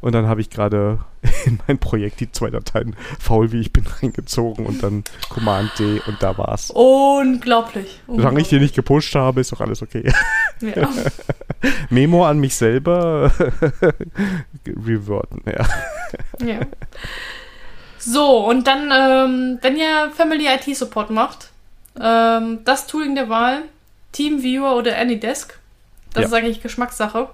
Und 0.00 0.12
dann 0.12 0.26
habe 0.26 0.40
ich 0.40 0.48
gerade 0.48 0.98
in 1.44 1.60
mein 1.66 1.78
Projekt 1.78 2.20
die 2.20 2.32
zwei 2.32 2.48
Dateien 2.50 2.96
faul 3.18 3.52
wie 3.52 3.60
ich 3.60 3.72
bin 3.72 3.84
reingezogen 3.86 4.64
und 4.66 4.82
dann 4.82 5.04
Command 5.28 5.70
D 5.78 6.00
und 6.06 6.22
da 6.22 6.36
war's. 6.38 6.70
Unglaublich. 6.70 8.00
Solange 8.06 8.40
ich 8.40 8.48
die 8.48 8.58
nicht 8.58 8.74
gepusht 8.74 9.14
habe, 9.14 9.40
ist 9.40 9.52
doch 9.52 9.60
alles 9.60 9.82
okay. 9.82 10.10
Ja. 10.60 10.88
Memo 11.90 12.24
an 12.26 12.38
mich 12.38 12.54
selber 12.56 13.30
reverten, 14.66 15.42
ja. 15.46 15.66
ja. 16.46 16.60
So, 17.98 18.46
und 18.48 18.66
dann, 18.66 18.90
ähm, 18.92 19.58
wenn 19.60 19.76
ihr 19.76 20.10
Family 20.16 20.46
IT 20.46 20.74
Support 20.76 21.10
macht, 21.10 21.50
ähm, 22.00 22.60
das 22.64 22.86
Tooling 22.86 23.14
der 23.14 23.28
Wahl, 23.28 23.62
TeamViewer 24.12 24.74
oder 24.76 24.96
AnyDesk, 24.96 25.58
das 26.14 26.22
Ja. 26.22 26.26
ist 26.28 26.34
eigentlich 26.34 26.62
Geschmackssache. 26.62 27.28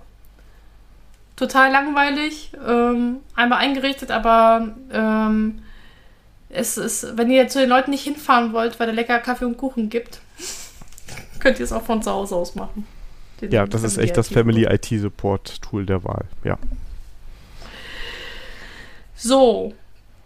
Total 1.36 1.70
langweilig, 1.70 2.50
ähm, 2.66 3.18
einmal 3.34 3.58
eingerichtet, 3.58 4.10
aber 4.10 4.74
ähm, 4.90 5.62
es 6.48 6.78
ist, 6.78 7.16
wenn 7.18 7.30
ihr 7.30 7.48
zu 7.48 7.60
den 7.60 7.68
Leuten 7.68 7.90
nicht 7.90 8.04
hinfahren 8.04 8.54
wollt, 8.54 8.80
weil 8.80 8.86
der 8.86 8.94
lecker 8.94 9.18
Kaffee 9.18 9.44
und 9.44 9.58
Kuchen 9.58 9.90
gibt, 9.90 10.20
könnt 11.38 11.58
ihr 11.58 11.64
es 11.64 11.72
auch 11.72 11.84
von 11.84 12.02
zu 12.02 12.10
Hause 12.10 12.36
aus 12.36 12.54
machen. 12.54 12.86
Den 13.40 13.52
Ja, 13.52 13.66
das 13.66 13.82
ist 13.82 13.98
echt 13.98 14.16
das 14.16 14.28
Family 14.28 14.64
IT 14.64 14.86
Support 14.86 15.60
Tool 15.60 15.84
der 15.84 16.02
Wahl. 16.04 16.24
Ja. 16.42 16.58
So, 19.14 19.74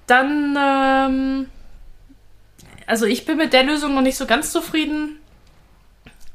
dann, 0.07 0.57
ähm, 0.59 1.47
also 2.87 3.07
ich 3.07 3.25
bin 3.25 3.37
mit 3.37 3.53
der 3.53 3.65
Lösung 3.65 3.95
noch 3.95 4.03
nicht 4.03 4.17
so 4.17 4.27
ganz 4.27 4.53
zufrieden. 4.53 5.20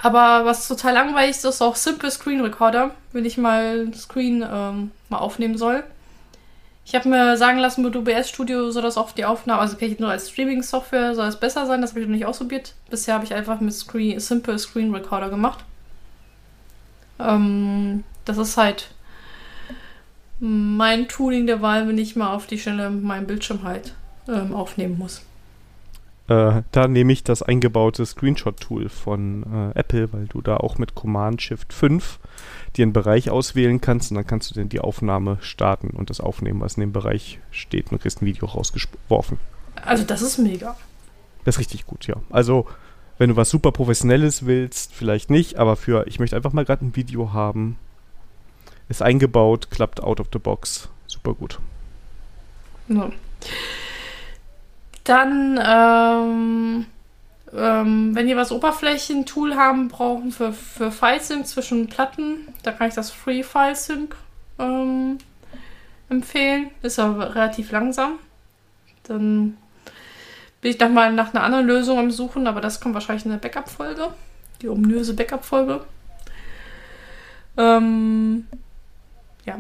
Aber 0.05 0.45
was 0.45 0.67
total 0.67 0.93
langweilig 0.93 1.31
ist, 1.31 1.45
ist 1.45 1.63
auch 1.63 1.75
Simple 1.75 2.11
Screen 2.11 2.39
Recorder, 2.41 2.91
wenn 3.11 3.25
ich 3.25 3.39
mal 3.39 3.91
Screen 3.95 4.45
ähm, 4.47 4.91
mal 5.09 5.17
aufnehmen 5.17 5.57
soll. 5.57 5.83
Ich 6.85 6.93
habe 6.93 7.09
mir 7.09 7.37
sagen 7.37 7.57
lassen, 7.57 7.81
mit 7.81 7.95
OBS 7.95 8.29
Studio 8.29 8.69
soll 8.69 8.83
das 8.83 8.97
auch 8.97 9.13
die 9.13 9.25
Aufnahme, 9.25 9.61
also 9.61 9.75
vielleicht 9.77 9.99
nur 9.99 10.11
als 10.11 10.29
Streaming-Software 10.29 11.15
soll 11.15 11.25
es 11.25 11.39
besser 11.39 11.65
sein, 11.65 11.81
das 11.81 11.89
habe 11.89 12.01
ich 12.01 12.05
noch 12.05 12.13
nicht 12.13 12.27
ausprobiert. 12.27 12.75
Bisher 12.91 13.15
habe 13.15 13.25
ich 13.25 13.33
einfach 13.33 13.59
mit 13.61 13.73
Screen, 13.73 14.19
Simple 14.19 14.59
Screen 14.59 14.93
Recorder 14.93 15.31
gemacht. 15.31 15.63
Ähm, 17.17 18.03
das 18.25 18.37
ist 18.37 18.57
halt 18.57 18.89
mein 20.39 21.07
Tooling 21.07 21.47
der 21.47 21.63
Wahl, 21.63 21.87
wenn 21.87 21.97
ich 21.97 22.15
mal 22.15 22.31
auf 22.31 22.45
die 22.45 22.59
Stelle 22.59 22.91
meinen 22.91 23.25
Bildschirm 23.25 23.63
halt 23.63 23.95
ähm, 24.27 24.53
aufnehmen 24.53 24.99
muss. 24.99 25.23
Äh, 26.27 26.63
da 26.71 26.87
nehme 26.87 27.13
ich 27.13 27.23
das 27.23 27.43
eingebaute 27.43 28.05
Screenshot-Tool 28.05 28.89
von 28.89 29.43
äh, 29.75 29.79
Apple, 29.79 30.11
weil 30.11 30.25
du 30.25 30.41
da 30.41 30.57
auch 30.57 30.77
mit 30.77 30.95
Command 30.95 31.41
Shift 31.41 31.71
5 31.71 32.19
dir 32.75 32.83
einen 32.83 32.93
Bereich 32.93 33.29
auswählen 33.29 33.79
kannst 33.79 34.11
und 34.11 34.15
dann 34.15 34.25
kannst 34.25 34.49
du 34.49 34.55
dann 34.55 34.69
die 34.69 34.79
Aufnahme 34.79 35.37
starten 35.41 35.91
und 35.91 36.09
das 36.09 36.19
aufnehmen, 36.19 36.61
was 36.61 36.75
in 36.75 36.81
dem 36.81 36.93
Bereich 36.93 37.39
steht 37.51 37.91
und 37.91 38.01
kriegst 38.01 38.21
ein 38.21 38.25
Video 38.25 38.47
rausgeworfen. 38.47 39.37
Also 39.83 40.03
das 40.03 40.21
ist 40.23 40.39
mega. 40.39 40.75
Das 41.43 41.55
ist 41.55 41.59
richtig 41.59 41.85
gut, 41.85 42.07
ja. 42.07 42.15
Also, 42.31 42.67
wenn 43.19 43.29
du 43.29 43.35
was 43.35 43.51
super 43.51 43.71
Professionelles 43.71 44.47
willst, 44.47 44.93
vielleicht 44.93 45.29
nicht, 45.29 45.57
aber 45.57 45.75
für, 45.75 46.07
ich 46.07 46.19
möchte 46.19 46.35
einfach 46.35 46.53
mal 46.53 46.65
gerade 46.65 46.85
ein 46.85 46.95
Video 46.95 47.33
haben, 47.33 47.77
ist 48.89 49.03
eingebaut, 49.03 49.69
klappt 49.69 50.01
out 50.01 50.19
of 50.19 50.27
the 50.33 50.39
box, 50.39 50.89
super 51.05 51.33
gut. 51.35 51.59
Ja. 52.87 53.11
Dann, 55.05 55.59
ähm, 55.63 56.85
ähm, 57.53 58.15
wenn 58.15 58.27
ihr 58.27 58.35
was 58.35 58.51
Oberflächentool 58.51 59.55
haben 59.55 59.87
brauchen 59.87 60.31
für, 60.31 60.51
für 60.51 60.91
FileSync 60.91 61.47
zwischen 61.47 61.87
Platten, 61.87 62.53
da 62.63 62.71
kann 62.71 62.89
ich 62.89 62.95
das 62.95 63.11
Free 63.11 63.43
FileSync 63.43 64.15
ähm, 64.59 65.19
empfehlen. 66.09 66.71
Ist 66.81 66.99
aber 66.99 67.35
relativ 67.35 67.71
langsam. 67.71 68.13
Dann 69.03 69.57
bin 70.61 70.71
ich 70.71 70.79
nochmal 70.79 71.13
nach 71.13 71.33
einer 71.33 71.43
anderen 71.43 71.67
Lösung 71.67 71.99
am 71.99 72.09
Suchen, 72.09 72.47
aber 72.47 72.59
das 72.59 72.81
kommt 72.81 72.95
wahrscheinlich 72.95 73.25
in 73.25 73.31
der 73.31 73.37
Backup-Folge. 73.37 74.09
Die 74.63 74.69
ominöse 74.69 75.13
Backup-Folge. 75.13 75.85
Ähm, 77.57 78.47
ja. 79.45 79.59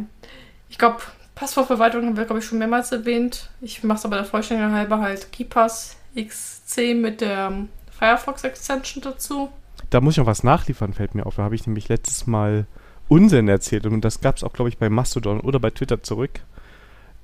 Ich 0.69 0.79
glaube, 0.79 0.97
Passwortverwaltung 1.35 2.05
haben 2.05 2.17
wir, 2.17 2.25
glaube 2.25 2.39
ich, 2.39 2.45
schon 2.45 2.59
mehrmals 2.59 2.91
erwähnt. 2.91 3.49
Ich 3.61 3.83
mache 3.83 3.99
es 3.99 4.05
aber 4.05 4.15
der 4.15 4.25
Vollständigkeit 4.25 4.73
halber 4.73 4.99
halt 5.01 5.31
KeyPass 5.31 5.97
XC 6.17 6.95
mit 6.95 7.21
der 7.21 7.49
ähm, 7.51 7.69
Firefox 7.91 8.43
Extension 8.43 9.03
dazu. 9.03 9.49
Da 9.89 10.01
muss 10.01 10.13
ich 10.13 10.17
noch 10.17 10.25
was 10.25 10.43
nachliefern, 10.43 10.93
fällt 10.93 11.13
mir 11.13 11.25
auf. 11.25 11.35
Da 11.35 11.43
habe 11.43 11.55
ich 11.55 11.67
nämlich 11.67 11.89
letztes 11.89 12.25
Mal 12.25 12.65
Unsinn 13.07 13.47
erzählt 13.47 13.85
und 13.85 14.01
das 14.01 14.21
gab 14.21 14.37
es 14.37 14.43
auch, 14.43 14.53
glaube 14.53 14.69
ich, 14.69 14.77
bei 14.77 14.89
Mastodon 14.89 15.41
oder 15.41 15.59
bei 15.59 15.69
Twitter 15.69 16.01
zurück. 16.01 16.41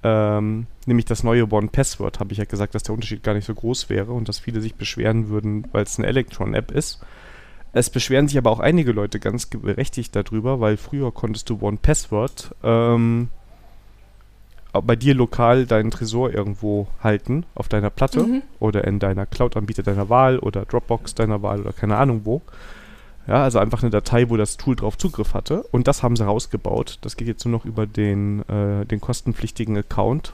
Ähm, 0.04 0.68
nämlich 0.86 1.06
das 1.06 1.24
neue 1.24 1.52
One 1.52 1.70
Password, 1.70 2.20
habe 2.20 2.32
ich 2.34 2.40
ja 2.40 2.46
gesagt, 2.46 2.76
dass 2.76 2.84
der 2.84 2.94
Unterschied 2.94 3.24
gar 3.24 3.34
nicht 3.34 3.46
so 3.46 3.54
groß 3.54 3.90
wäre 3.90 4.12
und 4.14 4.28
dass 4.28 4.40
viele 4.40 4.62
sich 4.62 4.76
beschweren 4.76 5.30
würden, 5.30 5.68
weil 5.72 5.84
es 5.84 5.98
eine 5.98 6.08
Electron-App 6.08 6.72
ist. 6.72 7.02
Es 7.74 7.90
beschweren 7.90 8.28
sich 8.28 8.38
aber 8.38 8.50
auch 8.50 8.60
einige 8.60 8.92
Leute 8.92 9.20
ganz 9.20 9.46
berechtigt 9.46 10.16
darüber, 10.16 10.60
weil 10.60 10.78
früher 10.78 11.12
konntest 11.12 11.50
du 11.50 11.60
One 11.62 11.78
Password 11.82 12.54
ähm, 12.64 13.30
bei 14.74 14.96
dir 14.96 15.14
lokal 15.14 15.66
deinen 15.66 15.92
Tresor 15.92 16.34
irgendwo 16.34 16.88
halten, 17.04 17.46
auf 17.56 17.68
deiner 17.68 17.90
Platte 17.90 18.24
Mhm. 18.24 18.42
oder 18.60 18.86
in 18.86 19.00
deiner 19.00 19.26
Cloud-Anbieter 19.26 19.84
deiner 19.84 20.10
Wahl 20.10 20.40
oder 20.40 20.64
Dropbox 20.66 21.16
deiner 21.16 21.42
Wahl 21.44 21.62
oder 21.62 21.74
keine 21.74 21.98
Ahnung 21.98 22.22
wo. 22.24 22.42
Ja, 23.28 23.44
also 23.44 23.60
einfach 23.60 23.84
eine 23.84 23.92
Datei, 23.92 24.30
wo 24.30 24.38
das 24.38 24.58
Tool 24.58 24.76
drauf 24.76 24.98
Zugriff 24.98 25.34
hatte. 25.34 25.64
Und 25.72 25.88
das 25.88 26.02
haben 26.04 26.16
sie 26.16 26.26
rausgebaut. 26.26 26.98
Das 27.02 27.18
geht 27.18 27.28
jetzt 27.28 27.46
nur 27.46 27.52
noch 27.52 27.66
über 27.66 27.86
den, 27.86 28.48
äh, 28.50 28.86
den 28.86 29.00
kostenpflichtigen 29.00 29.78
Account. 29.78 30.34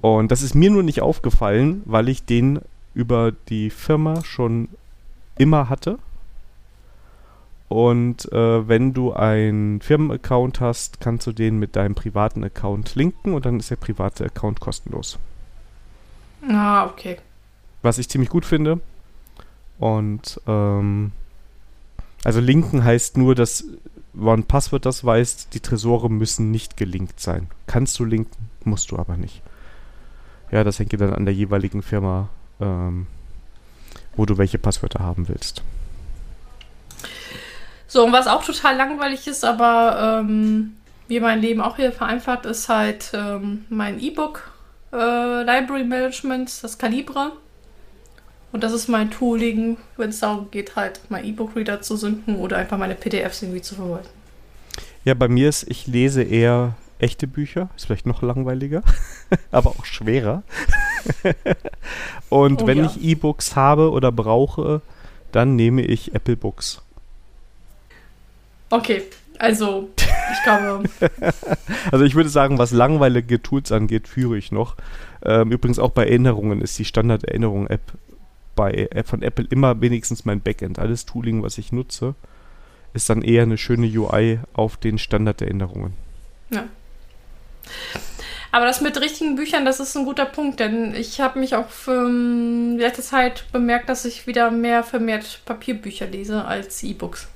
Und 0.00 0.32
das 0.32 0.42
ist 0.42 0.54
mir 0.54 0.70
nur 0.70 0.82
nicht 0.82 1.02
aufgefallen, 1.02 1.82
weil 1.84 2.08
ich 2.08 2.24
den 2.24 2.60
über 2.94 3.32
die 3.48 3.70
Firma 3.70 4.24
schon 4.24 4.68
immer 5.38 5.68
hatte. 5.68 5.98
Und 7.72 8.30
äh, 8.32 8.68
wenn 8.68 8.92
du 8.92 9.14
einen 9.14 9.80
Firmenaccount 9.80 10.60
hast, 10.60 11.00
kannst 11.00 11.26
du 11.26 11.32
den 11.32 11.58
mit 11.58 11.74
deinem 11.74 11.94
privaten 11.94 12.44
Account 12.44 12.94
linken 12.96 13.32
und 13.32 13.46
dann 13.46 13.58
ist 13.58 13.70
der 13.70 13.76
private 13.76 14.26
Account 14.26 14.60
kostenlos. 14.60 15.18
Ah, 16.46 16.84
okay. 16.84 17.16
Was 17.80 17.96
ich 17.96 18.10
ziemlich 18.10 18.28
gut 18.28 18.44
finde. 18.44 18.80
Und 19.78 20.38
ähm, 20.46 21.12
also 22.24 22.40
linken 22.40 22.84
heißt 22.84 23.16
nur, 23.16 23.34
dass 23.34 23.64
One 24.20 24.42
Password 24.42 24.84
das 24.84 25.02
weiß, 25.02 25.48
die 25.48 25.60
Tresore 25.60 26.10
müssen 26.10 26.50
nicht 26.50 26.76
gelinkt 26.76 27.20
sein. 27.20 27.48
Kannst 27.66 27.98
du 27.98 28.04
linken, 28.04 28.50
musst 28.64 28.90
du 28.90 28.98
aber 28.98 29.16
nicht. 29.16 29.40
Ja, 30.50 30.62
das 30.62 30.78
hängt 30.78 30.92
dir 30.92 30.98
dann 30.98 31.14
an 31.14 31.24
der 31.24 31.32
jeweiligen 31.32 31.80
Firma, 31.80 32.28
ähm, 32.60 33.06
wo 34.14 34.26
du 34.26 34.36
welche 34.36 34.58
Passwörter 34.58 35.00
haben 35.00 35.28
willst. 35.28 35.62
So, 37.92 38.06
und 38.06 38.12
was 38.12 38.26
auch 38.26 38.42
total 38.42 38.74
langweilig 38.74 39.26
ist, 39.26 39.44
aber 39.44 40.22
ähm, 40.22 40.76
mir 41.08 41.20
mein 41.20 41.42
Leben 41.42 41.60
auch 41.60 41.76
hier 41.76 41.92
vereinfacht, 41.92 42.46
ist 42.46 42.70
halt 42.70 43.12
ähm, 43.12 43.66
mein 43.68 44.00
E-Book 44.00 44.50
äh, 44.94 45.42
Library 45.42 45.84
Management, 45.84 46.50
das 46.62 46.78
Calibre. 46.78 47.32
Und 48.50 48.64
das 48.64 48.72
ist 48.72 48.88
mein 48.88 49.10
Tooling, 49.10 49.76
wenn 49.98 50.08
es 50.08 50.20
darum 50.20 50.50
geht, 50.50 50.74
halt 50.74 51.02
mein 51.10 51.26
E-Book-Reader 51.26 51.82
zu 51.82 51.98
synken 51.98 52.36
oder 52.36 52.56
einfach 52.56 52.78
meine 52.78 52.94
PDFs 52.94 53.42
irgendwie 53.42 53.60
zu 53.60 53.74
verwalten. 53.74 54.08
Ja, 55.04 55.12
bei 55.12 55.28
mir 55.28 55.50
ist, 55.50 55.70
ich 55.70 55.86
lese 55.86 56.22
eher 56.22 56.72
echte 56.98 57.26
Bücher. 57.26 57.68
Ist 57.76 57.84
vielleicht 57.84 58.06
noch 58.06 58.22
langweiliger, 58.22 58.82
aber 59.50 59.68
auch 59.68 59.84
schwerer. 59.84 60.44
Und 62.30 62.62
Oh 62.62 62.66
wenn 62.66 62.78
ja. 62.78 62.86
ich 62.86 63.04
E-Books 63.04 63.54
habe 63.54 63.90
oder 63.90 64.10
brauche, 64.10 64.80
dann 65.30 65.56
nehme 65.56 65.82
ich 65.82 66.14
Apple 66.14 66.38
Books. 66.38 66.80
Okay, 68.72 69.02
also 69.38 69.90
ich 70.32 70.42
glaube, 70.44 70.88
Also 71.92 72.06
ich 72.06 72.14
würde 72.14 72.30
sagen, 72.30 72.56
was 72.56 72.70
langweilige 72.70 73.42
Tools 73.42 73.70
angeht, 73.70 74.08
führe 74.08 74.38
ich 74.38 74.50
noch. 74.50 74.76
Ähm, 75.22 75.52
übrigens 75.52 75.78
auch 75.78 75.90
bei 75.90 76.06
Erinnerungen 76.06 76.62
ist 76.62 76.78
die 76.78 76.86
Standard-Erinnerung-App 76.86 77.82
bei 78.56 78.88
App 78.90 79.06
von 79.06 79.20
Apple 79.20 79.46
immer 79.50 79.82
wenigstens 79.82 80.24
mein 80.24 80.40
Backend. 80.40 80.78
Alles 80.78 81.04
Tooling, 81.04 81.42
was 81.42 81.58
ich 81.58 81.70
nutze, 81.70 82.14
ist 82.94 83.10
dann 83.10 83.20
eher 83.20 83.42
eine 83.42 83.58
schöne 83.58 83.86
UI 83.86 84.40
auf 84.54 84.78
den 84.78 84.96
Standard-Erinnerungen. 84.98 85.92
ja. 86.48 86.64
Aber 88.52 88.64
das 88.64 88.80
mit 88.80 88.98
richtigen 89.00 89.36
Büchern, 89.36 89.66
das 89.66 89.80
ist 89.80 89.96
ein 89.96 90.04
guter 90.06 90.26
Punkt, 90.26 90.60
denn 90.60 90.94
ich 90.94 91.20
habe 91.20 91.38
mich 91.38 91.54
auch 91.56 91.68
für 91.68 92.06
ähm, 92.06 92.78
letzte 92.78 93.02
Zeit 93.02 93.44
bemerkt, 93.52 93.90
dass 93.90 94.06
ich 94.06 94.26
wieder 94.26 94.50
mehr 94.50 94.82
vermehrt 94.82 95.40
Papierbücher 95.44 96.06
lese 96.06 96.44
als 96.44 96.82
E-Books. 96.82 97.28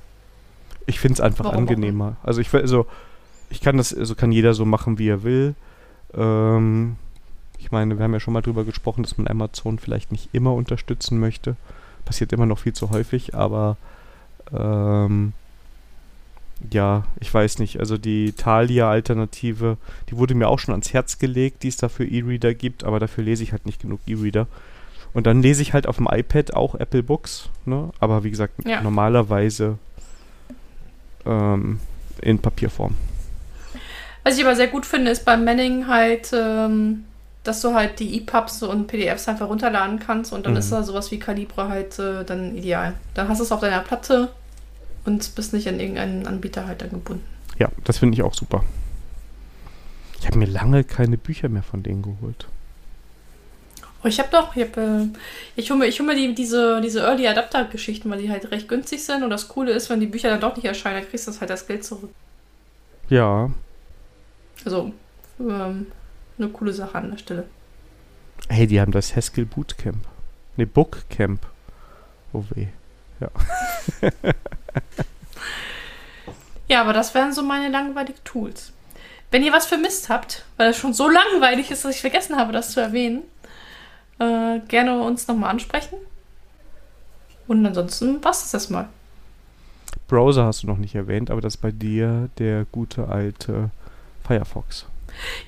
Ich 0.87 0.99
finde 0.99 1.13
es 1.15 1.21
einfach 1.21 1.45
Warum 1.45 1.59
angenehmer. 1.59 2.15
Also 2.23 2.41
ich, 2.41 2.51
also 2.53 2.87
ich 3.49 3.61
kann 3.61 3.77
das, 3.77 3.93
also 3.95 4.15
kann 4.15 4.31
jeder 4.31 4.53
so 4.53 4.65
machen, 4.65 4.97
wie 4.97 5.09
er 5.09 5.23
will. 5.23 5.53
Ähm, 6.15 6.95
ich 7.59 7.71
meine, 7.71 7.97
wir 7.97 8.03
haben 8.03 8.13
ja 8.13 8.19
schon 8.19 8.33
mal 8.33 8.41
drüber 8.41 8.63
gesprochen, 8.63 9.03
dass 9.03 9.17
man 9.17 9.27
Amazon 9.27 9.79
vielleicht 9.79 10.11
nicht 10.11 10.29
immer 10.33 10.53
unterstützen 10.53 11.19
möchte. 11.19 11.55
Passiert 12.05 12.31
immer 12.33 12.45
noch 12.45 12.59
viel 12.59 12.73
zu 12.73 12.89
häufig, 12.89 13.35
aber 13.35 13.77
ähm, 14.57 15.33
ja, 16.71 17.03
ich 17.19 17.33
weiß 17.33 17.59
nicht. 17.59 17.79
Also 17.79 17.97
die 17.97 18.31
Thalia-Alternative, 18.31 19.77
die 20.09 20.17
wurde 20.17 20.35
mir 20.35 20.47
auch 20.47 20.59
schon 20.59 20.73
ans 20.73 20.93
Herz 20.93 21.19
gelegt, 21.19 21.63
die 21.63 21.67
es 21.67 21.77
da 21.77 21.89
für 21.89 22.05
E-Reader 22.05 22.53
gibt, 22.53 22.83
aber 22.83 22.99
dafür 22.99 23.23
lese 23.23 23.43
ich 23.43 23.51
halt 23.51 23.65
nicht 23.65 23.81
genug 23.81 23.99
E-Reader. 24.07 24.47
Und 25.13 25.27
dann 25.27 25.41
lese 25.41 25.61
ich 25.61 25.73
halt 25.73 25.87
auf 25.87 25.97
dem 25.97 26.07
iPad 26.09 26.53
auch 26.53 26.75
Apple 26.75 27.03
Books, 27.03 27.49
ne? 27.65 27.89
Aber 27.99 28.23
wie 28.23 28.29
gesagt, 28.29 28.53
Ja. 28.65 28.81
normalerweise 28.81 29.77
ähm, 31.27 31.79
in 32.21 32.39
Papierform. 32.39 32.95
Was 34.23 34.37
ich 34.37 34.43
aber 34.45 34.55
sehr 34.55 34.67
gut 34.67 34.85
finde, 34.85 35.11
ist 35.11 35.23
beim 35.25 35.43
Manning 35.45 35.87
halt, 35.87 36.31
ähm, 36.33 37.03
dass 37.43 37.61
du 37.61 37.73
halt 37.73 37.99
die 37.99 38.17
EPUBs 38.17 38.63
und 38.63 38.87
PDFs 38.87 39.27
einfach 39.29 39.47
runterladen 39.47 39.99
kannst 39.99 40.33
und 40.33 40.45
dann 40.45 40.53
Mhm. 40.53 40.59
ist 40.59 40.71
da 40.71 40.83
sowas 40.83 41.11
wie 41.11 41.19
Calibre 41.19 41.69
halt 41.69 41.97
äh, 41.99 42.25
dann 42.25 42.55
ideal. 42.57 42.93
Dann 43.13 43.29
hast 43.29 43.39
du 43.39 43.43
es 43.43 43.51
auf 43.51 43.61
deiner 43.61 43.79
Platte 43.79 44.29
und 45.05 45.33
bist 45.35 45.53
nicht 45.53 45.67
an 45.69 45.79
irgendeinen 45.79 46.27
Anbieter 46.27 46.67
halt 46.67 46.81
dann 46.81 46.89
gebunden. 46.89 47.23
Ja, 47.57 47.69
das 47.85 47.99
finde 47.99 48.15
ich 48.15 48.23
auch 48.23 48.33
super. 48.33 48.63
Ich 50.19 50.25
habe 50.27 50.37
mir 50.39 50.45
lange 50.47 50.83
keine 50.83 51.17
Bücher 51.17 51.47
mehr 51.47 51.63
von 51.63 51.83
denen 51.83 52.01
geholt. 52.01 52.47
Oh, 54.03 54.07
ich 54.07 54.19
habe 54.19 54.29
doch, 54.31 54.55
ich, 54.55 54.63
hab, 54.63 54.77
äh, 54.77 55.07
ich 55.55 55.69
hole 55.69 55.79
mir, 55.79 55.87
ich 55.87 55.99
hol 55.99 56.05
mir 56.05 56.15
die, 56.15 56.35
diese, 56.35 56.81
diese 56.81 57.01
Early 57.01 57.27
Adapter-Geschichten, 57.27 58.09
weil 58.09 58.21
die 58.21 58.29
halt 58.29 58.51
recht 58.51 58.67
günstig 58.67 59.03
sind 59.03 59.23
und 59.23 59.29
das 59.29 59.47
Coole 59.47 59.71
ist, 59.71 59.89
wenn 59.89 59.99
die 59.99 60.07
Bücher 60.07 60.29
dann 60.29 60.41
doch 60.41 60.55
nicht 60.55 60.65
erscheinen, 60.65 61.01
dann 61.01 61.09
kriegst 61.09 61.27
du 61.27 61.31
das 61.31 61.39
halt 61.39 61.49
das 61.49 61.65
Geld 61.65 61.83
zurück. 61.83 62.11
Ja. 63.09 63.49
Also, 64.65 64.93
ähm, 65.39 65.87
eine 66.37 66.49
coole 66.49 66.73
Sache 66.73 66.95
an 66.95 67.11
der 67.11 67.17
Stelle. 67.17 67.47
Hey, 68.49 68.67
die 68.67 68.79
haben 68.79 68.91
das 68.91 69.15
Haskell 69.15 69.45
Bootcamp. 69.45 70.05
Ne, 70.55 70.67
Bookcamp. 70.67 71.45
Oh 72.33 72.43
weh. 72.53 72.67
Ja, 76.67 76.81
aber 76.81 76.93
das 76.93 77.13
wären 77.13 77.33
so 77.33 77.43
meine 77.43 77.69
langweiligen 77.69 78.23
Tools. 78.23 78.73
Wenn 79.31 79.43
ihr 79.43 79.53
was 79.53 79.65
vermisst 79.65 80.09
habt, 80.09 80.45
weil 80.57 80.69
es 80.69 80.77
schon 80.77 80.93
so 80.93 81.09
langweilig 81.09 81.71
ist, 81.71 81.85
dass 81.85 81.95
ich 81.95 82.01
vergessen 82.01 82.37
habe, 82.37 82.51
das 82.51 82.71
zu 82.71 82.79
erwähnen, 82.79 83.23
äh, 84.19 84.59
gerne 84.67 85.01
uns 85.01 85.27
nochmal 85.27 85.49
ansprechen. 85.49 85.95
Und 87.47 87.65
ansonsten 87.65 88.19
passt 88.21 88.45
es 88.45 88.53
erstmal. 88.53 88.87
Browser 90.07 90.45
hast 90.45 90.63
du 90.63 90.67
noch 90.67 90.77
nicht 90.77 90.95
erwähnt, 90.95 91.31
aber 91.31 91.41
das 91.41 91.55
ist 91.55 91.61
bei 91.61 91.71
dir 91.71 92.29
der 92.37 92.65
gute 92.71 93.07
alte 93.07 93.69
Firefox. 94.25 94.85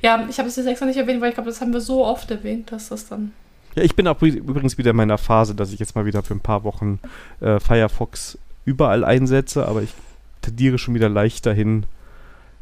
Ja, 0.01 0.25
ich 0.29 0.39
habe 0.39 0.49
es 0.49 0.55
jetzt 0.55 0.65
extra 0.65 0.85
nicht 0.85 0.97
erwähnt, 0.97 1.21
weil 1.21 1.29
ich 1.29 1.35
glaube, 1.35 1.49
das 1.49 1.61
haben 1.61 1.73
wir 1.73 1.81
so 1.81 2.05
oft 2.05 2.31
erwähnt, 2.31 2.71
dass 2.71 2.89
das 2.89 3.07
dann. 3.07 3.33
Ja, 3.75 3.83
ich 3.83 3.95
bin 3.95 4.07
auch 4.07 4.19
üb- 4.21 4.35
übrigens 4.35 4.77
wieder 4.77 4.91
in 4.91 4.97
meiner 4.97 5.17
Phase, 5.17 5.55
dass 5.55 5.71
ich 5.71 5.79
jetzt 5.79 5.95
mal 5.95 6.05
wieder 6.05 6.23
für 6.23 6.33
ein 6.33 6.39
paar 6.39 6.63
Wochen 6.63 6.99
äh, 7.39 7.59
Firefox 7.59 8.37
überall 8.65 9.03
einsetze, 9.03 9.67
aber 9.67 9.83
ich 9.83 9.93
tendiere 10.41 10.77
schon 10.77 10.95
wieder 10.95 11.09
leicht 11.09 11.45
dahin, 11.45 11.85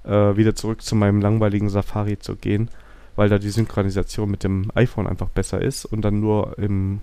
äh, 0.04 0.36
wieder 0.36 0.56
zurück 0.56 0.82
zu 0.82 0.96
meinem 0.96 1.22
langweiligen 1.22 1.70
Safari 1.70 2.20
zu 2.20 2.36
gehen, 2.36 2.70
weil 3.18 3.28
da 3.28 3.40
die 3.40 3.50
Synchronisation 3.50 4.32
mit 4.32 4.46
dem 4.46 4.72
iPhone 4.76 5.08
einfach 5.08 5.28
besser 5.28 5.62
ist 5.62 5.84
und 5.84 6.02
dann 6.04 6.22
nur 6.22 6.58
im 6.58 7.02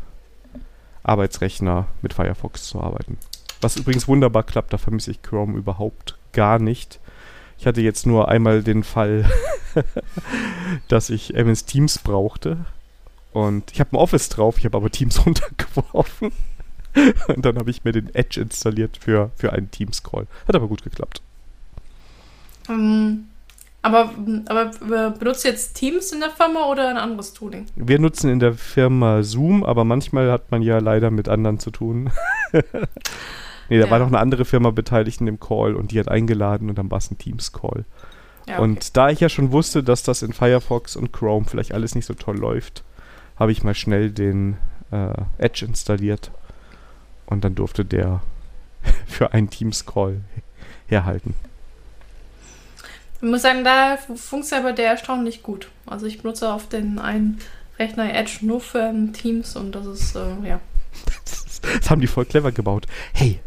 Arbeitsrechner 1.03 1.89
mit 2.01 2.15
Firefox 2.15 2.65
zu 2.65 2.81
arbeiten. 2.81 3.19
Was 3.61 3.77
übrigens 3.77 4.09
wunderbar 4.09 4.45
klappt, 4.45 4.73
da 4.73 4.79
vermisse 4.79 5.11
ich 5.11 5.23
Chrome 5.23 5.59
überhaupt 5.59 6.17
gar 6.33 6.59
nicht. 6.59 7.01
Ich 7.59 7.67
hatte 7.67 7.83
jetzt 7.83 8.07
nur 8.07 8.29
einmal 8.29 8.63
den 8.63 8.85
Fall, 8.85 9.31
dass 10.89 11.11
ich 11.11 11.35
MS 11.35 11.67
Teams 11.67 11.99
brauchte 11.99 12.65
und 13.33 13.73
ich 13.73 13.81
habe 13.81 13.93
ein 13.93 14.01
Office 14.01 14.29
drauf, 14.29 14.59
ich 14.59 14.65
habe 14.65 14.77
aber 14.77 14.91
Teams 14.91 15.27
runtergeworfen. 15.27 16.33
Und 17.27 17.45
dann 17.45 17.59
habe 17.59 17.71
ich 17.71 17.83
mir 17.83 17.91
den 17.91 18.15
Edge 18.15 18.41
installiert 18.41 18.99
für, 18.99 19.33
für 19.35 19.53
einen 19.53 19.69
Teams-Call. 19.69 20.29
Hat 20.47 20.55
aber 20.55 20.69
gut 20.69 20.85
geklappt. 20.85 21.23
Ähm, 22.69 23.27
aber, 23.85 24.11
aber 24.49 24.71
äh, 25.07 25.11
benutzt 25.19 25.45
ihr 25.45 25.51
jetzt 25.53 25.75
Teams 25.75 26.11
in 26.13 26.21
der 26.21 26.31
Firma 26.31 26.67
oder 26.71 26.89
ein 26.89 26.97
anderes 26.97 27.33
Tooling? 27.35 27.67
Wir 27.77 27.99
nutzen 27.99 28.31
in 28.31 28.39
der 28.41 28.55
Firma 28.55 29.23
Zoom, 29.23 29.63
aber 29.63 29.85
manchmal 29.85 30.31
hat 30.33 30.51
man 30.51 30.63
ja 30.63 30.79
leider 30.79 31.11
mit 31.11 31.29
anderen 31.29 31.59
zu 31.59 31.71
tun. 31.71 32.11
nee, 33.69 33.79
da 33.79 33.85
Ja. 33.87 33.91
war 33.91 33.99
noch 33.99 34.07
eine 34.09 34.19
andere 34.19 34.45
Firma 34.45 34.71
beteiligt 34.71 35.21
in 35.21 35.27
dem 35.27 35.41
Call 35.41 35.75
und 35.75 35.93
die 35.93 36.01
hat 36.01 36.09
eingeladen 36.09 36.69
und 36.69 36.77
dann 36.79 36.91
war 36.91 36.99
es 36.99 37.11
ein 37.11 37.19
Teams-Call. 37.19 37.85
Ja, 38.47 38.59
Und 38.59 38.97
da 38.97 39.09
ich 39.11 39.21
ja 39.21 39.29
schon 39.29 39.53
wusste, 39.53 39.83
dass 39.83 40.03
das 40.03 40.23
in 40.23 40.33
Firefox 40.33 40.97
und 40.97 41.13
Chrome 41.13 41.47
vielleicht 41.47 41.73
alles 41.73 41.95
nicht 41.95 42.05
so 42.07 42.15
toll 42.15 42.37
läuft, 42.37 42.85
habe 43.37 43.53
ich 43.53 43.65
mal 43.65 43.75
schnell 43.75 44.11
den 44.11 44.57
äh, 44.93 45.15
Edge 45.39 45.65
installiert 45.65 46.31
und 47.27 47.45
dann 47.45 47.55
durfte 47.55 47.85
der 47.85 48.21
für 49.07 49.33
einen 49.33 49.49
Teams-Call 49.51 50.21
herhalten. 50.87 51.35
Ich 53.25 53.31
muss 53.31 53.41
sagen, 53.41 53.65
da 53.65 53.97
funktioniert 53.97 54.67
aber 54.67 54.75
der 54.75 54.91
erstaunlich 54.91 55.43
gut. 55.43 55.71
Also 55.87 56.05
ich 56.05 56.21
benutze 56.21 56.53
auf 56.53 56.69
den 56.69 56.99
einen 56.99 57.39
Rechner 57.79 58.15
Edge 58.15 58.41
nur 58.43 58.61
für 58.61 58.81
ähm, 58.81 59.15
Teams 59.15 59.57
und 59.57 59.75
das 59.75 59.87
ist, 59.87 60.15
äh, 60.15 60.47
ja. 60.47 60.61
Das, 61.25 61.61
das 61.81 61.91
haben 61.91 62.03
die 62.03 62.07
voll 62.07 62.27
clever 62.27 62.53
gebaut. 62.53 62.87
Hey, 63.15 63.41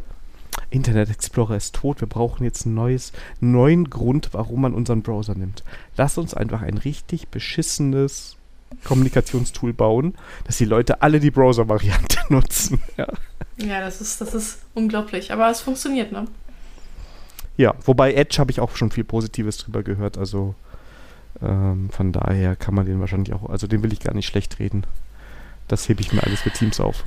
Internet 0.72 1.12
Explorer 1.12 1.56
ist 1.56 1.76
tot. 1.76 2.02
Wir 2.02 2.08
brauchen 2.08 2.44
jetzt 2.44 2.66
einen 2.66 2.74
neues, 2.74 3.12
neuen 3.40 3.88
Grund, 3.92 4.30
warum 4.32 4.62
man 4.62 4.74
unseren 4.74 5.04
Browser 5.04 5.36
nimmt. 5.36 5.64
Lass 5.96 6.18
uns 6.18 6.34
einfach 6.34 6.64
ein 6.64 6.80
richtig 6.80 7.28
beschissenes 7.28 8.36
Kommunikationstool 8.84 9.74
bauen, 9.74 10.16
dass 10.46 10.58
die 10.58 10.66
Leute 10.66 11.04
alle 11.04 11.20
die 11.20 11.30
Browser-Variante 11.30 12.18
nutzen. 12.34 12.82
Ja. 12.98 13.08
Ja, 13.58 13.82
das 13.82 14.02
ist, 14.02 14.22
das 14.22 14.34
ist 14.34 14.58
unglaublich. 14.74 15.32
Aber 15.32 15.52
es 15.52 15.62
funktioniert, 15.62 16.12
ne? 16.12 16.26
Ja, 17.58 17.74
wobei 17.84 18.14
Edge 18.14 18.38
habe 18.40 18.52
ich 18.52 18.60
auch 18.60 18.76
schon 18.76 18.92
viel 18.92 19.04
Positives 19.04 19.58
drüber 19.58 19.84
gehört. 19.84 20.18
Also 20.18 20.56
ähm, 21.42 21.90
von 21.90 22.12
daher 22.12 22.56
kann 22.56 22.76
man 22.76 22.86
den 22.86 23.00
wahrscheinlich 23.00 23.34
auch, 23.34 23.50
also 23.50 23.68
den 23.68 23.84
will 23.84 23.94
ich 23.94 24.00
gar 24.00 24.14
nicht 24.14 24.28
schlecht 24.28 24.60
reden. 24.60 24.86
Das 25.68 25.90
hebe 25.90 26.02
ich 26.02 26.14
mir 26.14 26.24
alles 26.24 26.42
für 26.42 26.52
Teams 26.52 26.80
auf. 26.80 27.04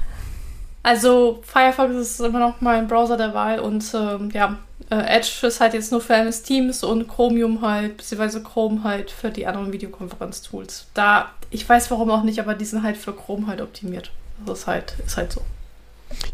Also 0.82 1.40
Firefox 1.44 1.94
ist 1.94 2.20
immer 2.20 2.40
noch 2.40 2.60
mein 2.60 2.88
Browser 2.88 3.16
der 3.16 3.34
Wahl 3.34 3.60
und 3.60 3.84
ähm, 3.94 4.30
ja, 4.32 4.58
äh, 4.90 5.18
Edge 5.18 5.46
ist 5.46 5.60
halt 5.60 5.74
jetzt 5.74 5.92
nur 5.92 6.00
für 6.00 6.14
MS 6.14 6.42
Teams 6.42 6.82
und 6.82 7.06
Chromium 7.06 7.60
halt, 7.60 7.98
beziehungsweise 7.98 8.42
Chrome 8.42 8.82
halt 8.82 9.10
für 9.10 9.30
die 9.30 9.46
anderen 9.46 9.72
Videokonferenz-Tools. 9.72 10.86
Da, 10.94 11.30
ich 11.50 11.68
weiß 11.68 11.90
warum 11.90 12.10
auch 12.10 12.22
nicht, 12.22 12.40
aber 12.40 12.54
die 12.54 12.64
sind 12.64 12.82
halt 12.82 12.96
für 12.96 13.12
Chrome 13.12 13.46
halt 13.46 13.60
optimiert. 13.60 14.10
Das 14.46 14.60
ist 14.60 14.66
halt, 14.66 14.94
ist 15.04 15.16
halt 15.18 15.32
so. 15.32 15.42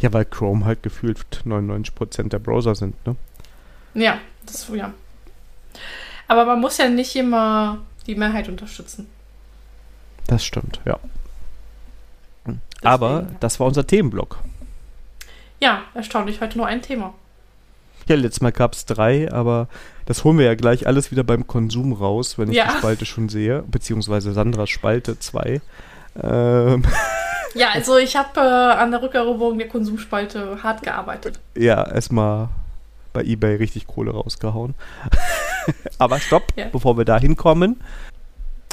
Ja, 0.01 0.12
weil 0.12 0.24
Chrome 0.24 0.64
halt 0.64 0.82
gefühlt 0.82 1.43
99% 1.44 2.28
der 2.28 2.38
Browser 2.38 2.74
sind, 2.74 2.94
ne? 3.06 3.16
Ja, 3.97 4.18
das 4.44 4.68
ja. 4.74 4.93
Aber 6.28 6.44
man 6.44 6.60
muss 6.60 6.78
ja 6.78 6.89
nicht 6.89 7.14
immer 7.16 7.78
die 8.06 8.14
Mehrheit 8.14 8.48
unterstützen. 8.48 9.09
Das 10.27 10.44
stimmt, 10.44 10.81
ja. 10.85 10.98
Deswegen, 12.44 12.60
Aber 12.85 13.27
das 13.40 13.59
war 13.59 13.66
unser 13.66 13.86
Themenblock. 13.86 14.39
Ja, 15.60 15.82
erstaunlich, 15.94 16.40
heute 16.40 16.59
nur 16.59 16.66
ein 16.66 16.82
Thema. 16.82 17.14
Ja, 18.09 18.16
letztes 18.16 18.40
Mal 18.43 18.52
gab 18.52 18.74
es 18.74 18.85
drei, 18.86 19.32
aber 19.32 19.68
das 20.05 20.23
holen 20.24 20.39
wir 20.39 20.44
ja 20.47 20.55
gleich 20.55 20.86
alles 20.86 21.10
wieder 21.10 21.24
beim 21.24 21.47
Konsum 21.47 21.93
raus, 21.93 22.39
wenn 22.39 22.51
ich 22.51 22.56
Ja. 22.56 22.66
die 22.73 22.78
Spalte 22.78 23.06
schon 23.06 23.28
sehe, 23.28 23.64
beziehungsweise 23.66 24.32
Sandras 24.32 24.68
Spalte 24.70 25.18
2. 25.18 25.60
Ähm, 26.23 26.85
Ja, 27.55 27.70
also 27.73 27.97
ich 27.97 28.14
habe 28.16 28.39
äh, 28.39 28.43
an 28.43 28.90
der 28.90 29.01
Rückeroberung 29.02 29.59
der 29.59 29.68
Konsumspalte 29.68 30.62
hart 30.62 30.82
gearbeitet. 30.82 31.40
ja, 31.56 31.82
erstmal 31.90 32.48
bei 33.16 33.24
eBay 33.24 33.56
richtig 33.56 33.86
Kohle 33.86 34.10
rausgehauen. 34.12 34.74
aber 35.98 36.20
stopp, 36.20 36.52
Ja. 36.56 36.66
bevor 36.70 36.97
wir 36.98 37.05
da 37.05 37.18
hinkommen. 37.18 37.80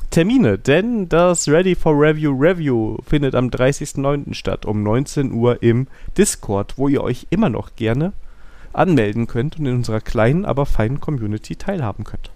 Termine, 0.09 0.59
denn 0.59 1.09
das 1.09 1.47
Ready 1.47 1.73
for 1.75 1.93
Review 1.93 2.31
Review 2.37 2.97
findet 3.07 3.33
am 3.35 3.47
30.09. 3.47 4.33
statt, 4.35 4.65
um 4.65 4.83
19 4.83 5.31
Uhr 5.31 5.63
im 5.63 5.87
Discord, 6.17 6.77
wo 6.77 6.87
ihr 6.87 7.01
euch 7.01 7.25
immer 7.31 7.49
noch 7.49 7.75
gerne 7.75 8.13
anmelden 8.73 9.25
könnt 9.27 9.57
und 9.57 9.65
in 9.65 9.75
unserer 9.75 10.01
kleinen, 10.01 10.45
aber 10.45 10.65
feinen 10.65 10.99
Community 10.99 11.55
teilhaben 11.55 12.03
könnt. 12.03 12.29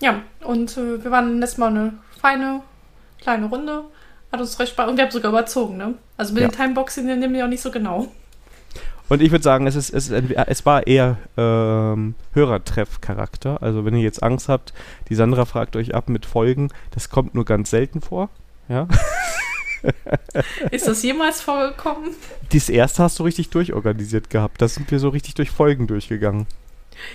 Ja, 0.00 0.22
und 0.44 0.76
äh, 0.76 1.02
wir 1.02 1.10
waren 1.10 1.40
letztes 1.40 1.58
Mal 1.58 1.68
eine 1.70 1.92
feine, 2.20 2.60
kleine 3.20 3.46
Runde. 3.46 3.82
Hat 4.30 4.40
uns 4.40 4.58
recht 4.60 4.72
Spaß 4.72 4.90
und 4.90 4.96
wir 4.96 5.04
haben 5.04 5.12
sogar 5.12 5.30
überzogen, 5.30 5.76
ne? 5.76 5.94
Also 6.16 6.34
mit 6.34 6.42
Ja. 6.42 6.48
den 6.48 6.56
Timeboxing 6.56 7.06
den 7.06 7.20
nehmen 7.20 7.34
wir 7.34 7.44
auch 7.44 7.48
nicht 7.48 7.62
so 7.62 7.70
genau. 7.70 8.08
Und 9.08 9.20
ich 9.20 9.30
würde 9.30 9.42
sagen, 9.42 9.66
es, 9.66 9.76
ist, 9.76 9.90
es, 9.90 10.08
ist, 10.08 10.30
es 10.30 10.66
war 10.66 10.86
eher 10.86 11.18
ähm, 11.36 12.14
Hörertreff-Charakter. 12.32 13.62
Also 13.62 13.84
wenn 13.84 13.94
ihr 13.94 14.02
jetzt 14.02 14.22
Angst 14.22 14.48
habt, 14.48 14.72
die 15.08 15.14
Sandra 15.14 15.44
fragt 15.44 15.76
euch 15.76 15.94
ab 15.94 16.08
mit 16.08 16.24
Folgen, 16.24 16.70
das 16.92 17.10
kommt 17.10 17.34
nur 17.34 17.44
ganz 17.44 17.70
selten 17.70 18.00
vor. 18.00 18.30
Ja. 18.68 18.88
Ist 20.70 20.88
das 20.88 21.02
jemals 21.02 21.42
vorgekommen? 21.42 22.10
Das 22.50 22.70
erste 22.70 23.02
hast 23.02 23.18
du 23.18 23.24
richtig 23.24 23.50
durchorganisiert 23.50 24.30
gehabt. 24.30 24.62
Da 24.62 24.68
sind 24.68 24.90
wir 24.90 24.98
so 24.98 25.10
richtig 25.10 25.34
durch 25.34 25.50
Folgen 25.50 25.86
durchgegangen. 25.86 26.46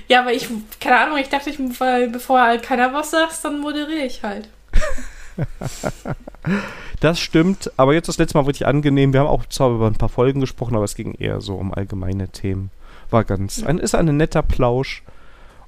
Ja, 0.08 0.22
aber 0.22 0.34
ich, 0.34 0.48
keine 0.80 1.00
Ahnung, 1.00 1.18
ich 1.18 1.30
dachte, 1.30 1.50
ich, 1.50 1.58
weil 1.80 2.10
bevor 2.10 2.42
halt 2.42 2.62
keiner 2.62 2.94
was 2.94 3.12
sagt, 3.12 3.44
dann 3.44 3.60
moderiere 3.60 4.06
ich 4.06 4.22
halt. 4.22 4.50
Das 7.00 7.20
stimmt, 7.20 7.72
aber 7.78 7.94
jetzt 7.94 8.10
das 8.10 8.18
letzte 8.18 8.38
Mal 8.38 8.46
wirklich 8.46 8.68
angenehm. 8.68 9.14
Wir 9.14 9.22
haben 9.22 9.28
auch 9.28 9.46
zwar 9.46 9.70
über 9.72 9.88
ein 9.88 9.96
paar 9.96 10.10
Folgen 10.10 10.42
gesprochen, 10.42 10.76
aber 10.76 10.84
es 10.84 10.96
ging 10.96 11.14
eher 11.14 11.40
so 11.40 11.56
um 11.56 11.74
allgemeine 11.74 12.28
Themen. 12.30 12.72
War 13.10 13.24
ganz, 13.24 13.64
ein, 13.64 13.78
ist 13.78 13.96
ein 13.96 14.18
netter 14.18 14.42
Plausch 14.44 15.04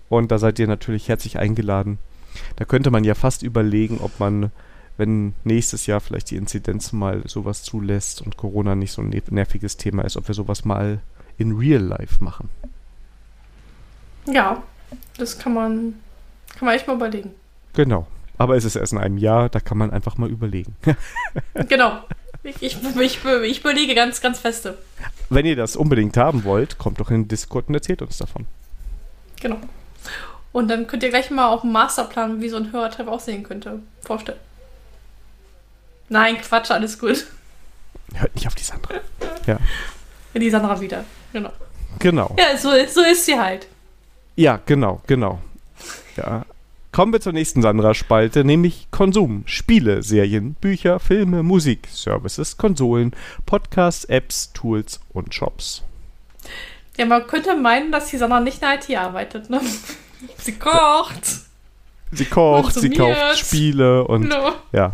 und 0.09 0.31
da 0.31 0.37
seid 0.39 0.59
ihr 0.59 0.67
natürlich 0.67 1.07
herzlich 1.07 1.39
eingeladen. 1.39 1.99
Da 2.57 2.65
könnte 2.65 2.91
man 2.91 3.03
ja 3.03 3.15
fast 3.15 3.43
überlegen, 3.43 3.99
ob 4.01 4.19
man, 4.19 4.51
wenn 4.97 5.33
nächstes 5.43 5.85
Jahr 5.85 6.01
vielleicht 6.01 6.31
die 6.31 6.35
Inzidenz 6.35 6.91
mal 6.91 7.21
sowas 7.27 7.63
zulässt 7.63 8.21
und 8.21 8.35
Corona 8.37 8.75
nicht 8.75 8.91
so 8.91 9.01
ein 9.01 9.09
ne- 9.09 9.23
nerviges 9.29 9.77
Thema 9.77 10.03
ist, 10.03 10.17
ob 10.17 10.27
wir 10.27 10.35
sowas 10.35 10.65
mal 10.65 10.99
in 11.37 11.57
real 11.57 11.81
life 11.81 12.21
machen. 12.23 12.49
Ja, 14.27 14.61
das 15.17 15.39
kann 15.39 15.53
man, 15.53 15.93
Kann 16.57 16.65
man 16.65 16.75
echt 16.75 16.87
mal 16.87 16.95
überlegen. 16.95 17.31
Genau. 17.73 18.05
Aber 18.41 18.55
es 18.55 18.65
ist 18.65 18.75
erst 18.75 18.91
in 18.91 18.97
einem 18.97 19.19
Jahr, 19.19 19.49
da 19.49 19.59
kann 19.59 19.77
man 19.77 19.91
einfach 19.91 20.17
mal 20.17 20.27
überlegen. 20.27 20.75
genau. 21.69 22.01
Ich, 22.41 22.55
ich, 22.59 22.75
ich, 22.99 23.59
überlege 23.59 23.93
ganz, 23.93 24.19
ganz 24.19 24.39
feste. 24.39 24.79
Wenn 25.29 25.45
ihr 25.45 25.55
das 25.55 25.75
unbedingt 25.75 26.17
haben 26.17 26.43
wollt, 26.43 26.79
kommt 26.79 26.99
doch 26.99 27.11
in 27.11 27.21
den 27.21 27.27
Discord 27.27 27.67
und 27.67 27.75
erzählt 27.75 28.01
uns 28.01 28.17
davon. 28.17 28.47
Genau. 29.39 29.57
Und 30.53 30.69
dann 30.69 30.87
könnt 30.87 31.03
ihr 31.03 31.09
gleich 31.09 31.29
mal 31.29 31.49
auch 31.49 31.61
einen 31.61 31.71
Masterplan, 31.71 32.41
wie 32.41 32.49
so 32.49 32.57
ein 32.57 32.71
Hörertreff 32.71 33.07
aussehen 33.07 33.43
könnte, 33.43 33.77
vorstellen. 34.01 34.39
Nein, 36.09 36.37
Quatsch, 36.41 36.71
alles 36.71 36.97
gut. 36.97 37.27
Hört 38.15 38.33
nicht 38.33 38.47
auf 38.47 38.55
die 38.55 38.63
Sandra. 38.63 38.95
Ja. 39.45 39.59
Die 40.33 40.49
Sandra 40.49 40.81
wieder, 40.81 41.05
genau. 41.31 41.51
Genau. 41.99 42.35
Ja, 42.39 42.57
so, 42.57 42.71
so 42.87 43.01
ist 43.01 43.23
sie 43.23 43.39
halt. 43.39 43.67
Ja, 44.35 44.59
genau, 44.65 44.99
genau. 45.05 45.39
Ja. 46.17 46.43
Kommen 46.91 47.13
wir 47.13 47.21
zur 47.21 47.31
nächsten 47.31 47.61
Sandra-Spalte, 47.61 48.43
nämlich 48.43 48.87
Konsum, 48.91 49.43
Spiele, 49.45 50.03
Serien, 50.03 50.55
Bücher, 50.55 50.99
Filme, 50.99 51.41
Musik, 51.41 51.87
Services, 51.89 52.57
Konsolen, 52.57 53.13
Podcasts, 53.45 54.03
Apps, 54.05 54.51
Tools 54.51 54.99
und 55.13 55.33
Shops. 55.33 55.83
Ja, 56.97 57.05
man 57.05 57.25
könnte 57.27 57.55
meinen, 57.55 57.93
dass 57.93 58.09
die 58.09 58.17
Sandra 58.17 58.41
nicht 58.41 58.61
in 58.61 58.67
der 58.67 58.75
IT 58.75 58.97
arbeitet, 58.97 59.49
ne? 59.49 59.61
Sie 60.37 60.53
kocht. 60.53 61.25
Sie 62.11 62.25
kocht, 62.25 62.73
sie 62.73 62.89
kauft 62.89 63.37
Spiele 63.37 64.03
und 64.03 64.27
no. 64.27 64.51
ja. 64.73 64.91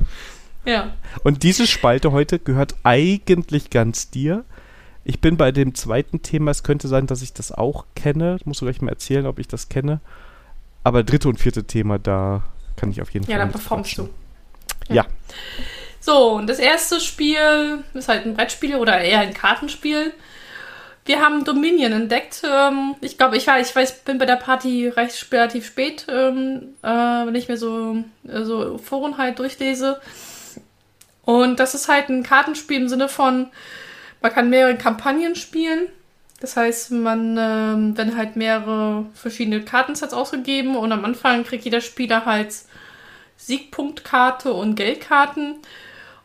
Ja. 0.66 0.94
Und 1.24 1.42
diese 1.42 1.66
Spalte 1.66 2.12
heute 2.12 2.38
gehört 2.38 2.76
eigentlich 2.84 3.72
ganz 3.72 4.12
dir. 4.12 4.46
Ich 5.04 5.20
bin 5.20 5.36
bei 5.36 5.52
dem 5.52 5.74
zweiten 5.74 6.22
Thema, 6.22 6.52
es 6.52 6.62
könnte 6.62 6.88
sein, 6.90 7.08
dass 7.08 7.22
ich 7.24 7.34
das 7.34 7.52
auch 7.52 7.86
kenne. 7.96 8.38
Musst 8.46 8.62
du 8.62 8.66
gleich 8.66 8.82
mal 8.82 8.92
erzählen, 8.92 9.26
ob 9.26 9.40
ich 9.40 9.48
das 9.48 9.70
kenne. 9.70 10.00
Aber 10.88 11.04
dritte 11.04 11.28
und 11.28 11.38
vierte 11.38 11.66
Thema, 11.66 12.00
da 12.00 12.44
kann 12.78 12.90
ich 12.92 13.02
auf 13.02 13.10
jeden 13.10 13.26
ja, 13.26 13.32
Fall. 13.32 13.40
Ja, 13.40 13.44
dann 13.44 13.52
performst 13.52 13.98
du. 13.98 14.10
Ja. 14.88 14.96
ja. 14.96 15.06
So, 16.00 16.36
und 16.36 16.48
das 16.48 16.60
erste 16.60 17.02
Spiel 17.02 17.84
ist 17.94 18.08
halt 18.08 18.26
ein 18.26 18.36
Brettspiel 18.36 18.78
oder 18.78 18.98
eher 18.98 19.20
ein 19.20 19.34
Kartenspiel. 19.34 20.14
Wir 21.04 21.20
haben 21.20 21.44
Dominion 21.44 21.92
entdeckt. 21.92 22.42
Ähm, 22.50 22.96
ich 23.02 23.18
glaube, 23.18 23.36
ich, 23.36 23.46
war, 23.48 23.60
ich 23.60 23.76
weiß, 23.76 24.06
bin 24.06 24.18
bei 24.18 24.26
der 24.26 24.38
Party 24.38 24.88
recht 24.88 25.30
relativ 25.30 25.68
spät, 25.68 26.08
ähm, 26.10 26.76
äh, 26.82 26.88
wenn 26.88 27.36
ich 27.36 27.50
mir 27.50 27.58
so, 27.58 28.06
äh, 28.26 28.44
so 28.44 28.78
Foren 28.78 29.18
halt 29.18 29.40
durchlese. 29.40 30.00
Und 31.26 31.60
das 31.60 31.76
ist 31.76 31.90
halt 31.90 32.08
ein 32.08 32.24
Kartenspiel 32.24 32.78
im 32.78 32.88
Sinne 32.88 33.10
von, 33.10 33.50
man 34.22 34.32
kann 34.32 34.50
mehrere 34.50 34.78
Kampagnen 34.78 35.36
spielen. 35.36 35.90
Das 36.40 36.56
heißt, 36.56 36.92
man 36.92 37.36
ähm, 37.40 37.98
werden 37.98 38.16
halt 38.16 38.36
mehrere 38.36 39.06
verschiedene 39.14 39.62
Kartensets 39.64 40.14
ausgegeben 40.14 40.76
und 40.76 40.92
am 40.92 41.04
Anfang 41.04 41.44
kriegt 41.44 41.66
jeder 41.66 41.82
Spieler 41.82 42.26
halt 42.26 42.54
Siegpunktkarte 43.38 44.54
und 44.54 44.76
Geldkarten. 44.76 45.56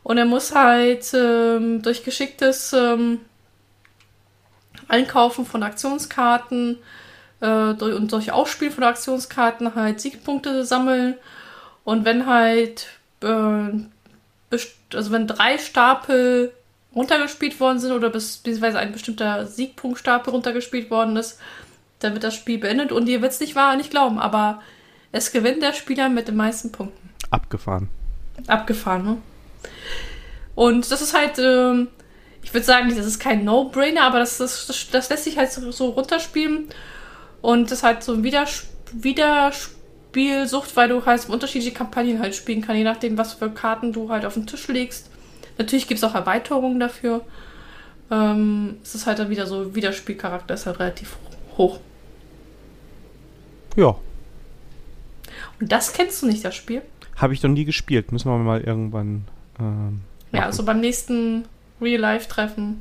Und 0.03 0.19
er 0.19 0.25
muss 0.25 0.55
halt 0.55 1.15
ähm, 1.15 1.81
durch 1.83 2.05
geschicktes 2.05 2.73
ähm, 2.73 3.21
Einkaufen 4.89 5.47
von 5.47 5.63
Aktionskarten 5.63 6.79
äh, 7.41 7.47
und 7.47 8.13
durch 8.13 8.33
Ausspielen 8.33 8.73
von 8.73 8.85
Aktionskarten 8.85 9.75
halt 9.75 10.01
Siegpunkte 10.01 10.65
sammeln. 10.65 11.15
Und 11.85 12.05
wenn 12.05 12.27
halt, 12.27 12.89
äh, 13.23 13.27
also 14.95 15.11
wenn 15.11 15.27
drei 15.27 15.57
Stapel 15.59 16.53
runtergespielt 16.95 17.59
worden 17.61 17.79
sind 17.79 17.93
oder 17.93 18.11
bis, 18.11 18.39
beziehungsweise 18.39 18.79
ein 18.79 18.93
bestimmter 18.93 19.47
Siegpunktstapel 19.47 20.33
runtergespielt 20.33 20.91
worden 20.91 21.17
ist, 21.17 21.39
dann 22.01 22.13
wird 22.13 22.25
das 22.25 22.35
Spiel 22.35 22.59
beendet. 22.59 22.93
Und 22.93 23.09
ihr 23.09 23.23
wird 23.23 23.33
es 23.33 23.41
nicht 23.41 23.55
wahr 23.55 23.77
nicht 23.77 23.91
glauben, 23.91 24.19
aber 24.19 24.61
es 25.13 25.33
gewinnt 25.33 25.63
der 25.63 25.73
Spieler 25.73 26.09
mit 26.09 26.29
den 26.29 26.37
meisten 26.37 26.73
Punkten. 26.73 27.11
Abgefahren. 27.31 27.89
Abgefahren, 28.47 29.05
ne? 29.05 29.17
Und 30.55 30.91
das 30.91 31.01
ist 31.01 31.17
halt, 31.17 31.39
äh, 31.39 31.87
ich 32.43 32.53
würde 32.53 32.65
sagen, 32.65 32.95
das 32.95 33.07
ist 33.07 33.19
kein 33.19 33.45
No-Brainer, 33.45 34.03
aber 34.03 34.19
das, 34.19 34.39
das, 34.39 34.67
das, 34.67 34.89
das, 34.91 35.09
lässt 35.09 35.25
sich 35.25 35.39
halt 35.39 35.51
so, 35.51 35.71
so 35.71 35.91
runterspielen. 35.91 36.69
Und 37.41 37.71
das 37.71 37.79
ist 37.79 37.85
halt 37.85 38.03
so 38.03 38.13
ein 38.13 38.23
Widers 38.23 38.67
Widerspielsucht, 38.93 40.77
weil 40.77 40.91
du 40.91 41.07
halt 41.07 41.27
unterschiedliche 41.29 41.75
Kampagnen 41.75 42.19
halt 42.19 42.35
spielen 42.35 42.61
kannst, 42.61 42.77
je 42.77 42.85
nachdem, 42.85 43.17
was 43.17 43.33
für 43.33 43.51
Karten 43.51 43.93
du 43.93 44.11
halt 44.11 44.27
auf 44.27 44.35
den 44.35 44.47
Tisch 44.47 44.69
legst. 44.69 45.11
Natürlich 45.59 45.87
gibt 45.87 45.99
es 45.99 46.05
auch 46.05 46.15
Erweiterungen 46.15 46.81
dafür. 46.81 47.23
Ähm, 48.11 48.77
es 48.83 48.95
ist 48.95 49.07
halt 49.07 49.19
dann 49.19 49.31
wieder 49.31 49.47
so, 49.47 49.75
Wiederspielcharakter 49.75 50.55
ist 50.55 50.67
halt 50.67 50.79
relativ 50.79 51.17
hoch. 51.57 51.81
Ja. 53.77 53.97
Und 55.61 55.73
das 55.73 55.93
kennst 55.93 56.23
du 56.23 56.27
nicht, 56.27 56.45
das 56.45 56.55
Spiel? 56.55 56.83
Habe 57.17 57.35
ich 57.35 57.43
noch 57.43 57.51
nie 57.51 57.65
gespielt. 57.65 58.13
Müssen 58.13 58.31
wir 58.31 58.37
mal 58.39 58.61
irgendwann. 58.61 59.25
Ähm, 59.59 60.01
ja, 60.33 60.47
also 60.47 60.65
beim 60.65 60.81
nächsten 60.81 61.45
Real-Life-Treffen. 61.81 62.81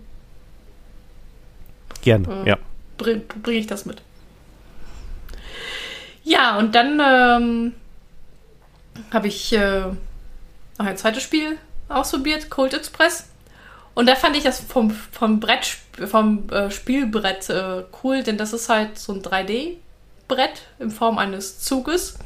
Gerne, 2.02 2.44
äh, 2.46 2.50
ja. 2.50 2.58
Bringe 2.98 3.22
bring 3.42 3.58
ich 3.58 3.68
das 3.68 3.86
mit. 3.86 4.02
Ja, 6.24 6.58
und 6.58 6.76
dann 6.76 7.00
ähm, 7.04 7.74
habe 9.12 9.28
ich 9.28 9.54
äh, 9.54 9.82
noch 10.78 10.86
ein 10.86 10.98
zweites 10.98 11.24
Spiel 11.24 11.58
ausprobiert, 11.96 12.50
Cold 12.50 12.74
Express. 12.74 13.28
Und 13.94 14.08
da 14.08 14.16
fand 14.16 14.38
ich 14.38 14.44
das 14.44 14.60
vom, 14.60 14.92
vom 14.92 15.40
Brett, 15.40 15.78
vom 16.06 16.50
äh, 16.50 16.72
Spielbrett 16.72 17.50
äh, 17.50 17.84
cool, 18.04 18.24
denn 18.24 18.38
das 18.38 18.54
ist 18.54 18.70
halt 18.70 18.98
so 18.98 19.14
ein 19.14 19.22
3D-Brett 19.22 20.62
in 20.80 20.92
Form 20.92 21.18
eines 21.18 21.60
Zuges. 21.60 22.18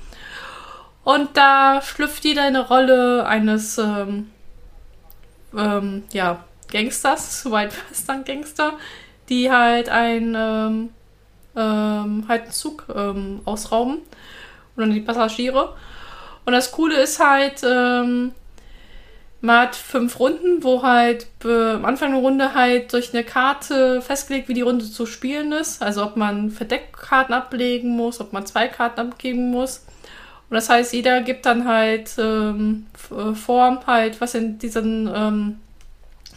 Und 1.03 1.37
da 1.37 1.81
schlüpft 1.81 2.23
jeder 2.23 2.43
eine 2.43 2.67
Rolle 2.67 3.25
eines 3.25 3.77
ähm, 3.77 4.31
ähm, 5.55 6.03
ja, 6.11 6.43
Gangsters, 6.71 7.45
White 7.51 7.75
Western 7.89 8.25
Gangster, 8.25 8.73
die 9.29 9.51
halt 9.51 9.89
ein 9.89 10.35
ähm, 10.37 10.89
ähm, 11.55 12.25
halt 12.27 12.43
einen 12.43 12.51
Zug 12.51 12.85
ähm, 12.93 13.41
ausrauben 13.45 13.97
und 14.75 14.81
dann 14.81 14.91
die 14.91 15.01
Passagiere. 15.01 15.75
Und 16.45 16.53
das 16.53 16.71
Coole 16.71 16.95
ist 17.01 17.19
halt, 17.19 17.63
ähm, 17.63 18.33
man 19.45 19.61
hat 19.61 19.75
fünf 19.75 20.19
Runden, 20.19 20.63
wo 20.63 20.81
halt 20.81 21.27
äh, 21.43 21.73
am 21.73 21.85
Anfang 21.85 22.11
der 22.11 22.21
Runde 22.21 22.53
halt 22.53 22.91
durch 22.93 23.13
eine 23.13 23.23
Karte 23.23 24.01
festgelegt, 24.01 24.49
wie 24.49 24.55
die 24.55 24.61
Runde 24.61 24.85
zu 24.85 25.05
spielen 25.05 25.51
ist. 25.51 25.83
Also 25.83 26.03
ob 26.03 26.17
man 26.17 26.49
Verdeckkarten 26.49 27.33
ablegen 27.33 27.91
muss, 27.91 28.19
ob 28.19 28.33
man 28.33 28.45
zwei 28.45 28.67
Karten 28.67 28.99
abgeben 28.99 29.51
muss. 29.51 29.85
Und 30.49 30.55
das 30.55 30.69
heißt, 30.69 30.93
jeder 30.93 31.21
gibt 31.21 31.45
dann 31.45 31.67
halt 31.67 32.11
ähm, 32.17 32.87
vor, 33.33 33.83
halt, 33.85 34.19
was 34.19 34.35
in 34.35 34.57
diesen 34.57 35.09
ähm, 35.13 35.59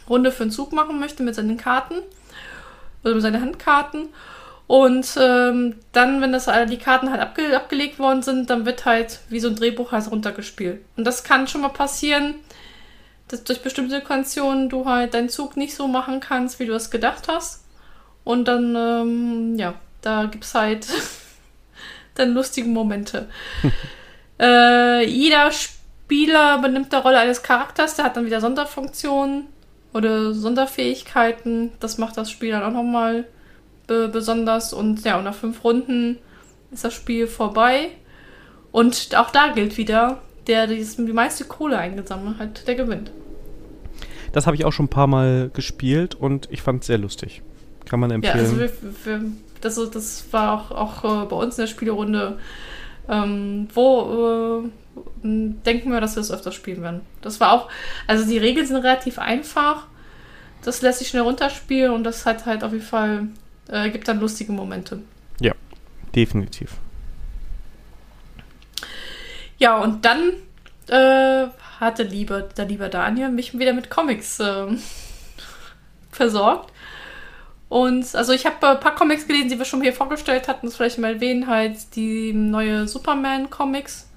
Runde 0.07 0.31
für 0.31 0.43
einen 0.43 0.51
Zug 0.51 0.71
machen 0.71 0.99
möchte 0.99 1.23
mit 1.23 1.35
seinen 1.35 1.57
Karten 1.57 1.95
oder 3.03 3.13
mit 3.15 3.23
seinen 3.23 3.41
Handkarten. 3.41 4.09
Und 4.67 5.17
ähm, 5.19 5.75
dann, 5.93 6.21
wenn 6.21 6.31
das 6.31 6.47
die 6.69 6.77
Karten 6.77 7.09
halt 7.09 7.21
abge 7.21 7.55
abgelegt 7.55 7.97
worden 7.97 8.21
sind, 8.21 8.51
dann 8.51 8.67
wird 8.67 8.85
halt 8.85 9.19
wie 9.29 9.39
so 9.39 9.47
ein 9.47 9.55
Drehbuch 9.55 9.91
halt 9.91 10.11
runtergespielt. 10.11 10.81
Und 10.95 11.05
das 11.05 11.23
kann 11.23 11.47
schon 11.47 11.61
mal 11.61 11.69
passieren, 11.69 12.35
dass 13.29 13.43
durch 13.43 13.61
bestimmte 13.61 13.95
Situationen 13.95 14.69
du 14.69 14.85
halt 14.85 15.13
deinen 15.13 15.29
Zug 15.29 15.55
nicht 15.55 15.75
so 15.75 15.87
machen 15.87 16.19
kannst, 16.19 16.59
wie 16.59 16.65
du 16.65 16.73
es 16.73 16.91
gedacht 16.91 17.27
hast. 17.27 17.63
Und 18.23 18.47
dann, 18.47 18.75
ähm, 18.75 19.55
ja, 19.55 19.75
da 20.01 20.25
gibt 20.25 20.43
es 20.43 20.53
halt 20.53 20.87
dann 22.15 22.33
lustige 22.33 22.67
Momente. 22.67 23.29
äh, 24.39 25.05
jeder 25.05 25.51
Spieler 25.51 26.57
benimmt 26.57 26.91
die 26.91 26.97
Rolle 26.97 27.19
eines 27.19 27.43
Charakters, 27.43 27.95
der 27.95 28.05
hat 28.05 28.17
dann 28.17 28.25
wieder 28.25 28.41
Sonderfunktionen 28.41 29.47
oder 29.93 30.33
Sonderfähigkeiten. 30.33 31.71
Das 31.79 31.97
macht 31.97 32.17
das 32.17 32.31
Spiel 32.31 32.51
dann 32.51 32.63
auch 32.63 32.73
nochmal 32.73 33.25
be 33.85 34.07
besonders. 34.07 34.73
Und 34.73 35.03
ja, 35.03 35.17
und 35.17 35.23
nach 35.25 35.35
fünf 35.35 35.63
Runden 35.63 36.17
ist 36.71 36.83
das 36.83 36.93
Spiel 36.95 37.27
vorbei. 37.27 37.91
Und 38.71 39.15
auch 39.15 39.29
da 39.29 39.49
gilt 39.49 39.77
wieder, 39.77 40.21
der 40.47 40.67
die 40.67 40.85
meiste 41.13 41.45
Kohle 41.45 41.77
eingesammelt 41.77 42.39
hat, 42.39 42.67
der 42.67 42.75
gewinnt. 42.75 43.11
Das 44.31 44.45
habe 44.45 44.55
ich 44.55 44.65
auch 44.65 44.73
schon 44.73 44.85
ein 44.85 44.89
paar 44.89 45.07
Mal 45.07 45.49
gespielt 45.53 46.15
und 46.15 46.47
ich 46.51 46.61
fand 46.61 46.81
es 46.81 46.87
sehr 46.87 46.97
lustig. 46.97 47.41
Kann 47.85 47.99
man 47.99 48.11
empfehlen. 48.11 48.37
Ja, 48.37 48.43
also 48.43 48.59
wir, 48.59 48.71
wir, 49.03 49.21
das, 49.61 49.75
das 49.91 50.25
war 50.31 50.53
auch, 50.53 50.71
auch 50.71 51.23
äh, 51.23 51.25
bei 51.25 51.35
uns 51.35 51.57
in 51.57 51.63
der 51.63 51.67
Spielerunde, 51.67 52.37
ähm, 53.07 53.67
wo 53.73 54.63
äh, 54.63 54.69
denken 55.23 55.91
wir, 55.91 56.01
dass 56.01 56.15
wir 56.15 56.21
es 56.21 56.31
öfters 56.31 56.55
spielen 56.55 56.81
werden. 56.81 57.01
Das 57.21 57.39
war 57.39 57.51
auch, 57.53 57.69
also 58.07 58.25
die 58.25 58.37
Regeln 58.37 58.65
sind 58.65 58.77
relativ 58.77 59.17
einfach. 59.19 59.87
Das 60.63 60.81
lässt 60.81 60.99
sich 60.99 61.07
schnell 61.07 61.23
runterspielen 61.23 61.91
und 61.91 62.03
das 62.03 62.25
hat 62.25 62.45
halt 62.45 62.63
auf 62.63 62.73
jeden 62.73 62.83
Fall, 62.83 63.27
äh, 63.69 63.89
gibt 63.89 64.07
dann 64.07 64.19
lustige 64.19 64.51
Momente. 64.51 65.01
Ja, 65.39 65.53
definitiv. 66.15 66.75
Ja, 69.57 69.77
und 69.77 70.05
dann 70.05 70.33
äh, 70.87 71.47
hatte 71.79 72.03
lieber, 72.03 72.41
der 72.41 72.65
liebe 72.65 72.89
Daniel 72.89 73.29
mich 73.29 73.57
wieder 73.57 73.73
mit 73.73 73.89
Comics 73.89 74.39
äh, 74.39 74.67
versorgt. 76.11 76.71
Und 77.69 78.15
also 78.15 78.33
ich 78.33 78.45
habe 78.45 78.67
ein 78.67 78.79
paar 78.79 78.95
Comics 78.95 79.27
gelesen, 79.27 79.49
die 79.49 79.57
wir 79.59 79.65
schon 79.65 79.81
hier 79.81 79.93
vorgestellt 79.93 80.47
hatten. 80.47 80.65
Das 80.65 80.75
vielleicht 80.75 80.97
mal 80.97 81.13
erwähnen, 81.13 81.47
halt 81.47 81.95
die 81.95 82.33
neue 82.33 82.87
Superman-Comics 82.87 84.09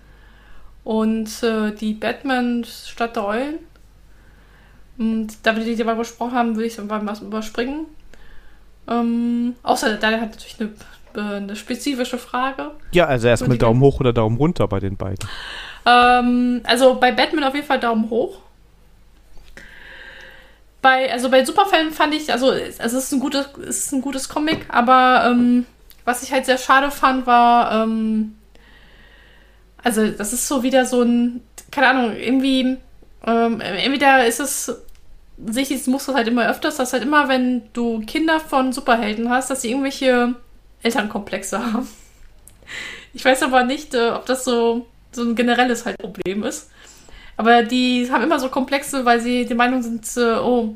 und 0.84 1.43
äh, 1.43 1.72
die 1.72 1.93
Batman 1.93 2.64
Stadt 2.64 3.14
der 3.16 3.26
Eulen. 3.26 3.59
Und 4.98 5.34
da 5.43 5.55
wir 5.55 5.64
die 5.64 5.76
dabei 5.76 5.94
besprochen 5.94 6.32
haben, 6.32 6.55
würde 6.56 6.66
ich 6.66 6.72
es 6.74 6.78
einfach 6.78 7.02
mal 7.02 7.16
überspringen. 7.20 7.86
Ähm, 8.89 9.55
außer 9.62 9.97
da 9.97 10.10
hat 10.12 10.32
natürlich 10.32 10.56
eine, 10.60 11.32
eine 11.39 11.56
spezifische 11.56 12.18
Frage. 12.18 12.72
Ja, 12.93 13.06
also 13.06 13.28
erstmal 13.28 13.59
Daumen 13.59 13.80
hoch 13.80 14.01
oder 14.01 14.12
Daumen 14.12 14.39
runter 14.39 14.66
bei 14.66 14.80
den 14.80 14.97
beiden. 14.97 15.28
Ähm, 15.84 16.60
also 16.64 16.94
bei 16.94 17.12
Batman 17.12 17.44
auf 17.44 17.54
jeden 17.54 17.66
Fall 17.66 17.80
Daumen 17.80 18.09
hoch 18.10 18.38
bei, 20.82 21.10
also 21.12 21.30
bei 21.30 21.44
Superfällen 21.44 21.92
fand 21.92 22.12
ich, 22.12 22.30
also, 22.32 22.50
also 22.50 22.80
es 22.80 22.92
ist 22.92 23.12
ein 23.12 23.20
gutes, 23.20 23.46
es 23.66 23.86
ist 23.86 23.92
ein 23.92 24.02
gutes 24.02 24.28
Comic, 24.28 24.66
aber 24.68 25.30
ähm, 25.30 25.64
was 26.04 26.24
ich 26.24 26.32
halt 26.32 26.44
sehr 26.44 26.59
schade 26.59 26.90
fand, 26.90 27.24
war, 27.24 27.84
ähm, 27.84 28.36
also 29.82 30.09
das 30.09 30.32
ist 30.32 30.48
so 30.48 30.64
wieder 30.64 30.84
so 30.84 31.02
ein, 31.02 31.40
keine 31.70 31.88
Ahnung, 31.88 32.16
irgendwie, 32.16 32.76
ähm, 33.24 33.60
entweder 33.60 34.26
ist 34.26 34.40
es, 34.40 34.76
sehe 35.46 35.62
ich 35.62 35.68
dieses 35.68 35.86
Muster 35.86 36.14
halt 36.14 36.26
immer 36.26 36.50
öfters, 36.50 36.76
dass 36.76 36.92
halt 36.92 37.04
immer, 37.04 37.28
wenn 37.28 37.62
du 37.72 38.00
Kinder 38.00 38.40
von 38.40 38.72
Superhelden 38.72 39.30
hast, 39.30 39.50
dass 39.50 39.62
sie 39.62 39.70
irgendwelche 39.70 40.34
Elternkomplexe 40.82 41.59
haben. 41.72 41.88
Ich 43.14 43.24
weiß 43.24 43.44
aber 43.44 43.62
nicht, 43.62 43.94
äh, 43.94 44.10
ob 44.10 44.26
das 44.26 44.44
so, 44.44 44.86
so 45.12 45.22
ein 45.22 45.34
generelles 45.34 45.84
halt 45.84 45.98
Problem 45.98 46.43
ist. 46.44 46.70
Aber 47.36 47.62
die 47.62 48.09
haben 48.10 48.22
immer 48.22 48.39
so 48.39 48.48
Komplexe, 48.48 49.05
weil 49.05 49.20
sie 49.20 49.47
die 49.47 49.55
Meinung 49.55 49.82
sind, 49.82 50.06
äh, 50.16 50.39
oh, 50.39 50.74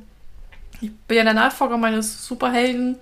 ich 0.80 0.92
bin 1.08 1.16
ja 1.18 1.24
der 1.24 1.34
Nachfolger 1.34 1.76
meines 1.76 2.26
Superhelden, 2.26 2.96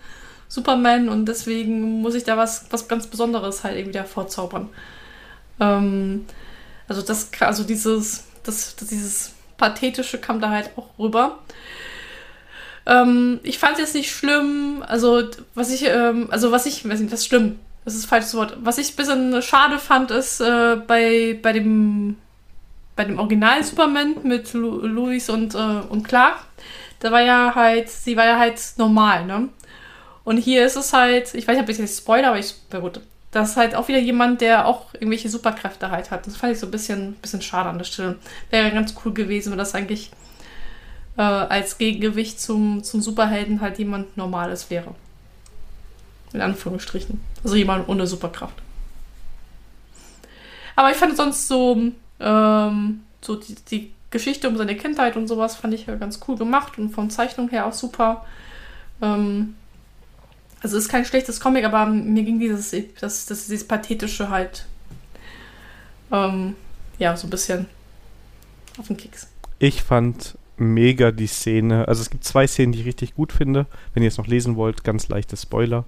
Superman, 0.49 1.09
und 1.09 1.27
deswegen 1.27 2.01
muss 2.01 2.15
ich 2.15 2.25
da 2.25 2.37
was, 2.37 2.67
was 2.71 2.89
ganz 2.89 3.07
Besonderes 3.07 3.65
halt 3.65 3.77
irgendwie 3.77 3.99
da 3.99 4.05
vorzaubern. 4.05 4.69
Ähm, 5.61 6.27
also 6.89 7.03
das, 7.03 7.31
also 7.41 7.65
dieses, 7.65 8.25
das, 8.43 8.77
das, 8.77 8.89
dieses 8.89 9.33
Pathetische 9.57 10.19
kam 10.19 10.41
da 10.41 10.51
halt 10.51 10.71
auch 10.77 10.91
rüber. 10.99 11.39
Ähm, 12.87 13.41
ich 13.43 13.59
fand 13.59 13.75
es 13.75 13.81
jetzt 13.81 13.95
nicht 13.95 14.11
schlimm, 14.11 14.85
also 14.87 15.23
was 15.55 15.73
ich, 15.73 15.87
ähm, 15.87 16.29
also 16.31 16.53
was 16.53 16.67
ich, 16.67 16.83
das 16.83 17.01
ist 17.01 17.27
schlimm, 17.27 17.59
das 17.85 17.95
ist 17.95 18.07
falsches 18.07 18.35
Wort. 18.35 18.57
Was 18.61 18.79
ich 18.79 18.93
ein 18.93 18.97
bisschen 18.97 19.43
schade 19.43 19.79
fand, 19.79 20.11
ist 20.11 20.41
äh, 20.41 20.77
bei, 20.87 21.39
bei 21.43 21.53
dem 21.53 22.17
bei 22.97 23.05
dem 23.05 23.19
Original 23.19 23.63
Superman 23.63 24.17
mit 24.23 24.53
Lu 24.53 24.87
Louis 24.87 25.29
und, 25.29 25.55
äh, 25.55 25.59
und 25.89 26.07
Clark, 26.07 26.39
da 27.01 27.11
war 27.11 27.23
ja 27.23 27.53
halt, 27.55 27.91
sie 27.91 28.17
war 28.17 28.25
ja 28.25 28.39
halt 28.39 28.61
normal, 28.77 29.27
ne? 29.27 29.49
Und 30.23 30.39
hier 30.39 30.65
ist 30.65 30.77
es 30.77 30.93
halt, 30.93 31.35
ich 31.35 31.47
weiß 31.47 31.57
nicht, 31.57 31.65
ob 31.65 31.69
ich 31.69 31.79
jetzt 31.79 31.99
Spoiler, 31.99 32.29
aber 32.29 32.39
ich, 32.39 32.55
gut, 32.71 33.01
das 33.31 33.51
ist 33.51 33.57
halt 33.57 33.75
auch 33.75 33.89
wieder 33.89 33.99
jemand, 33.99 34.41
der 34.41 34.67
auch 34.67 34.95
irgendwelche 34.95 35.29
Superkräfte 35.29 35.91
halt 35.91 36.11
hat. 36.11 36.27
Das 36.27 36.37
fand 36.37 36.53
ich 36.53 36.61
so 36.61 36.67
ein 36.67 36.71
bisschen, 36.71 37.15
bisschen 37.15 37.43
schade 37.43 37.69
an 37.69 37.79
der 37.79 37.85
Stelle. 37.85 38.17
Wäre 38.49 38.71
ganz 38.71 38.95
cool 39.05 39.13
gewesen, 39.13 39.51
wenn 39.51 39.59
das 39.59 39.75
eigentlich 39.75 40.13
äh, 41.19 41.23
als 41.23 41.77
Gegengewicht 41.77 42.41
zum, 42.41 42.83
zum 42.85 43.03
Superhelden 43.03 43.61
halt 43.61 43.79
jemand 43.79 44.17
Normales 44.17 44.71
wäre. 44.71 44.95
In 46.35 46.41
Anführungsstrichen. 46.41 47.21
Also 47.43 47.57
jemand 47.57 47.89
ohne 47.89 48.07
Superkraft. 48.07 48.61
Aber 50.77 50.91
ich 50.91 50.97
fand 50.97 51.17
sonst 51.17 51.49
so, 51.49 51.93
ähm, 52.21 53.01
so 53.21 53.37
die, 53.37 53.55
die, 53.71 53.91
Geschichte 54.11 54.49
um 54.49 54.57
seine 54.57 54.77
Kindheit 54.77 55.17
und 55.17 55.27
sowas 55.27 55.57
fand 55.57 55.75
ich 55.75 55.87
ja 55.87 55.97
ganz 55.97 56.21
cool 56.29 56.37
gemacht 56.37 56.79
und 56.79 56.91
von 56.91 57.11
Zeichnung 57.11 57.49
her 57.49 57.67
auch 57.67 57.73
super. 57.73 58.25
Ähm, 59.03 59.57
also 60.61 60.79
ist 60.79 60.89
kein 60.89 61.05
schlechtes 61.05 61.41
Comic, 61.41 61.65
aber 61.65 61.87
mir 61.87 62.23
ging 62.23 62.39
dieses, 62.39 62.71
das, 63.01 63.27
das, 63.27 63.49
dieses 63.49 63.67
Pathetische 63.67 64.31
halt 64.31 64.67
ähm, 66.13 66.55
ja, 66.99 67.17
so 67.17 67.27
ein 67.27 67.31
bisschen 67.31 67.67
auf 68.79 68.87
den 68.87 68.97
Keks. 68.97 69.27
Ich 69.59 69.83
fand 69.83 70.39
mega 70.57 71.11
die 71.11 71.27
Szene. 71.27 71.89
Also 71.89 72.03
es 72.03 72.11
gibt 72.11 72.25
zwei 72.25 72.47
Szenen, 72.47 72.73
die 72.73 72.81
ich 72.81 72.87
richtig 72.87 73.15
gut 73.15 73.33
finde. 73.33 73.67
Wenn 73.93 74.03
ihr 74.03 74.09
es 74.09 74.19
noch 74.19 74.27
lesen 74.27 74.57
wollt, 74.57 74.85
ganz 74.85 75.09
leichte 75.09 75.37
Spoiler. 75.37 75.85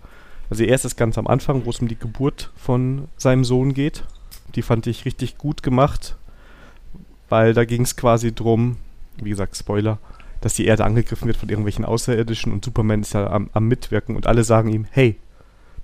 Also 0.51 0.62
die 0.62 0.68
erste 0.68 0.89
ist 0.89 0.97
ganz 0.97 1.18
am 1.18 1.27
Anfang, 1.27 1.64
wo 1.64 1.70
es 1.70 1.81
um 1.81 1.89
die 1.89 1.98
Geburt 1.98 2.51
von 2.56 3.09
seinem 3.16 3.44
Sohn 3.44 3.74
geht. 3.74 4.05
Die 4.55 4.62
fand 4.62 4.86
ich 4.86 5.05
richtig 5.05 5.39
gut 5.39 5.62
gemacht, 5.62 6.16
weil 7.28 7.52
da 7.52 7.64
ging 7.64 7.82
es 7.82 7.97
quasi 7.97 8.35
drum, 8.35 8.77
wie 9.23 9.31
gesagt, 9.31 9.56
Spoiler, 9.56 9.98
dass 10.40 10.55
die 10.55 10.66
Erde 10.66 10.85
angegriffen 10.85 11.27
wird 11.27 11.36
von 11.36 11.48
irgendwelchen 11.48 11.85
Außerirdischen 11.85 12.52
und 12.52 12.64
Superman 12.64 13.01
ist 13.01 13.14
ja 13.14 13.28
am, 13.31 13.51
am 13.52 13.66
Mitwirken 13.66 14.16
und 14.16 14.27
alle 14.27 14.44
sagen 14.44 14.70
ihm, 14.70 14.86
hey, 14.90 15.16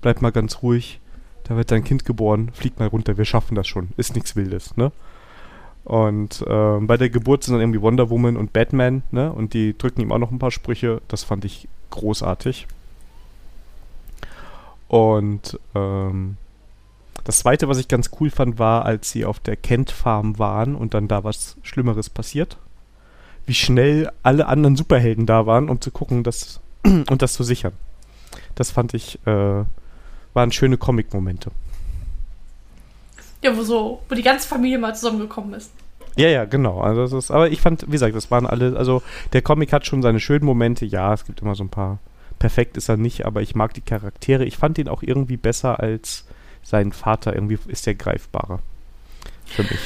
bleib 0.00 0.22
mal 0.22 0.30
ganz 0.30 0.62
ruhig, 0.62 1.00
da 1.44 1.56
wird 1.56 1.70
dein 1.70 1.84
Kind 1.84 2.04
geboren, 2.04 2.50
flieg 2.52 2.78
mal 2.78 2.88
runter, 2.88 3.18
wir 3.18 3.24
schaffen 3.24 3.54
das 3.54 3.66
schon, 3.66 3.88
ist 3.96 4.14
nichts 4.14 4.36
Wildes, 4.36 4.76
ne? 4.76 4.92
Und 5.84 6.44
äh, 6.46 6.78
bei 6.80 6.96
der 6.96 7.10
Geburt 7.10 7.42
sind 7.42 7.54
dann 7.54 7.60
irgendwie 7.60 7.82
Wonder 7.82 8.08
Woman 8.08 8.36
und 8.36 8.52
Batman, 8.52 9.02
ne? 9.10 9.32
Und 9.32 9.52
die 9.52 9.76
drücken 9.76 10.00
ihm 10.00 10.12
auch 10.12 10.18
noch 10.18 10.30
ein 10.30 10.38
paar 10.38 10.52
Sprüche. 10.52 11.02
Das 11.08 11.24
fand 11.24 11.44
ich 11.44 11.68
großartig. 11.90 12.68
Und 14.92 15.58
ähm, 15.74 16.36
das 17.24 17.38
zweite, 17.38 17.66
was 17.66 17.78
ich 17.78 17.88
ganz 17.88 18.10
cool 18.20 18.28
fand, 18.28 18.58
war, 18.58 18.84
als 18.84 19.10
sie 19.10 19.24
auf 19.24 19.40
der 19.40 19.56
Kent 19.56 19.90
Farm 19.90 20.38
waren 20.38 20.74
und 20.74 20.92
dann 20.92 21.08
da 21.08 21.24
was 21.24 21.56
Schlimmeres 21.62 22.10
passiert. 22.10 22.58
Wie 23.46 23.54
schnell 23.54 24.12
alle 24.22 24.48
anderen 24.48 24.76
Superhelden 24.76 25.24
da 25.24 25.46
waren, 25.46 25.70
um 25.70 25.80
zu 25.80 25.90
gucken, 25.90 26.24
dass 26.24 26.60
und 26.84 27.22
das 27.22 27.32
zu 27.32 27.42
sichern. 27.42 27.72
Das 28.54 28.70
fand 28.70 28.92
ich, 28.92 29.18
äh, 29.26 29.64
waren 30.34 30.52
schöne 30.52 30.76
Comic-Momente. 30.76 31.52
Ja, 33.40 33.56
wo 33.56 33.62
so, 33.62 34.02
wo 34.10 34.14
die 34.14 34.22
ganze 34.22 34.46
Familie 34.46 34.76
mal 34.76 34.94
zusammengekommen 34.94 35.54
ist. 35.54 35.70
Ja, 36.16 36.28
ja, 36.28 36.44
genau. 36.44 36.82
Also 36.82 37.00
das 37.00 37.12
ist, 37.14 37.30
aber 37.30 37.50
ich 37.50 37.62
fand, 37.62 37.86
wie 37.86 37.92
gesagt, 37.92 38.14
das 38.14 38.30
waren 38.30 38.46
alle, 38.46 38.76
also 38.76 39.02
der 39.32 39.40
Comic 39.40 39.72
hat 39.72 39.86
schon 39.86 40.02
seine 40.02 40.20
schönen 40.20 40.44
Momente. 40.44 40.84
Ja, 40.84 41.14
es 41.14 41.24
gibt 41.24 41.40
immer 41.40 41.54
so 41.54 41.64
ein 41.64 41.70
paar. 41.70 41.98
Perfekt 42.42 42.76
ist 42.76 42.88
er 42.88 42.96
nicht, 42.96 43.24
aber 43.24 43.40
ich 43.40 43.54
mag 43.54 43.72
die 43.72 43.82
Charaktere. 43.82 44.44
Ich 44.44 44.56
fand 44.56 44.76
ihn 44.76 44.88
auch 44.88 45.04
irgendwie 45.04 45.36
besser 45.36 45.78
als 45.78 46.24
sein 46.64 46.90
Vater 46.90 47.36
irgendwie 47.36 47.56
ist 47.68 47.86
der 47.86 47.94
greifbarer. 47.94 48.58
Für 49.46 49.62
mich. 49.62 49.78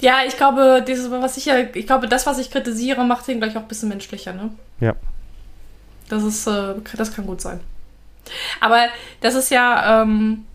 Ja, 0.00 0.22
ich 0.26 0.36
glaube, 0.36 0.84
dieses, 0.84 1.08
was 1.08 1.36
ich 1.36 1.44
ja, 1.44 1.56
ich 1.72 1.86
glaube, 1.86 2.08
das, 2.08 2.26
was 2.26 2.40
ich 2.40 2.50
kritisiere, 2.50 3.04
macht 3.04 3.28
ihn 3.28 3.38
gleich 3.38 3.56
auch 3.56 3.62
ein 3.62 3.68
bisschen 3.68 3.90
menschlicher, 3.90 4.32
ne? 4.32 4.50
Ja. 4.80 4.96
Das 6.08 6.24
ist, 6.24 6.48
äh, 6.48 6.74
das 6.96 7.14
kann 7.14 7.26
gut 7.26 7.40
sein. 7.40 7.60
Aber 8.58 8.88
das 9.20 9.36
ist 9.36 9.50
ja, 9.52 10.02
ähm, 10.02 10.46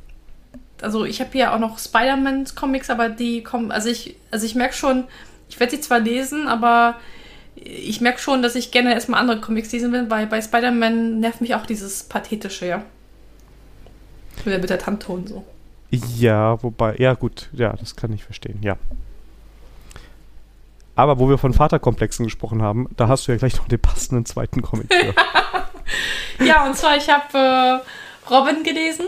also 0.82 1.06
ich 1.06 1.22
habe 1.22 1.30
hier 1.32 1.54
auch 1.54 1.60
noch 1.60 1.80
Spider-Man-Comics, 1.80 2.90
aber 2.90 3.08
die 3.08 3.44
kommen, 3.44 3.72
also 3.72 3.88
ich, 3.88 4.18
also 4.30 4.46
ich 4.46 4.56
merke 4.56 4.74
schon, 4.74 5.06
ich 5.48 5.58
werde 5.58 5.74
sie 5.74 5.80
zwar 5.80 6.00
lesen, 6.02 6.50
aber 6.50 6.96
ich 7.56 8.02
merke 8.02 8.20
schon, 8.20 8.42
dass 8.42 8.56
ich 8.56 8.72
gerne 8.72 8.94
erstmal 8.94 9.20
andere 9.20 9.40
Comics 9.40 9.72
lesen 9.72 9.92
will, 9.92 10.10
weil 10.10 10.28
bei 10.28 10.42
Spider-Man 10.42 11.20
nervt 11.20 11.42
mich 11.42 11.56
auch 11.56 11.66
dieses 11.66 12.04
Pathetische, 12.04 12.66
ja. 12.66 12.84
Mit 14.38 14.48
der, 14.48 14.60
mit 14.60 14.70
der 14.70 14.80
Tante 14.80 15.12
und 15.12 15.30
so. 15.30 15.46
Ja, 15.92 16.62
wobei, 16.64 16.96
ja 16.98 17.14
gut, 17.14 17.50
ja, 17.54 17.74
das 17.74 17.96
kann 17.96 18.12
ich 18.14 18.24
verstehen, 18.24 18.60
ja. 18.62 18.78
Aber 20.96 21.20
wo 21.20 21.30
wir 21.30 21.38
von 21.38 21.54
Vaterkomplexen 21.54 22.26
gesprochen 22.26 22.62
haben, 22.62 22.88
da 22.98 23.08
hast 23.08 23.28
du 23.28 23.32
ja 23.32 23.38
gleich 23.38 23.58
noch 23.58 23.68
den 23.68 23.80
passenden 23.80 24.26
zweiten 24.26 24.62
Comic 24.62 24.94
für. 24.94 25.14
ja, 26.46 26.66
und 26.66 26.76
zwar, 26.76 26.98
ich 26.98 27.10
habe 27.10 27.38
äh, 27.38 28.30
Robin 28.32 28.64
gelesen. 28.64 29.06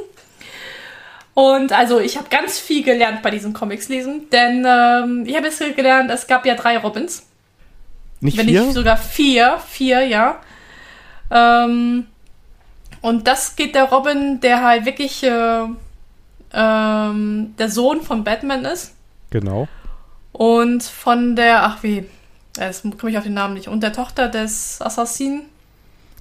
Und 1.34 1.74
also, 1.74 2.00
ich 2.00 2.18
habe 2.18 2.30
ganz 2.30 2.60
viel 2.60 2.84
gelernt 2.84 3.22
bei 3.22 3.30
diesen 3.30 3.54
Comics 3.54 3.90
lesen, 3.90 4.30
denn 4.32 4.66
ähm, 4.66 5.26
ich 5.28 5.36
habe 5.36 5.48
jetzt 5.48 5.60
gelernt, 5.76 6.10
es 6.10 6.28
gab 6.28 6.46
ja 6.46 6.56
drei 6.56 6.78
Robins. 6.78 7.24
Nicht 8.22 8.38
Wenn 8.38 8.48
vier? 8.48 8.62
nicht 8.64 8.74
sogar 8.74 8.98
vier, 8.98 9.60
vier, 9.68 10.06
ja. 10.06 10.40
Ähm, 11.32 12.08
und 13.02 13.28
das 13.28 13.56
geht 13.56 13.76
der 13.76 13.86
Robin, 13.86 14.40
der 14.40 14.64
halt 14.64 14.86
wirklich 14.86 15.24
äh, 15.24 15.66
ähm, 16.54 17.54
der 17.58 17.70
Sohn 17.70 18.02
von 18.02 18.24
Batman 18.24 18.66
ist. 18.66 18.96
Genau. 19.30 19.68
Und 20.32 20.84
von 20.84 21.36
der, 21.36 21.64
ach 21.64 21.84
wie, 21.84 22.06
jetzt 22.58 22.84
komme 22.98 23.12
ich 23.12 23.18
auf 23.18 23.24
den 23.24 23.34
Namen 23.34 23.54
nicht, 23.54 23.68
und 23.68 23.82
der 23.82 23.94
Tochter 23.94 24.28
des 24.28 24.82
Assassinen. 24.82 25.44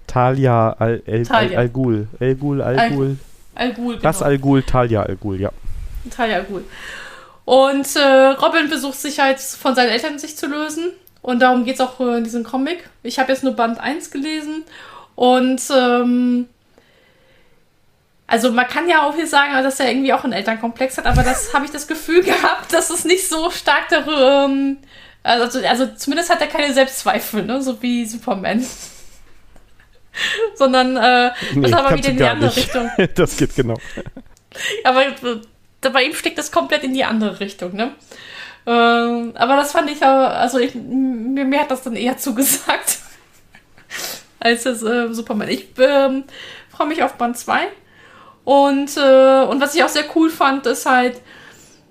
Talia 0.06 0.70
Al, 0.78 1.02
El, 1.06 1.24
Talia. 1.24 1.58
Al, 1.58 1.68
Ghul. 1.68 2.08
El 2.20 2.34
Ghul, 2.36 2.60
Al 2.60 2.90
Ghul. 2.90 3.16
Al 3.54 3.72
Ghul, 3.72 3.94
genau. 3.94 4.02
Das 4.02 4.22
Al 4.22 4.38
Ghul, 4.38 4.62
Talia 4.62 5.02
Al 5.02 5.16
Ghul, 5.16 5.40
ja. 5.40 5.50
Talia 6.10 6.36
Al 6.36 6.44
Ghul. 6.44 6.64
Und 7.44 7.96
äh, 7.96 8.00
Robin 8.00 8.68
versucht 8.68 9.00
sich 9.00 9.18
halt 9.20 9.40
von 9.40 9.74
seinen 9.74 9.90
Eltern 9.90 10.18
sich 10.18 10.36
zu 10.36 10.46
lösen. 10.46 10.92
Und 11.24 11.40
darum 11.40 11.64
geht 11.64 11.76
es 11.76 11.80
auch 11.80 11.98
in 12.00 12.22
diesem 12.22 12.44
Comic. 12.44 12.86
Ich 13.02 13.18
habe 13.18 13.32
jetzt 13.32 13.42
nur 13.42 13.54
Band 13.54 13.80
1 13.80 14.10
gelesen. 14.10 14.62
Und 15.14 15.62
ähm, 15.74 16.50
also 18.26 18.52
man 18.52 18.68
kann 18.68 18.90
ja 18.90 19.06
auch 19.06 19.14
hier 19.14 19.26
sagen, 19.26 19.54
dass 19.62 19.80
er 19.80 19.88
irgendwie 19.88 20.12
auch 20.12 20.22
einen 20.24 20.34
Elternkomplex 20.34 20.98
hat, 20.98 21.06
aber 21.06 21.22
das 21.22 21.54
habe 21.54 21.64
ich 21.64 21.70
das 21.70 21.88
Gefühl 21.88 22.22
gehabt, 22.24 22.74
dass 22.74 22.90
es 22.90 23.06
nicht 23.06 23.26
so 23.26 23.50
stark 23.50 23.88
darüber. 23.88 24.44
Ähm, 24.50 24.76
also, 25.22 25.60
also 25.66 25.86
zumindest 25.96 26.28
hat 26.28 26.42
er 26.42 26.46
keine 26.46 26.74
Selbstzweifel, 26.74 27.46
ne? 27.46 27.62
so 27.62 27.80
wie 27.80 28.04
Superman. 28.04 28.62
sondern 30.56 30.98
äh, 30.98 31.32
Nee, 31.54 31.70
das 31.70 31.72
aber 31.80 31.96
wieder 31.96 32.10
in 32.10 32.18
die 32.18 32.24
andere 32.24 32.50
nicht. 32.50 32.58
Richtung. 32.58 32.90
das 33.14 33.38
geht 33.38 33.56
genau. 33.56 33.78
Aber 34.84 35.06
äh, 35.06 35.40
bei 35.90 36.04
ihm 36.04 36.12
steckt 36.12 36.36
das 36.36 36.52
komplett 36.52 36.84
in 36.84 36.92
die 36.92 37.04
andere 37.04 37.40
Richtung, 37.40 37.74
ne? 37.74 37.92
Ähm, 38.66 39.32
aber 39.34 39.56
das 39.56 39.72
fand 39.72 39.90
ich 39.90 40.02
auch, 40.02 40.30
also 40.30 40.58
ich, 40.58 40.74
mir, 40.74 41.44
mir 41.44 41.60
hat 41.60 41.70
das 41.70 41.82
dann 41.82 41.96
eher 41.96 42.16
zugesagt 42.18 42.98
als 44.40 44.64
das 44.64 44.82
äh, 44.82 45.12
Superman. 45.12 45.48
Ich 45.48 45.68
ähm, 45.78 46.24
freue 46.70 46.88
mich 46.88 47.02
auf 47.02 47.14
Band 47.14 47.36
2. 47.36 47.68
Und, 48.44 48.96
äh, 48.96 49.44
und 49.44 49.60
was 49.60 49.74
ich 49.74 49.82
auch 49.82 49.88
sehr 49.88 50.04
cool 50.14 50.28
fand, 50.28 50.66
ist 50.66 50.86
halt, 50.86 51.20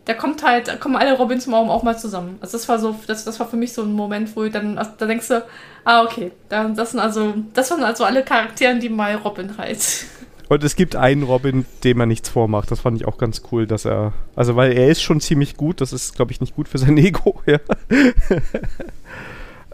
da 0.06 0.14
kommt 0.14 0.44
halt, 0.44 0.80
kommen 0.80 0.96
alle 0.96 1.18
Robins 1.18 1.48
morgen 1.48 1.70
auch 1.70 1.84
mal 1.84 1.98
zusammen. 1.98 2.38
Also 2.42 2.58
das 2.58 2.70
war 2.70 2.78
so, 2.78 2.96
das, 3.08 3.26
das 3.26 3.40
war 3.40 3.48
für 3.48 3.56
mich 3.56 3.74
so 3.74 3.84
ein 3.84 3.94
Moment, 3.94 4.36
wo 4.36 4.44
ich 4.44 4.52
dann, 4.52 4.78
also 4.78 4.92
da 4.98 5.06
denkst 5.06 5.30
du, 5.30 5.46
ah, 5.86 6.04
okay, 6.04 6.32
da, 6.50 6.66
das 6.66 6.92
sind 6.92 7.00
also, 7.00 7.34
das 7.54 7.72
waren 7.72 7.84
also 7.84 8.04
alle 8.04 8.24
Charaktere, 8.24 8.76
die 8.76 8.90
mal 8.90 9.16
Robin 9.16 9.58
halt. 9.58 10.06
Und 10.54 10.64
es 10.64 10.76
gibt 10.76 10.96
einen 10.96 11.24
Robin, 11.24 11.66
dem 11.84 12.00
er 12.00 12.06
nichts 12.06 12.30
vormacht. 12.30 12.70
Das 12.70 12.82
fand 12.82 13.02
ich 13.02 13.08
auch 13.08 13.18
ganz 13.18 13.42
cool, 13.52 13.66
dass 13.66 13.86
er. 13.86 14.14
Also, 14.36 14.56
weil 14.56 14.74
er 14.74 14.88
ist 14.88 15.02
schon 15.02 15.20
ziemlich 15.20 15.58
gut. 15.58 15.82
Das 15.82 15.92
ist, 15.92 16.16
glaube 16.16 16.32
ich, 16.32 16.42
nicht 16.42 16.56
gut 16.56 16.68
für 16.68 16.78
sein 16.78 16.96
Ego. 17.00 17.42
Ja. 17.48 17.58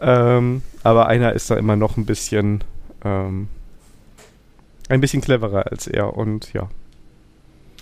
ähm, 0.00 0.62
aber 0.82 1.06
einer 1.06 1.34
ist 1.34 1.50
da 1.50 1.56
immer 1.56 1.76
noch 1.76 1.98
ein 1.98 2.06
bisschen. 2.06 2.64
Ähm, 3.04 3.48
ein 4.88 5.02
bisschen 5.02 5.20
cleverer 5.20 5.70
als 5.70 5.86
er. 5.86 6.16
Und 6.16 6.54
ja. 6.54 6.70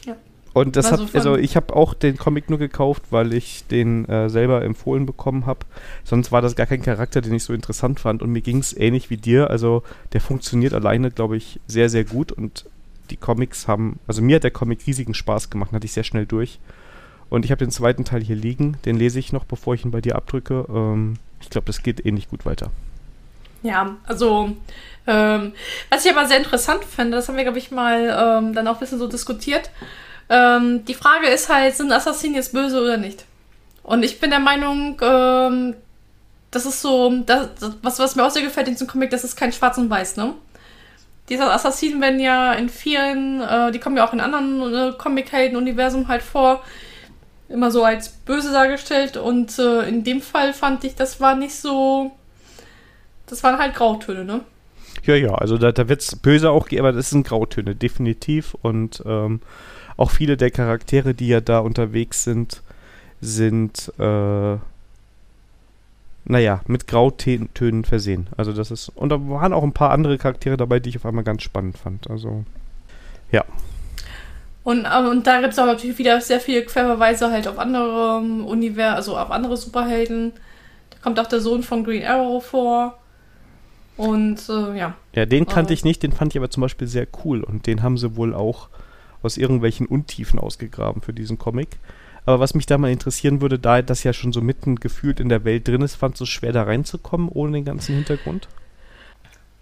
Ja. 0.05 0.17
Und 0.53 0.75
das 0.75 0.87
Also 0.87 1.05
hat. 1.05 1.15
Also, 1.15 1.37
ich 1.37 1.55
habe 1.55 1.77
auch 1.77 1.95
den 1.95 2.17
Comic 2.17 2.51
nur 2.51 2.59
gekauft, 2.59 3.05
weil 3.11 3.33
ich 3.33 3.65
den 3.69 4.09
äh, 4.09 4.29
selber 4.29 4.65
empfohlen 4.65 5.07
bekommen 5.07 5.47
habe. 5.47 5.61
Sonst 6.03 6.33
war 6.33 6.43
das 6.43 6.57
gar 6.57 6.67
kein 6.67 6.83
Charakter, 6.83 7.21
den 7.21 7.35
ich 7.35 7.45
so 7.45 7.53
interessant 7.53 8.01
fand. 8.01 8.23
Und 8.23 8.33
mir 8.33 8.43
ging 8.43 8.59
es 8.59 8.77
ähnlich 8.77 9.09
wie 9.09 9.19
dir. 9.19 9.51
Also, 9.51 9.85
der 10.15 10.21
funktioniert 10.21 10.75
alleine, 10.75 11.13
glaube 11.13 11.37
ich, 11.37 11.61
sehr, 11.69 11.89
sehr 11.91 12.03
gut. 12.03 12.33
Und 12.33 12.65
die 13.11 13.17
Comics 13.17 13.69
haben, 13.69 13.99
also 14.07 14.23
mir 14.23 14.37
hat 14.37 14.45
der 14.45 14.51
Comic 14.51 14.87
riesigen 14.87 15.15
Spaß 15.15 15.51
gemacht, 15.51 15.73
hatte 15.73 15.87
ich 15.87 15.93
sehr 15.93 16.05
schnell 16.05 16.27
durch. 16.27 16.59
Und 17.31 17.45
ich 17.45 17.51
habe 17.51 17.65
den 17.65 17.71
zweiten 17.71 18.05
Teil 18.05 18.23
hier 18.23 18.37
liegen, 18.37 18.79
den 18.85 18.97
lese 18.97 19.19
ich 19.19 19.33
noch, 19.33 19.45
bevor 19.45 19.75
ich 19.75 19.85
ihn 19.85 19.91
bei 19.91 20.01
dir 20.01 20.17
abdrücke. 20.17 20.67
Ähm, 20.69 21.15
ich 21.41 21.51
glaube, 21.51 21.67
das 21.67 21.83
geht 21.83 22.05
ähnlich 22.05 22.29
gut 22.29 22.47
weiter. 22.47 22.71
Ja, 23.63 23.97
also, 24.07 24.57
ähm, 25.07 25.53
was 25.91 26.05
ich 26.05 26.11
aber 26.11 26.27
sehr 26.27 26.39
interessant 26.39 26.85
finde, 26.85 27.17
das 27.17 27.29
haben 27.29 27.37
wir, 27.37 27.45
glaube 27.45 27.59
ich, 27.59 27.71
mal 27.71 28.39
ähm, 28.41 28.55
dann 28.55 28.67
auch 28.69 28.75
ein 28.75 28.81
bisschen 28.81 28.99
so 28.99 29.09
diskutiert. 29.09 29.71
Ähm, 30.29 30.85
die 30.85 30.95
Frage 30.95 31.27
ist 31.29 31.49
halt, 31.49 31.77
sind 31.77 31.93
Assassinen 31.93 32.35
jetzt 32.35 32.53
böse 32.53 32.81
oder 32.81 32.97
nicht? 32.97 33.25
Und 33.83 34.03
ich 34.05 34.21
bin 34.21 34.31
der 34.31 34.39
Meinung, 34.39 35.01
ähm, 35.03 35.75
das 36.51 36.67
ist 36.67 36.83
so, 36.83 37.23
das, 37.25 37.49
was, 37.83 37.99
was 37.99 38.17
mir 38.17 38.25
auch 38.25 38.31
sehr 38.31 38.43
gefällt 38.43 38.69
in 38.69 38.75
diesem 38.75 38.87
Comic, 38.87 39.11
das 39.11 39.25
ist 39.25 39.37
kein 39.37 39.53
Schwarz 39.53 39.79
und 39.79 39.91
Weiß, 39.91 40.17
ne? 40.17 40.35
Diese 41.29 41.51
Assassinen 41.51 42.01
werden 42.01 42.21
ja 42.21 42.53
in 42.55 42.69
vielen, 42.69 43.41
äh, 43.41 43.71
die 43.73 43.79
kommen 43.79 43.97
ja 43.97 44.07
auch 44.07 44.13
in 44.13 44.21
anderen 44.21 44.75
äh, 44.75 44.93
Comic-Helden-Universen 44.97 46.09
halt 46.09 46.23
vor, 46.23 46.63
immer 47.49 47.71
so 47.71 47.85
als 47.85 48.09
böse 48.09 48.53
dargestellt. 48.53 49.17
Und 49.17 49.59
äh, 49.59 49.89
in 49.89 50.05
dem 50.05 50.21
Fall 50.21 50.53
fand 50.53 50.85
ich, 50.85 50.95
das 50.95 51.21
war 51.21 51.35
nicht 51.35 51.55
so, 51.55 52.13
das 53.27 53.43
waren 53.43 53.59
halt 53.59 53.75
Grautöne, 53.75 54.25
ne? 54.25 54.41
Ja, 55.05 55.15
ja, 55.15 55.35
also 55.35 55.59
da, 55.59 55.73
da 55.73 55.89
wird 55.89 56.01
es 56.01 56.17
böse 56.17 56.51
auch 56.51 56.69
geben, 56.69 56.85
aber 56.85 56.93
das 56.93 57.11
sind 57.11 57.27
Grautöne, 57.27 57.75
definitiv. 57.75 58.55
Und 58.63 59.03
ähm, 59.07 59.41
auch 59.97 60.11
viele 60.11 60.37
der 60.37 60.51
Charaktere, 60.51 61.15
die 61.15 61.29
ja 61.29 61.41
da 61.41 61.59
unterwegs 61.61 62.25
sind, 62.25 62.63
sind, 63.21 63.93
äh, 63.99 64.57
naja, 66.29 66.61
mit 66.67 66.87
Grautönen 66.87 67.85
versehen. 67.85 68.29
Also 68.37 68.53
das 68.53 68.71
ist, 68.71 68.91
und 68.91 69.09
da 69.09 69.19
waren 69.29 69.53
auch 69.53 69.63
ein 69.65 69.73
paar 69.73 69.91
andere 69.91 70.19
Charaktere 70.19 70.57
dabei, 70.57 70.79
die 70.79 70.91
ich 70.91 70.97
auf 70.97 71.07
einmal 71.07 71.25
ganz 71.25 71.43
spannend 71.43 71.77
fand. 71.79 72.09
Also, 72.11 72.45
Und, 74.69 74.85
äh, 74.85 75.09
und 75.09 75.27
da 75.27 75.41
gibt 75.41 75.55
es 75.55 75.59
auch 75.59 75.65
natürlich 75.65 75.97
wieder 75.97 76.21
sehr 76.21 76.41
viele 76.41 76.63
Querverweise 76.63 77.31
halt 77.31 77.49
auf 77.49 77.59
andere 77.59 78.21
ähm, 78.23 78.45
Universen, 78.45 78.97
also 78.97 79.17
auf 79.17 79.31
andere 79.31 79.57
Superhelden. 79.57 80.33
Da 80.91 80.99
kommt 81.03 81.19
auch 81.19 81.27
der 81.27 81.41
Sohn 81.41 81.63
von 81.63 81.85
Green 81.85 82.05
Arrow 82.05 82.45
vor. 82.45 82.99
Und 83.97 84.47
äh, 84.51 84.79
ja. 84.79 84.95
ja, 85.15 85.25
den 85.25 85.47
kannte 85.47 85.73
Oh. 85.73 85.75
ich 85.75 85.85
nicht, 85.85 86.03
den 86.03 86.13
fand 86.13 86.33
ich 86.33 86.39
aber 86.39 86.51
zum 86.51 86.61
Beispiel 86.61 86.87
sehr 86.87 87.07
cool. 87.25 87.43
Und 87.43 87.67
den 87.67 87.83
haben 87.83 87.97
sie 87.97 88.17
wohl 88.17 88.35
auch 88.35 88.69
aus 89.23 89.39
irgendwelchen 89.39 89.87
Untiefen 89.87 90.39
ausgegraben 90.39 91.01
für 91.01 91.15
diesen 91.15 91.39
Comic. 91.39 91.79
Aber 92.29 92.41
was 92.41 92.53
mich 92.53 92.67
da 92.67 92.77
mal 92.77 92.91
interessieren 92.91 93.41
würde, 93.41 93.59
da 93.59 93.81
das 93.81 94.05
ja 94.05 94.13
schon 94.13 94.35
so 94.35 94.43
mitten 94.43 94.77
gefühlt 94.77 95.19
in 95.19 95.31
der 95.31 95.47
Welt 95.47 95.67
drin 95.67 95.81
ist, 95.81 95.95
fand 95.95 96.13
es 96.13 96.19
so 96.19 96.27
schwer 96.27 96.53
da 96.53 96.65
reinzukommen 96.65 97.31
ohne 97.31 97.53
den 97.53 97.65
ganzen 97.65 97.95
Hintergrund? 97.95 98.49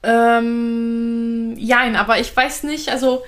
Ähm, 0.03 1.55
jein, 1.57 1.95
aber 1.95 2.19
ich 2.19 2.37
weiß 2.37 2.65
nicht, 2.65 2.89
also 2.89 3.23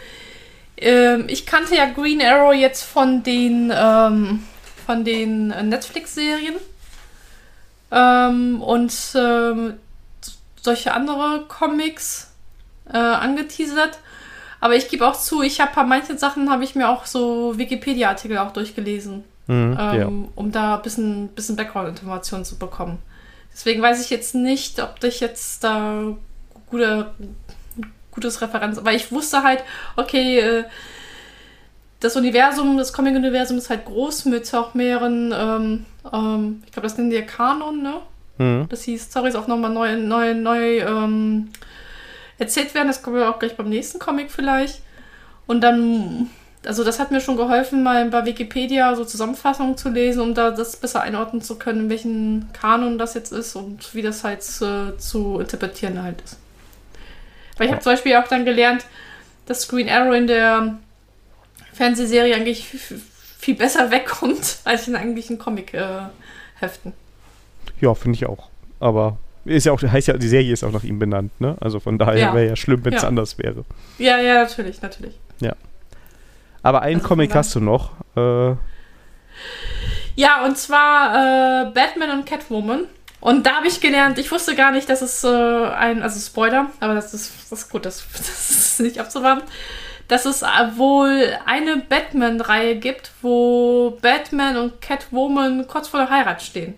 ähm, 0.77 1.27
ich 1.29 1.47
kannte 1.47 1.77
ja 1.77 1.89
Green 1.89 2.21
Arrow 2.21 2.53
jetzt 2.53 2.83
von 2.83 3.23
den, 3.23 3.73
ähm, 3.73 4.43
von 4.85 5.05
den 5.05 5.53
äh, 5.53 5.63
Netflix-Serien 5.63 6.57
ähm, 7.93 8.61
und 8.61 8.93
ähm, 9.15 9.75
solche 10.61 10.93
andere 10.95 11.45
Comics 11.47 12.33
äh, 12.93 12.97
angeteasert. 12.97 14.01
Aber 14.61 14.75
ich 14.75 14.89
gebe 14.89 15.07
auch 15.07 15.17
zu, 15.17 15.43
ich 15.43 15.61
habe 15.61 15.71
bei 15.75 15.85
manchen 15.85 16.19
Sachen 16.19 16.51
habe 16.51 16.65
ich 16.65 16.75
mir 16.75 16.89
auch 16.89 17.07
so 17.07 17.57
Wikipedia-Artikel 17.59 18.39
auch 18.39 18.53
durchgelesen, 18.53 19.25
Mhm, 19.47 19.73
ja. 19.79 19.95
ähm, 19.95 20.29
um 20.35 20.53
da 20.53 20.77
ein 20.77 20.83
bisschen, 20.83 21.29
bisschen 21.29 21.57
Background-Informationen 21.57 22.45
zu 22.45 22.59
bekommen. 22.59 22.99
Deswegen 23.53 23.81
weiß 23.81 24.05
ich 24.05 24.11
jetzt 24.11 24.35
nicht, 24.35 24.81
ob 24.83 25.03
ich 25.03 25.21
jetzt 25.21 25.65
da 25.65 26.03
gute, 26.71 27.11
gutes 28.13 28.41
Referenz, 28.43 28.79
weil 28.83 28.97
ich 28.97 29.11
wusste 29.11 29.43
halt, 29.43 29.65
okay, 29.97 30.39
äh, 30.41 30.65
das 32.01 32.15
Universum, 32.17 32.77
das 32.79 32.93
Comic-Universum 32.93 33.59
ist 33.59 33.71
halt 33.71 33.85
groß 33.87 34.27
mit 34.27 34.53
auch 34.55 34.75
mehreren, 34.75 35.35
ähm, 35.37 35.85
ähm, 36.13 36.63
ich 36.65 36.73
glaube, 36.73 36.87
das 36.87 36.97
nennen 36.97 37.11
die 37.11 37.17
ja 37.17 37.23
Kanon, 37.23 37.83
ne? 37.83 37.95
Mhm. 38.39 38.69
dass 38.69 38.83
die 38.83 38.97
Storys 38.97 39.35
auch 39.35 39.49
nochmal 39.49 39.73
neu, 39.73 39.97
neu, 39.97 40.33
neu 40.35 40.79
ähm, 40.79 41.49
erzählt 42.39 42.75
werden. 42.75 42.89
Das 42.89 43.03
kommen 43.03 43.17
wir 43.17 43.29
auch 43.31 43.39
gleich 43.39 43.57
beim 43.57 43.69
nächsten 43.69 43.99
Comic 43.99 44.31
vielleicht. 44.31 44.81
Und 45.47 45.61
dann, 45.63 46.31
also 46.67 46.85
das 46.85 46.99
hat 46.99 47.11
mir 47.11 47.21
schon 47.21 47.37
geholfen, 47.37 47.83
mal 47.83 48.09
bei 48.11 48.25
Wikipedia 48.27 48.95
so 48.95 49.05
Zusammenfassungen 49.05 49.77
zu 49.77 49.89
lesen, 49.89 50.21
um 50.21 50.35
da 50.35 50.51
das 50.51 50.77
besser 50.77 51.01
einordnen 51.01 51.41
zu 51.43 51.57
können, 51.59 51.89
welchen 51.91 52.49
Kanon 52.53 52.99
das 52.99 53.15
jetzt 53.15 53.33
ist 53.33 53.57
und 53.57 53.95
wie 53.95 54.03
das 54.03 54.25
halt 54.25 54.41
äh, 54.61 54.97
zu 54.99 55.39
interpretieren 55.41 56.03
halt 56.03 56.21
ist. 56.23 56.37
Weil 57.57 57.67
ich 57.67 57.73
habe 57.73 57.83
zum 57.83 57.93
Beispiel 57.93 58.15
auch 58.17 58.29
dann 58.29 58.45
gelernt, 58.45 58.85
dass 59.47 59.67
Green 59.69 59.89
Arrow 59.89 60.15
in 60.15 60.27
der 60.27 60.79
Fernsehserie 61.73 62.35
eigentlich 62.35 62.73
f- 62.75 62.95
viel 63.39 63.55
besser 63.57 63.91
wegkommt 63.91 64.59
als 64.65 64.87
in 64.87 64.95
eigentlichen 64.97 65.39
Comic-Heften. 65.39 66.93
Ja, 67.81 67.95
finde 67.95 68.17
ich 68.17 68.27
auch. 68.27 68.49
Aber 68.81 69.17
ist 69.49 69.65
ja 69.67 69.73
auch, 69.73 69.83
heißt 69.83 70.09
ja, 70.09 70.15
die 70.17 70.29
Serie 70.29 70.53
ist 70.53 70.65
auch 70.65 70.73
nach 70.73 70.85
ihm 70.85 70.99
benannt, 70.99 71.41
ne? 71.41 71.57
Also 71.61 71.81
von 71.81 71.99
daher 71.99 72.19
Ja. 72.19 72.35
wäre 72.35 72.49
ja 72.49 72.57
schlimm, 72.57 72.85
wenn 72.85 72.95
es 72.95 73.03
Ja. 73.03 73.09
anders 73.09 73.39
wäre. 73.39 73.65
ja, 73.99 74.19
ja, 74.19 74.35
natürlich, 74.43 74.81
natürlich. 74.83 75.15
Aber 76.63 76.83
einen 76.83 76.97
Also 76.97 77.09
Comic 77.09 77.35
hast 77.35 77.55
du 77.55 77.61
noch. 77.61 77.93
Äh, 78.17 78.57
Ja, 80.17 80.45
und 80.45 80.59
zwar 80.59 81.67
äh, 81.69 81.71
Batman 81.71 82.11
und 82.19 82.27
Catwoman. 82.27 82.85
Und 83.21 83.47
da 83.47 83.57
habe 83.57 83.69
ich 83.69 83.81
gelernt, 83.81 84.19
ich 84.19 84.31
wusste 84.31 84.55
gar 84.57 84.73
nicht, 84.73 84.89
dass 84.89 85.01
es 85.01 85.23
äh, 85.25 85.29
ein, 85.29 86.03
also 86.03 86.19
Spoiler, 86.21 86.67
aber 86.81 86.95
das 86.95 87.15
ist, 87.15 87.33
das 87.51 87.61
ist 87.63 87.71
gut, 87.71 87.87
das, 87.87 88.05
das 88.13 88.51
ist 88.51 88.81
nicht 88.81 88.99
abzuwarten, 88.99 89.43
dass 90.09 90.25
es 90.25 90.43
äh, 90.43 90.47
wohl 90.77 91.37
eine 91.47 91.77
Batman-Reihe 91.79 92.77
gibt, 92.77 93.13
wo 93.23 93.97
Batman 94.03 94.57
und 94.57 94.81
Catwoman 94.81 95.67
kurz 95.69 95.89
vor 95.89 96.01
der 96.01 96.11
Heirat 96.11 96.43
stehen. 96.43 96.75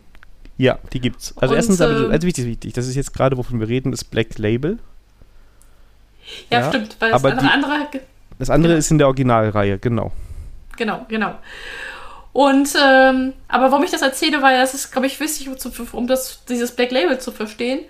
Ja, 0.61 0.79
die 0.93 1.01
gibt's. 1.01 1.35
Also 1.39 1.53
Und, 1.55 1.59
erstens, 1.59 1.81
aber 1.81 1.97
ähm, 2.07 2.11
also 2.11 2.27
wichtig, 2.27 2.45
wichtig, 2.47 2.73
das 2.75 2.87
ist 2.87 2.95
jetzt 2.95 3.13
gerade, 3.15 3.37
wovon 3.37 3.61
wir 3.61 3.69
reden, 3.69 3.93
ist 3.93 4.05
Black 4.05 4.39
Label. 4.39 4.79
Ja, 6.51 6.61
Ja, 6.61 6.69
stimmt, 6.69 6.97
weil 7.01 7.11
das 7.11 7.21
aber 7.25 7.31
andere, 7.33 7.47
die- 7.47 7.53
andere 7.53 8.01
Das 8.39 8.51
andere 8.51 8.73
Genau. 8.73 8.79
ist 8.79 8.91
in 8.91 8.99
der 8.99 9.07
Originalreihe, 9.09 9.79
genau. 9.79 10.13
Genau, 10.77 11.05
genau. 11.09 11.35
Und, 12.33 12.75
ähm, 12.81 13.33
aber 13.49 13.71
warum 13.73 13.83
ich 13.85 13.91
das 13.91 14.03
erzähle, 14.03 14.41
weil 14.41 14.57
das 14.59 14.73
ist, 14.75 14.93
glaube 14.93 15.07
ich, 15.09 15.19
wichtig, 15.19 15.49
um, 15.49 15.57
um 15.93 16.07
das, 16.07 16.45
dieses 16.49 16.71
Black 16.73 16.91
Label 16.93 17.19
zu 17.19 17.33
verstehen. 17.33 17.81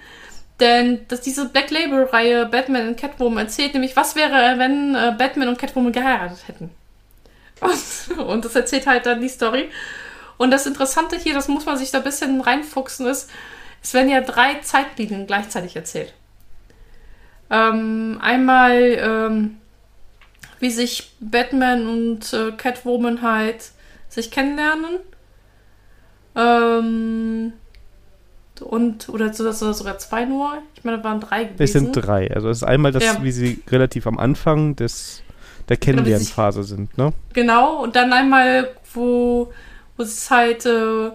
Denn 0.60 1.00
dass 1.08 1.20
diese 1.22 1.48
Black 1.48 1.70
Label-Reihe 1.70 2.46
Batman 2.46 2.88
und 2.88 2.96
Catwoman 2.98 3.38
erzählt 3.46 3.72
nämlich, 3.74 3.96
was 3.96 4.14
wäre, 4.16 4.58
wenn 4.58 4.94
äh, 4.94 5.14
Batman 5.16 5.48
und 5.48 5.58
Catwoman 5.58 5.92
geheiratet 5.92 6.38
hätten. 6.46 6.70
Und, 7.60 8.18
und 8.18 8.44
das 8.46 8.54
erzählt 8.56 8.86
halt 8.86 9.04
dann 9.04 9.20
die 9.20 9.28
Story. 9.28 9.68
Und 10.40 10.50
das 10.50 10.64
Interessante 10.64 11.18
hier, 11.18 11.34
das 11.34 11.48
muss 11.48 11.66
man 11.66 11.76
sich 11.76 11.90
da 11.90 11.98
ein 11.98 12.04
bisschen 12.04 12.40
reinfuchsen, 12.40 13.06
ist, 13.06 13.28
es 13.82 13.92
werden 13.92 14.08
ja 14.08 14.22
drei 14.22 14.54
Zeitlinien 14.62 15.26
gleichzeitig 15.26 15.76
erzählt. 15.76 16.14
Ähm, 17.50 18.16
einmal, 18.22 18.80
ähm, 18.80 19.58
wie 20.58 20.70
sich 20.70 21.12
Batman 21.20 21.86
und 21.86 22.32
äh, 22.32 22.52
Catwoman 22.52 23.20
halt 23.20 23.72
sich 24.08 24.30
kennenlernen. 24.30 25.00
Ähm, 26.34 27.52
und 28.62 29.10
oder 29.10 29.34
sogar 29.34 29.98
zwei 29.98 30.24
nur. 30.24 30.54
Ich 30.74 30.84
meine, 30.84 30.96
da 30.96 31.04
waren 31.04 31.20
drei 31.20 31.44
gewesen. 31.44 31.62
Es 31.62 31.72
sind 31.72 31.92
drei. 31.92 32.34
Also 32.34 32.48
es 32.48 32.58
ist 32.58 32.64
einmal 32.64 32.92
das, 32.92 33.04
ja. 33.04 33.22
wie 33.22 33.32
sie 33.32 33.62
relativ 33.68 34.06
am 34.06 34.18
Anfang 34.18 34.74
des 34.74 35.22
der 35.68 35.76
genau, 35.76 35.98
Kennenlernphase 35.98 36.62
sind, 36.64 36.96
ne? 36.96 37.12
Genau, 37.34 37.82
und 37.82 37.94
dann 37.94 38.10
einmal, 38.14 38.70
wo, 38.94 39.52
wo 40.00 40.04
es 40.04 40.30
halt, 40.30 40.64
äh, 40.64 41.10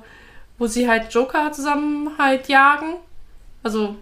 wo 0.60 0.68
sie 0.68 0.88
halt 0.88 1.12
Joker 1.12 1.52
zusammen 1.52 2.12
halt 2.20 2.48
jagen. 2.48 2.98
Also, 3.64 3.96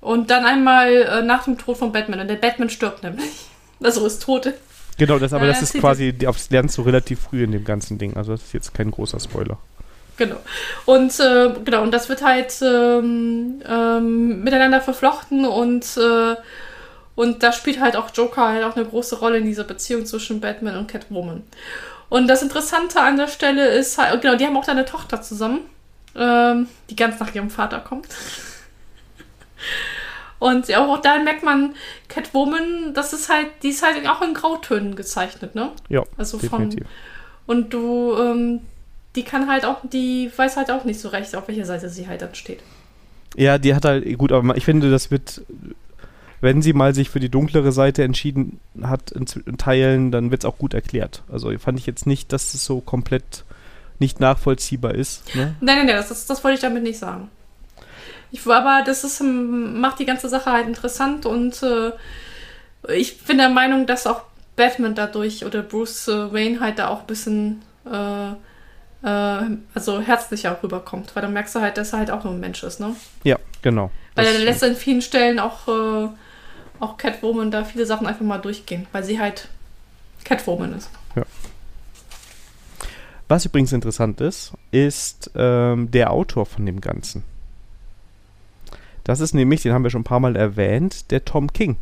und 0.00 0.30
dann 0.30 0.46
einmal 0.46 0.92
äh, 0.92 1.22
nach 1.22 1.44
dem 1.44 1.58
Tod 1.58 1.76
von 1.76 1.92
Batman. 1.92 2.20
Und 2.20 2.28
der 2.28 2.36
Batman 2.36 2.70
stirbt 2.70 3.02
nämlich. 3.02 3.30
Also 3.82 4.06
ist 4.06 4.22
tot. 4.22 4.50
Genau, 4.96 5.18
das, 5.18 5.34
aber 5.34 5.46
das 5.46 5.60
ist 5.60 5.74
quasi, 5.74 6.16
das 6.16 6.48
lernst 6.48 6.78
du 6.78 6.82
relativ 6.82 7.20
früh 7.20 7.42
in 7.42 7.52
dem 7.52 7.64
ganzen 7.64 7.98
Ding. 7.98 8.16
Also 8.16 8.32
das 8.32 8.44
ist 8.44 8.54
jetzt 8.54 8.72
kein 8.72 8.92
großer 8.92 9.20
Spoiler. 9.20 9.58
Genau. 10.16 10.36
Und 10.86 11.18
äh, 11.20 11.50
genau, 11.64 11.82
und 11.82 11.90
das 11.90 12.08
wird 12.08 12.22
halt 12.22 12.54
ähm, 12.62 13.60
ähm, 13.68 14.42
miteinander 14.42 14.80
verflochten 14.80 15.44
und 15.44 15.84
äh, 15.98 16.36
und 17.16 17.42
da 17.42 17.52
spielt 17.52 17.80
halt 17.80 17.96
auch 17.96 18.10
Joker 18.14 18.48
halt 18.48 18.64
auch 18.64 18.76
eine 18.76 18.86
große 18.86 19.18
Rolle 19.18 19.38
in 19.38 19.44
dieser 19.44 19.64
Beziehung 19.64 20.06
zwischen 20.06 20.40
Batman 20.40 20.78
und 20.78 20.86
Catwoman. 20.86 21.42
Und 22.14 22.28
das 22.28 22.42
Interessante 22.42 23.00
an 23.00 23.16
der 23.16 23.26
Stelle 23.26 23.66
ist 23.66 23.98
halt, 23.98 24.22
genau, 24.22 24.36
die 24.36 24.46
haben 24.46 24.56
auch 24.56 24.68
eine 24.68 24.84
Tochter 24.84 25.20
zusammen, 25.20 25.62
ähm, 26.14 26.68
die 26.88 26.94
ganz 26.94 27.18
nach 27.18 27.34
ihrem 27.34 27.50
Vater 27.50 27.80
kommt. 27.80 28.06
Und 30.38 30.72
auch, 30.76 30.90
auch 30.90 31.00
da 31.00 31.18
merkt 31.18 31.42
man, 31.42 31.74
Catwoman, 32.06 32.94
das 32.94 33.14
ist 33.14 33.28
halt, 33.28 33.48
die 33.64 33.70
ist 33.70 33.82
halt 33.82 34.06
auch 34.06 34.22
in 34.22 34.32
Grautönen 34.32 34.94
gezeichnet, 34.94 35.56
ne? 35.56 35.72
Ja. 35.88 36.04
Also 36.16 36.38
definitiv. 36.38 36.84
von. 36.84 37.56
Und 37.56 37.74
du, 37.74 38.14
ähm, 38.16 38.60
die 39.16 39.24
kann 39.24 39.50
halt 39.50 39.64
auch, 39.64 39.78
die 39.82 40.30
weiß 40.36 40.56
halt 40.56 40.70
auch 40.70 40.84
nicht 40.84 41.00
so 41.00 41.08
recht, 41.08 41.34
auf 41.34 41.48
welcher 41.48 41.64
Seite 41.64 41.88
sie 41.88 42.06
halt 42.06 42.22
dann 42.22 42.36
steht. 42.36 42.60
Ja, 43.34 43.58
die 43.58 43.74
hat 43.74 43.84
halt, 43.84 44.16
gut, 44.16 44.30
aber 44.30 44.56
ich 44.56 44.64
finde, 44.64 44.88
das 44.88 45.10
wird 45.10 45.42
wenn 46.40 46.62
sie 46.62 46.72
mal 46.72 46.94
sich 46.94 47.10
für 47.10 47.20
die 47.20 47.28
dunklere 47.28 47.72
Seite 47.72 48.02
entschieden 48.02 48.60
hat 48.82 49.10
in, 49.12 49.26
in 49.46 49.58
Teilen, 49.58 50.10
dann 50.10 50.30
wird 50.30 50.44
es 50.44 50.48
auch 50.48 50.58
gut 50.58 50.74
erklärt. 50.74 51.22
Also 51.30 51.56
fand 51.58 51.78
ich 51.78 51.86
jetzt 51.86 52.06
nicht, 52.06 52.32
dass 52.32 52.54
es 52.54 52.64
so 52.64 52.80
komplett 52.80 53.44
nicht 53.98 54.20
nachvollziehbar 54.20 54.94
ist. 54.94 55.34
Ne? 55.34 55.54
Nein, 55.60 55.78
nein, 55.78 55.86
nein, 55.86 55.96
das, 55.96 56.08
das, 56.08 56.26
das 56.26 56.44
wollte 56.44 56.56
ich 56.56 56.60
damit 56.60 56.82
nicht 56.82 56.98
sagen. 56.98 57.30
Ich, 58.30 58.46
aber 58.46 58.82
das 58.84 59.04
ist, 59.04 59.20
ähm, 59.20 59.80
macht 59.80 60.00
die 60.00 60.06
ganze 60.06 60.28
Sache 60.28 60.50
halt 60.50 60.66
interessant 60.66 61.24
und 61.24 61.62
äh, 61.62 61.92
ich 62.92 63.22
bin 63.22 63.38
der 63.38 63.48
Meinung, 63.48 63.86
dass 63.86 64.06
auch 64.06 64.22
Batman 64.56 64.94
dadurch 64.94 65.44
oder 65.44 65.62
Bruce 65.62 66.08
Wayne 66.08 66.60
halt 66.60 66.78
da 66.78 66.88
auch 66.88 67.00
ein 67.00 67.06
bisschen 67.06 67.62
äh, 67.90 68.32
äh, 69.04 69.56
also 69.74 70.00
herzlicher 70.00 70.58
rüberkommt, 70.62 71.14
weil 71.14 71.22
dann 71.22 71.32
merkst 71.32 71.54
du 71.54 71.60
halt, 71.60 71.76
dass 71.76 71.92
er 71.92 72.00
halt 72.00 72.10
auch 72.10 72.24
nur 72.24 72.32
ein 72.32 72.40
Mensch 72.40 72.62
ist, 72.62 72.80
ne? 72.80 72.96
Ja, 73.22 73.38
genau. 73.62 73.90
Weil 74.14 74.26
er 74.26 74.38
lässt 74.38 74.64
an 74.64 74.76
vielen 74.76 75.02
Stellen 75.02 75.38
auch 75.38 75.68
äh, 75.68 76.08
auch 76.80 76.96
Catwoman 76.96 77.50
da 77.50 77.64
viele 77.64 77.86
Sachen 77.86 78.06
einfach 78.06 78.24
mal 78.24 78.38
durchgehen, 78.38 78.86
weil 78.92 79.04
sie 79.04 79.20
halt 79.20 79.48
Catwoman 80.24 80.74
ist. 80.74 80.90
Ja. 81.16 81.22
Was 83.28 83.46
übrigens 83.46 83.72
interessant 83.72 84.20
ist, 84.20 84.52
ist 84.70 85.30
ähm, 85.34 85.90
der 85.90 86.12
Autor 86.12 86.46
von 86.46 86.66
dem 86.66 86.80
Ganzen. 86.80 87.24
Das 89.04 89.20
ist 89.20 89.34
nämlich, 89.34 89.62
den 89.62 89.72
haben 89.72 89.84
wir 89.84 89.90
schon 89.90 90.00
ein 90.00 90.04
paar 90.04 90.20
Mal 90.20 90.36
erwähnt, 90.36 91.10
der 91.10 91.24
Tom 91.24 91.52
King. 91.52 91.76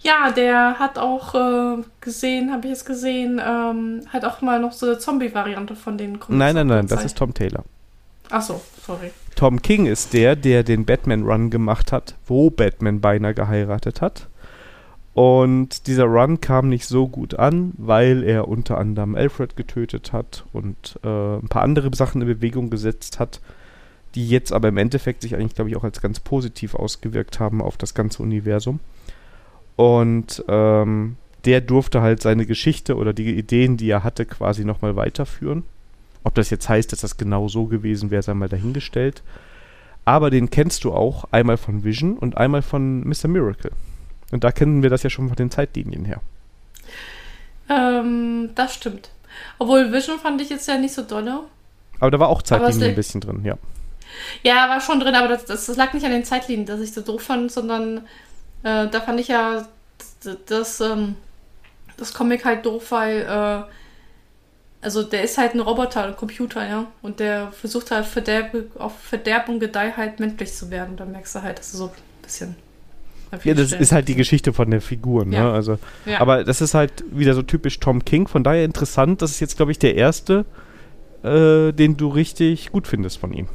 Ja, 0.00 0.30
der 0.30 0.78
hat 0.78 0.98
auch 0.98 1.34
äh, 1.34 1.82
gesehen, 2.02 2.52
habe 2.52 2.66
ich 2.66 2.74
es 2.74 2.84
gesehen, 2.84 3.40
ähm, 3.42 4.02
hat 4.10 4.26
auch 4.26 4.42
mal 4.42 4.60
noch 4.60 4.72
so 4.72 4.84
eine 4.84 4.98
Zombie-Variante 4.98 5.74
von 5.74 5.96
den 5.96 6.20
Comics. 6.20 6.38
Nein, 6.38 6.54
nein, 6.54 6.66
nein, 6.66 6.86
das 6.86 7.04
ist 7.04 7.16
Tom 7.16 7.32
Taylor. 7.32 7.64
Ach 8.30 8.42
so, 8.42 8.60
sorry. 8.86 9.12
Tom 9.36 9.62
King 9.62 9.86
ist 9.86 10.12
der, 10.12 10.36
der 10.36 10.62
den 10.62 10.84
Batman-Run 10.84 11.50
gemacht 11.50 11.92
hat, 11.92 12.14
wo 12.26 12.50
Batman 12.50 13.00
beinahe 13.00 13.34
geheiratet 13.34 14.00
hat. 14.00 14.28
Und 15.14 15.86
dieser 15.86 16.04
Run 16.04 16.40
kam 16.40 16.68
nicht 16.68 16.86
so 16.86 17.06
gut 17.06 17.34
an, 17.34 17.72
weil 17.76 18.24
er 18.24 18.48
unter 18.48 18.78
anderem 18.78 19.14
Alfred 19.14 19.54
getötet 19.54 20.12
hat 20.12 20.44
und 20.52 20.98
äh, 21.04 21.36
ein 21.36 21.48
paar 21.48 21.62
andere 21.62 21.94
Sachen 21.94 22.20
in 22.20 22.26
Bewegung 22.26 22.68
gesetzt 22.68 23.20
hat, 23.20 23.40
die 24.16 24.28
jetzt 24.28 24.52
aber 24.52 24.68
im 24.68 24.76
Endeffekt 24.76 25.22
sich 25.22 25.36
eigentlich, 25.36 25.54
glaube 25.54 25.70
ich, 25.70 25.76
auch 25.76 25.84
als 25.84 26.00
ganz 26.00 26.18
positiv 26.18 26.74
ausgewirkt 26.74 27.38
haben 27.38 27.62
auf 27.62 27.76
das 27.76 27.94
ganze 27.94 28.22
Universum. 28.24 28.80
Und 29.76 30.44
ähm, 30.48 31.16
der 31.44 31.60
durfte 31.60 32.00
halt 32.00 32.20
seine 32.20 32.46
Geschichte 32.46 32.96
oder 32.96 33.12
die 33.12 33.36
Ideen, 33.36 33.76
die 33.76 33.90
er 33.90 34.02
hatte, 34.02 34.26
quasi 34.26 34.64
nochmal 34.64 34.96
weiterführen. 34.96 35.62
Ob 36.24 36.34
das 36.34 36.50
jetzt 36.50 36.68
heißt, 36.68 36.90
dass 36.90 37.00
das 37.00 37.16
genau 37.16 37.48
so 37.48 37.66
gewesen 37.66 38.10
wäre, 38.10 38.22
sei 38.22 38.34
mal 38.34 38.48
dahingestellt. 38.48 39.22
Aber 40.04 40.30
den 40.30 40.50
kennst 40.50 40.84
du 40.84 40.92
auch 40.92 41.24
einmal 41.30 41.56
von 41.56 41.84
Vision 41.84 42.18
und 42.18 42.36
einmal 42.36 42.62
von 42.62 43.06
Mr. 43.06 43.28
Miracle. 43.28 43.70
Und 44.32 44.42
da 44.42 44.52
kennen 44.52 44.82
wir 44.82 44.90
das 44.90 45.02
ja 45.02 45.10
schon 45.10 45.28
von 45.28 45.36
den 45.36 45.50
Zeitlinien 45.50 46.04
her. 46.04 46.20
Ähm, 47.68 48.50
das 48.54 48.74
stimmt. 48.74 49.10
Obwohl 49.58 49.92
Vision 49.92 50.18
fand 50.18 50.40
ich 50.40 50.50
jetzt 50.50 50.66
ja 50.68 50.76
nicht 50.78 50.94
so 50.94 51.02
dolle. 51.02 51.40
Aber 52.00 52.10
da 52.10 52.18
war 52.18 52.28
auch 52.28 52.42
Zeitlinien 52.42 52.90
ein 52.90 52.94
bisschen 52.96 53.20
drin, 53.20 53.42
ja. 53.44 53.56
Ja, 54.42 54.68
war 54.68 54.80
schon 54.80 55.00
drin, 55.00 55.14
aber 55.14 55.28
das, 55.28 55.44
das, 55.44 55.66
das, 55.66 55.76
lag 55.76 55.92
nicht 55.92 56.04
an 56.04 56.12
den 56.12 56.24
Zeitlinien, 56.24 56.66
dass 56.66 56.80
ich 56.80 56.92
so 56.92 57.00
doof 57.00 57.22
fand, 57.22 57.50
sondern 57.50 57.98
äh, 58.62 58.88
da 58.88 59.00
fand 59.00 59.20
ich 59.20 59.28
ja 59.28 59.66
das, 60.22 60.38
das, 60.46 60.80
ähm, 60.80 61.16
das 61.96 62.14
Comic 62.14 62.44
halt 62.44 62.64
doof, 62.64 62.90
weil 62.90 63.22
äh, 63.22 63.70
also 64.84 65.02
der 65.02 65.22
ist 65.22 65.38
halt 65.38 65.54
ein 65.54 65.60
Roboter, 65.60 66.04
ein 66.04 66.16
Computer, 66.16 66.66
ja. 66.66 66.86
Und 67.02 67.18
der 67.18 67.50
versucht 67.52 67.90
halt 67.90 68.04
Verderb, 68.04 68.54
auf 68.78 68.92
Verderb 68.98 69.48
und 69.48 69.58
Gedeih 69.58 69.92
halt 69.96 70.20
menschlich 70.20 70.52
zu 70.52 70.70
werden. 70.70 70.90
Und 70.90 71.00
dann 71.00 71.10
merkst 71.10 71.34
du 71.34 71.42
halt, 71.42 71.58
dass 71.58 71.72
du 71.72 71.78
so 71.78 71.84
ein 71.86 71.90
bisschen. 72.22 72.56
Ja, 73.42 73.54
das 73.54 73.68
Stellen. 73.68 73.82
ist 73.82 73.92
halt 73.92 74.06
die 74.06 74.14
Geschichte 74.14 74.52
von 74.52 74.70
der 74.70 74.80
Figur, 74.80 75.24
ne? 75.24 75.36
Ja. 75.36 75.52
Also, 75.52 75.78
ja. 76.04 76.20
Aber 76.20 76.44
das 76.44 76.60
ist 76.60 76.74
halt 76.74 77.02
wieder 77.10 77.34
so 77.34 77.42
typisch 77.42 77.80
Tom 77.80 78.04
King, 78.04 78.28
von 78.28 78.44
daher 78.44 78.64
interessant. 78.64 79.22
Das 79.22 79.32
ist 79.32 79.40
jetzt, 79.40 79.56
glaube 79.56 79.72
ich, 79.72 79.78
der 79.78 79.96
erste, 79.96 80.44
äh, 81.24 81.72
den 81.72 81.96
du 81.96 82.08
richtig 82.08 82.70
gut 82.70 82.86
findest 82.86 83.18
von 83.18 83.32
ihm. 83.32 83.48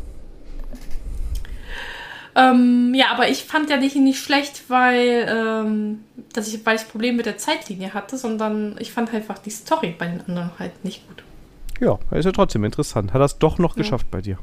Ähm, 2.35 2.93
ja, 2.95 3.07
aber 3.11 3.29
ich 3.29 3.43
fand 3.43 3.69
ja 3.69 3.77
nicht, 3.77 3.95
nicht 3.95 4.21
schlecht, 4.21 4.63
weil, 4.69 5.27
ähm, 5.29 6.03
dass 6.33 6.47
ich, 6.47 6.65
weil 6.65 6.75
ich 6.75 6.87
Probleme 6.87 7.17
mit 7.17 7.25
der 7.25 7.37
Zeitlinie 7.37 7.93
hatte, 7.93 8.17
sondern 8.17 8.75
ich 8.79 8.91
fand 8.91 9.13
einfach 9.13 9.39
die 9.39 9.49
Story 9.49 9.95
bei 9.97 10.07
den 10.07 10.21
anderen 10.27 10.51
halt 10.59 10.83
nicht 10.83 11.07
gut. 11.07 11.23
Ja, 11.79 11.97
ist 12.11 12.25
ja 12.25 12.31
trotzdem 12.31 12.63
interessant. 12.63 13.13
Hat 13.13 13.21
er 13.21 13.25
es 13.25 13.39
doch 13.39 13.57
noch 13.57 13.75
ja. 13.75 13.81
geschafft 13.81 14.11
bei 14.11 14.21
dir. 14.21 14.37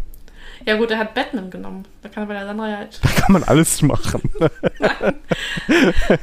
Ja 0.67 0.77
gut, 0.77 0.91
er 0.91 0.99
hat 0.99 1.15
Batman 1.15 1.49
genommen. 1.49 1.85
Da 2.03 2.09
kann 2.09 2.25
er 2.25 2.27
bei 2.27 2.35
der 2.35 2.45
Sandra 2.45 2.67
halt. 2.67 2.99
Da 3.01 3.09
kann 3.09 3.33
man 3.33 3.45
alles 3.45 3.83
machen. 3.83 4.21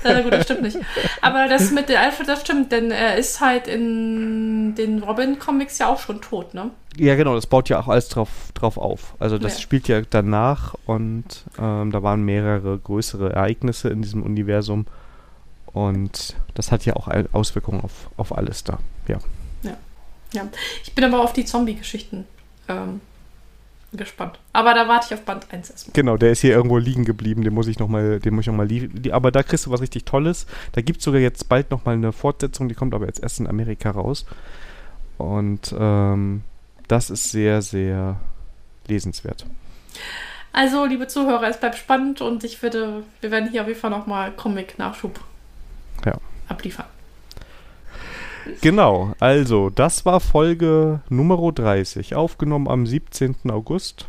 ja, 0.03 0.22
gut, 0.22 0.34
das 0.34 0.44
stimmt 0.44 0.64
nicht. 0.64 0.78
Aber 1.22 1.48
das 1.48 1.72
mit 1.72 1.88
der 1.88 2.02
Alfred, 2.02 2.28
das 2.28 2.41
stimmt, 2.41 2.74
denn 2.74 2.91
er 2.91 3.15
ist 3.15 3.40
halt 3.40 3.70
in 3.70 4.76
den 4.76 5.02
Robin-Comics 5.02 5.78
ja 5.78 5.88
auch 5.88 5.99
schon 5.99 6.22
tot, 6.22 6.53
ne? 6.53 6.72
Ja, 6.98 7.15
genau, 7.15 7.36
das 7.36 7.48
baut 7.48 7.70
ja 7.70 7.80
auch 7.80 7.88
alles 7.88 8.10
drauf, 8.10 8.28
drauf 8.53 8.78
auf. 8.78 9.15
Also 9.18 9.38
das 9.38 9.53
ja. 9.53 9.60
spielt 9.61 9.88
ja 9.88 10.02
danach 10.02 10.76
und 10.86 11.24
ähm, 11.57 11.91
da 11.91 12.03
waren 12.03 12.24
mehrere 12.24 12.78
größere 12.78 13.32
Ereignisse 13.32 13.88
in 13.90 14.02
diesem 14.02 14.24
Universum. 14.24 14.88
Und 15.68 16.36
das 16.53 16.70
hat 16.70 16.86
ja 16.86 16.98
auch 16.98 17.07
Auswirkungen 17.32 17.80
auf, 17.80 18.10
auf 18.18 18.38
alles 18.38 18.65
da. 18.65 18.80
Ja. 19.07 19.20
Ja. 19.64 19.78
ja. 20.34 20.48
Ich 20.84 20.94
bin 20.94 21.06
aber 21.06 21.22
auf 21.22 21.32
die 21.32 21.45
Zombie-Geschichten 21.45 22.26
ähm, 22.68 22.99
gespannt. 23.98 24.40
Aber 24.53 24.74
da 24.74 24.88
warte 24.88 25.07
ich 25.07 25.14
auf 25.14 25.26
Band 25.26 25.48
1 25.52 25.70
erstmal. 25.70 25.94
Genau, 25.94 26.18
der 26.18 26.32
ist 26.32 26.41
hier 26.41 26.52
irgendwo 26.52 26.78
liegen 26.78 27.06
geblieben, 27.06 27.44
den 27.44 27.53
muss 27.53 27.68
ich 27.68 27.80
nochmal, 27.80 28.20
den 28.20 28.34
muss 28.34 28.44
ich 28.44 28.48
nochmal 28.48 28.70
Aber 29.11 29.32
da 29.32 29.44
kriegst 29.44 29.65
du 29.65 29.72
was 29.72 29.82
richtig 29.82 30.06
Tolles. 30.06 30.45
Da 30.72 30.82
gibt 30.82 30.99
es 30.99 31.06
sogar 31.06 31.22
jetzt 31.22 31.49
bald 31.49 31.72
nochmal 31.72 31.95
eine 31.95 32.11
Fortsetzung, 32.11 32.70
die 32.70 32.76
kommt 32.76 32.94
aber 32.94 33.06
jetzt 33.06 33.22
erst 33.22 33.40
in 33.40 33.48
Amerika 33.48 33.91
raus. 33.91 34.26
Und 35.18 35.74
ähm, 35.78 36.41
das 36.88 37.10
ist 37.10 37.32
sehr, 37.32 37.61
sehr 37.61 38.18
lesenswert. 38.88 39.45
Also, 40.52 40.86
liebe 40.86 41.07
Zuhörer, 41.07 41.48
es 41.49 41.60
bleibt 41.60 41.76
spannend 41.76 42.22
und 42.22 42.44
ich 42.44 42.61
würde, 42.61 43.03
wir 43.22 43.32
werden 43.32 43.49
hier 43.49 43.61
auf 43.61 43.68
jeden 43.68 43.80
Fall 43.80 43.90
nochmal 43.90 44.32
Comic-Nachschub 44.32 45.20
ja. 46.06 46.14
abliefern. 46.48 46.86
Genau, 48.61 49.14
also 49.20 49.70
das 49.70 50.06
war 50.06 50.20
Folge 50.20 51.02
Nummer 51.10 51.52
30, 51.52 52.15
aufgenommen 52.15 52.68
am 52.68 52.86
17. 52.86 53.36
August. 53.49 54.07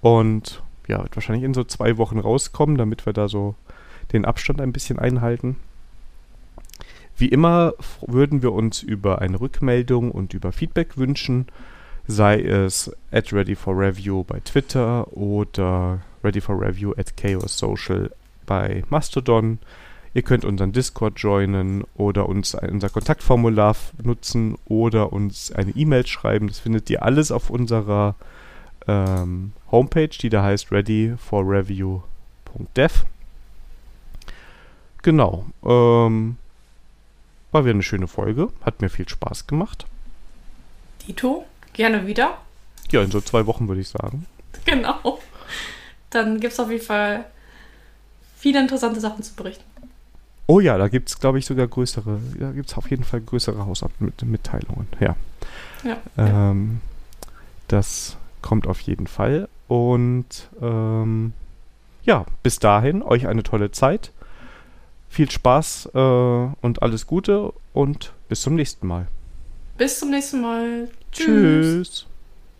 Und 0.00 0.62
ja, 0.86 1.02
wird 1.02 1.16
wahrscheinlich 1.16 1.44
in 1.44 1.54
so 1.54 1.64
zwei 1.64 1.96
Wochen 1.96 2.18
rauskommen, 2.18 2.76
damit 2.76 3.06
wir 3.06 3.12
da 3.12 3.28
so 3.28 3.54
den 4.12 4.24
Abstand 4.24 4.60
ein 4.60 4.72
bisschen 4.72 4.98
einhalten. 4.98 5.56
Wie 7.16 7.28
immer 7.28 7.74
würden 8.06 8.42
wir 8.42 8.52
uns 8.52 8.82
über 8.82 9.20
eine 9.20 9.40
Rückmeldung 9.40 10.10
und 10.10 10.34
über 10.34 10.52
Feedback 10.52 10.96
wünschen, 10.96 11.46
sei 12.06 12.40
es 12.40 12.94
at 13.12 13.32
Ready 13.32 13.54
for 13.54 13.78
Review 13.78 14.24
bei 14.24 14.40
Twitter 14.40 15.10
oder 15.16 16.00
Ready 16.22 16.40
for 16.40 16.60
Review 16.60 16.92
at 16.96 17.16
Chaos 17.16 17.56
Social 17.56 18.10
bei 18.46 18.82
Mastodon. 18.90 19.58
Ihr 20.14 20.22
könnt 20.22 20.44
unseren 20.44 20.70
Discord 20.70 21.18
joinen 21.18 21.82
oder 21.96 22.28
uns 22.28 22.54
unser 22.54 22.88
Kontaktformular 22.88 23.74
nutzen 24.02 24.56
oder 24.66 25.12
uns 25.12 25.50
eine 25.50 25.72
E-Mail 25.72 26.06
schreiben. 26.06 26.46
Das 26.46 26.60
findet 26.60 26.88
ihr 26.88 27.02
alles 27.02 27.32
auf 27.32 27.50
unserer 27.50 28.14
ähm, 28.86 29.52
Homepage, 29.72 30.08
die 30.08 30.28
da 30.28 30.44
heißt 30.44 30.70
readyforreview.dev. 30.70 33.04
Genau. 35.02 35.46
Ähm, 35.64 36.36
war 37.50 37.64
wieder 37.64 37.74
eine 37.74 37.82
schöne 37.82 38.06
Folge. 38.06 38.50
Hat 38.62 38.80
mir 38.80 38.90
viel 38.90 39.08
Spaß 39.08 39.48
gemacht. 39.48 39.86
Dito, 41.06 41.44
gerne 41.72 42.06
wieder. 42.06 42.38
Ja, 42.92 43.02
in 43.02 43.10
so 43.10 43.20
zwei 43.20 43.46
Wochen 43.46 43.66
würde 43.68 43.80
ich 43.80 43.88
sagen. 43.88 44.26
Genau. 44.64 45.18
Dann 46.10 46.38
gibt 46.38 46.52
es 46.52 46.60
auf 46.60 46.70
jeden 46.70 46.84
Fall 46.84 47.24
viele 48.36 48.60
interessante 48.60 49.00
Sachen 49.00 49.22
zu 49.22 49.34
berichten. 49.34 49.64
Oh 50.46 50.60
ja, 50.60 50.76
da 50.76 50.88
gibt 50.88 51.08
es, 51.08 51.18
glaube 51.18 51.38
ich, 51.38 51.46
sogar 51.46 51.66
größere, 51.66 52.18
da 52.38 52.52
gibt 52.52 52.68
es 52.68 52.76
auf 52.76 52.90
jeden 52.90 53.04
Fall 53.04 53.20
größere 53.20 53.64
Hausmitteilungen. 53.64 54.88
Ja. 55.00 55.16
Ja, 55.84 55.98
Ähm, 56.16 56.80
das 57.68 58.16
kommt 58.42 58.66
auf 58.66 58.80
jeden 58.80 59.06
Fall. 59.06 59.48
Und 59.68 60.48
ähm, 60.60 61.32
ja, 62.04 62.26
bis 62.42 62.58
dahin, 62.58 63.02
euch 63.02 63.26
eine 63.26 63.42
tolle 63.42 63.70
Zeit. 63.70 64.12
Viel 65.08 65.30
Spaß 65.30 65.90
äh, 65.94 65.98
und 65.98 66.82
alles 66.82 67.06
Gute 67.06 67.52
und 67.72 68.12
bis 68.28 68.42
zum 68.42 68.56
nächsten 68.56 68.86
Mal. 68.86 69.06
Bis 69.78 70.00
zum 70.00 70.10
nächsten 70.10 70.40
Mal. 70.40 70.88
Tschüss. 71.12 72.06